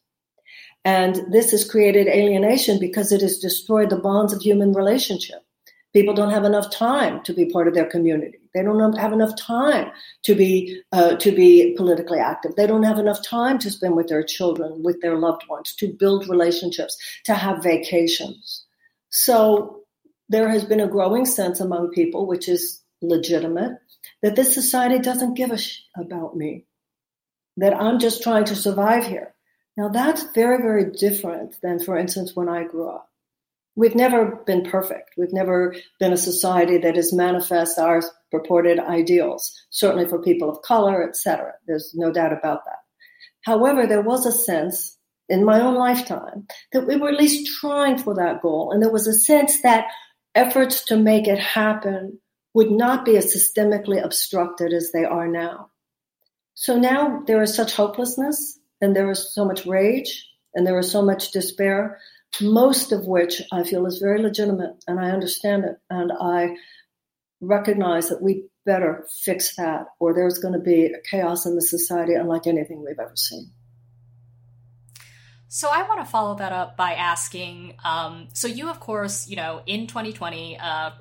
And 0.84 1.32
this 1.32 1.52
has 1.52 1.70
created 1.70 2.08
alienation 2.08 2.80
because 2.80 3.12
it 3.12 3.22
has 3.22 3.40
destroyed 3.40 3.90
the 3.90 3.98
bonds 3.98 4.34
of 4.34 4.42
human 4.42 4.74
relationship. 4.74 5.40
People 5.94 6.14
don't 6.14 6.32
have 6.32 6.44
enough 6.44 6.70
time 6.70 7.24
to 7.24 7.34
be 7.34 7.46
part 7.46 7.68
of 7.68 7.74
their 7.74 7.86
community. 7.86 8.40
They 8.54 8.62
don't 8.62 8.98
have 8.98 9.14
enough 9.14 9.36
time 9.38 9.92
to 10.24 10.36
be 10.36 10.82
uh, 10.92 11.16
to 11.16 11.32
be 11.32 11.74
politically 11.76 12.20
active. 12.20 12.56
They 12.56 12.68
don't 12.68 12.84
have 12.84 13.00
enough 13.00 13.26
time 13.26 13.60
to 13.60 13.72
spend 13.72 13.96
with 13.96 14.08
their 14.08 14.24
children, 14.24 14.84
with 14.84 15.02
their 15.02 15.18
loved 15.18 15.48
ones, 15.48 15.74
to 15.76 15.92
build 15.92 16.28
relationships, 16.28 16.98
to 17.26 17.34
have 17.34 17.64
vacations. 17.64 18.66
So 19.10 19.84
there 20.30 20.50
has 20.50 20.66
been 20.66 20.82
a 20.82 20.88
growing 20.88 21.26
sense 21.26 21.60
among 21.60 21.92
people, 21.92 22.28
which 22.28 22.50
is 22.50 22.82
legitimate, 23.02 23.74
that 24.26 24.36
this 24.36 24.56
society 24.56 24.98
doesn't 24.98 25.36
give 25.36 25.52
a 25.52 25.58
sh- 25.60 25.82
about 25.96 26.36
me, 26.36 26.66
that 27.58 27.80
I'm 27.80 28.00
just 28.00 28.24
trying 28.24 28.46
to 28.46 28.56
survive 28.56 29.06
here. 29.06 29.36
Now 29.78 29.90
that's 29.90 30.24
very, 30.34 30.58
very 30.58 30.90
different 30.94 31.56
than, 31.62 31.78
for 31.78 31.96
instance, 31.96 32.36
when 32.36 32.50
I 32.50 32.64
grew 32.64 32.90
up. 32.90 33.08
We've 33.76 33.94
never 33.94 34.38
been 34.48 34.64
perfect. 34.64 35.12
We've 35.16 35.32
never 35.32 35.76
been 36.00 36.12
a 36.12 36.18
society 36.18 36.80
that 36.80 36.96
has 36.96 37.14
manifest 37.14 37.78
our 37.78 38.02
purported 38.32 38.80
ideals, 38.80 39.54
certainly 39.70 40.08
for 40.08 40.20
people 40.20 40.50
of 40.50 40.64
color, 40.64 41.08
etc. 41.08 41.52
There's 41.68 41.92
no 41.94 42.12
doubt 42.12 42.34
about 42.34 42.66
that. 42.66 42.80
However, 43.44 43.86
there 43.86 44.02
was 44.02 44.26
a 44.26 44.32
sense 44.32 44.98
in 45.30 45.46
my 45.46 45.62
own 45.62 45.76
lifetime 45.76 46.48
that 46.72 46.88
we 46.88 46.96
were 46.96 47.10
at 47.10 47.20
least 47.20 47.60
trying 47.60 48.00
for 48.00 48.16
that 48.16 48.42
goal. 48.42 48.72
And 48.72 48.82
there 48.82 48.92
was 48.92 49.06
a 49.06 49.14
sense 49.14 49.62
that 49.62 49.86
efforts 50.34 50.84
to 50.86 50.98
make 50.98 51.28
it 51.28 51.38
happen 51.38 52.20
would 52.56 52.72
not 52.72 53.04
be 53.04 53.18
as 53.18 53.36
systemically 53.36 54.04
obstructed 54.04 54.72
as 54.72 54.92
they 54.92 55.04
are 55.04 55.28
now. 55.28 55.70
So 56.54 56.80
now 56.80 57.22
there 57.28 57.44
is 57.44 57.54
such 57.54 57.76
hopelessness 57.76 58.58
and 58.80 58.96
there 58.96 59.12
is 59.12 59.36
so 59.36 59.44
much 59.44 59.66
rage 59.66 60.26
and 60.54 60.66
there 60.66 60.80
is 60.80 60.90
so 60.90 61.02
much 61.02 61.32
despair, 61.32 62.00
most 62.42 62.94
of 62.94 63.08
which 63.08 63.42
I 63.52 63.64
feel 63.64 63.86
is 63.86 63.98
very 63.98 64.22
legitimate 64.22 64.82
and 64.88 65.02
I 65.02 65.12
understand 65.12 65.66
it. 65.66 65.76
And 65.90 66.14
I 66.14 66.56
recognize 67.42 68.08
that 68.08 68.22
we 68.22 68.46
better 68.66 69.06
fix 69.24 69.58
that 69.58 69.88
or 70.00 70.14
there's 70.14 70.40
going 70.40 70.54
to 70.54 70.60
be 70.60 70.96
chaos 71.12 71.46
in 71.46 71.56
the 71.56 71.62
society 71.62 72.14
unlike 72.14 72.48
anything 72.48 72.86
we've 72.86 72.98
ever 72.98 73.18
seen. 73.18 73.52
So 75.50 75.70
I 75.72 75.84
want 75.84 76.00
to 76.00 76.06
follow 76.06 76.36
that 76.36 76.54
up 76.54 76.78
by 76.78 76.94
asking. 76.94 77.76
Um, 77.84 78.30
so 78.34 78.48
you, 78.48 78.70
of 78.70 78.80
course, 78.80 79.28
you 79.28 79.36
know, 79.36 79.62
in 79.66 79.88
2020, 79.88 80.58
uh, 80.58 80.92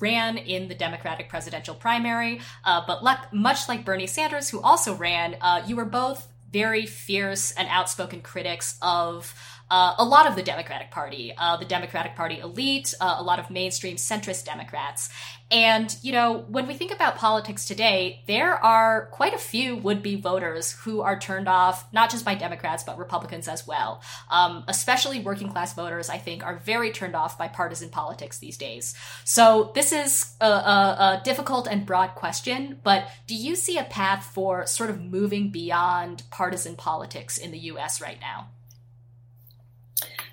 ran 0.00 0.38
in 0.38 0.68
the 0.68 0.74
Democratic 0.74 1.28
presidential 1.28 1.74
primary, 1.74 2.40
uh, 2.64 2.82
but 2.86 3.04
like, 3.04 3.32
much 3.32 3.68
like 3.68 3.84
Bernie 3.84 4.06
Sanders, 4.06 4.48
who 4.48 4.60
also 4.60 4.94
ran, 4.94 5.36
uh, 5.40 5.62
you 5.66 5.76
were 5.76 5.84
both 5.84 6.26
very 6.52 6.86
fierce 6.86 7.52
and 7.52 7.68
outspoken 7.70 8.20
critics 8.20 8.76
of 8.82 9.34
uh, 9.70 9.94
a 9.98 10.04
lot 10.04 10.26
of 10.26 10.34
the 10.34 10.42
Democratic 10.42 10.90
Party, 10.90 11.32
uh, 11.38 11.56
the 11.56 11.64
Democratic 11.64 12.16
Party 12.16 12.40
elite, 12.40 12.92
uh, 13.00 13.16
a 13.18 13.22
lot 13.22 13.38
of 13.38 13.50
mainstream 13.50 13.96
centrist 13.96 14.44
Democrats. 14.44 15.10
And, 15.52 15.96
you 16.02 16.12
know, 16.12 16.44
when 16.48 16.68
we 16.68 16.74
think 16.74 16.92
about 16.92 17.16
politics 17.16 17.64
today, 17.64 18.22
there 18.28 18.54
are 18.54 19.06
quite 19.06 19.34
a 19.34 19.38
few 19.38 19.76
would 19.76 20.00
be 20.00 20.14
voters 20.14 20.72
who 20.72 21.00
are 21.00 21.18
turned 21.18 21.48
off, 21.48 21.92
not 21.92 22.10
just 22.10 22.24
by 22.24 22.36
Democrats, 22.36 22.84
but 22.84 22.98
Republicans 22.98 23.48
as 23.48 23.66
well. 23.66 24.00
Um, 24.30 24.64
especially 24.68 25.20
working 25.20 25.48
class 25.50 25.74
voters, 25.74 26.08
I 26.08 26.18
think, 26.18 26.44
are 26.44 26.56
very 26.58 26.92
turned 26.92 27.16
off 27.16 27.36
by 27.36 27.48
partisan 27.48 27.90
politics 27.90 28.38
these 28.38 28.56
days. 28.56 28.94
So 29.24 29.72
this 29.74 29.92
is 29.92 30.34
a, 30.40 30.46
a, 30.46 30.48
a 30.50 31.22
difficult 31.24 31.66
and 31.66 31.84
broad 31.84 32.14
question, 32.14 32.78
but 32.84 33.08
do 33.26 33.34
you 33.34 33.56
see 33.56 33.76
a 33.76 33.84
path 33.84 34.30
for 34.32 34.66
sort 34.66 34.90
of 34.90 35.00
moving 35.00 35.50
beyond 35.50 36.22
partisan 36.30 36.76
politics 36.76 37.38
in 37.38 37.50
the 37.50 37.58
US 37.58 38.00
right 38.00 38.18
now? 38.20 38.50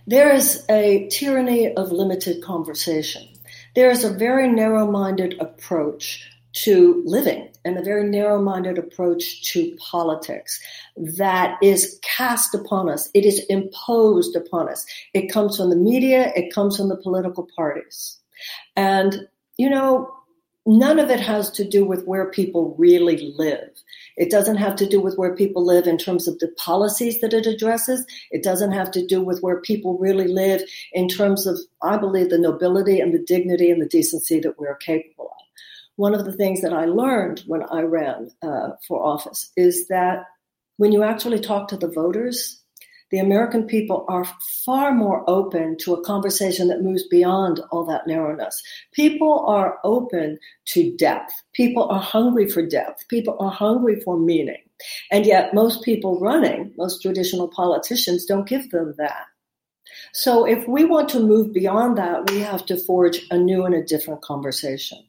There 0.09 0.33
is 0.33 0.63
a 0.69 1.09
tyranny 1.09 1.73
of 1.73 1.91
limited 1.91 2.41
conversation. 2.41 3.27
There 3.75 3.91
is 3.91 4.05
a 4.05 4.09
very 4.09 4.47
narrow 4.47 4.89
minded 4.89 5.35
approach 5.41 6.31
to 6.63 7.03
living 7.05 7.49
and 7.65 7.77
a 7.77 7.83
very 7.83 8.09
narrow 8.09 8.41
minded 8.41 8.77
approach 8.77 9.43
to 9.51 9.75
politics 9.75 10.61
that 10.95 11.57
is 11.61 11.99
cast 12.03 12.55
upon 12.55 12.89
us. 12.89 13.09
It 13.13 13.25
is 13.25 13.45
imposed 13.49 14.37
upon 14.37 14.69
us. 14.69 14.85
It 15.13 15.27
comes 15.27 15.57
from 15.57 15.69
the 15.69 15.75
media, 15.75 16.31
it 16.37 16.53
comes 16.53 16.77
from 16.77 16.87
the 16.87 16.95
political 16.95 17.45
parties. 17.53 18.17
And, 18.77 19.27
you 19.57 19.69
know, 19.69 20.09
none 20.65 20.99
of 20.99 21.09
it 21.09 21.19
has 21.19 21.51
to 21.51 21.67
do 21.67 21.83
with 21.83 22.05
where 22.05 22.31
people 22.31 22.75
really 22.77 23.33
live. 23.37 23.69
It 24.17 24.31
doesn't 24.31 24.57
have 24.57 24.75
to 24.77 24.87
do 24.87 24.99
with 24.99 25.15
where 25.15 25.35
people 25.35 25.63
live 25.63 25.85
in 25.85 25.97
terms 25.97 26.27
of 26.27 26.39
the 26.39 26.49
policies 26.57 27.21
that 27.21 27.33
it 27.33 27.45
addresses. 27.45 28.05
It 28.31 28.43
doesn't 28.43 28.71
have 28.71 28.91
to 28.91 29.05
do 29.05 29.21
with 29.21 29.41
where 29.41 29.61
people 29.61 29.97
really 29.99 30.27
live 30.27 30.61
in 30.91 31.07
terms 31.07 31.45
of, 31.45 31.59
I 31.83 31.97
believe, 31.97 32.29
the 32.29 32.39
nobility 32.39 32.99
and 32.99 33.13
the 33.13 33.23
dignity 33.23 33.69
and 33.69 33.81
the 33.81 33.87
decency 33.87 34.39
that 34.39 34.59
we're 34.59 34.75
capable 34.75 35.25
of. 35.25 35.45
One 35.95 36.15
of 36.15 36.25
the 36.25 36.33
things 36.33 36.61
that 36.61 36.73
I 36.73 36.85
learned 36.85 37.43
when 37.47 37.63
I 37.63 37.81
ran 37.81 38.31
uh, 38.41 38.71
for 38.87 39.03
office 39.03 39.51
is 39.55 39.87
that 39.87 40.25
when 40.77 40.91
you 40.91 41.03
actually 41.03 41.39
talk 41.39 41.67
to 41.69 41.77
the 41.77 41.87
voters, 41.87 42.63
the 43.09 43.19
American 43.19 43.63
people 43.63 44.05
are 44.09 44.25
far 44.65 44.93
more 44.93 45.23
open 45.29 45.77
to 45.77 45.93
a 45.93 46.03
conversation 46.03 46.67
that 46.67 46.81
moves 46.81 47.07
beyond 47.07 47.61
all 47.71 47.85
that 47.85 48.05
narrowness. 48.05 48.61
People 48.91 49.45
are 49.47 49.79
open 49.83 50.37
to 50.65 50.95
depth. 50.97 51.33
People 51.53 51.87
are 51.89 52.01
hungry 52.01 52.49
for 52.49 52.65
depth. 52.65 53.07
People 53.07 53.37
are 53.39 53.51
hungry 53.51 54.01
for 54.01 54.19
meaning. 54.19 54.61
And 55.11 55.25
yet, 55.25 55.53
most 55.53 55.83
people 55.83 56.19
running, 56.19 56.73
most 56.77 57.01
traditional 57.01 57.47
politicians, 57.47 58.25
don't 58.25 58.47
give 58.47 58.69
them 58.71 58.93
that. 58.97 59.25
So, 60.13 60.45
if 60.45 60.67
we 60.67 60.83
want 60.83 61.09
to 61.09 61.19
move 61.19 61.53
beyond 61.53 61.97
that, 61.97 62.29
we 62.29 62.39
have 62.41 62.65
to 62.67 62.77
forge 62.77 63.25
a 63.31 63.37
new 63.37 63.65
and 63.65 63.73
a 63.73 63.83
different 63.83 64.21
conversation. 64.21 64.99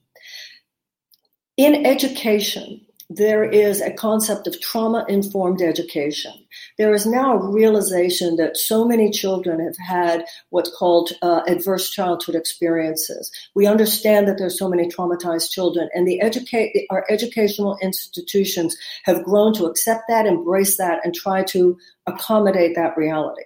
In 1.57 1.85
education, 1.85 2.81
there 3.11 3.45
is 3.45 3.81
a 3.81 3.93
concept 3.93 4.47
of 4.47 4.61
trauma 4.61 5.07
informed 5.09 5.63
education. 5.63 6.33
There 6.77 6.93
is 6.93 7.07
now 7.07 7.35
a 7.35 7.51
realization 7.51 8.37
that 8.37 8.59
so 8.59 8.85
many 8.85 9.11
children 9.11 9.61
have 9.61 9.77
had 9.79 10.27
what's 10.51 10.75
called 10.77 11.13
uh, 11.23 11.41
adverse 11.47 11.91
childhood 11.91 12.35
experiences. 12.35 13.31
We 13.55 13.67
understand 13.67 14.29
that 14.29 14.37
there's 14.37 14.59
so 14.59 14.69
many 14.69 14.89
traumatized 14.89 15.51
children, 15.51 15.89
and 15.95 16.07
the 16.07 16.21
educate 16.21 16.87
our 16.91 17.07
educational 17.09 17.79
institutions 17.81 18.77
have 19.05 19.25
grown 19.25 19.55
to 19.55 19.65
accept 19.65 20.03
that, 20.09 20.27
embrace 20.27 20.77
that, 20.77 21.01
and 21.03 21.15
try 21.15 21.43
to 21.45 21.79
accommodate 22.07 22.75
that 22.77 22.97
reality. 22.97 23.45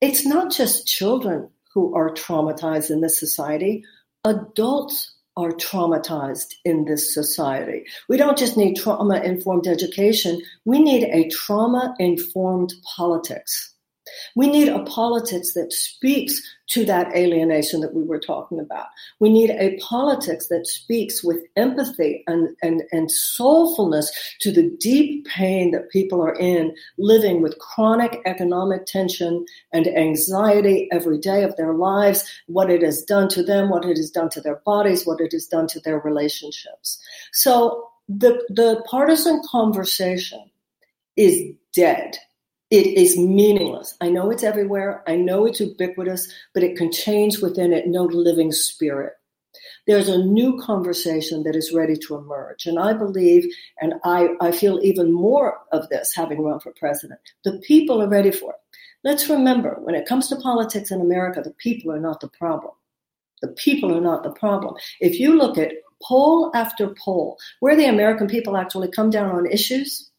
It's 0.00 0.24
not 0.24 0.52
just 0.52 0.86
children 0.86 1.50
who 1.74 1.94
are 1.94 2.10
traumatized 2.10 2.90
in 2.90 3.00
this 3.00 3.18
society. 3.18 3.84
Adults 4.24 5.14
are 5.36 5.52
traumatized 5.52 6.54
in 6.64 6.84
this 6.84 7.14
society. 7.14 7.84
We 8.08 8.16
don't 8.16 8.38
just 8.38 8.56
need 8.56 8.76
trauma 8.76 9.20
informed 9.20 9.66
education, 9.66 10.42
we 10.64 10.80
need 10.80 11.04
a 11.04 11.28
trauma 11.28 11.94
informed 11.98 12.74
politics. 12.96 13.69
We 14.34 14.48
need 14.48 14.68
a 14.68 14.82
politics 14.84 15.54
that 15.54 15.72
speaks 15.72 16.40
to 16.70 16.84
that 16.84 17.14
alienation 17.16 17.80
that 17.80 17.94
we 17.94 18.04
were 18.04 18.20
talking 18.20 18.60
about. 18.60 18.86
We 19.18 19.28
need 19.28 19.50
a 19.50 19.76
politics 19.78 20.46
that 20.48 20.66
speaks 20.66 21.22
with 21.22 21.44
empathy 21.56 22.22
and, 22.28 22.56
and, 22.62 22.82
and 22.92 23.08
soulfulness 23.08 24.06
to 24.40 24.52
the 24.52 24.70
deep 24.78 25.26
pain 25.26 25.72
that 25.72 25.90
people 25.90 26.22
are 26.22 26.36
in, 26.36 26.74
living 26.96 27.42
with 27.42 27.58
chronic 27.58 28.20
economic 28.24 28.86
tension 28.86 29.44
and 29.72 29.88
anxiety 29.88 30.88
every 30.92 31.18
day 31.18 31.42
of 31.42 31.56
their 31.56 31.74
lives, 31.74 32.24
what 32.46 32.70
it 32.70 32.82
has 32.82 33.02
done 33.02 33.28
to 33.30 33.42
them, 33.42 33.68
what 33.68 33.84
it 33.84 33.96
has 33.96 34.10
done 34.10 34.30
to 34.30 34.40
their 34.40 34.62
bodies, 34.64 35.04
what 35.04 35.20
it 35.20 35.32
has 35.32 35.46
done 35.46 35.66
to 35.66 35.80
their 35.80 35.98
relationships. 35.98 37.00
So 37.32 37.88
the, 38.08 38.44
the 38.48 38.84
partisan 38.88 39.42
conversation 39.50 40.50
is 41.16 41.52
dead 41.72 42.16
it 42.70 42.86
is 42.86 43.18
meaningless. 43.18 43.96
I 44.00 44.08
know 44.08 44.30
it's 44.30 44.44
everywhere. 44.44 45.02
I 45.06 45.16
know 45.16 45.44
it's 45.44 45.60
ubiquitous, 45.60 46.32
but 46.54 46.62
it 46.62 46.76
contains 46.76 47.40
within 47.40 47.72
it 47.72 47.88
no 47.88 48.04
living 48.04 48.52
spirit. 48.52 49.14
There's 49.86 50.08
a 50.08 50.24
new 50.24 50.60
conversation 50.60 51.42
that 51.42 51.56
is 51.56 51.72
ready 51.72 51.96
to 51.96 52.16
emerge. 52.16 52.66
And 52.66 52.78
I 52.78 52.92
believe, 52.92 53.52
and 53.80 53.94
I, 54.04 54.28
I 54.40 54.52
feel 54.52 54.78
even 54.82 55.12
more 55.12 55.58
of 55.72 55.88
this 55.88 56.14
having 56.14 56.42
run 56.42 56.60
for 56.60 56.72
president, 56.78 57.18
the 57.44 57.58
people 57.58 58.00
are 58.00 58.08
ready 58.08 58.30
for 58.30 58.52
it. 58.52 58.58
Let's 59.02 59.28
remember, 59.28 59.78
when 59.80 59.94
it 59.94 60.06
comes 60.06 60.28
to 60.28 60.36
politics 60.36 60.90
in 60.90 61.00
America, 61.00 61.40
the 61.42 61.54
people 61.54 61.90
are 61.90 61.98
not 61.98 62.20
the 62.20 62.28
problem. 62.28 62.74
The 63.42 63.48
people 63.48 63.96
are 63.96 64.00
not 64.00 64.22
the 64.22 64.30
problem. 64.30 64.74
If 65.00 65.18
you 65.18 65.36
look 65.36 65.56
at 65.58 65.72
poll 66.02 66.50
after 66.54 66.94
poll, 67.02 67.38
where 67.60 67.74
the 67.74 67.86
American 67.86 68.28
people 68.28 68.56
actually 68.56 68.90
come 68.90 69.10
down 69.10 69.30
on 69.30 69.46
issues, 69.46 70.09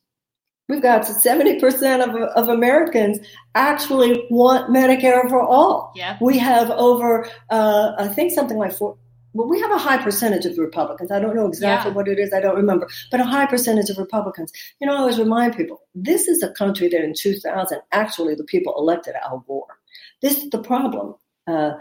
We've 0.72 0.82
got 0.82 1.02
70% 1.02 2.02
of, 2.02 2.16
of 2.16 2.48
Americans 2.48 3.20
actually 3.56 4.26
want 4.30 4.74
Medicare 4.74 5.28
for 5.28 5.42
all. 5.42 5.92
Yeah. 5.98 6.18
We 6.22 6.38
have 6.38 6.70
over, 6.72 7.28
uh, 7.50 7.92
I 7.98 8.08
think 8.08 8.32
something 8.32 8.58
like 8.58 8.72
four, 8.72 8.98
well, 9.34 9.50
we 9.50 9.60
have 9.60 9.72
a 9.72 9.78
high 9.78 10.02
percentage 10.02 10.46
of 10.46 10.58
Republicans. 10.58 11.12
I 11.12 11.20
don't 11.20 11.36
know 11.36 11.46
exactly 11.46 11.92
yeah. 11.92 11.96
what 11.98 12.08
it 12.08 12.20
is. 12.20 12.32
I 12.32 12.40
don't 12.40 12.56
remember, 12.56 12.88
but 13.12 13.20
a 13.20 13.26
high 13.26 13.48
percentage 13.48 13.90
of 13.90 13.98
Republicans. 13.98 14.54
You 14.80 14.88
know, 14.88 14.94
I 14.94 15.00
always 15.00 15.20
remind 15.20 15.58
people, 15.58 15.82
this 15.94 16.30
is 16.30 16.42
a 16.42 16.52
country 16.52 16.88
that 16.88 17.04
in 17.04 17.16
2000, 17.18 17.82
actually 17.92 18.36
the 18.36 18.46
people 18.46 18.74
elected 18.78 19.16
Al 19.22 19.44
Gore. 19.46 19.78
This 20.22 20.38
is 20.38 20.52
the 20.52 20.64
problem. 20.64 21.16
Uh, 21.48 21.72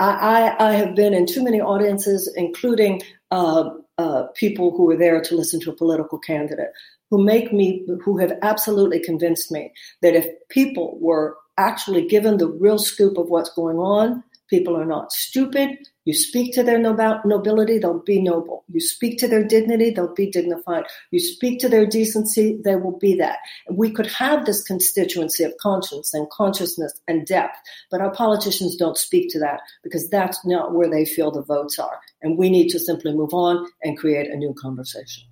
I, 0.00 0.54
I, 0.58 0.68
I, 0.68 0.72
have 0.76 0.94
been 0.94 1.12
in 1.12 1.26
too 1.26 1.44
many 1.44 1.60
audiences, 1.60 2.32
including 2.36 3.02
uh, 3.30 3.68
uh, 3.98 4.28
people 4.34 4.74
who 4.74 4.86
were 4.86 4.96
there 4.96 5.20
to 5.20 5.34
listen 5.34 5.60
to 5.60 5.70
a 5.70 5.76
political 5.76 6.18
candidate 6.18 6.70
who 7.10 7.22
make 7.22 7.52
me, 7.52 7.86
who 8.04 8.18
have 8.18 8.32
absolutely 8.42 9.00
convinced 9.00 9.50
me 9.50 9.72
that 10.02 10.14
if 10.14 10.26
people 10.48 10.98
were 11.00 11.36
actually 11.56 12.06
given 12.06 12.36
the 12.36 12.48
real 12.48 12.78
scoop 12.78 13.18
of 13.18 13.28
what's 13.28 13.52
going 13.54 13.78
on, 13.78 14.22
people 14.48 14.76
are 14.76 14.86
not 14.86 15.12
stupid. 15.12 15.70
You 16.04 16.14
speak 16.14 16.54
to 16.54 16.62
their 16.62 16.78
nobility, 16.78 17.78
they'll 17.78 17.98
be 17.98 18.22
noble. 18.22 18.64
You 18.72 18.80
speak 18.80 19.18
to 19.18 19.28
their 19.28 19.44
dignity, 19.44 19.90
they'll 19.90 20.14
be 20.14 20.30
dignified. 20.30 20.84
You 21.10 21.20
speak 21.20 21.60
to 21.60 21.68
their 21.68 21.84
decency, 21.84 22.58
they 22.64 22.76
will 22.76 22.96
be 22.98 23.14
that. 23.16 23.40
We 23.70 23.90
could 23.90 24.06
have 24.06 24.46
this 24.46 24.62
constituency 24.62 25.44
of 25.44 25.52
conscience 25.60 26.14
and 26.14 26.30
consciousness 26.30 26.98
and 27.08 27.26
depth, 27.26 27.58
but 27.90 28.00
our 28.00 28.10
politicians 28.10 28.76
don't 28.76 28.96
speak 28.96 29.28
to 29.32 29.38
that 29.40 29.60
because 29.82 30.08
that's 30.08 30.42
not 30.46 30.72
where 30.72 30.88
they 30.88 31.04
feel 31.04 31.30
the 31.30 31.42
votes 31.42 31.78
are. 31.78 31.98
And 32.22 32.38
we 32.38 32.48
need 32.48 32.68
to 32.70 32.78
simply 32.78 33.12
move 33.12 33.34
on 33.34 33.66
and 33.82 33.98
create 33.98 34.30
a 34.30 34.36
new 34.36 34.54
conversation. 34.54 35.24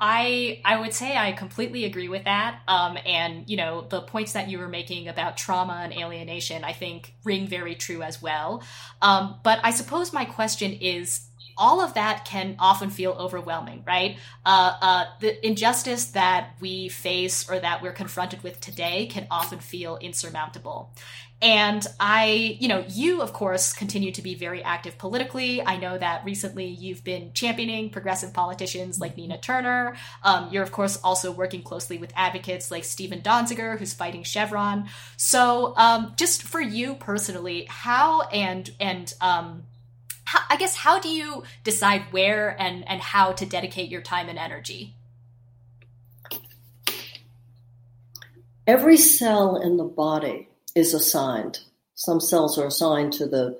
I 0.00 0.60
I 0.64 0.80
would 0.80 0.94
say 0.94 1.16
I 1.16 1.32
completely 1.32 1.84
agree 1.84 2.08
with 2.08 2.24
that. 2.24 2.60
Um, 2.68 2.98
and 3.04 3.48
you 3.48 3.56
know 3.56 3.86
the 3.88 4.02
points 4.02 4.32
that 4.32 4.48
you 4.48 4.58
were 4.58 4.68
making 4.68 5.08
about 5.08 5.36
trauma 5.36 5.80
and 5.82 5.92
alienation, 5.92 6.64
I 6.64 6.72
think 6.72 7.14
ring 7.24 7.46
very 7.46 7.74
true 7.74 8.02
as 8.02 8.22
well. 8.22 8.62
Um, 9.02 9.40
but 9.42 9.58
I 9.62 9.70
suppose 9.70 10.12
my 10.12 10.24
question 10.24 10.72
is. 10.72 11.27
All 11.58 11.80
of 11.80 11.94
that 11.94 12.24
can 12.24 12.56
often 12.58 12.90
feel 12.90 13.12
overwhelming, 13.12 13.82
right? 13.86 14.16
Uh, 14.46 14.76
uh, 14.80 15.04
the 15.20 15.46
injustice 15.46 16.06
that 16.12 16.54
we 16.60 16.88
face 16.88 17.50
or 17.50 17.58
that 17.58 17.82
we're 17.82 17.92
confronted 17.92 18.42
with 18.42 18.60
today 18.60 19.06
can 19.06 19.26
often 19.30 19.58
feel 19.58 19.96
insurmountable. 19.96 20.92
And 21.40 21.86
I, 22.00 22.56
you 22.58 22.66
know, 22.66 22.84
you, 22.88 23.22
of 23.22 23.32
course, 23.32 23.72
continue 23.72 24.10
to 24.12 24.22
be 24.22 24.34
very 24.34 24.62
active 24.62 24.98
politically. 24.98 25.62
I 25.62 25.76
know 25.76 25.96
that 25.96 26.24
recently 26.24 26.66
you've 26.66 27.04
been 27.04 27.32
championing 27.32 27.90
progressive 27.90 28.32
politicians 28.32 28.98
like 28.98 29.16
Nina 29.16 29.38
Turner. 29.38 29.94
Um, 30.24 30.48
you're, 30.50 30.64
of 30.64 30.72
course, 30.72 30.98
also 31.04 31.30
working 31.30 31.62
closely 31.62 31.96
with 31.98 32.12
advocates 32.16 32.72
like 32.72 32.82
Stephen 32.84 33.20
Donziger, 33.20 33.78
who's 33.78 33.94
fighting 33.94 34.24
Chevron. 34.24 34.88
So, 35.16 35.74
um, 35.76 36.14
just 36.16 36.42
for 36.42 36.60
you 36.60 36.94
personally, 36.94 37.66
how 37.68 38.22
and, 38.22 38.68
and, 38.80 39.14
um, 39.20 39.62
how, 40.28 40.40
I 40.50 40.56
guess, 40.56 40.76
how 40.76 40.98
do 40.98 41.08
you 41.08 41.42
decide 41.64 42.02
where 42.10 42.54
and, 42.60 42.86
and 42.86 43.00
how 43.00 43.32
to 43.32 43.46
dedicate 43.46 43.88
your 43.88 44.02
time 44.02 44.28
and 44.28 44.38
energy? 44.38 44.94
Every 48.66 48.98
cell 48.98 49.56
in 49.56 49.78
the 49.78 49.84
body 49.84 50.50
is 50.74 50.92
assigned. 50.92 51.60
Some 51.94 52.20
cells 52.20 52.58
are 52.58 52.66
assigned 52.66 53.14
to 53.14 53.26
the 53.26 53.58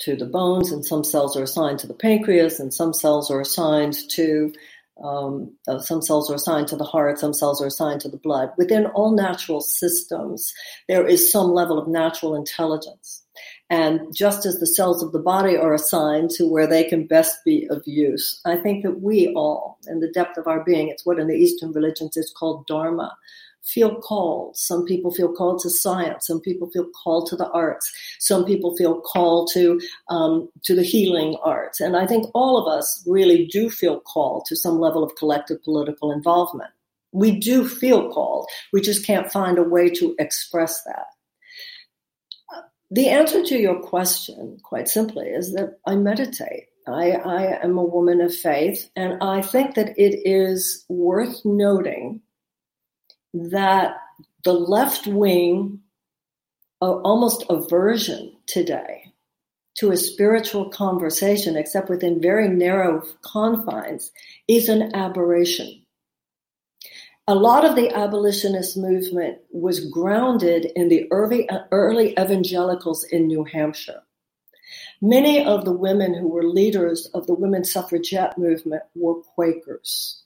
to 0.00 0.16
the 0.16 0.24
bones, 0.24 0.72
and 0.72 0.84
some 0.84 1.04
cells 1.04 1.36
are 1.36 1.42
assigned 1.42 1.78
to 1.80 1.86
the 1.86 1.94
pancreas, 1.94 2.58
and 2.58 2.72
some 2.72 2.94
cells 2.94 3.30
are 3.30 3.42
assigned 3.42 3.96
to 4.12 4.50
um, 5.04 5.54
uh, 5.68 5.78
some 5.78 6.00
cells 6.00 6.30
are 6.30 6.36
assigned 6.36 6.68
to 6.68 6.76
the 6.76 6.84
heart, 6.84 7.18
some 7.18 7.34
cells 7.34 7.62
are 7.62 7.66
assigned 7.66 8.00
to 8.00 8.08
the 8.08 8.16
blood. 8.16 8.50
Within 8.56 8.86
all 8.86 9.14
natural 9.14 9.60
systems, 9.60 10.54
there 10.88 11.06
is 11.06 11.30
some 11.30 11.50
level 11.52 11.78
of 11.78 11.86
natural 11.86 12.34
intelligence. 12.34 13.21
And 13.72 14.14
just 14.14 14.44
as 14.44 14.58
the 14.58 14.66
cells 14.66 15.02
of 15.02 15.12
the 15.12 15.18
body 15.18 15.56
are 15.56 15.72
assigned 15.72 16.28
to 16.32 16.46
where 16.46 16.66
they 16.66 16.84
can 16.84 17.06
best 17.06 17.42
be 17.42 17.66
of 17.70 17.82
use, 17.86 18.38
I 18.44 18.56
think 18.56 18.82
that 18.82 19.00
we 19.00 19.32
all, 19.34 19.78
in 19.88 20.00
the 20.00 20.10
depth 20.10 20.36
of 20.36 20.46
our 20.46 20.62
being, 20.62 20.88
it's 20.88 21.06
what 21.06 21.18
in 21.18 21.28
the 21.28 21.34
Eastern 21.34 21.72
religions 21.72 22.18
is 22.18 22.30
called 22.38 22.66
dharma, 22.66 23.16
feel 23.62 23.94
called. 23.94 24.58
Some 24.58 24.84
people 24.84 25.10
feel 25.10 25.32
called 25.32 25.60
to 25.60 25.70
science. 25.70 26.26
Some 26.26 26.42
people 26.42 26.68
feel 26.68 26.86
called 27.02 27.28
to 27.28 27.36
the 27.36 27.48
arts. 27.52 27.90
Some 28.18 28.44
people 28.44 28.76
feel 28.76 29.00
called 29.00 29.48
to 29.54 29.80
um, 30.10 30.50
to 30.64 30.74
the 30.74 30.82
healing 30.82 31.38
arts. 31.42 31.80
And 31.80 31.96
I 31.96 32.06
think 32.06 32.26
all 32.34 32.58
of 32.58 32.68
us 32.68 33.02
really 33.06 33.46
do 33.46 33.70
feel 33.70 34.00
called 34.00 34.44
to 34.48 34.56
some 34.56 34.80
level 34.80 35.02
of 35.02 35.14
collective 35.14 35.62
political 35.64 36.12
involvement. 36.12 36.72
We 37.12 37.40
do 37.40 37.66
feel 37.66 38.12
called. 38.12 38.48
We 38.70 38.82
just 38.82 39.06
can't 39.06 39.32
find 39.32 39.56
a 39.56 39.62
way 39.62 39.88
to 39.88 40.14
express 40.18 40.82
that. 40.84 41.06
The 42.92 43.08
answer 43.08 43.42
to 43.42 43.56
your 43.56 43.80
question, 43.80 44.58
quite 44.62 44.86
simply, 44.86 45.28
is 45.28 45.54
that 45.54 45.78
I 45.86 45.96
meditate. 45.96 46.64
I, 46.86 47.12
I 47.12 47.64
am 47.64 47.78
a 47.78 47.82
woman 47.82 48.20
of 48.20 48.36
faith, 48.36 48.90
and 48.94 49.16
I 49.22 49.40
think 49.40 49.76
that 49.76 49.98
it 49.98 50.28
is 50.28 50.84
worth 50.90 51.42
noting 51.42 52.20
that 53.32 53.96
the 54.44 54.52
left 54.52 55.06
wing 55.06 55.80
almost 56.82 57.46
aversion 57.48 58.36
today 58.44 59.04
to 59.76 59.90
a 59.92 59.96
spiritual 59.96 60.68
conversation, 60.68 61.56
except 61.56 61.88
within 61.88 62.20
very 62.20 62.48
narrow 62.48 63.02
confines, 63.22 64.12
is 64.48 64.68
an 64.68 64.94
aberration. 64.94 65.81
A 67.28 67.36
lot 67.36 67.64
of 67.64 67.76
the 67.76 67.88
abolitionist 67.96 68.76
movement 68.76 69.38
was 69.52 69.88
grounded 69.88 70.72
in 70.74 70.88
the 70.88 71.06
early, 71.12 71.48
early 71.70 72.14
evangelicals 72.18 73.04
in 73.04 73.28
New 73.28 73.44
Hampshire. 73.44 74.02
Many 75.00 75.44
of 75.44 75.64
the 75.64 75.72
women 75.72 76.14
who 76.14 76.26
were 76.26 76.42
leaders 76.42 77.06
of 77.14 77.28
the 77.28 77.34
women's 77.34 77.70
suffragette 77.70 78.36
movement 78.38 78.82
were 78.96 79.22
Quakers. 79.22 80.22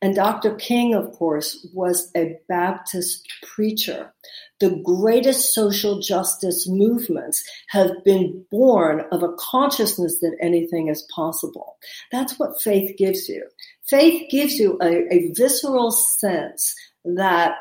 And 0.00 0.14
Dr. 0.14 0.54
King, 0.54 0.94
of 0.94 1.12
course, 1.12 1.66
was 1.74 2.10
a 2.16 2.38
Baptist 2.48 3.28
preacher. 3.42 4.14
The 4.60 4.80
greatest 4.82 5.52
social 5.52 6.00
justice 6.00 6.66
movements 6.66 7.44
have 7.68 8.02
been 8.02 8.46
born 8.50 9.04
of 9.12 9.22
a 9.22 9.34
consciousness 9.34 10.20
that 10.20 10.36
anything 10.40 10.88
is 10.88 11.06
possible. 11.14 11.76
That's 12.10 12.38
what 12.38 12.62
faith 12.62 12.96
gives 12.96 13.28
you. 13.28 13.44
Faith 13.88 14.30
gives 14.30 14.54
you 14.54 14.78
a, 14.80 15.12
a 15.12 15.32
visceral 15.32 15.90
sense 15.90 16.74
that 17.04 17.56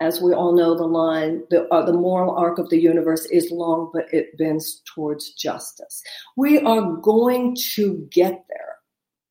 as 0.00 0.20
we 0.20 0.32
all 0.32 0.54
know, 0.54 0.76
the 0.76 0.86
line, 0.86 1.42
the, 1.50 1.66
uh, 1.68 1.84
the 1.84 1.92
moral 1.92 2.36
arc 2.36 2.58
of 2.58 2.68
the 2.70 2.80
universe 2.80 3.26
is 3.26 3.50
long, 3.50 3.90
but 3.92 4.04
it 4.12 4.36
bends 4.38 4.80
towards 4.94 5.32
justice. 5.32 6.02
We 6.36 6.60
are 6.60 6.92
going 6.96 7.56
to 7.74 8.06
get 8.10 8.44
there. 8.48 8.76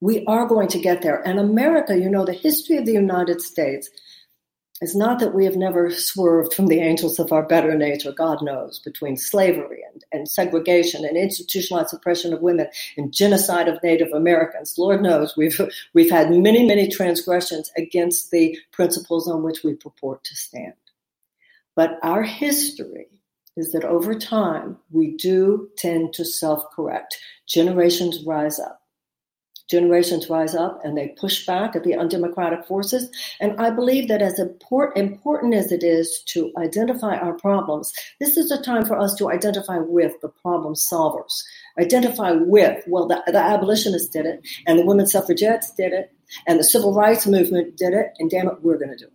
We 0.02 0.26
are 0.26 0.46
going 0.46 0.68
to 0.70 0.80
get 0.80 1.02
there. 1.02 1.26
And 1.26 1.40
America, 1.40 1.98
you 1.98 2.10
know, 2.10 2.26
the 2.26 2.34
history 2.34 2.78
of 2.78 2.86
the 2.86 2.94
United 2.94 3.42
States 3.42 3.90
is 4.82 4.96
not 4.96 5.20
that 5.20 5.34
we 5.34 5.44
have 5.46 5.56
never 5.56 5.90
swerved 5.90 6.54
from 6.54 6.68
the 6.68 6.80
angels 6.80 7.18
of 7.20 7.32
our 7.32 7.44
better 7.44 7.76
nature, 7.76 8.12
God 8.12 8.44
knows, 8.44 8.80
between 8.80 9.18
slavery 9.18 9.84
and, 9.92 10.04
and 10.12 10.30
segregation 10.30 11.04
and 11.04 11.18
institutionalized 11.18 11.94
oppression 11.94 12.32
of 12.32 12.42
women 12.42 12.68
and 12.96 13.14
genocide 13.14 13.68
of 13.68 13.82
Native 13.82 14.12
Americans. 14.14 14.78
Lord 14.78 15.02
knows 15.02 15.36
we've, 15.36 15.60
we've 15.94 16.12
had 16.12 16.30
many, 16.32 16.66
many 16.66 16.88
transgressions 16.88 17.72
against 17.76 18.30
the 18.30 18.58
principles 18.72 19.28
on 19.28 19.42
which 19.42 19.64
we 19.64 19.74
purport 19.74 20.24
to 20.26 20.36
stand. 20.36 20.74
But 21.76 21.98
our 22.04 22.24
history 22.24 23.08
is 23.56 23.72
that 23.72 23.84
over 23.84 24.14
time, 24.14 24.78
we 24.92 25.18
do 25.18 25.70
tend 25.78 26.14
to 26.14 26.24
self 26.24 26.64
correct. 26.76 27.18
Generations 27.48 28.24
rise 28.24 28.60
up 28.60 28.77
generations 29.70 30.30
rise 30.30 30.56
up 30.56 30.80
and 30.84 30.98
they 30.98 31.10
push 31.20 31.46
back 31.46 31.76
at 31.76 31.84
the 31.84 31.96
undemocratic 31.96 32.66
forces. 32.66 33.10
And 33.40 33.60
I 33.60 33.70
believe 33.70 34.08
that 34.08 34.22
as 34.22 34.40
important 34.40 35.54
as 35.54 35.72
it 35.72 35.84
is 35.84 36.24
to 36.28 36.52
identify 36.58 37.18
our 37.18 37.34
problems, 37.34 37.94
this 38.20 38.38
is 38.38 38.52
a 38.52 38.62
time 38.62 38.86
for 38.86 38.98
us 38.98 39.16
to 39.16 39.30
identify 39.30 39.78
with 39.80 40.14
the 40.22 40.30
problem 40.30 40.74
solvers. 40.74 41.44
Identify 41.80 42.32
with, 42.32 42.84
well, 42.88 43.08
the, 43.08 43.22
the 43.28 43.38
abolitionists 43.38 44.10
did 44.10 44.26
it, 44.26 44.42
and 44.66 44.80
the 44.80 44.86
women 44.86 45.06
suffragettes 45.06 45.72
did 45.72 45.94
it, 45.94 46.12
and 46.48 46.60
the 46.60 46.64
civil 46.64 46.94
rights 46.94 47.28
movement 47.28 47.78
did 47.78 47.94
it, 47.94 48.14
and 48.20 48.30
damn 48.30 48.48
it, 48.48 48.62
we're 48.62 48.78
going 48.78 48.92
to 48.92 48.98
do 48.98 49.06
it. 49.06 49.14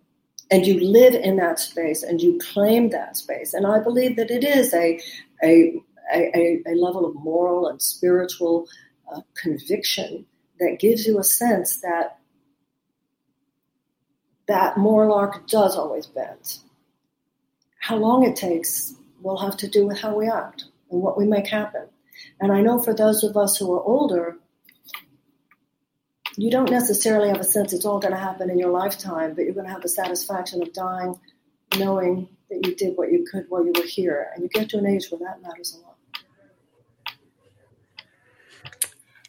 And 0.51 0.67
you 0.67 0.79
live 0.79 1.15
in 1.15 1.37
that 1.37 1.59
space 1.59 2.03
and 2.03 2.21
you 2.21 2.37
claim 2.37 2.89
that 2.89 3.17
space. 3.17 3.53
And 3.53 3.65
I 3.65 3.79
believe 3.79 4.17
that 4.17 4.29
it 4.29 4.43
is 4.43 4.71
a, 4.73 4.99
a, 5.43 5.81
a, 6.13 6.61
a 6.67 6.75
level 6.75 7.07
of 7.07 7.15
moral 7.15 7.67
and 7.67 7.81
spiritual 7.81 8.67
uh, 9.11 9.21
conviction 9.35 10.27
that 10.63 10.79
gives 10.79 11.05
you 11.05 11.19
a 11.19 11.23
sense 11.23 11.81
that 11.81 12.17
that 14.47 14.77
moral 14.77 15.13
arc 15.13 15.47
does 15.47 15.75
always 15.75 16.05
bend. 16.05 16.57
How 17.79 17.97
long 17.97 18.23
it 18.23 18.35
takes 18.35 18.93
will 19.21 19.37
have 19.37 19.57
to 19.57 19.67
do 19.67 19.85
with 19.85 19.99
how 19.99 20.15
we 20.15 20.29
act 20.29 20.65
and 20.91 21.01
what 21.01 21.17
we 21.17 21.25
make 21.25 21.47
happen. 21.47 21.87
And 22.39 22.51
I 22.51 22.61
know 22.61 22.79
for 22.79 22.93
those 22.93 23.23
of 23.23 23.35
us 23.37 23.57
who 23.57 23.73
are 23.73 23.83
older, 23.83 24.37
you 26.37 26.49
don't 26.49 26.69
necessarily 26.69 27.29
have 27.29 27.39
a 27.39 27.43
sense 27.43 27.73
it's 27.73 27.85
all 27.85 27.99
going 27.99 28.13
to 28.13 28.19
happen 28.19 28.49
in 28.49 28.57
your 28.57 28.71
lifetime, 28.71 29.33
but 29.33 29.45
you're 29.45 29.53
going 29.53 29.67
to 29.67 29.71
have 29.71 29.81
the 29.81 29.89
satisfaction 29.89 30.61
of 30.61 30.73
dying 30.73 31.15
knowing 31.77 32.27
that 32.49 32.65
you 32.65 32.75
did 32.75 32.97
what 32.97 33.11
you 33.11 33.25
could 33.29 33.45
while 33.49 33.65
you 33.65 33.73
were 33.75 33.85
here. 33.85 34.29
And 34.33 34.43
you 34.43 34.49
get 34.49 34.69
to 34.69 34.77
an 34.77 34.85
age 34.85 35.07
where 35.09 35.19
that 35.19 35.41
matters 35.41 35.77
a 35.77 35.85
lot. 35.85 35.97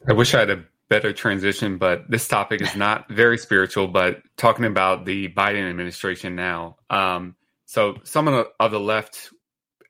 I 0.07 0.13
wish 0.13 0.35
I 0.35 0.41
had 0.41 0.51
a 0.51 0.65
better 0.95 1.13
transition, 1.13 1.77
but 1.77 2.09
this 2.09 2.29
topic 2.29 2.63
is 2.63 2.77
not 2.77 3.09
very 3.09 3.37
spiritual, 3.37 3.89
but 3.89 4.23
talking 4.37 4.65
about 4.65 5.05
the 5.05 5.29
Biden 5.29 5.69
administration 5.69 6.37
now. 6.37 6.77
Um, 6.89 7.35
so, 7.67 7.97
some 8.05 8.29
of 8.29 8.35
the, 8.35 8.65
of 8.65 8.71
the 8.71 8.79
left 8.79 9.31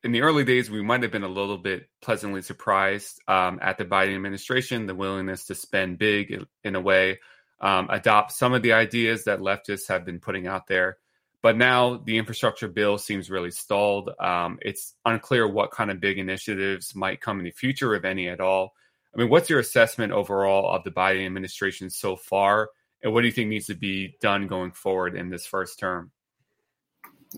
in 0.03 0.11
the 0.13 0.23
early 0.23 0.43
days, 0.43 0.71
we 0.71 0.81
might 0.81 1.03
have 1.03 1.11
been 1.11 1.21
a 1.21 1.27
little 1.27 1.59
bit 1.59 1.89
pleasantly 2.01 2.41
surprised 2.41 3.21
um, 3.27 3.59
at 3.61 3.77
the 3.77 3.85
Biden 3.85 4.15
administration, 4.15 4.87
the 4.87 4.95
willingness 4.95 5.45
to 5.45 5.53
spend 5.53 5.99
big 5.99 6.43
in 6.63 6.73
a 6.73 6.81
way, 6.81 7.19
um, 7.61 7.87
adopt 7.91 8.31
some 8.31 8.53
of 8.53 8.63
the 8.63 8.73
ideas 8.73 9.25
that 9.25 9.41
leftists 9.41 9.87
have 9.87 10.05
been 10.05 10.19
putting 10.19 10.47
out 10.47 10.65
there. 10.65 10.97
But 11.43 11.55
now 11.55 11.97
the 11.97 12.17
infrastructure 12.17 12.67
bill 12.67 12.97
seems 12.97 13.29
really 13.29 13.51
stalled. 13.51 14.09
Um, 14.19 14.57
it's 14.63 14.95
unclear 15.05 15.47
what 15.47 15.69
kind 15.69 15.91
of 15.91 15.99
big 15.99 16.17
initiatives 16.17 16.95
might 16.95 17.21
come 17.21 17.37
in 17.37 17.45
the 17.45 17.51
future, 17.51 17.93
if 17.93 18.05
any 18.05 18.27
at 18.27 18.41
all. 18.41 18.73
I 19.15 19.21
mean, 19.21 19.29
what's 19.29 19.49
your 19.49 19.59
assessment 19.59 20.11
overall 20.11 20.69
of 20.75 20.83
the 20.83 20.91
Biden 20.91 21.25
administration 21.25 21.89
so 21.89 22.15
far, 22.15 22.69
and 23.01 23.13
what 23.13 23.21
do 23.21 23.27
you 23.27 23.33
think 23.33 23.49
needs 23.49 23.67
to 23.67 23.75
be 23.75 24.17
done 24.19 24.47
going 24.47 24.71
forward 24.71 25.15
in 25.15 25.29
this 25.29 25.45
first 25.45 25.79
term? 25.79 26.11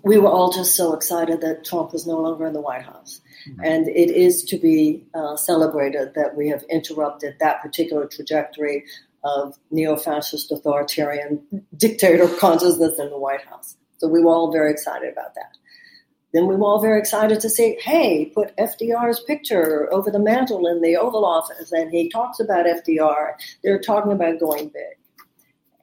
We 0.03 0.17
were 0.17 0.29
all 0.29 0.51
just 0.51 0.75
so 0.75 0.93
excited 0.93 1.41
that 1.41 1.65
Trump 1.65 1.93
was 1.93 2.05
no 2.05 2.19
longer 2.19 2.45
in 2.45 2.53
the 2.53 2.61
White 2.61 2.83
House. 2.83 3.21
Mm-hmm. 3.49 3.61
And 3.63 3.87
it 3.87 4.11
is 4.11 4.43
to 4.45 4.57
be 4.57 5.05
uh, 5.13 5.35
celebrated 5.35 6.13
that 6.15 6.35
we 6.35 6.49
have 6.49 6.63
interrupted 6.69 7.35
that 7.39 7.61
particular 7.61 8.05
trajectory 8.05 8.85
of 9.23 9.55
neo-fascist 9.71 10.51
authoritarian 10.51 11.41
dictator 11.75 12.27
consciousness 12.27 12.99
in 12.99 13.09
the 13.09 13.17
White 13.17 13.45
House. 13.45 13.75
So 13.97 14.07
we 14.07 14.21
were 14.21 14.31
all 14.31 14.51
very 14.51 14.71
excited 14.71 15.11
about 15.11 15.33
that. 15.35 15.57
Then 16.37 16.45
we 16.45 16.55
were 16.55 16.67
all 16.67 16.79
very 16.79 16.99
excited 16.99 17.39
to 17.39 17.49
see, 17.49 17.79
hey, 17.81 18.25
put 18.25 18.55
FDR's 18.57 19.21
picture 19.21 19.91
over 19.91 20.11
the 20.11 20.19
mantle 20.19 20.67
in 20.67 20.81
the 20.81 20.95
Oval 20.95 21.25
Office, 21.25 21.71
and 21.71 21.89
he 21.89 22.09
talks 22.09 22.39
about 22.39 22.67
FDR. 22.67 23.31
They're 23.63 23.79
talking 23.79 24.11
about 24.11 24.39
going 24.39 24.67
big. 24.67 24.97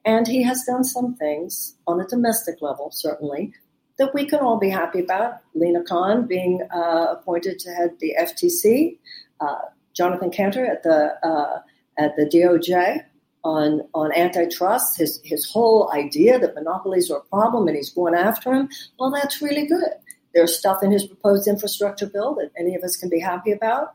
And 0.05 0.25
he 0.25 0.43
has 0.43 0.63
done 0.65 0.85
some 0.85 1.13
things 1.15 1.75
on 1.87 1.99
a 1.99 2.07
domestic 2.07 2.61
level, 2.61 2.89
certainly, 2.89 3.51
that 3.97 4.13
we 4.13 4.25
can 4.25 4.39
all 4.39 4.57
be 4.57 4.69
happy 4.69 5.01
about. 5.01 5.41
Lina 5.55 5.83
Khan 5.83 6.25
being 6.25 6.65
uh, 6.73 7.07
appointed 7.09 7.59
to 7.59 7.71
head 7.71 7.97
the 7.99 8.15
FTC, 8.17 8.97
uh, 9.41 9.57
Jonathan 9.93 10.31
Kanter 10.31 10.69
at 10.69 10.83
the 10.83 11.17
uh, 11.21 11.59
at 11.97 12.15
the 12.15 12.23
DOJ 12.23 13.03
on 13.43 13.81
on 13.93 14.13
antitrust. 14.13 14.97
His 14.97 15.19
his 15.25 15.45
whole 15.51 15.91
idea 15.91 16.39
that 16.39 16.55
monopolies 16.55 17.11
are 17.11 17.17
a 17.17 17.23
problem 17.23 17.67
and 17.67 17.75
he's 17.75 17.89
going 17.89 18.15
after 18.15 18.51
them. 18.51 18.69
Well, 18.97 19.11
that's 19.11 19.41
really 19.41 19.67
good. 19.67 19.91
There's 20.35 20.59
stuff 20.59 20.83
in 20.83 20.91
his 20.91 21.05
proposed 21.05 21.47
infrastructure 21.47 22.05
bill 22.05 22.35
that 22.35 22.51
any 22.59 22.75
of 22.75 22.83
us 22.83 22.95
can 22.95 23.09
be 23.09 23.19
happy 23.19 23.51
about. 23.51 23.93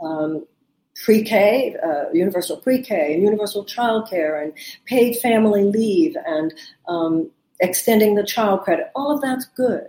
Um, 0.00 0.44
pre-K, 0.96 1.76
uh, 1.82 2.12
universal 2.12 2.56
pre-K, 2.56 3.14
and 3.14 3.22
universal 3.22 3.64
child 3.64 4.10
care, 4.10 4.40
and 4.40 4.52
paid 4.84 5.16
family 5.18 5.62
leave, 5.62 6.16
and 6.26 6.52
um, 6.88 7.30
extending 7.60 8.16
the 8.16 8.24
child 8.24 8.62
credit. 8.62 8.90
All 8.94 9.14
of 9.14 9.20
that's 9.20 9.44
good. 9.56 9.86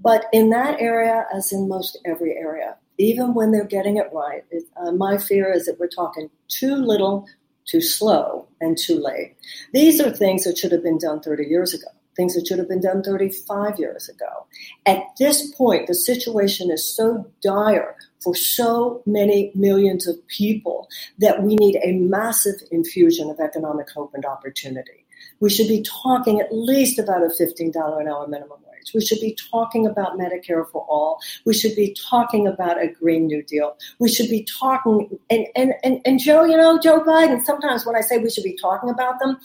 But 0.00 0.26
in 0.32 0.50
that 0.50 0.80
area, 0.80 1.26
as 1.34 1.52
in 1.52 1.68
most 1.68 1.98
every 2.04 2.36
area, 2.36 2.76
even 2.98 3.34
when 3.34 3.52
they're 3.52 3.64
getting 3.64 3.96
it 3.96 4.08
right, 4.12 4.44
it, 4.50 4.64
uh, 4.76 4.92
my 4.92 5.18
fear 5.18 5.52
is 5.52 5.66
that 5.66 5.78
we're 5.78 5.88
talking 5.88 6.30
too 6.48 6.74
little, 6.74 7.26
too 7.66 7.80
slow, 7.80 8.46
and 8.60 8.78
too 8.78 8.98
late. 8.98 9.36
These 9.72 10.00
are 10.00 10.10
things 10.10 10.44
that 10.44 10.56
should 10.56 10.72
have 10.72 10.82
been 10.82 10.98
done 10.98 11.20
30 11.20 11.44
years 11.44 11.74
ago, 11.74 11.88
things 12.16 12.34
that 12.34 12.46
should 12.46 12.58
have 12.58 12.68
been 12.68 12.80
done 12.80 13.02
35 13.02 13.78
years 13.78 14.08
ago. 14.08 14.46
At 14.86 15.04
this 15.18 15.52
point, 15.52 15.86
the 15.86 15.94
situation 15.94 16.70
is 16.70 16.84
so 16.96 17.26
dire 17.42 17.96
for 18.22 18.34
so 18.34 19.02
many 19.06 19.52
millions 19.54 20.06
of 20.06 20.16
people 20.26 20.88
that 21.18 21.42
we 21.42 21.54
need 21.56 21.78
a 21.82 21.92
massive 21.92 22.56
infusion 22.70 23.30
of 23.30 23.38
economic 23.38 23.88
hope 23.90 24.12
and 24.14 24.24
opportunity. 24.24 25.06
We 25.40 25.50
should 25.50 25.68
be 25.68 25.82
talking 25.82 26.40
at 26.40 26.48
least 26.52 26.98
about 26.98 27.22
a 27.22 27.26
$15 27.26 28.00
an 28.00 28.08
hour 28.08 28.26
minimum 28.26 28.58
wage. 28.66 28.92
We 28.94 29.04
should 29.04 29.20
be 29.20 29.36
talking 29.50 29.86
about 29.86 30.18
Medicare 30.18 30.68
for 30.70 30.84
all. 30.88 31.18
We 31.44 31.54
should 31.54 31.76
be 31.76 31.94
talking 32.08 32.46
about 32.46 32.82
a 32.82 32.88
Green 32.88 33.26
New 33.26 33.42
Deal. 33.42 33.76
We 33.98 34.08
should 34.08 34.30
be 34.30 34.44
talking, 34.44 35.18
and, 35.30 35.46
and, 35.54 35.74
and, 35.84 36.00
and 36.04 36.18
Joe, 36.18 36.44
you 36.44 36.56
know, 36.56 36.78
Joe 36.78 37.00
Biden, 37.00 37.44
sometimes 37.44 37.84
when 37.84 37.96
I 37.96 38.00
say 38.00 38.18
we 38.18 38.30
should 38.30 38.44
be 38.44 38.56
talking 38.56 38.90
about 38.90 39.18
them, 39.20 39.38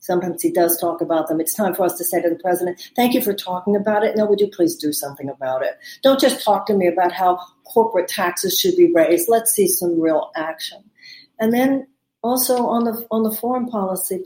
Sometimes 0.00 0.42
he 0.42 0.50
does 0.50 0.80
talk 0.80 1.00
about 1.00 1.28
them. 1.28 1.40
It's 1.40 1.54
time 1.54 1.74
for 1.74 1.84
us 1.84 1.96
to 1.98 2.04
say 2.04 2.20
to 2.22 2.28
the 2.28 2.36
president, 2.36 2.90
thank 2.96 3.14
you 3.14 3.22
for 3.22 3.34
talking 3.34 3.76
about 3.76 4.02
it. 4.02 4.16
Now, 4.16 4.26
would 4.26 4.40
you 4.40 4.48
please 4.48 4.76
do 4.76 4.92
something 4.92 5.28
about 5.28 5.62
it? 5.62 5.78
Don't 6.02 6.20
just 6.20 6.42
talk 6.42 6.66
to 6.66 6.74
me 6.74 6.86
about 6.86 7.12
how 7.12 7.38
corporate 7.64 8.08
taxes 8.08 8.58
should 8.58 8.76
be 8.76 8.92
raised. 8.92 9.28
Let's 9.28 9.52
see 9.52 9.68
some 9.68 10.00
real 10.00 10.30
action. 10.36 10.82
And 11.38 11.52
then 11.52 11.86
also 12.22 12.66
on 12.66 12.84
the 12.84 13.06
on 13.10 13.22
the 13.22 13.32
foreign 13.32 13.66
policy 13.66 14.22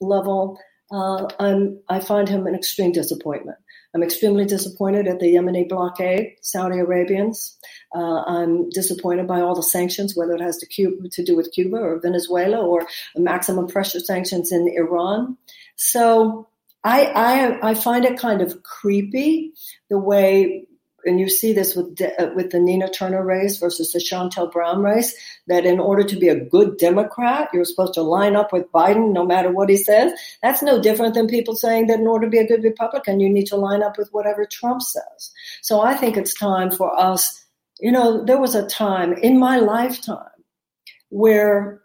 level, 0.00 0.58
uh, 0.90 1.28
I'm, 1.38 1.80
I 1.88 2.00
find 2.00 2.28
him 2.28 2.46
an 2.46 2.54
extreme 2.54 2.92
disappointment. 2.92 3.58
I'm 3.94 4.02
extremely 4.02 4.44
disappointed 4.44 5.06
at 5.06 5.18
the 5.18 5.34
Yemeni 5.34 5.68
blockade, 5.68 6.36
Saudi 6.42 6.78
Arabians. 6.78 7.56
Uh, 7.94 8.22
I'm 8.22 8.68
disappointed 8.70 9.26
by 9.26 9.40
all 9.40 9.54
the 9.54 9.62
sanctions, 9.62 10.14
whether 10.14 10.34
it 10.34 10.42
has 10.42 10.58
to, 10.58 10.66
Cuba, 10.66 11.08
to 11.08 11.24
do 11.24 11.36
with 11.36 11.52
Cuba 11.52 11.78
or 11.78 11.98
Venezuela 12.00 12.58
or 12.64 12.86
maximum 13.16 13.66
pressure 13.66 14.00
sanctions 14.00 14.52
in 14.52 14.68
Iran. 14.68 15.38
So 15.76 16.48
I, 16.84 17.06
I, 17.06 17.70
I 17.70 17.74
find 17.74 18.04
it 18.04 18.18
kind 18.18 18.42
of 18.42 18.62
creepy 18.62 19.52
the 19.88 19.98
way 19.98 20.67
and 21.04 21.20
you 21.20 21.28
see 21.28 21.52
this 21.52 21.74
with 21.74 22.00
uh, 22.00 22.30
with 22.34 22.50
the 22.50 22.58
Nina 22.58 22.88
Turner 22.90 23.24
race 23.24 23.58
versus 23.58 23.92
the 23.92 23.98
Shontel 23.98 24.50
Brown 24.50 24.82
race, 24.82 25.14
that 25.46 25.64
in 25.64 25.78
order 25.78 26.02
to 26.02 26.16
be 26.16 26.28
a 26.28 26.44
good 26.44 26.76
Democrat, 26.76 27.48
you're 27.52 27.64
supposed 27.64 27.94
to 27.94 28.02
line 28.02 28.36
up 28.36 28.52
with 28.52 28.70
Biden 28.72 29.12
no 29.12 29.24
matter 29.24 29.50
what 29.50 29.68
he 29.68 29.76
says. 29.76 30.12
That's 30.42 30.62
no 30.62 30.80
different 30.80 31.14
than 31.14 31.28
people 31.28 31.54
saying 31.54 31.86
that 31.86 32.00
in 32.00 32.06
order 32.06 32.26
to 32.26 32.30
be 32.30 32.38
a 32.38 32.46
good 32.46 32.64
Republican, 32.64 33.20
you 33.20 33.28
need 33.28 33.46
to 33.46 33.56
line 33.56 33.82
up 33.82 33.96
with 33.96 34.08
whatever 34.12 34.44
Trump 34.44 34.82
says. 34.82 35.32
So 35.62 35.80
I 35.80 35.94
think 35.94 36.16
it's 36.16 36.34
time 36.34 36.70
for 36.70 36.98
us. 36.98 37.44
You 37.80 37.92
know, 37.92 38.24
there 38.24 38.40
was 38.40 38.54
a 38.54 38.66
time 38.66 39.12
in 39.12 39.38
my 39.38 39.58
lifetime 39.58 40.26
where 41.10 41.82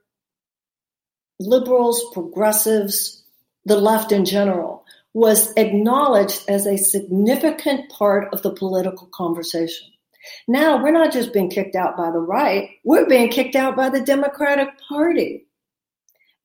liberals, 1.40 2.03
progressives, 2.14 3.23
the 3.65 3.77
left 3.77 4.11
in 4.11 4.26
general 4.26 4.82
was 5.14 5.53
acknowledged 5.57 6.44
as 6.48 6.65
a 6.65 6.77
significant 6.77 7.90
part 7.91 8.34
of 8.34 8.41
the 8.41 8.52
political 8.52 9.07
conversation. 9.14 9.88
Now 10.48 10.81
we're 10.81 10.91
not 10.91 11.11
just 11.11 11.34
being 11.34 11.49
kicked 11.49 11.76
out 11.76 11.98
by 11.98 12.11
the 12.11 12.19
right, 12.19 12.69
we're 12.84 13.07
being 13.07 13.30
kicked 13.30 13.56
out 13.56 13.76
by 13.76 13.90
the 13.90 14.02
Democratic 14.02 14.69
Party. 14.88 15.45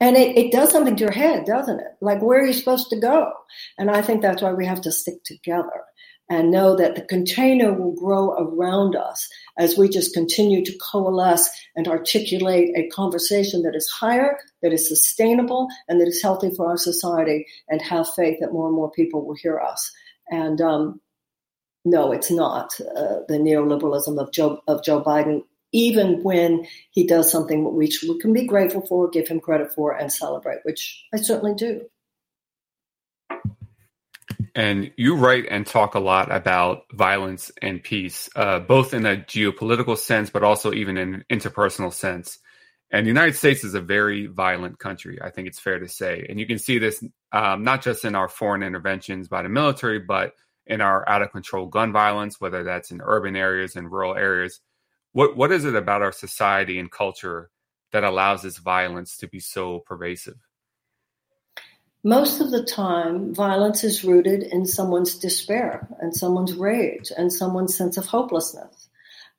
And 0.01 0.16
it, 0.16 0.36
it 0.36 0.53
does 0.53 0.70
something 0.70 0.95
to 0.97 1.05
your 1.05 1.12
head, 1.12 1.45
doesn't 1.45 1.81
it? 1.81 1.89
Like, 2.01 2.23
where 2.23 2.40
are 2.40 2.47
you 2.47 2.53
supposed 2.53 2.90
to 2.90 3.01
go? 3.01 3.32
And 3.78 3.90
I 3.90 4.01
think 4.01 4.23
that's 4.23 4.43
why 4.43 4.53
we 4.53 4.65
have 4.65 4.81
to 4.82 4.93
stick 4.93 5.24
together 5.24 5.82
and 6.29 6.51
know 6.51 6.77
that 6.77 6.95
the 6.95 7.03
container 7.03 7.73
will 7.73 7.93
grow 7.93 8.33
around 8.33 8.95
us 8.95 9.29
as 9.59 9.79
we 9.79 9.89
just 9.89 10.15
continue 10.15 10.65
to 10.65 10.79
coalesce 10.79 11.49
and 11.75 11.89
articulate 11.89 12.71
a 12.77 12.89
conversation 12.89 13.63
that 13.63 13.75
is 13.75 13.89
higher, 13.89 14.39
that 14.63 14.73
is 14.73 14.89
sustainable, 14.89 15.69
and 15.89 16.01
that 16.01 16.09
is 16.09 16.23
healthy 16.23 16.51
for 16.55 16.69
our 16.69 16.77
society, 16.77 17.47
and 17.69 17.81
have 17.81 18.09
faith 18.15 18.39
that 18.41 18.53
more 18.53 18.67
and 18.67 18.77
more 18.77 18.91
people 18.91 19.25
will 19.25 19.37
hear 19.37 19.59
us. 19.59 19.91
And 20.31 20.61
um, 20.61 21.01
no, 21.85 22.13
it's 22.13 22.31
not 22.31 22.79
uh, 22.81 23.21
the 23.29 23.39
neoliberalism 23.39 24.21
of 24.21 24.33
Joe 24.33 24.61
of 24.69 24.85
Joe 24.85 25.03
Biden. 25.03 25.43
Even 25.73 26.23
when 26.23 26.67
he 26.93 27.07
does 27.07 27.31
something 27.31 27.75
which 27.75 28.03
we 28.03 28.19
can 28.21 28.33
be 28.33 28.47
grateful 28.47 28.87
for, 28.87 29.09
give 29.09 29.29
him 29.29 29.39
credit 29.39 29.71
for, 29.75 29.93
and 29.93 30.11
celebrate, 30.11 30.61
which 30.63 31.05
I 31.13 31.19
certainly 31.19 31.55
do. 31.55 31.83
And 34.59 34.91
you 34.97 35.15
write 35.15 35.47
and 35.49 35.65
talk 35.65 35.95
a 35.95 36.01
lot 36.01 36.33
about 36.35 36.83
violence 36.93 37.53
and 37.63 37.81
peace, 37.81 38.29
uh, 38.35 38.59
both 38.59 38.93
in 38.93 39.07
a 39.07 39.17
geopolitical 39.17 39.97
sense, 39.97 40.31
but 40.31 40.43
also 40.43 40.73
even 40.73 40.99
in 40.99 41.15
an 41.15 41.25
interpersonal 41.31 41.93
sense. 41.93 42.41
And 42.91 43.07
the 43.07 43.11
United 43.11 43.37
States 43.37 43.63
is 43.63 43.75
a 43.75 43.81
very 43.81 44.27
violent 44.27 44.81
country, 44.81 45.21
I 45.23 45.31
think 45.31 45.47
it's 45.47 45.61
fair 45.61 45.79
to 45.79 45.87
say. 45.87 46.27
And 46.29 46.41
you 46.41 46.47
can 46.47 46.59
see 46.59 46.79
this 46.81 47.05
um, 47.31 47.63
not 47.63 47.83
just 47.83 48.05
in 48.05 48.17
our 48.17 48.29
foreign 48.29 48.65
interventions 48.65 49.29
by 49.29 49.43
the 49.43 49.49
military, 49.49 50.01
but 50.01 50.33
in 50.67 50.81
our 50.81 51.09
out 51.09 51.23
of 51.23 51.31
control 51.31 51.67
gun 51.67 51.93
violence, 51.93 52.41
whether 52.41 52.65
that's 52.65 52.91
in 52.91 53.01
urban 53.01 53.37
areas 53.37 53.77
and 53.77 53.93
rural 53.93 54.17
areas. 54.17 54.59
What 55.13 55.37
what 55.37 55.53
is 55.53 55.67
it 55.67 55.77
about 55.77 56.03
our 56.03 56.11
society 56.11 56.81
and 56.81 56.91
culture 56.91 57.51
that 57.93 58.03
allows 58.03 58.43
this 58.43 58.59
violence 58.59 59.19
to 59.19 59.29
be 59.29 59.39
so 59.39 59.79
pervasive? 59.87 60.48
Most 62.05 62.41
of 62.41 62.51
the 62.51 62.62
time, 62.62 63.35
violence 63.35 63.83
is 63.83 64.05
rooted 64.05 64.45
in 64.45 64.66
someone's 64.66 65.16
despair 65.16 65.89
and 66.01 66.15
someone's 66.15 66.55
rage 66.55 67.11
and 67.16 67.33
someone's 67.33 67.77
sense 67.77 67.97
of 67.97 68.07
hopelessness. 68.07 68.89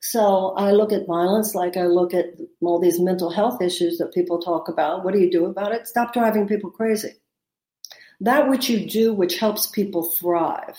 So 0.02 0.53
I 0.56 0.72
look 0.72 0.91
at 0.91 1.07
violence 1.07 1.56
like 1.56 1.77
I 1.77 1.86
look 1.86 2.14
at 2.14 2.38
all 2.61 2.80
these 2.80 2.99
mental 2.99 3.30
health 3.30 3.61
issues 3.61 3.98
that 3.98 4.14
people 4.14 4.40
talk 4.40 4.68
about. 4.69 5.03
What 5.03 5.14
do 5.14 5.19
you 5.19 5.31
do 5.31 5.45
about 5.45 5.73
it? 5.73 5.88
Stop 5.88 6.14
driving 6.14 6.48
people 6.48 6.69
crazy. 6.69 7.14
That 8.22 8.49
which 8.49 8.69
you 8.69 8.86
do, 8.86 9.14
which 9.14 9.40
helps 9.40 9.68
people 9.68 10.11
thrive, 10.11 10.77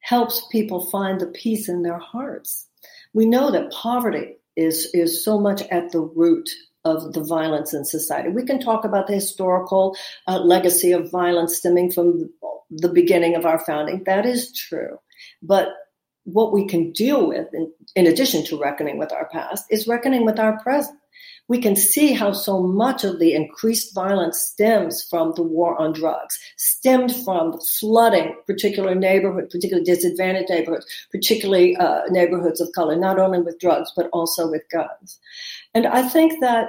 helps 0.00 0.46
people 0.50 0.86
find 0.86 1.20
the 1.20 1.26
peace 1.26 1.68
in 1.68 1.82
their 1.82 1.98
hearts. 1.98 2.68
We 3.12 3.26
know 3.26 3.50
that 3.50 3.72
poverty 3.72 4.36
is, 4.54 4.90
is 4.94 5.24
so 5.24 5.38
much 5.40 5.62
at 5.62 5.90
the 5.90 6.00
root 6.00 6.48
of 6.92 7.12
the 7.14 7.24
violence 7.36 7.74
in 7.74 7.84
society. 7.84 8.28
We 8.28 8.44
can 8.44 8.60
talk 8.60 8.84
about 8.84 9.06
the 9.06 9.14
historical 9.14 9.96
uh, 10.28 10.38
legacy 10.38 10.92
of 10.92 11.10
violence 11.10 11.56
stemming 11.56 11.90
from 11.90 12.30
the 12.70 12.88
beginning 13.00 13.34
of 13.34 13.44
our 13.44 13.58
founding. 13.58 14.04
That 14.04 14.24
is 14.24 14.52
true. 14.52 14.98
But 15.42 15.68
what 16.24 16.52
we 16.52 16.66
can 16.66 16.92
deal 16.92 17.28
with, 17.28 17.48
in, 17.52 17.72
in 17.94 18.06
addition 18.06 18.44
to 18.46 18.60
reckoning 18.60 18.98
with 18.98 19.12
our 19.12 19.28
past, 19.28 19.64
is 19.70 19.88
reckoning 19.88 20.24
with 20.24 20.38
our 20.38 20.58
present. 20.60 20.98
We 21.48 21.60
can 21.60 21.76
see 21.76 22.12
how 22.12 22.32
so 22.32 22.60
much 22.60 23.04
of 23.04 23.20
the 23.20 23.32
increased 23.32 23.94
violence 23.94 24.38
stems 24.40 25.04
from 25.08 25.32
the 25.36 25.44
war 25.44 25.80
on 25.80 25.92
drugs, 25.92 26.36
stemmed 26.56 27.14
from 27.24 27.60
flooding 27.78 28.34
particular 28.48 28.96
neighborhoods, 28.96 29.54
particularly 29.54 29.84
disadvantaged 29.84 30.50
neighborhoods, 30.50 30.86
particularly 31.12 31.76
uh, 31.76 32.02
neighborhoods 32.10 32.60
of 32.60 32.72
color, 32.72 32.96
not 32.96 33.20
only 33.20 33.40
with 33.40 33.60
drugs, 33.60 33.92
but 33.96 34.08
also 34.12 34.50
with 34.50 34.62
guns. 34.72 35.20
And 35.76 35.86
I 35.86 36.08
think 36.08 36.40
that 36.40 36.68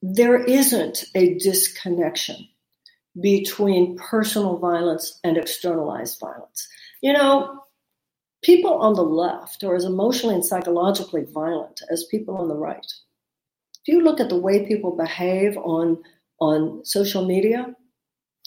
there 0.00 0.42
isn't 0.42 1.04
a 1.14 1.34
disconnection 1.34 2.48
between 3.20 3.98
personal 3.98 4.56
violence 4.56 5.20
and 5.22 5.36
externalized 5.36 6.18
violence. 6.18 6.66
You 7.02 7.12
know, 7.12 7.64
people 8.42 8.72
on 8.72 8.94
the 8.94 9.02
left 9.02 9.62
are 9.64 9.76
as 9.76 9.84
emotionally 9.84 10.36
and 10.36 10.44
psychologically 10.46 11.26
violent 11.30 11.82
as 11.90 12.06
people 12.10 12.38
on 12.38 12.48
the 12.48 12.56
right. 12.56 12.86
If 13.82 13.92
you 13.92 14.00
look 14.00 14.18
at 14.18 14.30
the 14.30 14.40
way 14.40 14.66
people 14.66 14.96
behave 14.96 15.58
on 15.58 16.02
on 16.40 16.82
social 16.86 17.26
media, 17.26 17.74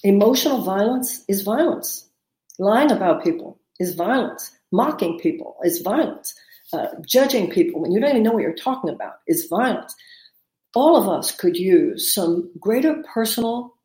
emotional 0.03 0.64
violence 0.64 1.23
is 1.27 1.43
violence. 1.43 2.10
Lying 2.57 2.89
about 2.89 3.23
people 3.23 3.60
is 3.80 3.93
violence. 3.93 4.49
Mocking 4.72 5.19
people 5.19 5.57
is 5.64 5.81
violence. 5.81 6.34
Uh, 6.73 6.88
judging 7.06 7.49
people 7.49 7.81
when 7.81 7.91
you 7.91 7.99
don't 7.99 8.11
even 8.11 8.23
know 8.23 8.31
what 8.31 8.43
you're 8.43 8.53
talking 8.53 8.89
about 8.89 9.15
is 9.27 9.48
violence. 9.49 9.93
All 10.73 10.95
of 10.95 11.10
us 11.10 11.31
could 11.31 11.57
use 11.57 12.14
some 12.14 12.49
greater 12.60 13.03
personal 13.14 13.76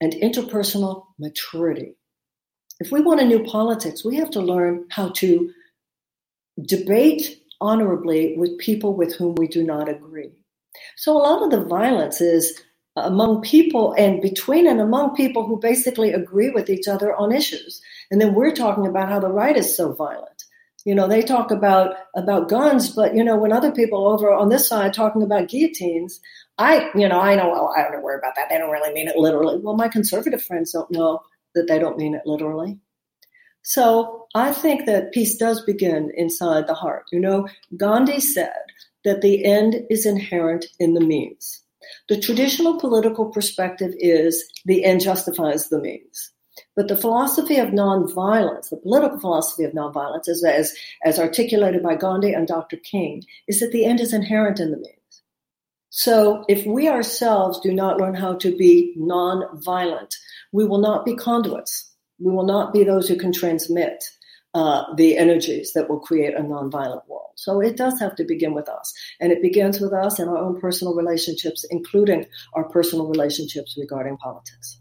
and 0.00 0.12
interpersonal 0.14 1.06
maturity. 1.18 1.96
If 2.80 2.92
we 2.92 3.00
want 3.00 3.20
a 3.20 3.24
new 3.24 3.42
politics, 3.44 4.04
we 4.04 4.16
have 4.16 4.30
to 4.30 4.40
learn 4.40 4.86
how 4.90 5.08
to 5.16 5.50
debate 6.66 7.42
honorably 7.60 8.36
with 8.36 8.58
people 8.58 8.94
with 8.94 9.14
whom 9.14 9.34
we 9.34 9.48
do 9.48 9.64
not 9.64 9.88
agree. 9.88 10.30
So 10.96 11.16
a 11.16 11.18
lot 11.18 11.42
of 11.42 11.50
the 11.50 11.64
violence 11.64 12.20
is 12.20 12.60
among 12.96 13.42
people 13.42 13.94
and 13.94 14.20
between 14.22 14.66
and 14.66 14.80
among 14.80 15.14
people 15.14 15.46
who 15.46 15.58
basically 15.58 16.12
agree 16.12 16.50
with 16.50 16.70
each 16.70 16.88
other 16.88 17.14
on 17.14 17.32
issues. 17.32 17.80
And 18.10 18.20
then 18.20 18.34
we're 18.34 18.54
talking 18.54 18.86
about 18.86 19.08
how 19.08 19.20
the 19.20 19.28
right 19.28 19.56
is 19.56 19.76
so 19.76 19.92
violent. 19.92 20.37
You 20.88 20.94
know, 20.94 21.06
they 21.06 21.20
talk 21.20 21.50
about 21.50 21.96
about 22.16 22.48
guns, 22.48 22.88
but 22.88 23.14
you 23.14 23.22
know, 23.22 23.36
when 23.36 23.52
other 23.52 23.70
people 23.70 24.08
over 24.08 24.32
on 24.32 24.48
this 24.48 24.66
side 24.66 24.94
talking 24.94 25.22
about 25.22 25.48
guillotines, 25.48 26.18
I, 26.56 26.88
you 26.94 27.06
know, 27.06 27.20
I 27.20 27.34
know, 27.34 27.50
well, 27.50 27.74
I 27.76 27.82
don't 27.82 28.02
worry 28.02 28.18
about 28.18 28.36
that. 28.36 28.48
They 28.48 28.56
don't 28.56 28.70
really 28.70 28.94
mean 28.94 29.06
it 29.06 29.16
literally. 29.16 29.58
Well, 29.58 29.76
my 29.76 29.88
conservative 29.88 30.42
friends 30.42 30.72
don't 30.72 30.90
know 30.90 31.20
that 31.54 31.66
they 31.68 31.78
don't 31.78 31.98
mean 31.98 32.14
it 32.14 32.22
literally. 32.24 32.78
So 33.60 34.28
I 34.34 34.50
think 34.50 34.86
that 34.86 35.12
peace 35.12 35.36
does 35.36 35.62
begin 35.62 36.10
inside 36.16 36.66
the 36.66 36.80
heart. 36.82 37.04
You 37.12 37.20
know, 37.20 37.46
Gandhi 37.76 38.18
said 38.18 38.64
that 39.04 39.20
the 39.20 39.44
end 39.44 39.76
is 39.90 40.06
inherent 40.06 40.64
in 40.78 40.94
the 40.94 41.02
means. 41.02 41.62
The 42.08 42.18
traditional 42.18 42.80
political 42.80 43.26
perspective 43.26 43.92
is 43.98 44.42
the 44.64 44.86
end 44.86 45.02
justifies 45.02 45.68
the 45.68 45.82
means. 45.82 46.32
But 46.78 46.86
the 46.86 46.96
philosophy 46.96 47.56
of 47.56 47.70
nonviolence, 47.70 48.70
the 48.70 48.76
political 48.76 49.18
philosophy 49.18 49.64
of 49.64 49.72
nonviolence, 49.72 50.28
is 50.28 50.44
as, 50.44 50.72
as 51.04 51.18
articulated 51.18 51.82
by 51.82 51.96
Gandhi 51.96 52.32
and 52.32 52.46
Dr. 52.46 52.76
King, 52.76 53.24
is 53.48 53.58
that 53.58 53.72
the 53.72 53.84
end 53.84 53.98
is 53.98 54.12
inherent 54.12 54.60
in 54.60 54.70
the 54.70 54.76
means. 54.76 55.22
So 55.90 56.44
if 56.48 56.64
we 56.66 56.88
ourselves 56.88 57.58
do 57.58 57.72
not 57.72 57.98
learn 57.98 58.14
how 58.14 58.36
to 58.36 58.56
be 58.56 58.94
nonviolent, 58.96 60.14
we 60.52 60.66
will 60.66 60.78
not 60.78 61.04
be 61.04 61.16
conduits. 61.16 61.92
We 62.20 62.30
will 62.30 62.46
not 62.46 62.72
be 62.72 62.84
those 62.84 63.08
who 63.08 63.16
can 63.16 63.32
transmit 63.32 64.04
uh, 64.54 64.84
the 64.94 65.18
energies 65.18 65.72
that 65.72 65.90
will 65.90 65.98
create 65.98 66.36
a 66.36 66.42
nonviolent 66.42 67.08
world. 67.08 67.32
So 67.34 67.60
it 67.60 67.76
does 67.76 67.98
have 67.98 68.14
to 68.14 68.24
begin 68.24 68.54
with 68.54 68.68
us. 68.68 68.94
And 69.18 69.32
it 69.32 69.42
begins 69.42 69.80
with 69.80 69.92
us 69.92 70.20
and 70.20 70.30
our 70.30 70.38
own 70.38 70.60
personal 70.60 70.94
relationships, 70.94 71.66
including 71.70 72.26
our 72.52 72.68
personal 72.68 73.08
relationships 73.08 73.76
regarding 73.76 74.16
politics. 74.18 74.78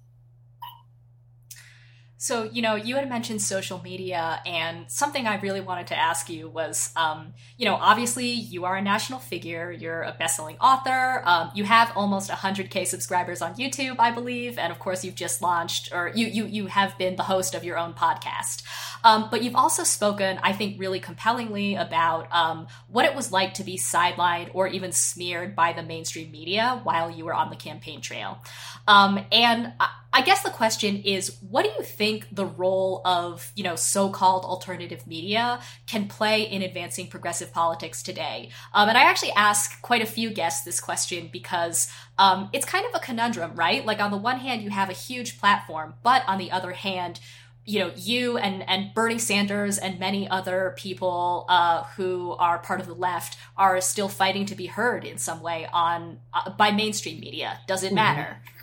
So, 2.20 2.50
you 2.52 2.64
know, 2.64 2.76
you 2.76 2.96
had 2.96 3.08
mentioned 3.08 3.44
social 3.44 3.80
media, 3.84 4.42
and 4.46 4.90
something 4.90 5.28
I 5.28 5.40
really 5.40 5.62
wanted 5.62 5.88
to 5.88 5.98
ask 5.98 6.30
you 6.30 6.50
was, 6.50 6.92
um, 6.96 7.34
you 7.58 7.66
know, 7.66 7.76
obviously 7.76 8.26
you 8.28 8.66
are 8.66 8.76
a 8.76 8.82
national 8.82 9.20
figure, 9.20 9.72
you're 9.72 10.02
a 10.02 10.16
best-selling 10.18 10.58
author, 10.58 11.22
um, 11.26 11.52
you 11.54 11.64
have 11.64 11.92
almost 11.96 12.32
100k 12.32 12.88
subscribers 12.88 13.44
on 13.44 13.54
YouTube, 13.56 13.98
I 14.00 14.10
believe, 14.10 14.58
and 14.58 14.72
of 14.72 14.80
course 14.80 15.06
you've 15.06 15.16
just 15.16 15.44
launched, 15.44 15.94
or 15.94 16.12
you 16.16 16.26
you 16.28 16.46
you 16.46 16.66
have 16.68 16.98
been 16.98 17.18
the 17.18 17.24
host 17.24 17.54
of 17.54 17.64
your 17.64 17.78
own 17.78 17.94
podcast. 17.94 18.64
Um, 19.04 19.28
but 19.30 19.44
you've 19.44 19.56
also 19.56 19.84
spoken, 19.84 20.40
I 20.42 20.54
think, 20.54 20.80
really 20.80 21.00
compellingly 21.00 21.76
about 21.76 22.34
um, 22.34 22.68
what 22.88 23.06
it 23.06 23.16
was 23.16 23.32
like 23.32 23.54
to 23.56 23.64
be 23.64 23.78
sidelined 23.78 24.50
or 24.54 24.68
even 24.68 24.92
smeared 24.92 25.56
by 25.56 25.74
the 25.74 25.84
mainstream 25.84 26.32
media 26.32 26.80
while 26.84 27.12
you 27.12 27.26
were 27.26 27.34
on 27.34 27.52
the 27.52 27.56
campaign 27.56 28.02
trail. 28.02 28.40
Um, 28.88 29.24
and 29.32 29.74
I, 29.80 29.90
I 30.18 30.22
guess 30.22 30.42
the 30.42 30.50
question 30.50 31.04
is, 31.04 31.38
what 31.48 31.62
do 31.62 31.70
you 31.78 31.84
think 31.84 32.26
the 32.32 32.48
role 32.48 33.04
of, 33.06 33.52
you 33.56 33.64
know, 33.64 33.76
so-called 33.76 34.46
alternative 34.46 35.06
media 35.06 35.60
can 35.86 36.08
play 36.08 36.42
in 36.42 36.64
advancing 36.64 37.06
progressive 37.06 37.54
politics 37.54 38.02
today? 38.02 38.50
Um, 38.74 38.90
and 38.90 38.98
I 38.98 39.04
actually 39.04 39.34
ask 39.34 39.80
quite 39.84 40.02
a 40.02 40.08
few 40.08 40.32
guests 40.32 40.66
this 40.66 40.80
question 40.80 41.30
because 41.32 41.88
um, 42.18 42.50
it's 42.52 42.66
kind 42.66 42.84
of 42.88 42.96
a 42.96 43.00
conundrum, 43.00 43.54
right? 43.54 43.86
Like 43.86 44.00
on 44.00 44.10
the 44.10 44.18
one 44.18 44.40
hand, 44.40 44.64
you 44.64 44.72
have 44.72 44.90
a 44.90 44.94
huge 44.94 45.38
platform, 45.38 45.94
but 46.02 46.24
on 46.28 46.40
the 46.40 46.50
other 46.50 46.72
hand, 46.72 47.20
you 47.64 47.80
know 47.80 47.92
you 47.98 48.38
and 48.38 48.68
and 48.68 48.94
Bernie 48.96 49.20
Sanders 49.20 49.78
and 49.78 50.00
many 50.00 50.28
other 50.30 50.74
people 50.78 51.46
uh, 51.50 51.84
who 51.98 52.32
are 52.40 52.60
part 52.60 52.80
of 52.80 52.88
the 52.88 52.96
left 52.96 53.38
are 53.58 53.82
still 53.82 54.08
fighting 54.08 54.46
to 54.46 54.56
be 54.56 54.68
heard 54.68 55.04
in 55.04 55.18
some 55.18 55.42
way 55.42 55.68
on 55.74 56.22
uh, 56.34 56.50
by 56.52 56.72
mainstream 56.72 57.20
media. 57.20 57.60
Does 57.68 57.84
it 57.84 57.88
mm-hmm. 57.88 57.96
matter? 57.96 58.22
Mm-hmm. 58.22 58.57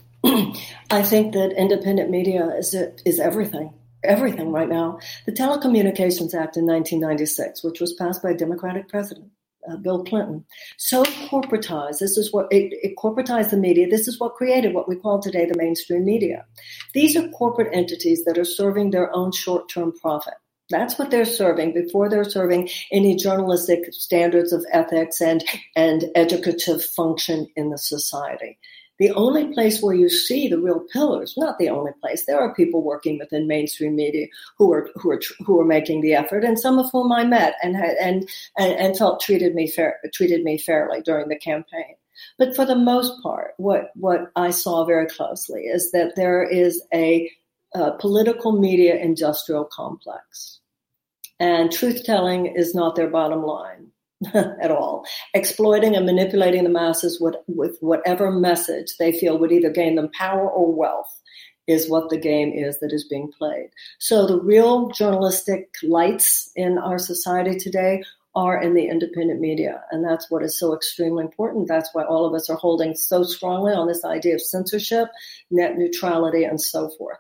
I 0.91 1.03
think 1.03 1.35
that 1.35 1.53
independent 1.53 2.11
media 2.11 2.47
is 2.57 2.75
is 3.05 3.21
everything. 3.21 3.75
Everything 4.03 4.53
right 4.53 4.69
now. 4.69 4.99
The 5.27 5.33
Telecommunications 5.33 6.35
Act 6.35 6.57
in 6.57 6.67
1996, 6.67 7.63
which 7.63 7.81
was 7.81 7.95
passed 7.95 8.23
by 8.23 8.31
a 8.31 8.37
Democratic 8.37 8.89
president, 8.89 9.31
uh, 9.69 9.77
Bill 9.77 10.05
Clinton, 10.05 10.45
so 10.79 11.05
corporatized. 11.05 11.99
This 11.99 12.17
is 12.17 12.33
what 12.33 12.47
it, 12.51 12.73
it 12.83 12.97
corporatized 12.97 13.51
the 13.51 13.57
media. 13.57 13.89
This 13.89 14.09
is 14.09 14.19
what 14.21 14.35
created 14.35 14.75
what 14.75 14.89
we 14.89 14.97
call 14.97 15.21
today 15.21 15.47
the 15.47 15.59
mainstream 15.59 16.05
media. 16.05 16.45
These 16.95 17.17
are 17.17 17.29
corporate 17.29 17.75
entities 17.75 18.25
that 18.25 18.39
are 18.39 18.45
serving 18.45 18.91
their 18.91 19.15
own 19.15 19.33
short 19.33 19.69
term 19.69 19.93
profit. 20.01 20.35
That's 20.71 20.99
what 20.99 21.11
they're 21.11 21.27
serving 21.27 21.75
before 21.75 22.09
they're 22.09 22.25
serving 22.25 22.71
any 22.91 23.17
journalistic 23.17 23.93
standards 23.93 24.53
of 24.53 24.65
ethics 24.73 25.21
and, 25.21 25.45
and 25.77 26.07
educative 26.15 26.83
function 26.83 27.47
in 27.57 27.69
the 27.69 27.77
society 27.77 28.59
the 28.99 29.11
only 29.13 29.53
place 29.53 29.83
where 29.83 29.95
you 29.95 30.09
see 30.09 30.47
the 30.49 30.59
real 30.59 30.81
pillars, 30.93 31.35
not 31.37 31.59
the 31.59 31.69
only 31.69 31.93
place, 32.01 32.27
there 32.27 32.39
are 32.39 32.55
people 32.55 32.83
working 32.83 33.19
within 33.19 33.49
mainstream 33.49 33.97
media 33.97 34.27
who 34.57 34.73
are 34.73 34.89
who 34.95 35.11
are 35.11 35.21
who 35.45 35.61
are 35.61 35.65
making 35.65 36.01
the 36.01 36.15
effort, 36.15 36.45
and 36.45 36.59
some 36.59 36.79
of 36.79 36.91
whom 36.93 37.11
I 37.11 37.25
met 37.25 37.55
and 37.63 37.77
and 37.77 38.29
and, 38.57 38.73
and 38.73 38.97
felt 38.97 39.21
treated 39.21 39.55
me 39.55 39.69
fair 39.69 39.99
treated 40.13 40.45
me 40.45 40.59
fairly 40.59 41.01
during 41.03 41.29
the 41.29 41.39
campaign. 41.39 41.97
But 42.39 42.55
for 42.55 42.65
the 42.65 42.77
most 42.77 43.21
part, 43.23 43.55
what 43.57 43.91
what 43.97 44.31
I 44.37 44.51
saw 44.51 44.85
very 44.85 45.07
closely 45.07 45.63
is 45.63 45.91
that 45.91 46.15
there 46.15 46.45
is 46.45 46.83
a, 46.93 47.31
a 47.75 47.93
political 47.99 48.53
media 48.53 48.97
industrial 48.97 49.65
complex, 49.65 50.61
and 51.41 51.73
truth 51.73 52.05
telling 52.05 52.47
is 52.47 52.75
not 52.75 52.95
their 52.95 53.11
bottom 53.11 53.43
line. 53.43 53.91
at 54.35 54.71
all, 54.71 55.05
exploiting 55.35 55.97
and 55.97 56.07
manipulating 56.07 56.65
the 56.65 56.71
masses 56.71 57.21
with, 57.21 57.35
with 57.47 57.77
whatever 57.81 58.31
message 58.31 58.97
they 58.99 59.13
feel 59.13 59.39
would 59.39 59.53
either 59.53 59.71
gain 59.71 59.97
them 59.97 60.11
power 60.13 60.49
or 60.49 60.73
wealth 60.73 61.21
is 61.67 61.89
what 61.89 62.11
the 62.11 62.19
game 62.19 62.53
is 62.53 62.79
that 62.81 62.93
is 62.93 63.09
being 63.09 63.31
played. 63.39 63.71
So 63.99 64.27
the 64.27 64.41
real 64.41 64.89
journalistic 64.89 65.69
lights 65.83 66.51
in 66.57 66.79
our 66.79 66.99
society 66.99 67.59
today 67.59 68.03
are 68.35 68.61
in 68.61 68.75
the 68.75 68.87
independent 68.89 69.41
media. 69.41 69.83
And 69.91 70.05
that's 70.05 70.31
what 70.31 70.43
is 70.43 70.59
so 70.59 70.75
extremely 70.75 71.25
important. 71.25 71.69
That's 71.69 71.91
why 71.93 72.05
all 72.05 72.27
of 72.27 72.35
us 72.35 72.51
are 72.51 72.57
holding 72.57 72.95
so 72.97 73.23
strongly 73.23 73.73
on 73.73 73.87
this 73.87 74.05
idea 74.05 74.35
of 74.35 74.43
censorship, 74.43 75.09
net 75.51 75.79
neutrality, 75.79 76.45
and 76.45 76.61
so 76.61 76.91
forth. 76.99 77.19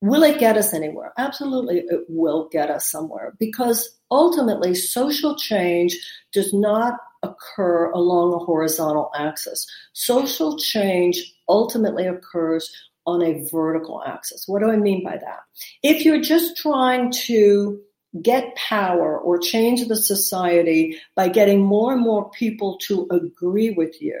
Will 0.00 0.22
it 0.22 0.38
get 0.38 0.56
us 0.56 0.72
anywhere? 0.72 1.12
Absolutely, 1.18 1.78
it 1.88 2.04
will 2.08 2.48
get 2.50 2.70
us 2.70 2.90
somewhere 2.90 3.34
because 3.38 3.98
ultimately 4.10 4.74
social 4.74 5.36
change 5.36 5.96
does 6.32 6.52
not 6.52 6.94
occur 7.22 7.90
along 7.90 8.32
a 8.32 8.38
horizontal 8.38 9.10
axis. 9.16 9.66
Social 9.92 10.56
change 10.56 11.20
ultimately 11.48 12.06
occurs 12.06 12.70
on 13.06 13.22
a 13.22 13.44
vertical 13.50 14.02
axis. 14.06 14.44
What 14.46 14.62
do 14.62 14.70
I 14.70 14.76
mean 14.76 15.02
by 15.02 15.16
that? 15.16 15.40
If 15.82 16.04
you're 16.04 16.20
just 16.20 16.56
trying 16.56 17.10
to 17.24 17.80
get 18.22 18.54
power 18.54 19.18
or 19.18 19.38
change 19.38 19.86
the 19.86 19.96
society 19.96 20.98
by 21.14 21.28
getting 21.28 21.62
more 21.62 21.92
and 21.92 22.02
more 22.02 22.30
people 22.30 22.78
to 22.82 23.06
agree 23.10 23.70
with 23.70 24.00
you, 24.00 24.20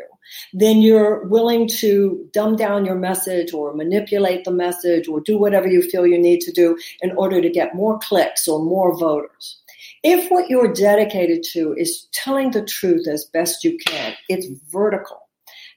then 0.52 0.80
you're 0.80 1.24
willing 1.26 1.68
to 1.68 2.28
dumb 2.32 2.56
down 2.56 2.84
your 2.84 2.94
message 2.94 3.52
or 3.52 3.74
manipulate 3.74 4.44
the 4.44 4.50
message 4.50 5.08
or 5.08 5.20
do 5.20 5.38
whatever 5.38 5.68
you 5.68 5.82
feel 5.82 6.06
you 6.06 6.18
need 6.18 6.40
to 6.40 6.52
do 6.52 6.76
in 7.02 7.12
order 7.12 7.40
to 7.40 7.48
get 7.50 7.74
more 7.74 7.98
clicks 7.98 8.48
or 8.48 8.62
more 8.62 8.96
voters. 8.98 9.58
If 10.02 10.30
what 10.30 10.48
you're 10.48 10.72
dedicated 10.72 11.42
to 11.52 11.74
is 11.74 12.06
telling 12.12 12.52
the 12.52 12.64
truth 12.64 13.08
as 13.08 13.24
best 13.24 13.64
you 13.64 13.78
can, 13.78 14.14
it's 14.28 14.46
vertical. 14.70 15.28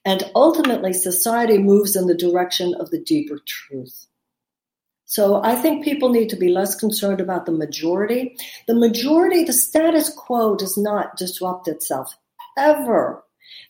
And 0.06 0.24
ultimately, 0.36 0.94
society 0.94 1.58
moves 1.58 1.96
in 1.96 2.08
the 2.08 2.16
direction 2.16 2.74
of 2.76 2.90
the 2.90 3.00
deeper 3.00 3.40
truth. 3.46 4.08
So 5.06 5.44
I 5.44 5.56
think 5.56 5.84
people 5.84 6.10
need 6.10 6.30
to 6.30 6.38
be 6.38 6.50
less 6.50 6.74
concerned 6.74 7.20
about 7.20 7.46
the 7.46 7.52
majority. 7.52 8.36
The 8.68 8.76
majority, 8.76 9.44
the 9.44 9.54
status 9.54 10.10
quo 10.10 10.56
does 10.56 10.78
not 10.78 11.18
disrupt 11.18 11.68
itself 11.68 12.16
ever. 12.58 13.24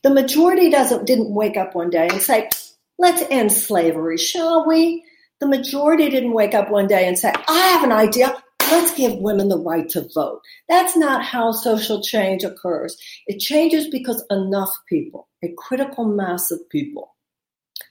The 0.03 0.09
majority 0.09 0.69
doesn't 0.69 1.05
didn't 1.05 1.33
wake 1.33 1.57
up 1.57 1.75
one 1.75 1.89
day 1.89 2.07
and 2.07 2.21
say, 2.21 2.49
let's 2.97 3.23
end 3.29 3.51
slavery, 3.51 4.17
shall 4.17 4.67
we? 4.67 5.03
The 5.39 5.47
majority 5.47 6.09
didn't 6.09 6.33
wake 6.33 6.53
up 6.53 6.69
one 6.69 6.87
day 6.87 7.07
and 7.07 7.17
say, 7.17 7.33
I 7.47 7.59
have 7.69 7.83
an 7.83 7.91
idea. 7.91 8.35
Let's 8.71 8.93
give 8.93 9.17
women 9.17 9.49
the 9.49 9.59
right 9.59 9.89
to 9.89 10.07
vote. 10.13 10.41
That's 10.69 10.95
not 10.95 11.25
how 11.25 11.51
social 11.51 12.01
change 12.01 12.43
occurs. 12.43 12.95
It 13.27 13.39
changes 13.39 13.87
because 13.89 14.23
enough 14.29 14.71
people 14.87 15.27
a 15.43 15.53
critical 15.57 16.05
mass 16.05 16.51
of 16.51 16.59
people, 16.69 17.15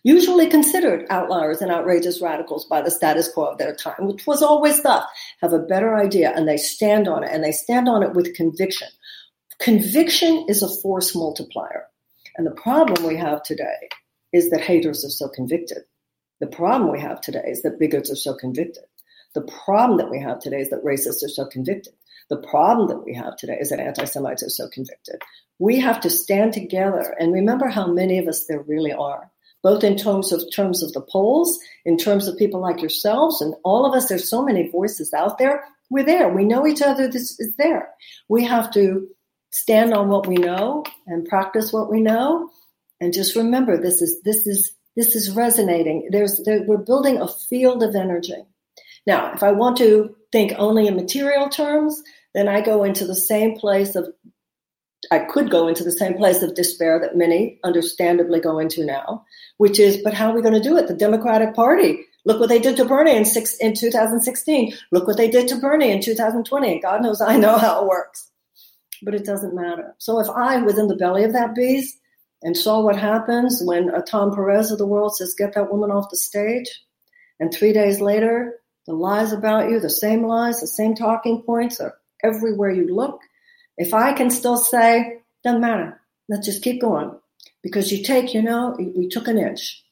usually 0.05 0.47
considered 0.47 1.07
outliers 1.11 1.61
and 1.61 1.70
outrageous 1.70 2.20
radicals 2.20 2.65
by 2.65 2.81
the 2.81 2.91
status 2.91 3.31
quo 3.32 3.47
of 3.47 3.59
their 3.59 3.74
time, 3.74 4.07
which 4.07 4.27
was 4.27 4.43
always 4.43 4.81
thought, 4.81 5.09
have 5.41 5.53
a 5.53 5.59
better 5.59 5.97
idea 5.97 6.32
and 6.35 6.49
they 6.49 6.57
stand 6.57 7.09
on 7.09 7.24
it 7.24 7.31
and 7.32 7.43
they 7.43 7.53
stand 7.53 7.89
on 7.89 8.03
it 8.03 8.12
with 8.12 8.35
conviction. 8.35 8.89
Conviction 9.59 10.47
is 10.49 10.62
a 10.62 10.69
force 10.81 11.15
multiplier. 11.15 11.87
And 12.41 12.47
the 12.47 12.62
problem 12.62 13.07
we 13.07 13.19
have 13.19 13.43
today 13.43 13.91
is 14.33 14.49
that 14.49 14.62
haters 14.62 15.05
are 15.05 15.11
so 15.11 15.29
convicted. 15.29 15.83
The 16.41 16.47
problem 16.47 16.91
we 16.91 16.99
have 16.99 17.21
today 17.21 17.45
is 17.47 17.61
that 17.61 17.79
bigots 17.79 18.11
are 18.11 18.17
so 18.17 18.35
convicted. 18.35 18.85
The 19.35 19.43
problem 19.43 19.99
that 19.99 20.09
we 20.11 20.23
have 20.23 20.41
today 20.41 20.61
is 20.61 20.71
that 20.71 20.83
racists 20.83 21.23
are 21.23 21.29
so 21.29 21.45
convicted. 21.45 21.93
The 22.31 22.39
problem 22.39 22.89
that 22.89 23.05
we 23.05 23.12
have 23.12 23.37
today 23.37 23.59
is 23.61 23.69
that 23.69 23.79
anti 23.79 24.07
Semites 24.07 24.43
are 24.43 24.49
so 24.49 24.71
convicted. 24.71 25.21
We 25.59 25.81
have 25.81 26.01
to 26.01 26.09
stand 26.09 26.55
together 26.55 27.15
and 27.21 27.35
remember 27.35 27.69
how 27.69 27.87
many 27.87 28.17
of 28.17 28.27
us 28.27 28.47
there 28.47 28.62
really 28.62 28.95
are, 28.95 29.31
both 29.62 29.85
in 29.85 29.99
terms 29.99 30.33
of 30.33 30.43
terms 30.51 30.83
of 30.83 30.95
the 30.95 31.03
polls, 31.03 31.59
in 31.85 31.99
terms 31.99 32.27
of 32.27 32.39
people 32.39 32.62
like 32.62 32.81
yourselves, 32.81 33.43
and 33.43 33.55
all 33.65 33.85
of 33.85 33.93
us. 33.93 34.09
There's 34.09 34.31
so 34.31 34.43
many 34.43 34.71
voices 34.71 35.12
out 35.12 35.37
there. 35.37 35.62
We're 35.91 36.05
there. 36.05 36.33
We 36.33 36.47
know 36.47 36.67
each 36.67 36.81
other. 36.81 37.07
This 37.07 37.39
is 37.39 37.55
there. 37.59 37.91
We 38.31 38.45
have 38.47 38.71
to 38.73 39.09
stand 39.51 39.93
on 39.93 40.09
what 40.09 40.27
we 40.27 40.36
know 40.36 40.85
and 41.06 41.28
practice 41.28 41.72
what 41.72 41.90
we 41.90 42.01
know, 42.01 42.51
and 43.01 43.12
just 43.12 43.36
remember 43.36 43.77
this 43.77 44.02
is 44.02 44.20
this 44.22 44.47
is 44.47 44.72
this 44.97 45.14
is 45.14 45.31
resonating. 45.31 46.09
There's 46.10 46.40
there, 46.44 46.62
we're 46.62 46.78
building 46.78 47.20
a 47.20 47.28
field 47.28 47.82
of 47.82 47.94
energy. 47.94 48.44
Now, 49.06 49.32
if 49.32 49.43
I 49.43 49.52
want 49.52 49.77
to 49.78 50.14
think 50.32 50.52
only 50.59 50.86
in 50.86 50.97
material 50.97 51.48
terms, 51.48 52.02
then 52.35 52.48
I 52.48 52.60
go 52.60 52.85
into 52.85 53.06
the 53.06 53.14
same 53.14 53.56
place 53.56 53.97
of, 53.97 54.09
I 55.10 55.20
could 55.20 55.51
go 55.51 55.68
into 55.68 55.82
the 55.82 55.93
same 55.93 56.14
place 56.14 56.43
of 56.43 56.55
despair 56.55 57.01
that 57.01 57.16
many 57.16 57.59
understandably 57.64 58.40
go 58.40 58.59
into 58.59 58.85
now, 58.85 59.24
which 59.56 59.81
is, 59.81 59.98
but 60.05 60.14
how 60.14 60.31
are 60.31 60.35
we 60.35 60.43
going 60.43 60.55
to 60.55 60.60
do 60.60 60.77
it? 60.77 60.86
The 60.86 60.94
Democratic 60.94 61.55
Party. 61.55 62.05
Look 62.27 62.39
what 62.39 62.51
they 62.51 62.59
did 62.59 62.77
to 62.77 62.85
Bernie 62.85 63.16
in, 63.16 63.24
six, 63.24 63.56
in 63.56 63.74
2016. 63.74 64.74
Look 64.93 65.06
what 65.06 65.16
they 65.16 65.31
did 65.31 65.48
to 65.48 65.56
Bernie 65.56 65.90
in 65.90 66.02
2020. 66.02 66.72
And 66.72 66.82
God 66.82 67.02
knows 67.02 67.22
I 67.22 67.39
know 67.39 67.56
how 67.56 67.82
it 67.82 67.89
works. 67.89 68.30
But 69.02 69.14
it 69.14 69.24
doesn't 69.24 69.55
matter. 69.55 69.94
So 69.98 70.20
if 70.20 70.28
I 70.28 70.59
was 70.62 70.78
in 70.78 70.89
the 70.89 70.97
belly 70.97 71.24
of 71.24 71.32
that 71.32 71.55
beast 71.55 71.98
and 72.43 72.56
saw 72.56 72.81
what 72.81 72.97
happens 72.97 73.62
when 73.64 73.90
a 73.90 74.02
Tom 74.02 74.35
Perez 74.35 74.70
of 74.70 74.78
the 74.78 74.86
world 74.86 75.16
says, 75.16 75.35
get 75.36 75.55
that 75.55 75.70
woman 75.72 75.90
off 75.90 76.10
the 76.10 76.16
stage, 76.16 76.68
and 77.39 77.52
three 77.52 77.72
days 77.72 78.01
later 78.01 78.60
the 78.86 78.94
lies 78.94 79.32
about 79.32 79.70
you, 79.70 79.81
the 79.81 79.90
same 79.90 80.27
lies, 80.27 80.60
the 80.60 80.66
same 80.66 80.94
talking 80.94 81.43
points 81.43 81.81
are 81.81 81.94
everywhere 82.22 82.70
you 82.70 82.94
look. 82.94 83.20
If 83.78 83.94
I 83.94 84.12
can 84.12 84.31
still 84.31 84.56
say, 84.56 85.20
doesn't 85.44 85.60
matter, 85.60 86.01
let's 86.28 86.47
just 86.47 86.62
keep 86.62 86.81
going. 86.81 87.12
Because 87.62 87.93
you 87.93 88.02
take, 88.02 88.35
you 88.35 88.43
know, 88.43 88.74
we 88.78 89.09
took 89.09 89.28
an 89.28 89.39
inch. 89.39 89.82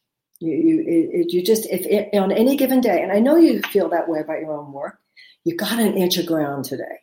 You, 0.40 0.52
you, 0.52 0.84
it, 0.86 1.32
you 1.32 1.42
just, 1.42 1.66
if 1.66 1.84
it, 1.86 2.14
on 2.16 2.32
any 2.32 2.56
given 2.56 2.80
day, 2.80 3.02
and 3.02 3.12
I 3.12 3.18
know 3.18 3.36
you 3.36 3.60
feel 3.62 3.88
that 3.90 4.08
way 4.08 4.20
about 4.20 4.40
your 4.40 4.52
own 4.52 4.72
work, 4.72 4.98
you 5.44 5.56
got 5.56 5.78
an 5.78 5.94
inch 5.94 6.16
of 6.16 6.26
ground 6.26 6.64
today. 6.64 7.00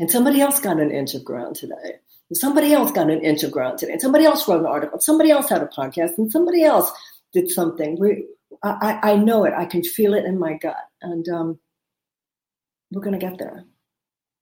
And 0.00 0.10
somebody 0.10 0.40
else 0.40 0.58
got 0.58 0.80
an 0.80 0.90
inch 0.90 1.14
of 1.14 1.24
ground 1.24 1.56
today. 1.56 2.00
And 2.30 2.36
somebody 2.36 2.72
else 2.72 2.90
got 2.90 3.10
an 3.10 3.22
inch 3.22 3.42
of 3.42 3.52
ground 3.52 3.78
today. 3.78 3.92
And 3.92 4.00
somebody 4.00 4.24
else 4.24 4.48
wrote 4.48 4.60
an 4.60 4.66
article. 4.66 4.98
Somebody 4.98 5.30
else 5.30 5.48
had 5.50 5.62
a 5.62 5.66
podcast. 5.66 6.16
And 6.16 6.32
somebody 6.32 6.64
else 6.64 6.90
did 7.34 7.50
something. 7.50 7.98
We, 8.00 8.26
I, 8.62 8.98
I 9.02 9.16
know 9.16 9.44
it. 9.44 9.52
I 9.54 9.66
can 9.66 9.84
feel 9.84 10.14
it 10.14 10.24
in 10.24 10.38
my 10.38 10.54
gut. 10.54 10.88
And 11.02 11.28
um, 11.28 11.58
we're 12.90 13.02
going 13.02 13.18
to 13.18 13.24
get 13.24 13.38
there 13.38 13.64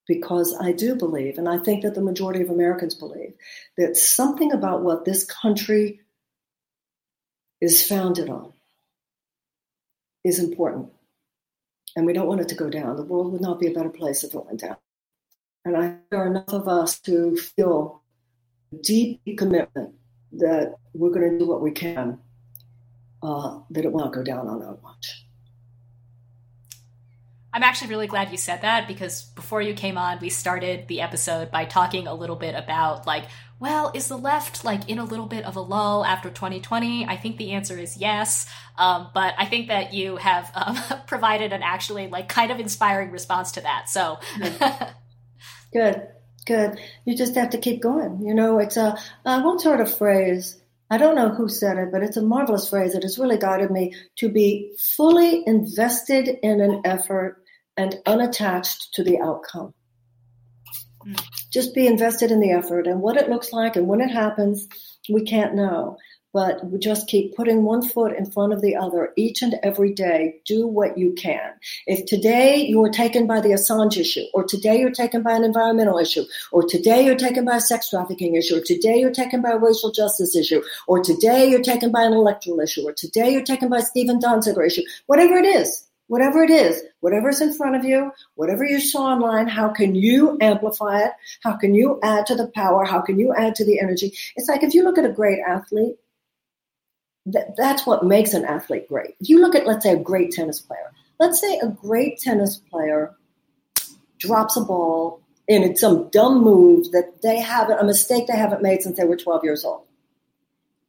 because 0.06 0.56
I 0.58 0.70
do 0.72 0.94
believe, 0.94 1.38
and 1.38 1.48
I 1.48 1.58
think 1.58 1.82
that 1.82 1.94
the 1.94 2.00
majority 2.00 2.40
of 2.40 2.50
Americans 2.50 2.94
believe, 2.94 3.34
that 3.76 3.96
something 3.96 4.52
about 4.52 4.82
what 4.82 5.04
this 5.04 5.24
country 5.24 6.00
is 7.60 7.86
founded 7.86 8.30
on 8.30 8.52
is 10.24 10.38
important. 10.38 10.90
And 11.96 12.06
we 12.06 12.12
don't 12.12 12.28
want 12.28 12.40
it 12.40 12.48
to 12.48 12.54
go 12.54 12.70
down. 12.70 12.96
The 12.96 13.02
world 13.02 13.32
would 13.32 13.40
not 13.40 13.58
be 13.58 13.66
a 13.66 13.74
better 13.74 13.90
place 13.90 14.22
if 14.22 14.34
it 14.34 14.46
went 14.46 14.60
down. 14.60 14.76
And 15.64 15.76
I 15.76 15.96
there 16.10 16.22
are 16.22 16.26
enough 16.26 16.48
of 16.48 16.68
us 16.68 16.98
to 17.00 17.36
feel 17.36 18.02
deep 18.82 19.20
commitment 19.36 19.94
that 20.32 20.74
we're 20.92 21.10
going 21.10 21.30
to 21.30 21.38
do 21.38 21.46
what 21.46 21.62
we 21.62 21.70
can 21.70 22.18
uh, 23.22 23.60
that 23.70 23.84
it 23.84 23.94
not 23.94 24.12
go 24.12 24.22
down 24.22 24.46
on 24.48 24.62
our 24.62 24.74
watch. 24.74 25.24
I'm 27.52 27.62
actually 27.62 27.88
really 27.88 28.06
glad 28.06 28.30
you 28.30 28.36
said 28.36 28.60
that 28.60 28.86
because 28.86 29.22
before 29.22 29.62
you 29.62 29.74
came 29.74 29.96
on, 29.96 30.18
we 30.20 30.28
started 30.28 30.86
the 30.86 31.00
episode 31.00 31.50
by 31.50 31.64
talking 31.64 32.06
a 32.06 32.14
little 32.14 32.36
bit 32.36 32.54
about 32.54 33.06
like, 33.06 33.24
well, 33.58 33.90
is 33.94 34.06
the 34.06 34.18
left 34.18 34.64
like 34.64 34.88
in 34.88 34.98
a 34.98 35.04
little 35.04 35.26
bit 35.26 35.44
of 35.44 35.56
a 35.56 35.60
lull 35.60 36.04
after 36.04 36.28
2020? 36.28 37.06
I 37.06 37.16
think 37.16 37.38
the 37.38 37.52
answer 37.52 37.76
is 37.78 37.96
yes. 37.96 38.46
Um, 38.76 39.08
but 39.14 39.34
I 39.38 39.46
think 39.46 39.68
that 39.68 39.94
you 39.94 40.16
have 40.16 40.52
um, 40.54 40.78
provided 41.06 41.52
an 41.52 41.62
actually 41.62 42.06
like 42.06 42.28
kind 42.28 42.52
of 42.52 42.60
inspiring 42.60 43.10
response 43.10 43.52
to 43.52 43.62
that. 43.62 43.88
So 43.88 44.20
good, 45.72 46.08
good. 46.46 46.78
You 47.04 47.16
just 47.16 47.34
have 47.34 47.50
to 47.50 47.58
keep 47.58 47.82
going. 47.82 48.22
You 48.26 48.34
know, 48.34 48.58
it's 48.58 48.76
a 48.76 48.98
I 49.24 49.40
once 49.42 49.64
heard 49.64 49.80
a 49.80 49.86
phrase 49.86 50.60
I 50.90 50.96
don't 50.96 51.14
know 51.14 51.28
who 51.28 51.48
said 51.48 51.76
it, 51.76 51.92
but 51.92 52.02
it's 52.02 52.16
a 52.16 52.22
marvelous 52.22 52.70
phrase 52.70 52.94
that 52.94 53.02
has 53.02 53.18
really 53.18 53.36
guided 53.36 53.70
me 53.70 53.94
to 54.16 54.28
be 54.28 54.74
fully 54.78 55.46
invested 55.46 56.38
in 56.42 56.60
an 56.60 56.80
effort 56.84 57.42
and 57.76 57.96
unattached 58.06 58.94
to 58.94 59.04
the 59.04 59.18
outcome. 59.18 59.74
Mm. 61.06 61.22
Just 61.52 61.74
be 61.74 61.86
invested 61.86 62.30
in 62.30 62.40
the 62.40 62.52
effort 62.52 62.86
and 62.86 63.02
what 63.02 63.16
it 63.16 63.28
looks 63.28 63.52
like 63.52 63.76
and 63.76 63.86
when 63.86 64.00
it 64.00 64.10
happens, 64.10 64.66
we 65.10 65.24
can't 65.24 65.54
know 65.54 65.98
but 66.38 66.78
just 66.78 67.08
keep 67.08 67.34
putting 67.34 67.64
one 67.64 67.82
foot 67.82 68.16
in 68.16 68.30
front 68.30 68.52
of 68.52 68.62
the 68.62 68.76
other 68.76 69.12
each 69.16 69.42
and 69.42 69.56
every 69.64 69.92
day. 69.92 70.40
Do 70.46 70.68
what 70.68 70.96
you 70.96 71.12
can. 71.14 71.50
If 71.88 72.06
today 72.06 72.58
you 72.58 72.80
are 72.84 72.90
taken 72.90 73.26
by 73.26 73.40
the 73.40 73.48
Assange 73.48 73.96
issue, 73.96 74.22
or 74.32 74.44
today 74.44 74.78
you're 74.78 74.92
taken 74.92 75.24
by 75.24 75.32
an 75.32 75.42
environmental 75.42 75.98
issue, 75.98 76.22
or 76.52 76.62
today 76.62 77.04
you're 77.04 77.16
taken 77.16 77.44
by 77.44 77.56
a 77.56 77.60
sex 77.60 77.90
trafficking 77.90 78.36
issue, 78.36 78.58
or 78.58 78.60
today 78.60 79.00
you're 79.00 79.10
taken 79.10 79.42
by 79.42 79.50
a 79.50 79.58
racial 79.58 79.90
justice 79.90 80.36
issue, 80.36 80.62
or 80.86 81.02
today 81.02 81.50
you're 81.50 81.60
taken 81.60 81.90
by 81.90 82.04
an 82.04 82.12
electoral 82.12 82.60
issue, 82.60 82.82
or 82.86 82.92
today 82.92 83.32
you're 83.32 83.42
taken 83.42 83.68
by 83.68 83.80
Stephen 83.80 84.20
Donziger 84.20 84.64
issue, 84.64 84.82
whatever 85.06 85.38
it 85.38 85.44
is, 85.44 85.88
whatever 86.06 86.44
it 86.44 86.50
is, 86.50 86.80
whatever's 87.00 87.40
in 87.40 87.52
front 87.52 87.74
of 87.74 87.84
you, 87.84 88.12
whatever 88.36 88.64
you 88.64 88.78
saw 88.78 89.06
online, 89.06 89.48
how 89.48 89.70
can 89.70 89.96
you 89.96 90.38
amplify 90.40 91.00
it? 91.00 91.10
How 91.42 91.56
can 91.56 91.74
you 91.74 91.98
add 92.04 92.26
to 92.26 92.36
the 92.36 92.46
power? 92.54 92.84
How 92.84 93.00
can 93.00 93.18
you 93.18 93.34
add 93.34 93.56
to 93.56 93.64
the 93.64 93.80
energy? 93.80 94.12
It's 94.36 94.48
like 94.48 94.62
if 94.62 94.72
you 94.72 94.84
look 94.84 94.98
at 94.98 95.04
a 95.04 95.12
great 95.12 95.40
athlete, 95.40 95.96
that's 97.56 97.86
what 97.86 98.04
makes 98.04 98.34
an 98.34 98.44
athlete 98.44 98.88
great. 98.88 99.14
If 99.20 99.28
you 99.28 99.40
look 99.40 99.54
at, 99.54 99.66
let's 99.66 99.84
say, 99.84 99.92
a 99.92 99.98
great 99.98 100.32
tennis 100.32 100.60
player, 100.60 100.92
let's 101.18 101.40
say 101.40 101.58
a 101.58 101.68
great 101.68 102.18
tennis 102.18 102.56
player 102.56 103.14
drops 104.18 104.56
a 104.56 104.60
ball 104.62 105.20
and 105.48 105.64
it's 105.64 105.80
some 105.80 106.08
dumb 106.10 106.42
move 106.42 106.90
that 106.92 107.22
they 107.22 107.40
haven't, 107.40 107.78
a 107.78 107.84
mistake 107.84 108.26
they 108.26 108.36
haven't 108.36 108.62
made 108.62 108.82
since 108.82 108.98
they 108.98 109.04
were 109.04 109.16
12 109.16 109.44
years 109.44 109.64
old. 109.64 109.84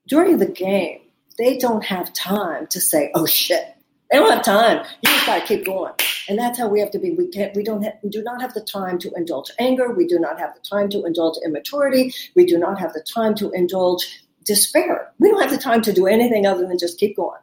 During 0.08 0.38
the 0.38 0.48
game, 0.48 1.00
they 1.38 1.58
don't 1.58 1.86
have 1.86 2.12
time 2.14 2.68
to 2.68 2.82
say, 2.82 3.12
oh 3.16 3.26
shit. 3.26 3.64
They 4.12 4.18
don't 4.18 4.32
have 4.32 4.44
time. 4.44 4.86
You 5.04 5.12
just 5.12 5.26
gotta 5.28 5.46
keep 5.46 5.66
going. 5.66 5.94
And 6.28 6.38
that's 6.38 6.58
how 6.58 6.68
we 6.68 6.80
have 6.80 6.92
to 6.92 7.00
be. 7.00 7.12
We 7.12 7.28
can't, 7.28 7.56
we 7.56 7.64
don't 7.64 7.84
have, 7.84 7.94
we 8.04 8.10
do 8.10 8.24
not 8.24 8.42
have 8.42 8.54
the 8.54 8.62
time 8.62 8.98
to 9.00 9.12
indulge 9.16 9.52
anger. 9.60 9.92
We 9.92 10.08
do 10.08 10.20
not 10.20 10.40
have 10.40 10.54
the 10.56 10.62
time 10.62 10.90
to 10.90 11.06
indulge 11.06 11.38
immaturity. 11.46 12.14
We 12.36 12.46
do 12.46 12.58
not 12.58 12.80
have 12.80 12.94
the 12.94 13.02
time 13.02 13.36
to 13.36 13.52
indulge 13.52 14.24
despair. 14.50 15.14
We 15.20 15.30
don't 15.30 15.42
have 15.42 15.52
the 15.52 15.60
time 15.60 15.84
to 15.84 15.94
do 15.94 16.08
anything 16.08 16.48
other 16.48 16.68
than 16.68 16.80
just 16.80 17.00
keep 17.00 17.16
going. 17.16 17.40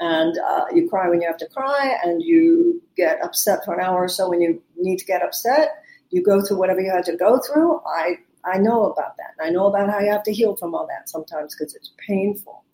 And 0.00 0.38
uh, 0.38 0.64
you 0.74 0.88
cry 0.88 1.08
when 1.10 1.20
you 1.20 1.26
have 1.26 1.36
to 1.38 1.48
cry, 1.48 1.96
and 2.02 2.22
you 2.22 2.82
get 2.96 3.22
upset 3.22 3.64
for 3.64 3.74
an 3.74 3.84
hour 3.84 4.04
or 4.04 4.08
so 4.08 4.30
when 4.30 4.40
you 4.40 4.62
need 4.76 4.98
to 4.98 5.04
get 5.04 5.22
upset. 5.22 5.82
You 6.10 6.22
go 6.22 6.40
through 6.42 6.56
whatever 6.56 6.80
you 6.80 6.90
had 6.90 7.04
to 7.06 7.16
go 7.16 7.38
through. 7.46 7.80
I 7.86 8.16
I 8.44 8.56
know 8.58 8.84
about 8.84 9.16
that. 9.18 9.44
I 9.44 9.50
know 9.50 9.66
about 9.66 9.90
how 9.90 10.00
you 10.00 10.10
have 10.10 10.22
to 10.24 10.32
heal 10.32 10.56
from 10.56 10.74
all 10.74 10.86
that 10.86 11.08
sometimes 11.08 11.54
because 11.54 11.74
it's 11.74 11.90
painful. 12.06 12.64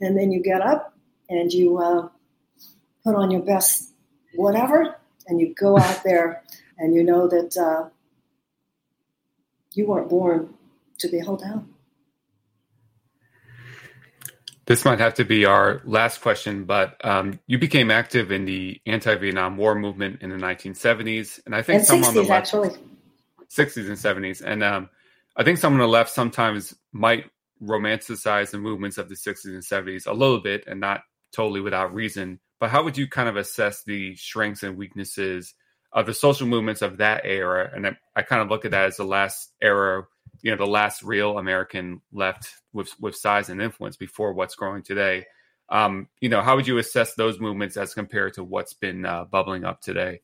And 0.00 0.16
then 0.16 0.30
you 0.32 0.42
get 0.42 0.62
up 0.62 0.94
and 1.28 1.52
you 1.52 1.78
uh, 1.78 2.08
put 3.04 3.16
on 3.16 3.30
your 3.30 3.42
best 3.42 3.92
whatever, 4.34 4.96
and 5.26 5.40
you 5.40 5.54
go 5.54 5.78
out 5.78 6.02
there, 6.04 6.42
and 6.78 6.94
you 6.94 7.02
know 7.02 7.26
that 7.28 7.56
uh, 7.56 7.88
you 9.72 9.86
weren't 9.86 10.08
born 10.08 10.54
to 10.98 11.08
be 11.08 11.18
held 11.18 11.40
down. 11.40 11.75
This 14.66 14.84
might 14.84 14.98
have 14.98 15.14
to 15.14 15.24
be 15.24 15.44
our 15.44 15.80
last 15.84 16.20
question, 16.20 16.64
but 16.64 16.96
um, 17.04 17.38
you 17.46 17.56
became 17.56 17.90
active 17.90 18.32
in 18.32 18.46
the 18.46 18.80
anti-Vietnam 18.84 19.56
War 19.56 19.76
movement 19.76 20.22
in 20.22 20.30
the 20.30 20.36
1970s, 20.36 21.40
and 21.46 21.54
I 21.54 21.62
think 21.62 21.78
and 21.78 21.86
some 21.86 22.02
60s, 22.02 22.08
on 22.08 22.14
the 22.14 22.22
left, 22.22 22.30
actually. 22.32 22.70
60s 23.48 23.86
and 23.86 23.96
70s, 23.96 24.42
and 24.44 24.64
um, 24.64 24.90
I 25.36 25.44
think 25.44 25.58
some 25.58 25.74
on 25.74 25.78
the 25.78 25.86
left 25.86 26.10
sometimes 26.10 26.74
might 26.92 27.30
romanticize 27.62 28.50
the 28.50 28.58
movements 28.58 28.98
of 28.98 29.08
the 29.08 29.14
60s 29.14 29.44
and 29.44 29.62
70s 29.62 30.06
a 30.06 30.12
little 30.12 30.40
bit, 30.40 30.64
and 30.66 30.80
not 30.80 31.02
totally 31.32 31.60
without 31.60 31.94
reason. 31.94 32.40
But 32.58 32.70
how 32.70 32.82
would 32.82 32.98
you 32.98 33.06
kind 33.06 33.28
of 33.28 33.36
assess 33.36 33.84
the 33.84 34.16
strengths 34.16 34.64
and 34.64 34.76
weaknesses 34.76 35.54
of 35.92 36.06
the 36.06 36.14
social 36.14 36.48
movements 36.48 36.82
of 36.82 36.96
that 36.96 37.22
era? 37.24 37.70
And 37.72 37.86
I, 37.86 37.96
I 38.16 38.22
kind 38.22 38.42
of 38.42 38.48
look 38.48 38.64
at 38.64 38.72
that 38.72 38.86
as 38.86 38.96
the 38.96 39.04
last 39.04 39.52
era 39.62 40.06
you 40.46 40.52
know 40.52 40.56
the 40.56 40.64
last 40.64 41.02
real 41.02 41.38
American 41.38 42.00
left 42.12 42.54
with 42.72 42.88
with 43.00 43.16
size 43.16 43.48
and 43.48 43.60
influence 43.60 43.96
before 43.96 44.32
what's 44.32 44.54
growing 44.54 44.80
today. 44.80 45.26
Um, 45.70 46.06
you 46.20 46.28
know, 46.28 46.40
how 46.40 46.54
would 46.54 46.68
you 46.68 46.78
assess 46.78 47.14
those 47.14 47.40
movements 47.40 47.76
as 47.76 47.92
compared 47.92 48.34
to 48.34 48.44
what's 48.44 48.72
been 48.72 49.04
uh, 49.04 49.24
bubbling 49.24 49.64
up 49.64 49.80
today? 49.80 50.20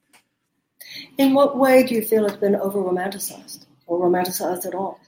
In 1.19 1.35
what 1.35 1.59
way 1.59 1.83
do 1.83 1.97
you 1.97 2.03
feel 2.03 2.25
it's 2.25 2.37
been 2.37 2.55
over 2.55 2.79
romanticized 2.79 3.67
or 3.89 3.99
romanticized 3.99 4.65
at 4.65 4.77
all? 4.77 5.01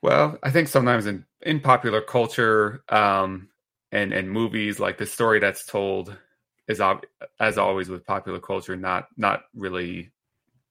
Well, 0.00 0.38
I 0.44 0.52
think 0.52 0.68
sometimes 0.68 1.06
in, 1.06 1.24
in 1.42 1.58
popular 1.58 2.00
culture 2.00 2.84
um, 2.88 3.48
and 3.90 4.12
and 4.12 4.30
movies, 4.30 4.78
like 4.78 4.96
the 4.96 5.06
story 5.06 5.40
that's 5.40 5.66
told 5.66 6.16
is 6.68 6.80
ob- 6.80 7.04
as 7.40 7.58
always 7.58 7.88
with 7.88 8.06
popular 8.06 8.38
culture, 8.38 8.76
not 8.76 9.08
not 9.16 9.42
really 9.56 10.12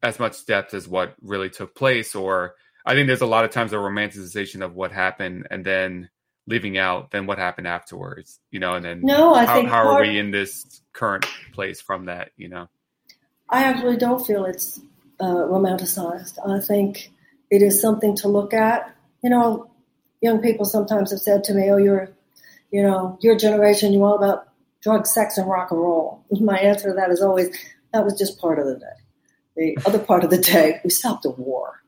as 0.03 0.19
much 0.19 0.45
depth 0.45 0.73
as 0.73 0.87
what 0.87 1.15
really 1.21 1.49
took 1.49 1.75
place. 1.75 2.15
Or 2.15 2.55
I 2.85 2.93
think 2.93 3.07
there's 3.07 3.21
a 3.21 3.27
lot 3.27 3.45
of 3.45 3.51
times 3.51 3.73
a 3.73 3.77
romanticization 3.77 4.63
of 4.63 4.75
what 4.75 4.91
happened 4.91 5.47
and 5.51 5.65
then 5.65 6.09
leaving 6.47 6.77
out 6.77 7.11
then 7.11 7.25
what 7.25 7.37
happened 7.37 7.67
afterwards. 7.67 8.39
You 8.51 8.59
know, 8.59 8.75
and 8.75 8.85
then 8.85 9.01
no, 9.03 9.33
I 9.33 9.45
how, 9.45 9.53
think 9.55 9.69
how 9.69 9.83
part, 9.83 10.01
are 10.01 10.07
we 10.07 10.17
in 10.17 10.31
this 10.31 10.81
current 10.93 11.25
place 11.53 11.81
from 11.81 12.05
that? 12.05 12.31
You 12.37 12.49
know, 12.49 12.69
I 13.49 13.63
actually 13.63 13.97
don't 13.97 14.25
feel 14.25 14.45
it's 14.45 14.79
uh, 15.19 15.25
romanticized. 15.25 16.37
I 16.45 16.59
think 16.59 17.11
it 17.49 17.61
is 17.61 17.81
something 17.81 18.15
to 18.17 18.27
look 18.27 18.53
at. 18.53 18.95
You 19.23 19.29
know, 19.29 19.69
young 20.21 20.41
people 20.41 20.65
sometimes 20.65 21.11
have 21.11 21.19
said 21.19 21.43
to 21.45 21.53
me, 21.53 21.69
"Oh, 21.69 21.77
you're, 21.77 22.09
you 22.71 22.83
know, 22.83 23.17
your 23.21 23.37
generation, 23.37 23.93
you're 23.93 24.05
all 24.05 24.17
about 24.17 24.47
drugs, 24.81 25.13
sex, 25.13 25.37
and 25.37 25.49
rock 25.49 25.71
and 25.71 25.79
roll." 25.79 26.23
My 26.31 26.57
answer 26.57 26.89
to 26.89 26.95
that 26.95 27.11
is 27.11 27.21
always, 27.21 27.49
"That 27.93 28.05
was 28.05 28.17
just 28.17 28.39
part 28.39 28.59
of 28.59 28.65
the 28.65 28.75
day. 28.75 29.06
The 29.57 29.75
other 29.87 29.99
part 29.99 30.23
of 30.23 30.29
the 30.29 30.37
day, 30.37 30.79
we 30.83 30.91
stopped 30.91 31.25
a 31.25 31.31
war. 31.31 31.81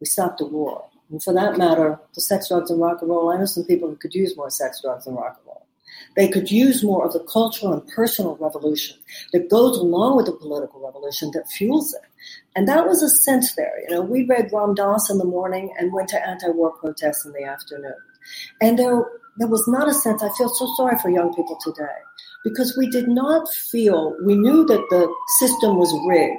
We 0.00 0.06
stopped 0.06 0.40
a 0.40 0.44
war, 0.44 0.88
and 1.10 1.20
for 1.20 1.34
that 1.34 1.58
matter, 1.58 1.98
the 2.14 2.20
sex, 2.20 2.48
drugs, 2.48 2.70
and 2.70 2.80
rock 2.80 3.02
and 3.02 3.10
roll. 3.10 3.30
I 3.30 3.36
know 3.36 3.46
some 3.46 3.64
people 3.64 3.88
who 3.88 3.96
could 3.96 4.14
use 4.14 4.36
more 4.36 4.48
sex, 4.48 4.80
drugs, 4.80 5.08
and 5.08 5.16
rock 5.16 5.36
and 5.38 5.46
roll. 5.46 5.66
They 6.14 6.28
could 6.28 6.52
use 6.52 6.84
more 6.84 7.04
of 7.04 7.12
the 7.12 7.24
cultural 7.24 7.72
and 7.72 7.84
personal 7.88 8.36
revolution 8.36 8.96
that 9.32 9.50
goes 9.50 9.76
along 9.76 10.16
with 10.16 10.26
the 10.26 10.32
political 10.32 10.80
revolution 10.86 11.32
that 11.34 11.48
fuels 11.48 11.92
it. 11.94 12.08
And 12.54 12.68
that 12.68 12.86
was 12.86 13.02
a 13.02 13.08
sense 13.08 13.56
there. 13.56 13.80
You 13.82 13.96
know, 13.96 14.02
we 14.02 14.24
read 14.24 14.50
Ram 14.52 14.74
Dass 14.74 15.10
in 15.10 15.18
the 15.18 15.24
morning 15.24 15.74
and 15.78 15.92
went 15.92 16.08
to 16.10 16.24
anti-war 16.24 16.72
protests 16.72 17.26
in 17.26 17.32
the 17.32 17.42
afternoon. 17.42 17.94
And 18.60 18.78
there, 18.78 19.04
there 19.38 19.48
was 19.48 19.66
not 19.66 19.88
a 19.88 19.94
sense, 19.94 20.22
I 20.22 20.28
feel 20.36 20.48
so 20.48 20.72
sorry 20.76 20.96
for 20.98 21.10
young 21.10 21.34
people 21.34 21.58
today, 21.60 21.98
because 22.44 22.76
we 22.76 22.88
did 22.88 23.08
not 23.08 23.48
feel, 23.48 24.14
we 24.24 24.36
knew 24.36 24.64
that 24.66 24.86
the 24.90 25.12
system 25.40 25.76
was 25.76 25.92
rigged, 26.06 26.38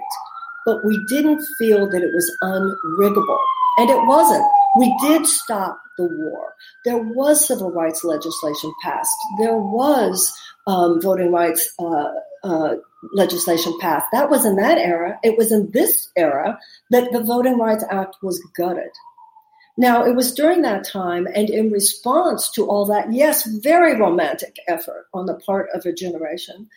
but 0.65 0.83
we 0.85 1.03
didn't 1.07 1.45
feel 1.57 1.89
that 1.89 2.03
it 2.03 2.13
was 2.13 2.37
unriggable. 2.43 3.39
And 3.77 3.89
it 3.89 4.05
wasn't. 4.07 4.45
We 4.77 4.95
did 5.01 5.25
stop 5.25 5.81
the 5.97 6.05
war. 6.05 6.53
There 6.85 6.97
was 6.97 7.47
civil 7.47 7.71
rights 7.71 8.03
legislation 8.03 8.73
passed. 8.83 9.15
There 9.39 9.57
was 9.57 10.33
um, 10.67 11.01
voting 11.01 11.31
rights 11.31 11.73
uh, 11.79 12.11
uh, 12.43 12.75
legislation 13.13 13.73
passed. 13.79 14.07
That 14.11 14.29
was 14.29 14.45
in 14.45 14.55
that 14.57 14.77
era. 14.77 15.19
It 15.23 15.37
was 15.37 15.51
in 15.51 15.71
this 15.71 16.09
era 16.15 16.59
that 16.89 17.11
the 17.11 17.23
Voting 17.23 17.57
Rights 17.57 17.83
Act 17.89 18.17
was 18.21 18.41
gutted. 18.55 18.91
Now, 19.77 20.03
it 20.03 20.13
was 20.15 20.33
during 20.33 20.61
that 20.63 20.83
time 20.83 21.25
and 21.33 21.49
in 21.49 21.71
response 21.71 22.51
to 22.51 22.67
all 22.67 22.85
that, 22.87 23.13
yes, 23.13 23.45
very 23.45 23.95
romantic 23.95 24.57
effort 24.67 25.07
on 25.13 25.25
the 25.25 25.35
part 25.35 25.69
of 25.73 25.85
a 25.85 25.93
generation, 25.93 26.69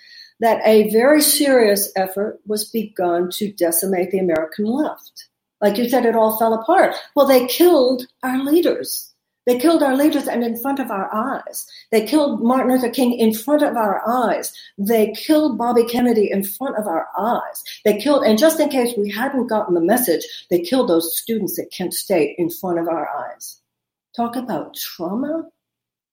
that 0.43 0.61
a 0.67 0.91
very 0.91 1.23
serious 1.23 1.91
effort 1.97 2.41
was 2.47 2.69
begun 2.69 3.31
to 3.31 3.53
decimate 3.53 4.11
the 4.11 4.19
American 4.19 4.67
left. 4.67 5.29
Like 5.61 5.79
you 5.79 5.89
said, 5.89 6.05
it 6.05 6.17
all 6.17 6.37
fell 6.37 6.53
apart. 6.53 6.97
Well, 7.15 7.27
they 7.27 7.47
killed 7.47 8.07
our 8.25 8.45
leaders. 8.45 9.13
They 9.47 9.59
killed 9.59 9.83
our 9.83 9.97
leaders 9.97 10.27
and 10.27 10.45
in 10.45 10.61
front 10.61 10.81
of 10.81 10.91
our 10.91 11.13
eyes. 11.15 11.67
They 11.93 12.05
killed 12.07 12.43
Martin 12.43 12.73
Luther 12.73 12.91
King 12.91 13.13
in 13.13 13.33
front 13.33 13.63
of 13.63 13.77
our 13.77 14.03
eyes. 14.09 14.53
They 14.79 15.13
killed 15.13 15.59
Bobby 15.59 15.85
Kennedy 15.85 16.29
in 16.31 16.43
front 16.43 16.77
of 16.77 16.87
our 16.89 17.07
eyes. 17.17 17.63
They 17.85 17.99
killed, 17.99 18.25
and 18.25 18.39
just 18.39 18.59
in 18.61 18.69
case 18.69 18.95
we 18.97 19.11
hadn't 19.11 19.47
gotten 19.47 19.75
the 19.75 19.81
message, 19.81 20.25
they 20.51 20.61
killed 20.61 20.89
those 20.89 21.17
students 21.17 21.59
at 21.59 21.71
Kent 21.71 21.95
State 21.95 22.37
in 22.39 22.51
front 22.51 22.81
of 22.81 22.89
our 22.89 23.09
eyes. 23.09 23.61
Talk 24.15 24.37
about 24.37 24.75
trauma. 24.75 25.45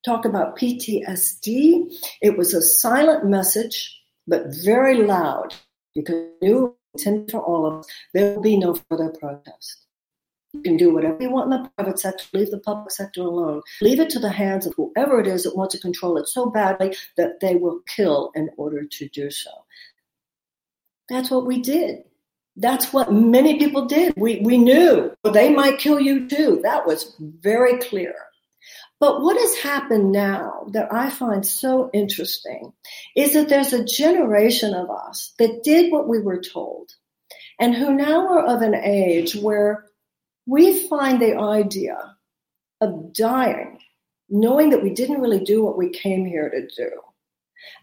Talk 0.04 0.24
about 0.24 0.56
PTSD. 0.56 1.92
It 2.22 2.38
was 2.38 2.54
a 2.54 2.62
silent 2.62 3.26
message, 3.26 3.99
but 4.30 4.46
very 4.64 5.02
loud 5.02 5.54
because 5.94 6.28
knew 6.40 6.76
intended 6.94 7.30
for 7.30 7.40
all 7.40 7.66
of 7.66 7.80
us. 7.80 7.86
There 8.14 8.34
will 8.34 8.42
be 8.42 8.56
no 8.56 8.74
further 8.88 9.10
protest. 9.20 9.86
You 10.52 10.62
can 10.62 10.76
do 10.76 10.94
whatever 10.94 11.18
you 11.20 11.30
want 11.30 11.52
in 11.52 11.62
the 11.62 11.70
private 11.76 11.98
sector, 11.98 12.24
leave 12.32 12.50
the 12.50 12.58
public 12.58 12.90
sector 12.90 13.22
alone. 13.22 13.62
Leave 13.80 14.00
it 14.00 14.10
to 14.10 14.18
the 14.18 14.30
hands 14.30 14.66
of 14.66 14.74
whoever 14.76 15.20
it 15.20 15.26
is 15.26 15.44
that 15.44 15.56
wants 15.56 15.74
to 15.74 15.80
control 15.80 16.16
it 16.16 16.28
so 16.28 16.46
badly 16.46 16.96
that 17.16 17.40
they 17.40 17.56
will 17.56 17.80
kill 17.86 18.32
in 18.34 18.50
order 18.56 18.84
to 18.84 19.08
do 19.08 19.30
so. 19.30 19.50
That's 21.08 21.30
what 21.30 21.46
we 21.46 21.60
did. 21.60 22.04
That's 22.56 22.92
what 22.92 23.12
many 23.12 23.58
people 23.58 23.86
did. 23.86 24.12
We, 24.16 24.40
we 24.40 24.58
knew 24.58 25.12
they 25.24 25.52
might 25.52 25.78
kill 25.78 26.00
you 26.00 26.28
too. 26.28 26.60
That 26.62 26.86
was 26.86 27.16
very 27.18 27.78
clear. 27.78 28.14
But 29.00 29.22
what 29.22 29.38
has 29.38 29.56
happened 29.56 30.12
now 30.12 30.66
that 30.72 30.92
I 30.92 31.08
find 31.08 31.44
so 31.44 31.90
interesting 31.94 32.74
is 33.16 33.32
that 33.32 33.48
there's 33.48 33.72
a 33.72 33.84
generation 33.84 34.74
of 34.74 34.90
us 34.90 35.32
that 35.38 35.64
did 35.64 35.90
what 35.90 36.06
we 36.06 36.20
were 36.20 36.40
told 36.40 36.92
and 37.58 37.74
who 37.74 37.94
now 37.94 38.28
are 38.28 38.44
of 38.44 38.60
an 38.60 38.74
age 38.74 39.34
where 39.34 39.86
we 40.46 40.86
find 40.86 41.20
the 41.20 41.38
idea 41.38 42.16
of 42.82 43.14
dying, 43.14 43.78
knowing 44.28 44.70
that 44.70 44.82
we 44.82 44.90
didn't 44.90 45.20
really 45.20 45.40
do 45.44 45.62
what 45.62 45.78
we 45.78 45.88
came 45.90 46.26
here 46.26 46.50
to 46.50 46.66
do, 46.66 46.90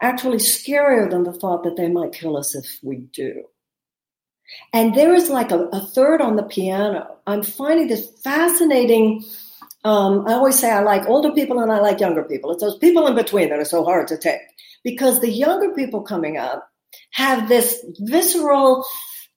actually 0.02 0.38
scarier 0.38 1.10
than 1.10 1.24
the 1.24 1.34
thought 1.34 1.64
that 1.64 1.78
they 1.78 1.88
might 1.88 2.14
kill 2.14 2.38
us 2.38 2.56
if 2.56 2.80
we 2.84 2.98
do. 2.98 3.44
And 4.72 4.94
there 4.94 5.14
is 5.14 5.30
like 5.30 5.52
a, 5.52 5.66
a 5.72 5.82
third 5.82 6.22
on 6.22 6.36
the 6.36 6.44
piano. 6.44 7.18
I'm 7.26 7.44
finding 7.44 7.88
this 7.88 8.10
fascinating. 8.24 9.26
Um, 9.88 10.28
I 10.28 10.34
always 10.34 10.60
say 10.60 10.70
I 10.70 10.82
like 10.82 11.08
older 11.08 11.32
people 11.32 11.60
and 11.60 11.72
I 11.72 11.80
like 11.80 12.02
younger 12.02 12.24
people. 12.24 12.52
It's 12.52 12.62
those 12.62 12.78
people 12.78 13.08
in 13.08 13.16
between 13.16 13.48
that 13.50 13.60
are 13.60 13.66
so 13.66 13.86
hard 13.86 14.10
to 14.10 14.18
take 14.18 14.42
because 14.84 15.22
the 15.22 15.32
younger 15.32 15.74
people 15.74 16.02
coming 16.02 16.38
up 16.38 16.68
have 17.12 17.48
this 17.48 17.86
visceral 18.00 18.86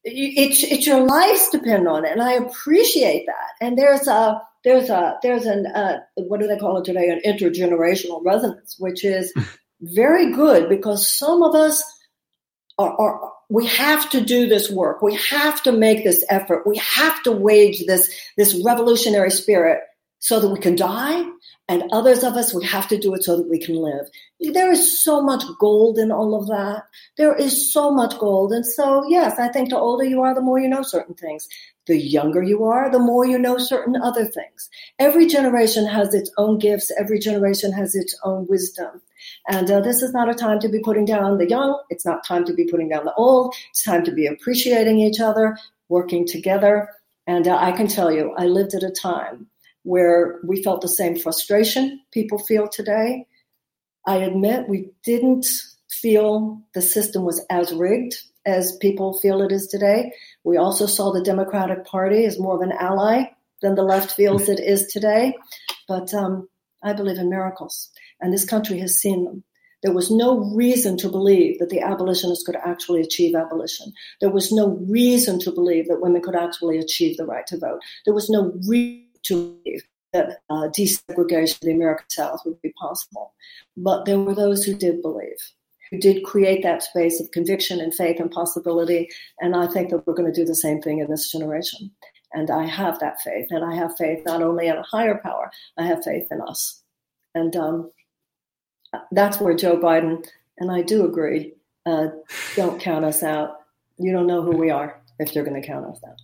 it's 0.02 0.64
it's 0.64 0.86
your 0.88 1.06
lives 1.06 1.50
depend 1.50 1.86
on 1.86 2.04
it, 2.04 2.10
and 2.10 2.22
I 2.22 2.32
appreciate 2.32 3.26
that. 3.26 3.64
And 3.64 3.78
there's 3.78 4.08
a 4.08 4.40
there's 4.64 4.88
a 4.88 5.18
there's 5.22 5.44
an 5.44 5.66
uh, 5.66 5.98
what 6.16 6.40
do 6.40 6.48
they 6.48 6.58
call 6.58 6.78
it 6.78 6.84
today? 6.84 7.10
An 7.10 7.20
intergenerational 7.24 8.24
resonance, 8.24 8.76
which 8.78 9.04
is 9.04 9.32
very 9.80 10.32
good 10.32 10.68
because 10.68 11.16
some 11.16 11.42
of 11.42 11.54
us 11.54 11.84
are, 12.78 12.98
are 12.98 13.32
we 13.50 13.66
have 13.66 14.08
to 14.10 14.20
do 14.20 14.48
this 14.48 14.70
work. 14.70 15.02
We 15.02 15.16
have 15.16 15.62
to 15.64 15.72
make 15.72 16.02
this 16.02 16.24
effort. 16.30 16.66
We 16.66 16.78
have 16.78 17.22
to 17.24 17.32
wage 17.32 17.84
this 17.86 18.10
this 18.36 18.60
revolutionary 18.64 19.30
spirit 19.30 19.80
so 20.20 20.38
that 20.40 20.48
we 20.48 20.58
can 20.58 20.76
die 20.76 21.24
and 21.70 21.84
others 21.92 22.24
of 22.24 22.34
us, 22.34 22.52
we 22.52 22.64
have 22.64 22.88
to 22.88 22.98
do 22.98 23.14
it 23.14 23.22
so 23.22 23.36
that 23.36 23.48
we 23.48 23.56
can 23.56 23.76
live. 23.76 24.08
There 24.40 24.72
is 24.72 25.00
so 25.00 25.22
much 25.22 25.44
gold 25.60 25.98
in 25.98 26.10
all 26.10 26.34
of 26.34 26.48
that. 26.48 26.82
There 27.16 27.32
is 27.32 27.72
so 27.72 27.92
much 27.92 28.18
gold. 28.18 28.52
And 28.52 28.66
so, 28.66 29.08
yes, 29.08 29.38
I 29.38 29.46
think 29.46 29.70
the 29.70 29.78
older 29.78 30.04
you 30.04 30.20
are, 30.22 30.34
the 30.34 30.40
more 30.40 30.58
you 30.58 30.68
know 30.68 30.82
certain 30.82 31.14
things. 31.14 31.48
The 31.86 31.96
younger 31.96 32.42
you 32.42 32.64
are, 32.64 32.90
the 32.90 32.98
more 32.98 33.24
you 33.24 33.38
know 33.38 33.56
certain 33.58 33.94
other 33.94 34.24
things. 34.24 34.68
Every 34.98 35.28
generation 35.28 35.86
has 35.86 36.12
its 36.12 36.28
own 36.36 36.58
gifts. 36.58 36.90
Every 36.98 37.20
generation 37.20 37.72
has 37.72 37.94
its 37.94 38.18
own 38.24 38.48
wisdom. 38.48 39.00
And 39.48 39.70
uh, 39.70 39.80
this 39.80 40.02
is 40.02 40.12
not 40.12 40.28
a 40.28 40.34
time 40.34 40.58
to 40.60 40.68
be 40.68 40.80
putting 40.80 41.04
down 41.04 41.38
the 41.38 41.48
young. 41.48 41.80
It's 41.88 42.04
not 42.04 42.26
time 42.26 42.44
to 42.46 42.52
be 42.52 42.64
putting 42.64 42.88
down 42.88 43.04
the 43.04 43.14
old. 43.14 43.54
It's 43.70 43.84
time 43.84 44.02
to 44.06 44.12
be 44.12 44.26
appreciating 44.26 44.98
each 44.98 45.20
other, 45.20 45.56
working 45.88 46.26
together. 46.26 46.88
And 47.28 47.46
uh, 47.46 47.56
I 47.56 47.70
can 47.70 47.86
tell 47.86 48.10
you, 48.10 48.34
I 48.36 48.46
lived 48.46 48.74
at 48.74 48.82
a 48.82 48.90
time 48.90 49.46
where 49.82 50.38
we 50.44 50.62
felt 50.62 50.80
the 50.80 50.88
same 50.88 51.16
frustration 51.16 52.00
people 52.12 52.38
feel 52.38 52.68
today. 52.68 53.26
I 54.06 54.16
admit 54.16 54.68
we 54.68 54.90
didn't 55.04 55.46
feel 55.90 56.62
the 56.74 56.82
system 56.82 57.24
was 57.24 57.44
as 57.50 57.72
rigged 57.72 58.14
as 58.46 58.76
people 58.76 59.18
feel 59.18 59.42
it 59.42 59.52
is 59.52 59.66
today. 59.66 60.12
We 60.44 60.56
also 60.56 60.86
saw 60.86 61.12
the 61.12 61.22
Democratic 61.22 61.84
Party 61.84 62.24
as 62.24 62.38
more 62.38 62.54
of 62.54 62.62
an 62.62 62.72
ally 62.72 63.24
than 63.60 63.74
the 63.74 63.82
left 63.82 64.12
feels 64.12 64.48
it 64.48 64.60
is 64.60 64.86
today. 64.86 65.34
But 65.86 66.12
um, 66.14 66.48
I 66.82 66.92
believe 66.92 67.18
in 67.18 67.28
miracles, 67.28 67.90
and 68.20 68.32
this 68.32 68.44
country 68.44 68.78
has 68.78 68.98
seen 68.98 69.24
them. 69.24 69.44
There 69.82 69.92
was 69.92 70.10
no 70.10 70.38
reason 70.54 70.98
to 70.98 71.08
believe 71.08 71.58
that 71.58 71.70
the 71.70 71.80
abolitionists 71.80 72.44
could 72.44 72.56
actually 72.56 73.00
achieve 73.00 73.34
abolition. 73.34 73.92
There 74.20 74.30
was 74.30 74.52
no 74.52 74.78
reason 74.88 75.38
to 75.40 75.50
believe 75.50 75.88
that 75.88 76.02
women 76.02 76.20
could 76.20 76.36
actually 76.36 76.78
achieve 76.78 77.16
the 77.16 77.24
right 77.24 77.46
to 77.46 77.58
vote. 77.58 77.80
There 78.04 78.14
was 78.14 78.28
no 78.28 78.52
reason 78.68 79.09
to 79.24 79.58
believe 79.64 79.82
that 80.12 80.38
uh, 80.50 80.68
desegregation 80.68 81.54
of 81.54 81.60
the 81.60 81.72
American 81.72 82.08
South 82.10 82.42
would 82.44 82.60
be 82.62 82.72
possible. 82.80 83.32
But 83.76 84.04
there 84.04 84.18
were 84.18 84.34
those 84.34 84.64
who 84.64 84.74
did 84.74 85.02
believe, 85.02 85.38
who 85.90 85.98
did 85.98 86.24
create 86.24 86.62
that 86.62 86.82
space 86.82 87.20
of 87.20 87.30
conviction 87.30 87.80
and 87.80 87.94
faith 87.94 88.18
and 88.18 88.30
possibility. 88.30 89.08
And 89.40 89.54
I 89.54 89.66
think 89.68 89.90
that 89.90 90.06
we're 90.06 90.14
going 90.14 90.32
to 90.32 90.40
do 90.40 90.46
the 90.46 90.54
same 90.54 90.80
thing 90.80 90.98
in 90.98 91.10
this 91.10 91.30
generation. 91.30 91.90
And 92.32 92.50
I 92.50 92.64
have 92.64 92.98
that 93.00 93.20
faith. 93.20 93.46
And 93.50 93.64
I 93.64 93.74
have 93.74 93.96
faith 93.96 94.22
not 94.24 94.42
only 94.42 94.68
in 94.68 94.76
a 94.76 94.82
higher 94.82 95.20
power, 95.22 95.50
I 95.78 95.86
have 95.86 96.04
faith 96.04 96.26
in 96.30 96.40
us. 96.40 96.82
And 97.34 97.54
um, 97.56 97.90
that's 99.12 99.40
where 99.40 99.54
Joe 99.54 99.78
Biden, 99.78 100.26
and 100.58 100.70
I 100.70 100.82
do 100.82 101.04
agree, 101.04 101.54
uh, 101.86 102.08
don't 102.56 102.80
count 102.80 103.04
us 103.04 103.22
out. 103.22 103.58
You 103.98 104.12
don't 104.12 104.26
know 104.26 104.42
who 104.42 104.56
we 104.56 104.70
are 104.70 105.00
if 105.18 105.34
you're 105.34 105.44
going 105.44 105.60
to 105.60 105.66
count 105.66 105.86
us 105.86 106.00
out. 106.06 106.20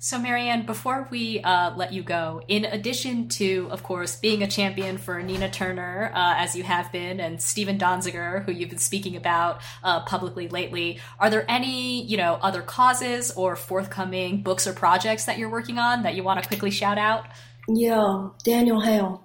So, 0.00 0.16
Marianne, 0.16 0.64
before 0.64 1.08
we 1.10 1.40
uh, 1.40 1.74
let 1.74 1.92
you 1.92 2.04
go, 2.04 2.40
in 2.46 2.64
addition 2.64 3.28
to, 3.30 3.66
of 3.72 3.82
course, 3.82 4.14
being 4.14 4.44
a 4.44 4.46
champion 4.46 4.96
for 4.96 5.20
Nina 5.20 5.50
Turner, 5.50 6.12
uh, 6.14 6.34
as 6.36 6.54
you 6.54 6.62
have 6.62 6.92
been, 6.92 7.18
and 7.18 7.42
Stephen 7.42 7.78
Donziger, 7.78 8.44
who 8.44 8.52
you've 8.52 8.68
been 8.68 8.78
speaking 8.78 9.16
about 9.16 9.60
uh, 9.82 10.04
publicly 10.04 10.46
lately, 10.46 11.00
are 11.18 11.30
there 11.30 11.44
any, 11.48 12.04
you 12.04 12.16
know, 12.16 12.38
other 12.40 12.62
causes 12.62 13.32
or 13.32 13.56
forthcoming 13.56 14.42
books 14.42 14.68
or 14.68 14.72
projects 14.72 15.24
that 15.24 15.36
you're 15.36 15.50
working 15.50 15.78
on 15.78 16.04
that 16.04 16.14
you 16.14 16.22
want 16.22 16.40
to 16.40 16.46
quickly 16.46 16.70
shout 16.70 16.96
out? 16.96 17.26
Yeah, 17.66 18.28
Daniel 18.44 18.80
Hale. 18.80 19.24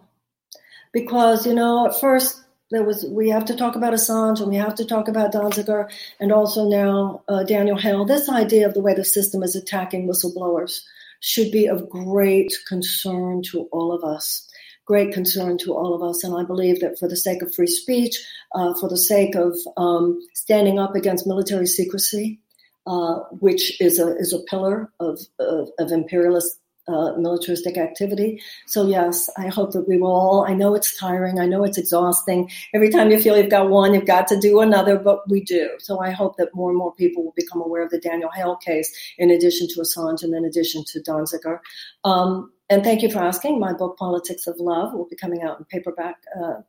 Because, 0.91 1.45
you 1.45 1.53
know, 1.53 1.85
at 1.85 1.99
first 1.99 2.42
there 2.71 2.83
was 2.83 3.05
we 3.05 3.29
have 3.29 3.45
to 3.45 3.55
talk 3.55 3.75
about 3.75 3.93
Assange 3.93 4.39
and 4.39 4.49
we 4.49 4.55
have 4.55 4.75
to 4.75 4.85
talk 4.85 5.07
about 5.07 5.33
Donziger 5.33 5.89
and 6.19 6.31
also 6.31 6.67
now 6.67 7.21
uh, 7.27 7.43
Daniel 7.43 7.77
Hale. 7.77 8.05
This 8.05 8.29
idea 8.29 8.67
of 8.67 8.73
the 8.73 8.81
way 8.81 8.93
the 8.93 9.05
system 9.05 9.43
is 9.43 9.55
attacking 9.55 10.07
whistleblowers 10.07 10.81
should 11.19 11.51
be 11.51 11.67
of 11.67 11.89
great 11.89 12.53
concern 12.67 13.41
to 13.51 13.69
all 13.71 13.93
of 13.93 14.03
us. 14.03 14.47
Great 14.85 15.13
concern 15.13 15.57
to 15.57 15.73
all 15.73 15.93
of 15.93 16.03
us, 16.03 16.25
and 16.25 16.35
I 16.35 16.43
believe 16.43 16.81
that 16.81 16.99
for 16.99 17.07
the 17.07 17.15
sake 17.15 17.41
of 17.41 17.55
free 17.55 17.67
speech, 17.67 18.17
uh, 18.53 18.73
for 18.81 18.89
the 18.89 18.97
sake 18.97 19.33
of 19.33 19.55
um, 19.77 20.19
standing 20.33 20.77
up 20.77 20.93
against 20.93 21.25
military 21.25 21.67
secrecy, 21.67 22.41
uh, 22.85 23.19
which 23.39 23.79
is 23.79 23.97
a 23.97 24.13
is 24.17 24.33
a 24.33 24.39
pillar 24.49 24.91
of, 24.99 25.21
of, 25.39 25.69
of 25.79 25.91
imperialist 25.93 26.59
uh, 26.87 27.13
militaristic 27.17 27.77
activity. 27.77 28.41
So 28.67 28.87
yes, 28.87 29.29
I 29.37 29.47
hope 29.47 29.71
that 29.71 29.87
we 29.87 29.97
will 29.97 30.11
all. 30.11 30.45
I 30.45 30.53
know 30.53 30.75
it's 30.75 30.97
tiring. 30.97 31.39
I 31.39 31.45
know 31.45 31.63
it's 31.63 31.77
exhausting. 31.77 32.49
Every 32.73 32.89
time 32.89 33.09
you 33.09 33.21
feel 33.21 33.37
you've 33.37 33.49
got 33.49 33.69
one, 33.69 33.93
you've 33.93 34.05
got 34.05 34.27
to 34.27 34.39
do 34.39 34.59
another. 34.59 34.97
But 34.97 35.29
we 35.29 35.41
do. 35.41 35.69
So 35.79 35.99
I 35.99 36.11
hope 36.11 36.37
that 36.37 36.53
more 36.53 36.69
and 36.69 36.77
more 36.77 36.93
people 36.95 37.23
will 37.23 37.33
become 37.35 37.61
aware 37.61 37.83
of 37.83 37.89
the 37.89 37.99
Daniel 37.99 38.29
Hale 38.31 38.57
case, 38.57 38.93
in 39.17 39.31
addition 39.31 39.67
to 39.69 39.79
Assange, 39.79 40.23
and 40.23 40.33
in 40.33 40.45
addition 40.45 40.83
to 40.87 40.99
Donziger. 41.01 41.59
Um, 42.03 42.51
and 42.69 42.83
thank 42.83 43.01
you 43.01 43.11
for 43.11 43.19
asking. 43.19 43.59
My 43.59 43.73
book, 43.73 43.97
Politics 43.97 44.47
of 44.47 44.57
Love, 44.57 44.93
will 44.93 45.07
be 45.07 45.15
coming 45.15 45.41
out 45.41 45.59
in 45.59 45.65
paperback. 45.65 46.17
Uh, 46.37 46.61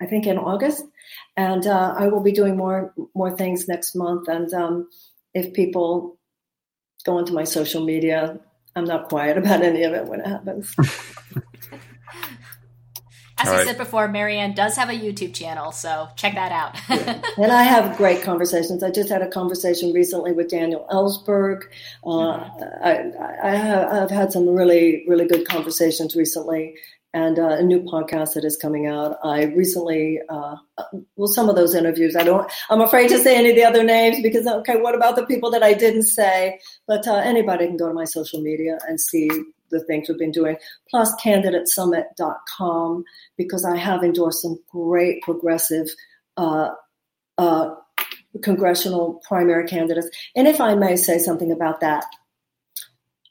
I 0.00 0.06
think 0.06 0.26
in 0.26 0.38
August, 0.38 0.84
and 1.36 1.66
uh, 1.66 1.94
I 1.96 2.08
will 2.08 2.22
be 2.22 2.32
doing 2.32 2.56
more 2.56 2.92
more 3.14 3.36
things 3.36 3.68
next 3.68 3.94
month. 3.94 4.28
And 4.28 4.52
um, 4.52 4.88
if 5.32 5.52
people 5.52 6.18
go 7.04 7.18
into 7.18 7.32
my 7.32 7.44
social 7.44 7.84
media, 7.84 8.40
I'm 8.76 8.84
not 8.84 9.08
quiet 9.08 9.38
about 9.38 9.62
any 9.62 9.84
of 9.84 9.92
it 9.92 10.06
when 10.06 10.20
it 10.20 10.26
happens. 10.26 10.74
As 13.36 13.48
All 13.48 13.54
I 13.54 13.56
right. 13.58 13.66
said 13.66 13.78
before, 13.78 14.06
Marianne 14.06 14.54
does 14.54 14.76
have 14.76 14.90
a 14.90 14.92
YouTube 14.92 15.34
channel, 15.34 15.72
so 15.72 16.08
check 16.14 16.34
that 16.34 16.52
out. 16.52 16.78
yeah. 16.88 17.20
And 17.36 17.50
I 17.50 17.64
have 17.64 17.96
great 17.96 18.22
conversations. 18.22 18.84
I 18.84 18.92
just 18.92 19.08
had 19.08 19.22
a 19.22 19.28
conversation 19.28 19.92
recently 19.92 20.30
with 20.30 20.48
Daniel 20.48 20.86
Ellsberg. 20.90 21.64
Uh, 22.04 22.08
mm-hmm. 22.08 22.84
I, 22.84 23.50
I 23.50 23.56
have, 23.56 23.88
I've 23.88 24.10
had 24.10 24.32
some 24.32 24.48
really, 24.48 25.04
really 25.08 25.26
good 25.26 25.48
conversations 25.48 26.14
recently 26.14 26.76
and 27.14 27.38
uh, 27.38 27.50
a 27.50 27.62
new 27.62 27.80
podcast 27.80 28.34
that 28.34 28.44
is 28.44 28.56
coming 28.56 28.88
out. 28.88 29.16
I 29.22 29.44
recently, 29.44 30.20
uh, 30.28 30.56
well, 31.14 31.28
some 31.28 31.48
of 31.48 31.54
those 31.54 31.72
interviews, 31.74 32.16
I 32.16 32.24
don't, 32.24 32.50
I'm 32.68 32.80
afraid 32.80 33.08
to 33.10 33.18
say 33.20 33.36
any 33.36 33.50
of 33.50 33.56
the 33.56 33.62
other 33.62 33.84
names 33.84 34.20
because, 34.20 34.46
okay, 34.46 34.76
what 34.76 34.96
about 34.96 35.14
the 35.14 35.24
people 35.24 35.48
that 35.52 35.62
I 35.62 35.74
didn't 35.74 36.02
say? 36.02 36.58
But 36.88 37.06
uh, 37.06 37.14
anybody 37.14 37.68
can 37.68 37.76
go 37.76 37.86
to 37.86 37.94
my 37.94 38.04
social 38.04 38.42
media 38.42 38.78
and 38.88 39.00
see 39.00 39.30
the 39.70 39.78
things 39.84 40.08
we've 40.08 40.18
been 40.18 40.32
doing, 40.32 40.56
plus 40.90 41.14
candidatesummit.com, 41.22 43.04
because 43.36 43.64
I 43.64 43.76
have 43.76 44.02
endorsed 44.02 44.42
some 44.42 44.58
great 44.70 45.22
progressive 45.22 45.88
uh, 46.36 46.70
uh, 47.38 47.76
congressional 48.42 49.22
primary 49.26 49.68
candidates. 49.68 50.08
And 50.34 50.48
if 50.48 50.60
I 50.60 50.74
may 50.74 50.96
say 50.96 51.18
something 51.18 51.52
about 51.52 51.80
that, 51.80 52.04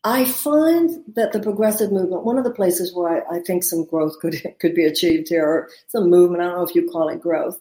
I 0.03 0.25
find 0.25 1.03
that 1.15 1.31
the 1.31 1.39
progressive 1.39 1.91
movement, 1.91 2.25
one 2.25 2.37
of 2.37 2.43
the 2.43 2.51
places 2.51 2.93
where 2.93 3.25
I, 3.25 3.37
I, 3.37 3.39
think 3.39 3.63
some 3.63 3.85
growth 3.85 4.19
could 4.19 4.41
could 4.59 4.75
be 4.75 4.85
achieved 4.85 5.29
here, 5.29 5.45
or 5.45 5.69
some 5.87 6.09
movement, 6.09 6.41
I 6.41 6.47
don't 6.47 6.57
know 6.57 6.63
if 6.63 6.75
you 6.75 6.89
call 6.89 7.09
it 7.09 7.21
growth. 7.21 7.59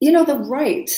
You 0.00 0.12
know, 0.12 0.24
the 0.24 0.38
right 0.38 0.90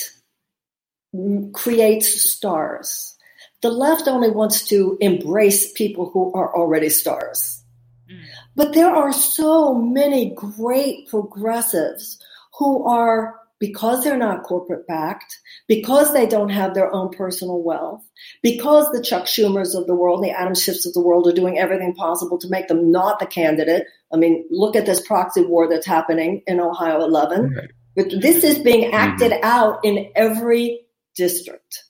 creates 1.53 2.21
stars. 2.21 3.15
The 3.61 3.69
left 3.69 4.07
only 4.07 4.29
wants 4.29 4.67
to 4.67 4.97
embrace 4.99 5.71
people 5.71 6.09
who 6.09 6.33
are 6.33 6.55
already 6.55 6.89
stars. 6.89 7.63
Mm. 8.11 8.23
But 8.55 8.73
there 8.73 8.93
are 8.93 9.13
so 9.13 9.73
many 9.73 10.33
great 10.35 11.07
progressives 11.07 12.19
who 12.57 12.85
are 12.85 13.35
because 13.59 14.03
they're 14.03 14.17
not 14.17 14.43
corporate 14.43 14.85
backed, 14.87 15.39
because 15.67 16.13
they 16.13 16.25
don't 16.25 16.49
have 16.49 16.73
their 16.73 16.93
own 16.93 17.09
personal 17.09 17.63
wealth, 17.63 18.03
because 18.43 18.89
the 18.91 19.01
Chuck 19.01 19.25
Schumers 19.25 19.75
of 19.75 19.87
the 19.87 19.95
world, 19.95 20.23
the 20.23 20.31
Adam 20.31 20.53
Schiffs 20.53 20.85
of 20.85 20.93
the 20.93 21.01
world 21.01 21.27
are 21.27 21.33
doing 21.33 21.57
everything 21.57 21.95
possible 21.95 22.37
to 22.39 22.49
make 22.49 22.67
them 22.67 22.91
not 22.91 23.19
the 23.19 23.25
candidate. 23.25 23.87
I 24.13 24.17
mean, 24.17 24.45
look 24.51 24.75
at 24.75 24.85
this 24.85 25.05
proxy 25.05 25.45
war 25.45 25.69
that's 25.69 25.87
happening 25.87 26.43
in 26.47 26.59
Ohio 26.59 27.01
11. 27.01 27.53
Right. 27.53 28.11
This 28.21 28.43
is 28.43 28.59
being 28.59 28.93
acted 28.93 29.31
mm-hmm. 29.31 29.45
out 29.45 29.79
in 29.85 30.11
every 30.15 30.85
district 31.15 31.84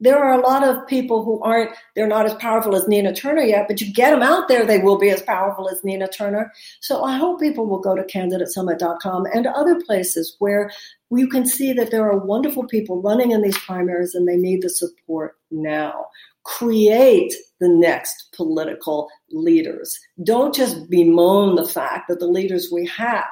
there 0.00 0.22
are 0.22 0.38
a 0.38 0.42
lot 0.42 0.62
of 0.62 0.86
people 0.86 1.24
who 1.24 1.40
aren't 1.42 1.70
they're 1.94 2.06
not 2.06 2.26
as 2.26 2.34
powerful 2.34 2.74
as 2.74 2.86
nina 2.88 3.14
turner 3.14 3.42
yet 3.42 3.66
but 3.66 3.80
you 3.80 3.92
get 3.92 4.10
them 4.10 4.22
out 4.22 4.48
there 4.48 4.64
they 4.64 4.78
will 4.78 4.98
be 4.98 5.10
as 5.10 5.22
powerful 5.22 5.68
as 5.68 5.82
nina 5.84 6.08
turner 6.08 6.52
so 6.80 7.04
i 7.04 7.16
hope 7.16 7.40
people 7.40 7.66
will 7.66 7.80
go 7.80 7.94
to 7.94 8.02
candidatesummit.com 8.04 9.26
and 9.32 9.46
other 9.46 9.80
places 9.82 10.36
where 10.38 10.70
you 11.10 11.28
can 11.28 11.46
see 11.46 11.72
that 11.72 11.90
there 11.90 12.08
are 12.10 12.18
wonderful 12.18 12.66
people 12.66 13.02
running 13.02 13.30
in 13.30 13.42
these 13.42 13.58
primaries 13.58 14.14
and 14.14 14.26
they 14.28 14.36
need 14.36 14.62
the 14.62 14.70
support 14.70 15.36
now 15.50 16.06
create 16.44 17.34
the 17.60 17.68
next 17.68 18.32
political 18.34 19.08
leaders 19.30 19.98
don't 20.22 20.54
just 20.54 20.88
bemoan 20.88 21.56
the 21.56 21.66
fact 21.66 22.08
that 22.08 22.20
the 22.20 22.26
leaders 22.26 22.70
we 22.72 22.86
have 22.86 23.24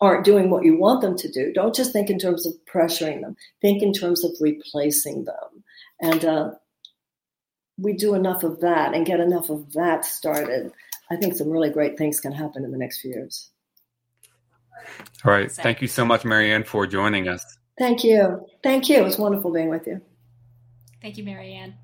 aren't 0.00 0.24
doing 0.24 0.50
what 0.50 0.64
you 0.64 0.76
want 0.76 1.00
them 1.00 1.16
to 1.16 1.30
do. 1.30 1.52
Don't 1.52 1.74
just 1.74 1.92
think 1.92 2.10
in 2.10 2.18
terms 2.18 2.46
of 2.46 2.52
pressuring 2.70 3.22
them. 3.22 3.36
Think 3.62 3.82
in 3.82 3.92
terms 3.92 4.24
of 4.24 4.32
replacing 4.40 5.24
them. 5.24 5.55
And 6.00 6.24
uh, 6.24 6.50
we 7.78 7.94
do 7.94 8.14
enough 8.14 8.42
of 8.42 8.60
that 8.60 8.94
and 8.94 9.06
get 9.06 9.20
enough 9.20 9.50
of 9.50 9.72
that 9.72 10.04
started, 10.04 10.72
I 11.10 11.16
think 11.16 11.36
some 11.36 11.50
really 11.50 11.70
great 11.70 11.96
things 11.96 12.20
can 12.20 12.32
happen 12.32 12.64
in 12.64 12.72
the 12.72 12.78
next 12.78 13.00
few 13.00 13.10
years. 13.10 13.50
All 15.24 15.32
right. 15.32 15.50
Thank 15.50 15.82
you 15.82 15.88
so 15.88 16.04
much, 16.04 16.24
Marianne, 16.24 16.64
for 16.64 16.86
joining 16.86 17.28
us. 17.28 17.58
Thank 17.78 18.04
you. 18.04 18.46
Thank 18.62 18.88
you. 18.88 18.96
It 18.96 19.04
was 19.04 19.18
wonderful 19.18 19.52
being 19.52 19.68
with 19.68 19.86
you. 19.86 20.00
Thank 21.02 21.18
you, 21.18 21.24
Marianne. 21.24 21.74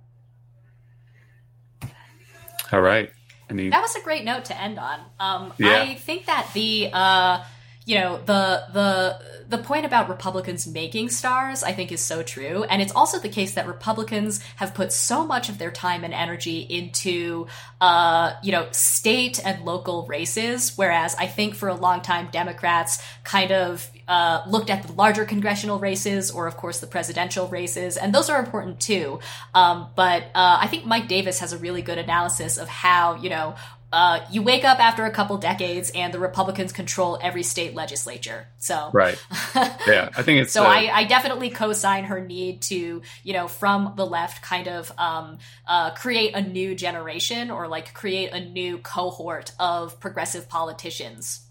All 2.72 2.80
right. 2.80 3.10
Any... 3.50 3.68
That 3.68 3.82
was 3.82 3.94
a 3.96 4.00
great 4.00 4.24
note 4.24 4.46
to 4.46 4.60
end 4.60 4.78
on. 4.78 5.00
Um, 5.20 5.52
yeah. 5.58 5.82
I 5.82 5.94
think 5.94 6.26
that 6.26 6.48
the 6.54 6.90
uh, 6.92 7.44
you 7.84 7.96
know 7.96 8.18
the 8.18 8.64
the 8.72 9.18
the 9.52 9.58
point 9.58 9.84
about 9.84 10.08
Republicans 10.08 10.66
making 10.66 11.10
stars, 11.10 11.62
I 11.62 11.72
think, 11.72 11.92
is 11.92 12.00
so 12.00 12.22
true. 12.22 12.64
And 12.64 12.80
it's 12.80 12.92
also 12.92 13.18
the 13.18 13.28
case 13.28 13.54
that 13.54 13.66
Republicans 13.66 14.42
have 14.56 14.74
put 14.74 14.92
so 14.92 15.26
much 15.26 15.50
of 15.50 15.58
their 15.58 15.70
time 15.70 16.04
and 16.04 16.14
energy 16.14 16.60
into, 16.60 17.46
uh, 17.80 18.32
you 18.42 18.50
know, 18.50 18.66
state 18.72 19.44
and 19.44 19.64
local 19.64 20.06
races. 20.06 20.72
Whereas 20.76 21.14
I 21.16 21.26
think 21.26 21.54
for 21.54 21.68
a 21.68 21.74
long 21.74 22.00
time, 22.00 22.28
Democrats 22.32 23.02
kind 23.24 23.52
of 23.52 23.88
uh, 24.08 24.42
looked 24.48 24.70
at 24.70 24.84
the 24.84 24.92
larger 24.94 25.26
congressional 25.26 25.78
races 25.78 26.30
or, 26.30 26.46
of 26.46 26.56
course, 26.56 26.80
the 26.80 26.86
presidential 26.86 27.46
races. 27.48 27.98
And 27.98 28.14
those 28.14 28.30
are 28.30 28.40
important 28.40 28.80
too. 28.80 29.20
Um, 29.54 29.88
but 29.94 30.22
uh, 30.34 30.58
I 30.60 30.66
think 30.66 30.86
Mike 30.86 31.08
Davis 31.08 31.40
has 31.40 31.52
a 31.52 31.58
really 31.58 31.82
good 31.82 31.98
analysis 31.98 32.56
of 32.56 32.68
how, 32.68 33.16
you 33.16 33.28
know, 33.28 33.54
uh, 33.92 34.24
you 34.30 34.42
wake 34.42 34.64
up 34.64 34.80
after 34.80 35.04
a 35.04 35.10
couple 35.10 35.36
decades 35.36 35.90
and 35.94 36.14
the 36.14 36.18
Republicans 36.18 36.72
control 36.72 37.18
every 37.20 37.42
state 37.42 37.74
legislature. 37.74 38.46
So 38.58 38.90
right, 38.92 39.22
yeah, 39.54 40.08
I 40.16 40.22
think 40.22 40.40
it's 40.40 40.52
so. 40.52 40.64
Uh, 40.64 40.68
I, 40.68 40.90
I, 40.92 41.04
definitely 41.04 41.50
co-sign 41.50 42.04
her 42.04 42.20
need 42.20 42.62
to 42.62 43.02
you 43.22 43.32
know 43.32 43.48
from 43.48 43.92
the 43.96 44.06
left 44.06 44.42
kind 44.42 44.66
of 44.66 44.90
um, 44.98 45.38
uh, 45.66 45.90
create 45.90 46.34
a 46.34 46.40
new 46.40 46.74
generation 46.74 47.50
or 47.50 47.68
like 47.68 47.92
create 47.92 48.30
a 48.32 48.40
new 48.40 48.78
cohort 48.78 49.52
of 49.60 50.00
progressive 50.00 50.48
politicians. 50.48 51.46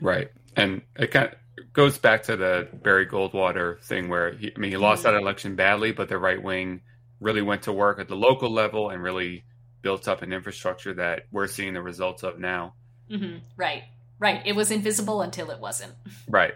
Right, 0.00 0.32
and 0.56 0.82
it 0.98 1.12
kind 1.12 1.28
of 1.28 1.72
goes 1.72 1.96
back 1.96 2.24
to 2.24 2.36
the 2.36 2.68
Barry 2.72 3.06
Goldwater 3.06 3.80
thing 3.84 4.08
where 4.08 4.32
he, 4.32 4.52
I 4.54 4.58
mean 4.58 4.72
he 4.72 4.76
lost 4.76 5.04
mm-hmm. 5.04 5.14
that 5.14 5.20
election 5.22 5.54
badly, 5.54 5.92
but 5.92 6.08
the 6.08 6.18
right 6.18 6.42
wing 6.42 6.80
really 7.20 7.42
went 7.42 7.62
to 7.62 7.72
work 7.72 8.00
at 8.00 8.08
the 8.08 8.16
local 8.16 8.50
level 8.50 8.90
and 8.90 9.00
really 9.00 9.44
built 9.84 10.08
up 10.08 10.22
an 10.22 10.32
infrastructure 10.32 10.94
that 10.94 11.26
we're 11.30 11.46
seeing 11.46 11.74
the 11.74 11.82
results 11.82 12.24
of 12.24 12.40
now. 12.40 12.74
Mm-hmm. 13.10 13.36
Right, 13.56 13.84
right. 14.18 14.42
It 14.44 14.56
was 14.56 14.72
invisible 14.72 15.22
until 15.22 15.50
it 15.50 15.60
wasn't. 15.60 15.92
Right. 16.28 16.54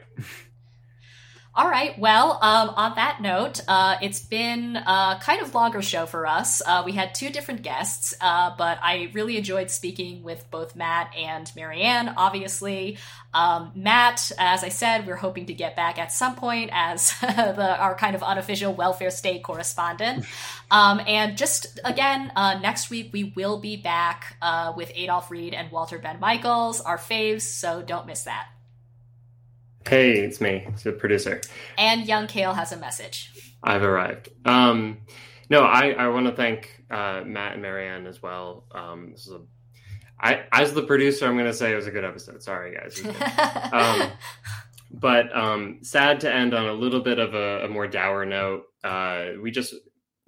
All 1.58 1.68
right. 1.68 1.98
Well, 1.98 2.38
um, 2.40 2.70
on 2.70 2.94
that 2.94 3.20
note, 3.20 3.60
uh, 3.66 3.96
it's 4.00 4.20
been 4.20 4.76
a 4.76 5.18
kind 5.20 5.42
of 5.42 5.56
longer 5.56 5.82
show 5.82 6.06
for 6.06 6.24
us. 6.24 6.62
Uh, 6.64 6.84
we 6.86 6.92
had 6.92 7.16
two 7.16 7.30
different 7.30 7.62
guests, 7.62 8.14
uh, 8.20 8.54
but 8.56 8.78
I 8.80 9.10
really 9.12 9.36
enjoyed 9.36 9.68
speaking 9.68 10.22
with 10.22 10.48
both 10.52 10.76
Matt 10.76 11.12
and 11.16 11.50
Marianne, 11.56 12.14
obviously. 12.16 12.98
Um, 13.34 13.72
Matt, 13.74 14.30
as 14.38 14.62
I 14.62 14.68
said, 14.68 15.04
we're 15.04 15.16
hoping 15.16 15.46
to 15.46 15.52
get 15.52 15.74
back 15.74 15.98
at 15.98 16.12
some 16.12 16.36
point 16.36 16.70
as 16.72 17.12
the, 17.20 17.76
our 17.76 17.96
kind 17.96 18.14
of 18.14 18.22
unofficial 18.22 18.72
welfare 18.72 19.10
state 19.10 19.42
correspondent. 19.42 20.26
Um, 20.70 21.00
and 21.06 21.36
just 21.36 21.80
again, 21.84 22.32
uh, 22.36 22.58
next 22.58 22.90
week 22.90 23.10
we 23.12 23.32
will 23.36 23.58
be 23.58 23.76
back 23.76 24.36
uh, 24.42 24.72
with 24.76 24.92
Adolf 24.94 25.30
Reed 25.30 25.54
and 25.54 25.70
Walter 25.70 25.98
Benn 25.98 26.20
Michaels, 26.20 26.80
our 26.80 26.98
faves, 26.98 27.42
so 27.42 27.82
don't 27.82 28.06
miss 28.06 28.24
that. 28.24 28.48
Hey, 29.88 30.18
it's 30.18 30.40
me, 30.40 30.66
it's 30.68 30.82
the 30.82 30.92
producer. 30.92 31.40
And 31.78 32.06
Young 32.06 32.26
Kale 32.26 32.52
has 32.52 32.72
a 32.72 32.76
message. 32.76 33.32
I've 33.62 33.82
arrived. 33.82 34.28
Um, 34.44 34.98
no, 35.48 35.62
I, 35.62 35.92
I 35.92 36.08
want 36.08 36.26
to 36.26 36.32
thank 36.32 36.84
uh, 36.90 37.22
Matt 37.24 37.54
and 37.54 37.62
Marianne 37.62 38.06
as 38.06 38.22
well. 38.22 38.64
Um, 38.72 39.12
this 39.12 39.26
is 39.26 39.32
a, 39.32 39.40
I, 40.20 40.44
as 40.52 40.74
the 40.74 40.82
producer, 40.82 41.26
I'm 41.26 41.34
going 41.34 41.46
to 41.46 41.54
say 41.54 41.72
it 41.72 41.76
was 41.76 41.86
a 41.86 41.90
good 41.90 42.04
episode. 42.04 42.42
Sorry, 42.42 42.74
guys. 42.74 43.02
um, 43.72 44.10
but 44.90 45.34
um, 45.34 45.78
sad 45.82 46.20
to 46.20 46.32
end 46.32 46.54
on 46.54 46.66
a 46.66 46.72
little 46.72 47.00
bit 47.00 47.18
of 47.18 47.34
a, 47.34 47.64
a 47.64 47.68
more 47.68 47.86
dour 47.86 48.26
note. 48.26 48.64
Uh, 48.84 49.30
we 49.40 49.50
just, 49.50 49.74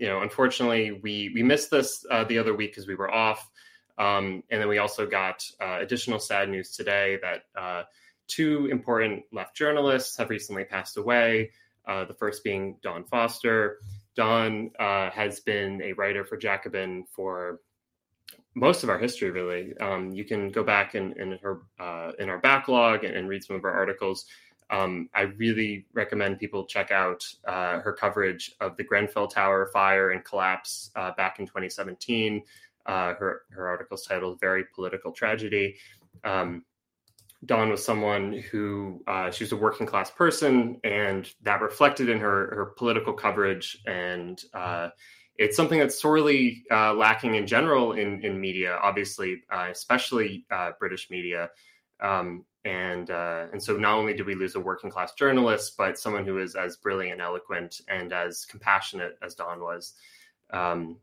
you 0.00 0.06
know, 0.06 0.22
unfortunately, 0.22 0.92
we 1.02 1.30
we 1.34 1.42
missed 1.42 1.70
this 1.70 2.04
uh, 2.10 2.24
the 2.24 2.38
other 2.38 2.54
week 2.54 2.72
because 2.72 2.88
we 2.88 2.94
were 2.94 3.10
off, 3.10 3.48
um, 3.98 4.42
and 4.50 4.60
then 4.60 4.68
we 4.68 4.78
also 4.78 5.06
got 5.06 5.44
uh, 5.60 5.78
additional 5.80 6.18
sad 6.18 6.48
news 6.48 6.74
today 6.74 7.18
that 7.22 7.42
uh, 7.54 7.82
two 8.26 8.66
important 8.70 9.24
left 9.30 9.54
journalists 9.54 10.16
have 10.16 10.30
recently 10.30 10.64
passed 10.64 10.96
away. 10.96 11.50
Uh, 11.86 12.04
the 12.04 12.14
first 12.14 12.42
being 12.42 12.76
Dawn 12.82 13.04
Foster. 13.04 13.78
Dawn 14.16 14.70
uh, 14.78 15.10
has 15.10 15.40
been 15.40 15.82
a 15.82 15.92
writer 15.92 16.24
for 16.24 16.36
Jacobin 16.36 17.04
for 17.10 17.60
most 18.54 18.82
of 18.82 18.90
our 18.90 18.98
history, 18.98 19.30
really. 19.30 19.76
Um, 19.78 20.12
you 20.12 20.24
can 20.24 20.50
go 20.50 20.62
back 20.62 20.94
in, 20.94 21.12
in 21.20 21.38
her 21.42 21.60
uh, 21.78 22.12
in 22.18 22.28
our 22.28 22.38
backlog 22.38 23.04
and, 23.04 23.14
and, 23.14 23.28
read 23.28 23.44
some 23.44 23.56
of 23.56 23.62
her 23.62 23.70
articles. 23.70 24.26
Um, 24.70 25.08
I 25.14 25.22
really 25.22 25.86
recommend 25.92 26.38
people 26.38 26.64
check 26.64 26.90
out 26.90 27.26
uh, 27.46 27.80
her 27.80 27.92
coverage 27.92 28.52
of 28.60 28.76
the 28.76 28.84
Grenfell 28.84 29.26
Tower 29.28 29.68
fire 29.72 30.10
and 30.10 30.24
collapse 30.24 30.90
uh, 30.96 31.10
back 31.16 31.40
in 31.40 31.46
2017. 31.46 32.42
Uh, 32.86 33.14
her 33.14 33.42
her 33.50 33.68
article 33.68 33.96
is 33.96 34.04
titled 34.04 34.40
"Very 34.40 34.64
Political 34.74 35.12
Tragedy." 35.12 35.76
Um, 36.24 36.64
Dawn 37.46 37.70
was 37.70 37.84
someone 37.84 38.44
who 38.50 39.02
uh, 39.06 39.30
she 39.30 39.44
was 39.44 39.52
a 39.52 39.56
working 39.56 39.86
class 39.86 40.10
person, 40.10 40.78
and 40.84 41.32
that 41.42 41.62
reflected 41.62 42.08
in 42.08 42.18
her 42.20 42.54
her 42.54 42.66
political 42.76 43.12
coverage. 43.12 43.78
And 43.86 44.42
uh, 44.52 44.90
it's 45.36 45.56
something 45.56 45.78
that's 45.78 46.00
sorely 46.00 46.64
uh, 46.70 46.94
lacking 46.94 47.36
in 47.36 47.46
general 47.46 47.92
in 47.92 48.22
in 48.22 48.40
media, 48.40 48.78
obviously, 48.82 49.42
uh, 49.50 49.68
especially 49.70 50.44
uh, 50.50 50.72
British 50.78 51.10
media. 51.10 51.50
Um, 52.00 52.44
and 52.64 53.10
uh, 53.10 53.46
and 53.52 53.62
so 53.62 53.76
not 53.76 53.96
only 53.96 54.14
did 54.14 54.26
we 54.26 54.34
lose 54.34 54.54
a 54.54 54.60
working 54.60 54.90
class 54.90 55.14
journalist, 55.14 55.76
but 55.76 55.98
someone 55.98 56.24
who 56.24 56.38
is 56.38 56.54
as 56.54 56.76
brilliant 56.76 57.20
eloquent 57.20 57.80
and 57.88 58.12
as 58.12 58.44
compassionate 58.44 59.18
as 59.22 59.34
Dawn 59.34 59.60
was. 59.60 59.94
Um, 60.52 60.98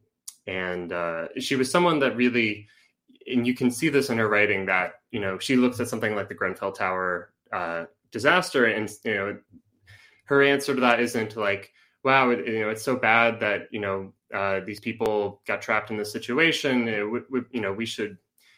and 0.45 0.93
she 1.39 1.55
was 1.55 1.69
someone 1.69 1.99
that 1.99 2.15
really 2.15 2.67
and 3.27 3.45
you 3.45 3.53
can 3.53 3.69
see 3.69 3.89
this 3.89 4.09
in 4.09 4.17
her 4.17 4.29
writing 4.29 4.65
that 4.65 5.01
you 5.11 5.19
know 5.19 5.37
she 5.37 5.55
looks 5.55 5.79
at 5.79 5.87
something 5.87 6.15
like 6.15 6.29
the 6.29 6.33
Grenfell 6.33 6.71
Tower 6.71 7.33
uh, 7.51 7.85
disaster, 8.11 8.65
and 8.65 8.89
you 9.03 9.13
know 9.13 9.37
her 10.25 10.43
answer 10.43 10.73
to 10.73 10.81
that 10.81 10.99
isn't 10.99 11.35
like, 11.35 11.71
"Wow, 12.03 12.29
it, 12.31 12.47
you 12.47 12.59
know 12.61 12.69
it's 12.69 12.83
so 12.83 12.95
bad 12.95 13.39
that 13.41 13.67
you 13.71 13.79
know 13.79 14.13
uh, 14.33 14.61
these 14.61 14.79
people 14.79 15.41
got 15.45 15.61
trapped 15.61 15.91
in 15.91 15.97
this 15.97 16.11
situation. 16.11 16.87
It, 16.87 17.23
you 17.51 17.61
know 17.61 17.73
we 17.73 17.85
should 17.85 18.17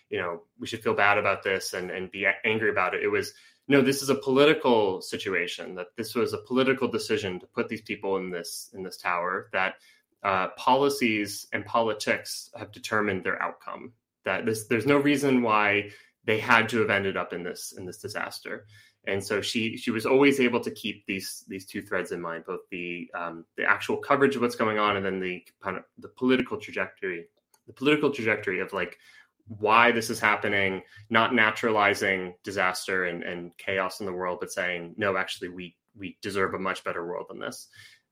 you 0.10 0.19
know 0.19 0.41
we 0.60 0.68
should 0.68 0.84
feel 0.84 0.94
bad 0.94 1.18
about 1.18 1.44
this 1.44 1.73
and 1.73 1.91
and 1.91 2.11
be 2.11 2.27
angry 2.44 2.69
about 2.69 2.94
it." 2.94 3.03
It 3.03 3.10
was 3.10 3.34
no, 3.68 3.81
this 3.81 4.02
is 4.02 4.10
a 4.10 4.15
political 4.15 4.99
situation. 4.99 5.76
That 5.76 5.88
this 5.95 6.15
was 6.15 6.34
a 6.34 6.40
political 6.40 6.88
decision 6.88 7.40
to 7.40 7.48
put 7.48 7.69
these 7.69 7.81
people 7.81 8.18
in 8.18 8.30
this 8.30 8.72
in 8.73 8.84
this 8.84 8.98
tower. 8.98 9.49
That 9.53 9.76
uh, 10.23 10.49
policies 10.57 11.48
and 11.53 11.65
politics 11.65 12.49
have 12.57 12.72
determined 12.72 13.23
their 13.23 13.41
outcome 13.41 13.94
that 14.26 14.45
this, 14.45 14.68
there's 14.68 14.86
no 14.86 14.98
reason 14.98 15.41
why 15.41 15.90
they 16.26 16.40
had 16.40 16.69
to 16.69 16.80
have 16.80 16.90
ended 16.90 17.18
up 17.18 17.34
in 17.34 17.44
this 17.44 17.73
in 17.77 17.86
this 17.86 17.98
disaster 17.98 18.65
and 19.07 19.23
so 19.23 19.41
she 19.41 19.77
she 19.77 19.91
was 19.91 20.06
always 20.06 20.40
able 20.40 20.60
to 20.60 20.72
keep 20.72 21.06
these 21.06 21.45
these 21.48 21.65
two 21.65 21.81
threads 21.81 22.11
in 22.11 22.22
mind 22.22 22.44
both 22.45 22.60
the 22.69 23.10
um, 23.15 23.45
the 23.57 23.64
actual 23.64 23.98
coverage 23.98 24.36
of 24.36 24.41
what's 24.41 24.56
going 24.56 24.77
on 24.77 24.98
and 24.98 25.06
then 25.06 25.19
the 25.19 25.44
kind 25.64 25.77
of 25.77 25.84
the 25.99 26.10
political 26.10 26.57
trajectory 26.57 27.26
the 27.68 27.73
political 27.73 28.11
trajectory 28.11 28.60
of 28.60 28.73
like 28.73 28.98
why 29.57 29.91
this 29.91 30.09
is 30.09 30.19
happening 30.19 30.81
not 31.09 31.34
naturalizing 31.34 32.34
disaster 32.43 33.05
and, 33.05 33.23
and 33.23 33.55
chaos 33.57 33.99
in 33.99 34.05
the 34.05 34.13
world 34.13 34.38
but 34.39 34.51
saying 34.51 34.93
no 34.97 35.17
actually 35.17 35.49
we 35.49 35.76
we 35.97 36.17
deserve 36.21 36.53
a 36.53 36.59
much 36.59 36.84
better 36.84 37.05
world 37.05 37.26
than 37.30 37.39
this 37.39 37.67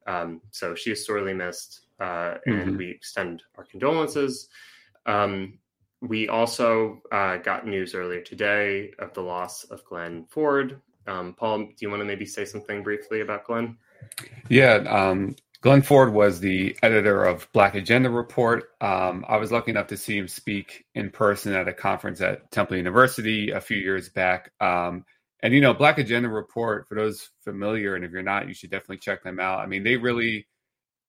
um, 0.07 0.41
so 0.51 0.73
she 0.73 0.91
is 0.91 1.05
sorely 1.05 1.34
missed 1.34 1.81
uh, 1.99 2.35
and 2.45 2.55
mm-hmm. 2.55 2.77
we 2.77 2.89
extend 2.89 3.43
our 3.57 3.65
condolences 3.65 4.49
um, 5.05 5.59
we 6.01 6.27
also 6.27 7.01
uh, 7.11 7.38
got 7.38 7.65
news 7.65 7.95
earlier 7.95 8.22
today 8.22 8.91
of 8.99 9.14
the 9.14 9.22
loss 9.22 9.64
of 9.65 9.84
Glenn 9.85 10.26
Ford. 10.30 10.80
Um, 11.07 11.34
Paul, 11.34 11.59
do 11.59 11.73
you 11.80 11.89
want 11.89 12.01
to 12.01 12.05
maybe 12.05 12.26
say 12.26 12.45
something 12.45 12.84
briefly 12.84 13.22
about 13.22 13.45
Glenn? 13.45 13.77
Yeah, 14.49 14.76
um, 14.88 15.35
Glenn 15.68 15.81
Ford 15.81 16.14
was 16.14 16.39
the 16.39 16.77
editor 16.81 17.26
of 17.26 17.52
Black 17.52 17.76
Agenda 17.76 18.10
Report. 18.10 18.69
Um, 18.80 19.26
I 19.27 19.35
was 19.35 19.52
lucky 19.52 19.72
enough 19.72 19.88
to 19.88 19.98
see 19.98 20.18
him 20.18 20.30
speak 20.30 20.85
in 20.95 21.10
person 21.10 21.53
at 21.53 21.68
a 21.68 21.73
conference 21.73 22.22
at 22.22 22.49
Temple 22.52 22.77
University 22.77 23.52
a 23.52 23.60
few 23.60 23.76
years 23.76 24.07
back. 24.07 24.53
Um, 24.61 25.03
and, 25.44 25.53
you 25.53 25.60
know, 25.60 25.73
Black 25.73 25.98
Agenda 25.98 26.30
Report, 26.30 26.88
for 26.88 26.95
those 26.95 27.31
familiar, 27.44 27.95
and 27.95 28.06
if 28.06 28.11
you're 28.11 28.23
not, 28.23 28.48
you 28.48 28.53
should 28.53 28.69
definitely 28.69 28.99
check 28.99 29.23
them 29.23 29.41
out. 29.41 29.60
I 29.60 29.65
mean, 29.65 29.84
they 29.84 29.98
really 29.98 30.48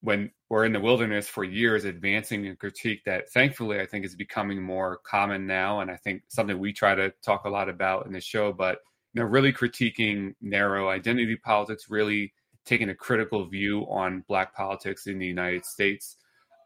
when 0.01 0.29
we're 0.51 0.65
in 0.65 0.73
the 0.73 0.81
wilderness 0.81 1.29
for 1.29 1.45
years 1.45 1.85
advancing 1.85 2.49
a 2.49 2.57
critique 2.57 3.05
that 3.05 3.31
thankfully 3.31 3.79
I 3.79 3.87
think 3.87 4.05
is 4.05 4.17
becoming 4.17 4.61
more 4.61 4.99
common 5.05 5.47
now. 5.47 5.83
And 5.83 5.89
I 5.89 5.95
think 5.99 6.23
something 6.31 6.59
we 6.59 6.73
try 6.73 6.97
to 6.97 7.13
talk 7.23 7.45
a 7.45 7.49
lot 7.49 7.69
about 7.69 8.07
in 8.07 8.13
the 8.13 8.21
show, 8.21 8.53
but 8.53 8.79
you 9.15 9.23
know, 9.23 9.29
really 9.29 9.53
critiquing 9.53 10.35
narrow 10.41 10.89
identity 10.89 11.37
politics, 11.37 11.85
really 11.89 12.33
taking 12.69 12.91
a 12.91 12.95
critical 12.95 13.47
view 13.47 13.83
on 13.89 14.25
black 14.29 14.55
politics 14.55 15.07
in 15.07 15.19
the 15.19 15.27
United 15.27 15.65
States. 15.65 16.17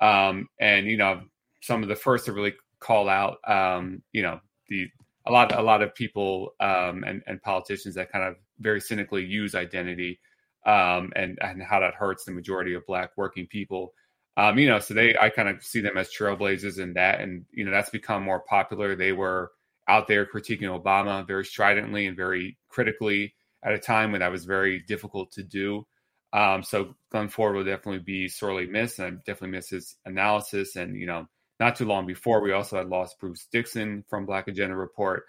Um, 0.00 0.48
and, 0.58 0.86
you 0.86 0.96
know, 0.96 1.22
some 1.60 1.82
of 1.82 1.88
the 1.88 1.96
first 1.96 2.26
to 2.26 2.32
really 2.32 2.54
call 2.80 3.08
out, 3.08 3.38
um, 3.48 4.02
you 4.12 4.22
know, 4.22 4.40
the, 4.68 4.88
a 5.26 5.32
lot, 5.32 5.56
a 5.56 5.62
lot 5.62 5.82
of 5.82 5.94
people 5.94 6.54
um, 6.60 7.04
and, 7.04 7.22
and 7.26 7.40
politicians 7.42 7.94
that 7.94 8.10
kind 8.10 8.24
of 8.24 8.34
very 8.58 8.80
cynically 8.80 9.24
use 9.24 9.54
identity 9.54 10.18
um, 10.66 11.12
and 11.16 11.38
and 11.40 11.62
how 11.62 11.80
that 11.80 11.94
hurts 11.94 12.24
the 12.24 12.32
majority 12.32 12.74
of 12.74 12.86
black 12.86 13.10
working 13.16 13.46
people. 13.46 13.92
Um, 14.36 14.58
you 14.58 14.68
know, 14.68 14.78
so 14.78 14.94
they 14.94 15.16
I 15.18 15.28
kind 15.28 15.48
of 15.48 15.62
see 15.62 15.80
them 15.80 15.96
as 15.96 16.10
trailblazers 16.10 16.78
in 16.78 16.94
that, 16.94 17.20
and 17.20 17.44
you 17.52 17.64
know 17.64 17.70
that's 17.70 17.90
become 17.90 18.22
more 18.22 18.40
popular. 18.40 18.94
They 18.94 19.12
were 19.12 19.52
out 19.88 20.06
there 20.06 20.24
critiquing 20.24 20.62
Obama 20.62 21.26
very 21.26 21.44
stridently 21.44 22.06
and 22.06 22.16
very 22.16 22.56
critically 22.68 23.34
at 23.64 23.74
a 23.74 23.78
time 23.78 24.12
when 24.12 24.20
that 24.20 24.30
was 24.30 24.44
very 24.44 24.80
difficult 24.80 25.32
to 25.32 25.42
do. 25.42 25.86
Um, 26.32 26.62
so 26.62 26.94
Glenn 27.10 27.28
Ford 27.28 27.54
will 27.54 27.64
definitely 27.64 28.00
be 28.00 28.28
sorely 28.28 28.66
missed, 28.66 28.98
and 28.98 29.06
I 29.06 29.10
definitely 29.26 29.56
miss 29.56 29.68
his 29.68 29.96
analysis. 30.06 30.76
And 30.76 30.96
you 30.96 31.06
know, 31.06 31.28
not 31.60 31.76
too 31.76 31.84
long 31.84 32.06
before, 32.06 32.40
we 32.40 32.52
also 32.52 32.76
had 32.76 32.88
lost 32.88 33.20
Bruce 33.20 33.46
Dixon 33.52 34.04
from 34.09 34.26
Black 34.26 34.48
Agenda 34.48 34.74
Report. 34.74 35.24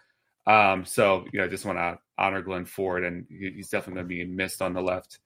Um, 0.47 0.85
so 0.85 1.25
you 1.31 1.39
know, 1.39 1.45
I 1.45 1.49
just 1.49 1.65
want 1.65 1.77
to 1.77 1.97
honor 2.17 2.41
Glenn 2.41 2.65
Ford, 2.65 3.03
and 3.03 3.25
he's 3.29 3.69
definitely 3.69 4.03
going 4.03 4.09
to 4.09 4.25
be 4.27 4.33
missed 4.33 4.61
on 4.61 4.73
the 4.73 4.81
left. 4.81 5.19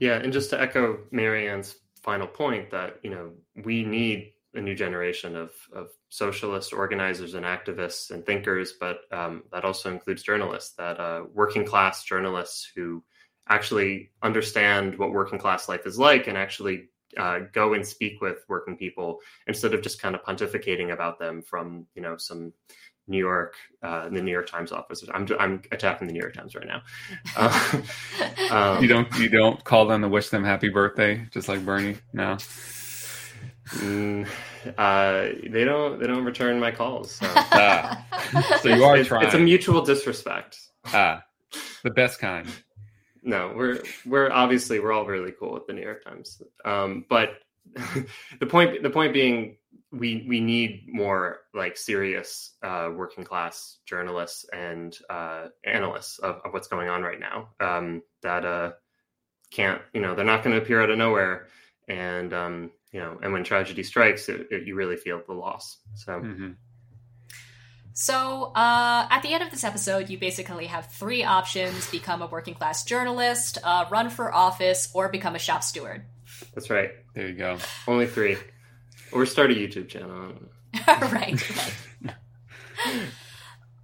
Yeah, 0.00 0.16
and 0.16 0.32
just 0.32 0.50
to 0.50 0.60
echo 0.60 0.98
Marianne's 1.10 1.76
final 2.02 2.26
point 2.26 2.70
that 2.70 3.00
you 3.02 3.10
know 3.10 3.32
we 3.64 3.84
need 3.84 4.32
a 4.54 4.60
new 4.60 4.74
generation 4.74 5.36
of 5.36 5.52
of 5.72 5.88
socialist 6.08 6.72
organizers 6.72 7.34
and 7.34 7.44
activists 7.44 8.10
and 8.10 8.24
thinkers, 8.24 8.74
but 8.78 9.00
um, 9.10 9.42
that 9.52 9.64
also 9.64 9.90
includes 9.90 10.22
journalists, 10.22 10.74
that 10.76 11.00
uh, 11.00 11.24
working 11.32 11.64
class 11.64 12.04
journalists 12.04 12.70
who 12.74 13.02
actually 13.48 14.10
understand 14.22 14.98
what 14.98 15.12
working 15.12 15.38
class 15.38 15.68
life 15.68 15.86
is 15.86 15.98
like 15.98 16.26
and 16.26 16.36
actually 16.36 16.88
uh, 17.16 17.40
go 17.52 17.74
and 17.74 17.86
speak 17.86 18.20
with 18.20 18.44
working 18.48 18.76
people 18.76 19.20
instead 19.46 19.72
of 19.72 19.82
just 19.82 20.00
kind 20.00 20.14
of 20.14 20.22
pontificating 20.22 20.92
about 20.92 21.18
them 21.18 21.42
from 21.42 21.86
you 21.94 22.02
know 22.02 22.16
some 22.16 22.52
New 23.08 23.18
York, 23.18 23.54
uh, 23.82 24.08
the 24.08 24.20
New 24.20 24.32
York 24.32 24.48
Times 24.48 24.72
office. 24.72 25.04
I'm 25.12 25.28
I'm 25.38 25.62
attacking 25.70 26.08
the 26.08 26.12
New 26.12 26.20
York 26.20 26.34
Times 26.34 26.54
right 26.54 26.66
now. 26.66 26.82
Uh, 28.48 28.76
um, 28.76 28.82
you 28.82 28.88
don't 28.88 29.12
you 29.18 29.28
don't 29.28 29.62
call 29.64 29.86
them 29.86 30.02
to 30.02 30.08
wish 30.08 30.28
them 30.30 30.44
happy 30.44 30.68
birthday, 30.68 31.26
just 31.30 31.48
like 31.48 31.64
Bernie. 31.64 31.96
No. 32.12 32.36
Mm, 33.74 34.26
uh, 34.78 35.28
they 35.48 35.64
don't 35.64 35.98
they 36.00 36.06
don't 36.06 36.24
return 36.24 36.60
my 36.60 36.70
calls. 36.70 37.12
So, 37.12 37.26
ah. 37.34 38.04
so 38.62 38.68
you 38.68 38.84
are 38.84 39.02
trying. 39.04 39.26
It's 39.26 39.34
a 39.34 39.38
mutual 39.38 39.82
disrespect. 39.82 40.58
Ah, 40.86 41.24
the 41.82 41.90
best 41.90 42.18
kind. 42.18 42.48
No, 43.26 43.52
we're 43.54 43.82
we're 44.06 44.30
obviously 44.30 44.80
we're 44.80 44.92
all 44.92 45.04
really 45.04 45.32
cool 45.32 45.52
with 45.52 45.66
the 45.66 45.72
New 45.72 45.82
York 45.82 46.04
Times. 46.04 46.40
Um, 46.64 47.04
but 47.08 47.30
the 48.40 48.46
point 48.46 48.82
the 48.82 48.90
point 48.90 49.12
being 49.12 49.56
we 49.92 50.24
we 50.28 50.40
need 50.40 50.86
more 50.88 51.40
like 51.52 51.76
serious 51.76 52.54
uh, 52.62 52.90
working 52.94 53.24
class 53.24 53.78
journalists 53.84 54.46
and 54.52 54.96
uh, 55.10 55.48
analysts 55.64 56.18
of, 56.18 56.40
of, 56.44 56.52
what's 56.52 56.68
going 56.68 56.88
on 56.88 57.02
right 57.02 57.20
now 57.20 57.48
um, 57.60 58.02
that 58.22 58.44
uh, 58.44 58.72
can't 59.50 59.82
you 59.92 60.00
know 60.00 60.14
they're 60.14 60.24
not 60.24 60.42
going 60.42 60.54
to 60.54 60.62
appear 60.62 60.80
out 60.82 60.90
of 60.90 60.98
nowhere 60.98 61.48
and 61.88 62.32
um, 62.32 62.70
you 62.92 63.00
know 63.00 63.18
and 63.22 63.32
when 63.32 63.44
tragedy 63.44 63.82
strikes 63.82 64.28
it, 64.28 64.48
it, 64.50 64.66
you 64.66 64.74
really 64.76 64.96
feel 64.96 65.20
the 65.26 65.34
loss 65.34 65.78
so 65.94 66.20
mm-hmm. 66.20 66.52
So, 67.98 68.52
uh, 68.54 69.08
at 69.10 69.22
the 69.22 69.32
end 69.32 69.42
of 69.42 69.50
this 69.50 69.64
episode, 69.64 70.10
you 70.10 70.18
basically 70.18 70.66
have 70.66 70.92
three 70.92 71.24
options 71.24 71.90
become 71.90 72.20
a 72.20 72.26
working 72.26 72.52
class 72.52 72.84
journalist, 72.84 73.56
uh, 73.64 73.86
run 73.90 74.10
for 74.10 74.34
office, 74.34 74.90
or 74.92 75.08
become 75.08 75.34
a 75.34 75.38
shop 75.38 75.62
steward. 75.62 76.02
That's 76.54 76.68
right. 76.68 76.90
There 77.14 77.26
you 77.26 77.32
go. 77.32 77.56
Only 77.88 78.06
three. 78.06 78.36
Or 79.12 79.24
start 79.24 79.50
a 79.50 79.54
YouTube 79.54 79.88
channel. 79.88 80.34
right. 80.86 81.42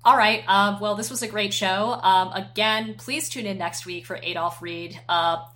All 0.04 0.18
right. 0.18 0.44
Um, 0.46 0.78
well, 0.78 0.94
this 0.94 1.08
was 1.08 1.22
a 1.22 1.28
great 1.28 1.54
show. 1.54 1.98
Um, 2.02 2.32
again, 2.34 2.96
please 2.98 3.30
tune 3.30 3.46
in 3.46 3.56
next 3.56 3.86
week 3.86 4.04
for 4.04 4.20
Adolf 4.22 4.60
Reed. 4.60 5.00
Uh, 5.08 5.46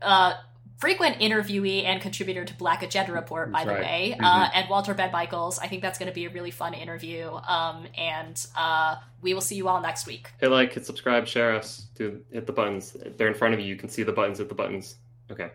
uh, 0.00 0.34
frequent 0.78 1.18
interviewee 1.20 1.84
and 1.84 2.00
contributor 2.02 2.44
to 2.44 2.54
Black 2.54 2.82
Agenda 2.82 3.12
Report, 3.12 3.50
by 3.50 3.64
That's 3.64 3.68
the 3.68 3.74
right. 3.74 3.82
way, 4.12 4.16
Mhm. 4.20 4.24
uh, 4.24 4.50
and 4.54 4.68
Walter 4.68 4.92
Benn 4.94 5.12
Michaels. 5.12 5.58
I 5.58 5.66
think 5.68 5.82
that's 5.82 5.98
going 5.98 6.08
to 6.08 6.14
be 6.14 6.26
a 6.26 6.30
really 6.30 6.50
fun 6.50 6.74
interview. 6.74 7.30
Um, 7.46 7.86
and 7.96 8.44
uh, 8.56 8.96
we 9.22 9.34
will 9.34 9.40
see 9.40 9.54
you 9.54 9.68
all 9.68 9.80
next 9.80 10.06
week. 10.06 10.30
Hit 10.40 10.48
like, 10.50 10.72
hit 10.72 10.84
subscribe, 10.84 11.26
share 11.26 11.54
us. 11.54 11.86
Do 11.94 12.22
hit 12.32 12.46
the 12.46 12.52
buttons. 12.52 12.96
They're 13.16 13.28
in 13.28 13.34
front 13.34 13.54
of 13.54 13.60
you. 13.60 13.66
You 13.66 13.76
can 13.76 13.88
see 13.88 14.02
the 14.02 14.12
buttons. 14.12 14.38
Hit 14.38 14.48
the 14.48 14.54
buttons. 14.54 14.96
Okay. 15.30 15.50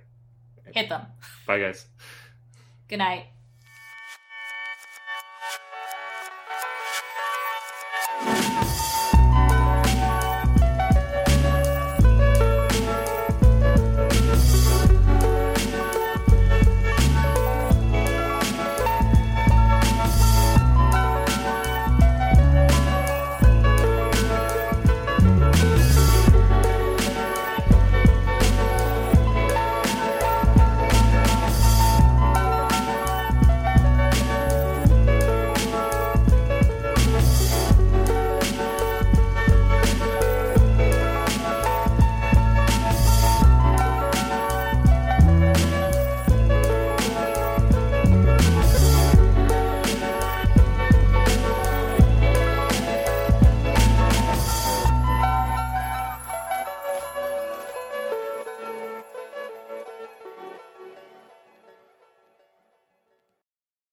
Hit 0.73 0.89
them. 0.89 1.05
Bye, 1.45 1.59
guys. 1.59 1.85
Good 2.87 2.97
night. 2.97 3.25